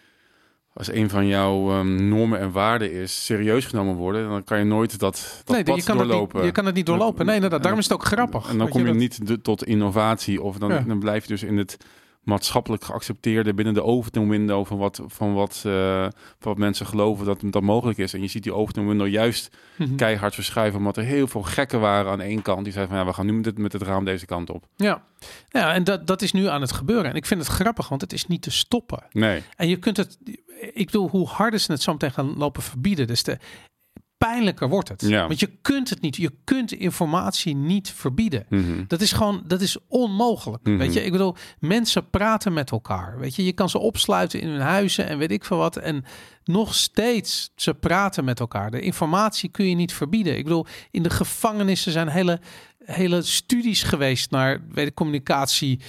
als 0.74 0.92
een 0.92 1.10
van 1.10 1.26
jouw 1.26 1.70
ehm, 1.70 2.08
normen 2.08 2.38
en 2.38 2.50
waarden 2.52 2.92
is 2.92 3.24
serieus 3.24 3.64
genomen 3.66 3.94
worden, 3.94 4.28
dan 4.28 4.44
kan 4.44 4.58
je 4.58 4.64
nooit 4.64 4.98
dat, 4.98 5.40
dat 5.44 5.54
nee, 5.54 5.64
pad 5.64 5.76
je 5.76 5.82
kan, 5.82 5.98
het 5.98 6.08
doorlopen. 6.08 6.36
niet, 6.36 6.46
je 6.46 6.52
kan 6.52 6.66
het 6.66 6.74
niet 6.74 6.86
doorlopen. 6.86 7.26
Nee, 7.26 7.34
inderdaad. 7.34 7.60
Daarom 7.62 7.80
is 7.80 7.88
het 7.88 7.94
ook 7.94 8.04
grappig. 8.04 8.48
En 8.50 8.58
dan 8.58 8.68
kom 8.68 8.80
je, 8.80 8.86
dat- 8.86 8.96
niet 8.96 9.26
de- 9.26 9.40
tot 9.40 9.64
innovatie 9.64 10.42
of 10.42 10.58
dan, 10.58 10.70
Ja. 10.70 10.80
dan 10.86 10.98
blijf 10.98 11.22
je 11.22 11.28
dus 11.28 11.42
in 11.42 11.56
het 11.56 11.76
maatschappelijk 12.22 12.84
geaccepteerde 12.84 13.54
binnen 13.54 13.74
de 13.74 13.82
Overton 13.82 14.28
window 14.28 14.66
van 14.66 14.78
wat, 14.78 15.02
van 15.06 15.34
wat, 15.34 15.56
van 15.56 16.12
wat 16.38 16.58
mensen 16.58 16.86
geloven 16.86 17.26
dat 17.26 17.38
dat 17.44 17.62
mogelijk 17.62 17.98
is. 17.98 18.14
En 18.14 18.20
je 18.20 18.28
ziet 18.28 18.42
die 18.42 18.54
Overton 18.54 18.86
window 18.88 19.08
juist 19.08 19.50
Mhm. 19.76 19.96
keihard 19.96 20.34
verschuiven, 20.34 20.78
omdat 20.78 20.96
er 20.96 21.04
heel 21.04 21.26
veel 21.26 21.42
gekken 21.42 21.80
waren 21.80 22.12
aan 22.12 22.20
één 22.20 22.42
kant. 22.42 22.64
Die 22.64 22.72
zeiden 22.72 22.94
van 22.94 23.04
ja, 23.04 23.10
we 23.10 23.16
gaan 23.16 23.26
nu 23.26 23.32
met 23.32 23.44
het, 23.44 23.58
met 23.58 23.72
het 23.72 23.82
raam 23.82 24.04
deze 24.04 24.26
kant 24.26 24.50
op. 24.50 24.66
Ja, 24.76 25.02
ja 25.48 25.72
en 25.74 25.84
dat, 25.84 26.06
dat 26.06 26.22
is 26.22 26.32
nu 26.32 26.46
aan 26.46 26.60
het 26.60 26.72
gebeuren. 26.72 27.10
En 27.10 27.16
ik 27.16 27.26
vind 27.26 27.40
het 27.40 27.48
grappig, 27.50 27.88
want 27.88 28.00
het 28.00 28.12
is 28.12 28.26
niet 28.26 28.42
te 28.42 28.50
stoppen. 28.50 29.02
Nee. 29.12 29.42
En 29.56 29.68
je 29.68 29.76
kunt 29.76 29.96
het, 29.96 30.18
ik 30.72 30.86
bedoel, 30.86 31.08
hoe 31.08 31.26
harder 31.26 31.58
ze 31.60 31.72
het 31.72 31.82
zo 31.82 31.92
meteen 31.92 32.12
gaan 32.12 32.36
lopen 32.36 32.62
verbieden, 32.62 33.06
des 33.06 33.22
te 33.22 33.38
pijnlijker 34.26 34.68
wordt 34.68 34.88
het. 34.88 35.00
Ja. 35.00 35.26
Want 35.26 35.40
je 35.40 35.50
kunt 35.62 35.90
het 35.90 36.00
niet, 36.00 36.16
je 36.16 36.32
kunt 36.44 36.72
informatie 36.72 37.54
niet 37.54 37.90
verbieden. 37.90 38.46
Mhm. 38.48 38.84
Dat 38.86 39.00
is 39.00 39.12
gewoon, 39.12 39.42
dat 39.46 39.60
is 39.60 39.76
onmogelijk. 39.88 40.64
Mhm. 40.64 40.76
Weet 40.76 40.92
je, 40.92 41.04
ik 41.04 41.12
bedoel, 41.12 41.36
mensen 41.58 42.10
praten 42.10 42.52
met 42.52 42.70
elkaar. 42.70 43.18
Weet 43.18 43.34
je, 43.34 43.44
je 43.44 43.52
kan 43.52 43.68
ze 43.68 43.78
opsluiten 43.78 44.40
in 44.40 44.48
hun 44.48 44.60
huizen 44.60 45.08
en 45.08 45.18
weet 45.18 45.30
ik 45.30 45.44
veel 45.44 45.56
wat. 45.56 45.76
En 45.76 46.04
nog 46.44 46.74
steeds, 46.74 47.50
ze 47.56 47.74
praten 47.74 48.24
met 48.24 48.40
elkaar. 48.40 48.70
De 48.70 48.80
informatie 48.80 49.50
kun 49.50 49.68
je 49.68 49.74
niet 49.74 49.92
verbieden. 49.92 50.36
Ik 50.36 50.44
bedoel, 50.44 50.66
in 50.90 51.02
de 51.02 51.10
gevangenissen 51.10 51.92
zijn 51.92 52.08
hele, 52.08 52.40
hele 52.84 53.22
studies 53.22 53.82
geweest 53.82 54.30
naar 54.30 54.64
weet 54.68 54.86
ik, 54.86 54.94
communicatie. 54.94 55.80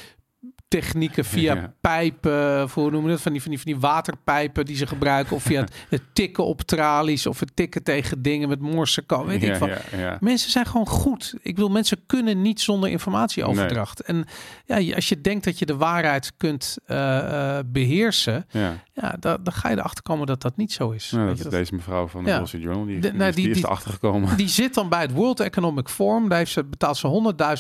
Technieken 0.82 1.26
via 1.26 1.54
Ja. 1.56 1.74
pijpen, 1.82 2.62
hoe 2.74 2.84
noemen 2.92 3.04
we 3.04 3.10
dat? 3.10 3.22
Van 3.22 3.32
die, 3.32 3.42
van, 3.42 3.52
die, 3.52 3.60
van 3.62 3.72
die 3.72 3.80
waterpijpen 3.82 4.66
die 4.66 4.76
ze 4.76 4.88
gebruiken. 4.88 5.36
Of 5.36 5.44
via 5.44 5.62
het, 5.62 5.76
het 5.90 6.02
tikken 6.14 6.46
op 6.46 6.62
tralies. 6.62 7.28
Of 7.28 7.40
het 7.40 7.56
tikken 7.56 7.84
tegen 7.84 8.22
dingen 8.22 8.50
met 8.50 8.60
morsecode. 8.60 9.28
Weet 9.28 9.44
ik 9.44 9.56
van. 9.56 9.70
ja, 9.70 9.78
ja. 9.98 10.18
Mensen 10.20 10.52
zijn 10.52 10.66
gewoon 10.66 10.88
goed. 10.88 11.34
Ik 11.42 11.56
bedoel, 11.56 11.70
mensen 11.70 11.98
kunnen 12.06 12.42
niet 12.42 12.62
zonder 12.62 12.90
informatieoverdracht. 12.90 14.00
En 14.02 14.26
ja, 14.66 14.96
als 14.96 15.10
je 15.10 15.22
denkt 15.22 15.44
dat 15.46 15.60
je 15.60 15.66
de 15.66 15.76
waarheid 15.76 16.32
kunt 16.38 16.78
eh, 16.86 17.58
eh, 17.58 17.66
beheersen, 17.66 18.46
Ja. 18.52 18.78
dan, 19.20 19.38
dan 19.44 19.54
ga 19.54 19.70
je 19.70 19.78
erachter 19.78 20.04
komen 20.04 20.28
dat 20.28 20.42
dat 20.42 20.58
niet 20.58 20.72
zo 20.74 20.90
is. 20.92 21.12
Nou, 21.12 21.28
dat 21.28 21.40
is 21.40 21.46
deze 21.46 21.76
mevrouw 21.76 22.08
van 22.08 22.24
de. 22.24 22.32
Wall 22.32 22.46
Street 22.46 22.64
Journal. 22.64 22.86
Die, 22.86 23.00
De- 23.00 23.14
nou, 23.14 23.30
is- 23.30 23.36
die- 23.36 23.46
die 23.48 23.56
is 23.56 23.64
erachter 23.64 23.92
gekomen. 23.92 24.38
Die 24.38 24.48
zit 24.48 24.74
dan 24.74 24.90
bij 24.90 25.02
het 25.02 25.12
World 25.12 25.40
Economic 25.40 25.88
Forum. 25.90 26.30
Daar 26.30 26.38
heeft 26.38 26.52
ze, 26.52 26.64
betaalt 26.64 26.98
ze 26.98 27.08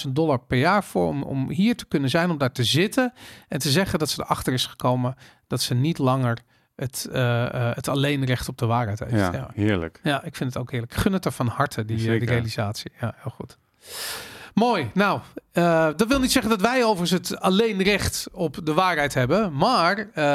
100.000 0.06 0.16
dollar 0.16 0.40
per 0.40 0.58
jaar 0.58 0.84
voor 0.84 1.08
om, 1.08 1.24
om 1.24 1.50
hier 1.50 1.76
te 1.76 1.86
kunnen 1.86 2.10
zijn, 2.10 2.30
om 2.30 2.38
daar 2.38 2.52
te 2.52 2.64
zitten 2.64 3.03
en 3.48 3.60
te 3.60 3.70
zeggen 3.70 4.00
dat 4.00 4.10
ze 4.10 4.22
erachter 4.24 4.54
is 4.54 4.66
gekomen 4.66 5.16
dat 5.48 5.62
ze 5.62 5.74
niet 5.74 5.98
langer 5.98 6.38
het, 6.76 7.08
eh, 7.12 7.44
eh, 7.70 7.76
het 7.76 7.88
alleen 7.88 8.26
recht 8.26 8.50
op 8.50 8.58
de 8.58 8.66
waarheid 8.66 9.00
heeft. 9.00 9.12
Ja, 9.12 9.32
Ja. 9.34 9.50
heerlijk. 9.54 10.00
Ja, 10.04 10.24
ik 10.24 10.36
vind 10.36 10.54
het 10.54 10.62
ook 10.62 10.72
heerlijk. 10.72 10.94
Gun 10.94 11.14
het 11.14 11.26
er 11.26 11.32
van 11.32 11.48
harte, 11.48 11.86
die, 11.86 12.12
eh, 12.12 12.20
die 12.20 12.30
realisatie. 12.30 12.92
Ja, 13.00 13.14
heel 13.18 13.32
goed. 13.32 13.58
Mooi. 14.54 14.90
Nou, 14.94 15.20
Eh, 15.54 15.90
dat 15.96 16.08
wil 16.08 16.20
niet 16.20 16.32
zeggen 16.32 16.52
dat 16.52 16.62
wij 16.62 16.84
overigens 16.84 17.30
het 17.30 17.40
alleen 17.40 17.84
recht 17.84 18.28
op 18.32 18.60
de 18.64 18.74
waarheid 18.74 19.14
hebben. 19.14 19.56
Maar 19.56 19.98
eh, 20.14 20.26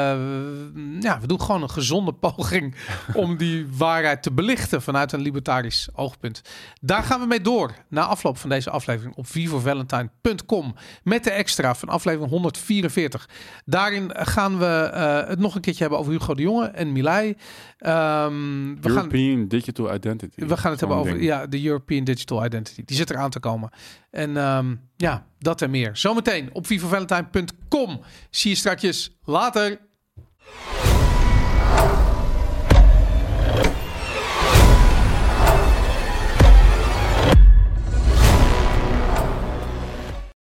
ja, 0.99 1.19
we 1.19 1.27
doen 1.27 1.41
gewoon 1.41 1.61
een 1.61 1.69
gezonde 1.69 2.13
poging 2.29 2.75
om 3.13 3.37
die 3.37 3.67
waarheid 3.77 4.23
te 4.23 4.31
belichten 4.31 4.81
vanuit 4.81 5.11
een 5.11 5.21
libertarisch 5.21 5.89
oogpunt. 5.93 6.41
Daar 6.81 7.03
gaan 7.03 7.19
we 7.19 7.25
mee 7.25 7.41
door 7.41 7.73
na 7.87 8.05
afloop 8.05 8.37
van 8.37 8.49
deze 8.49 8.69
aflevering 8.69 9.15
op 9.15 9.27
vivovalentine.com 9.27 10.75
met 11.03 11.23
de 11.23 11.31
extra 11.31 11.75
van 11.75 11.89
aflevering 11.89 12.29
144. 12.29 13.29
Daarin 13.65 14.11
gaan 14.13 14.57
we 14.57 14.65
eh, 14.65 15.27
het 15.27 15.39
nog 15.39 15.55
een 15.55 15.61
keertje 15.61 15.81
hebben 15.81 15.99
over 15.99 16.11
Hugo 16.11 16.33
de 16.33 16.41
Jonge 16.41 16.65
en 16.65 16.91
Milei. 16.91 17.35
Ehm, 17.77 18.33
we 18.81 18.89
gaan, 18.89 18.97
European 18.97 19.47
Digital 19.47 19.93
Identity. 19.93 20.45
we 20.45 20.57
gaan 20.57 20.71
het 20.71 20.79
hebben 20.79 20.97
over 20.97 21.11
ding. 21.11 21.23
ja, 21.23 21.47
de 21.47 21.65
European 21.65 22.03
Digital 22.03 22.45
Identity. 22.45 22.81
Die 22.85 22.97
zit 22.97 23.09
eraan 23.09 23.29
te 23.29 23.39
komen. 23.39 23.69
En 24.11 24.37
ehm, 24.37 24.75
ja, 25.01 25.25
dat 25.37 25.61
en 25.61 25.69
meer. 25.69 25.97
Zometeen 25.97 26.49
op 26.53 26.67
vivovalentine.com. 26.67 28.01
Zie 28.29 28.49
je 28.49 28.57
straks. 28.57 29.17
Later. 29.23 29.88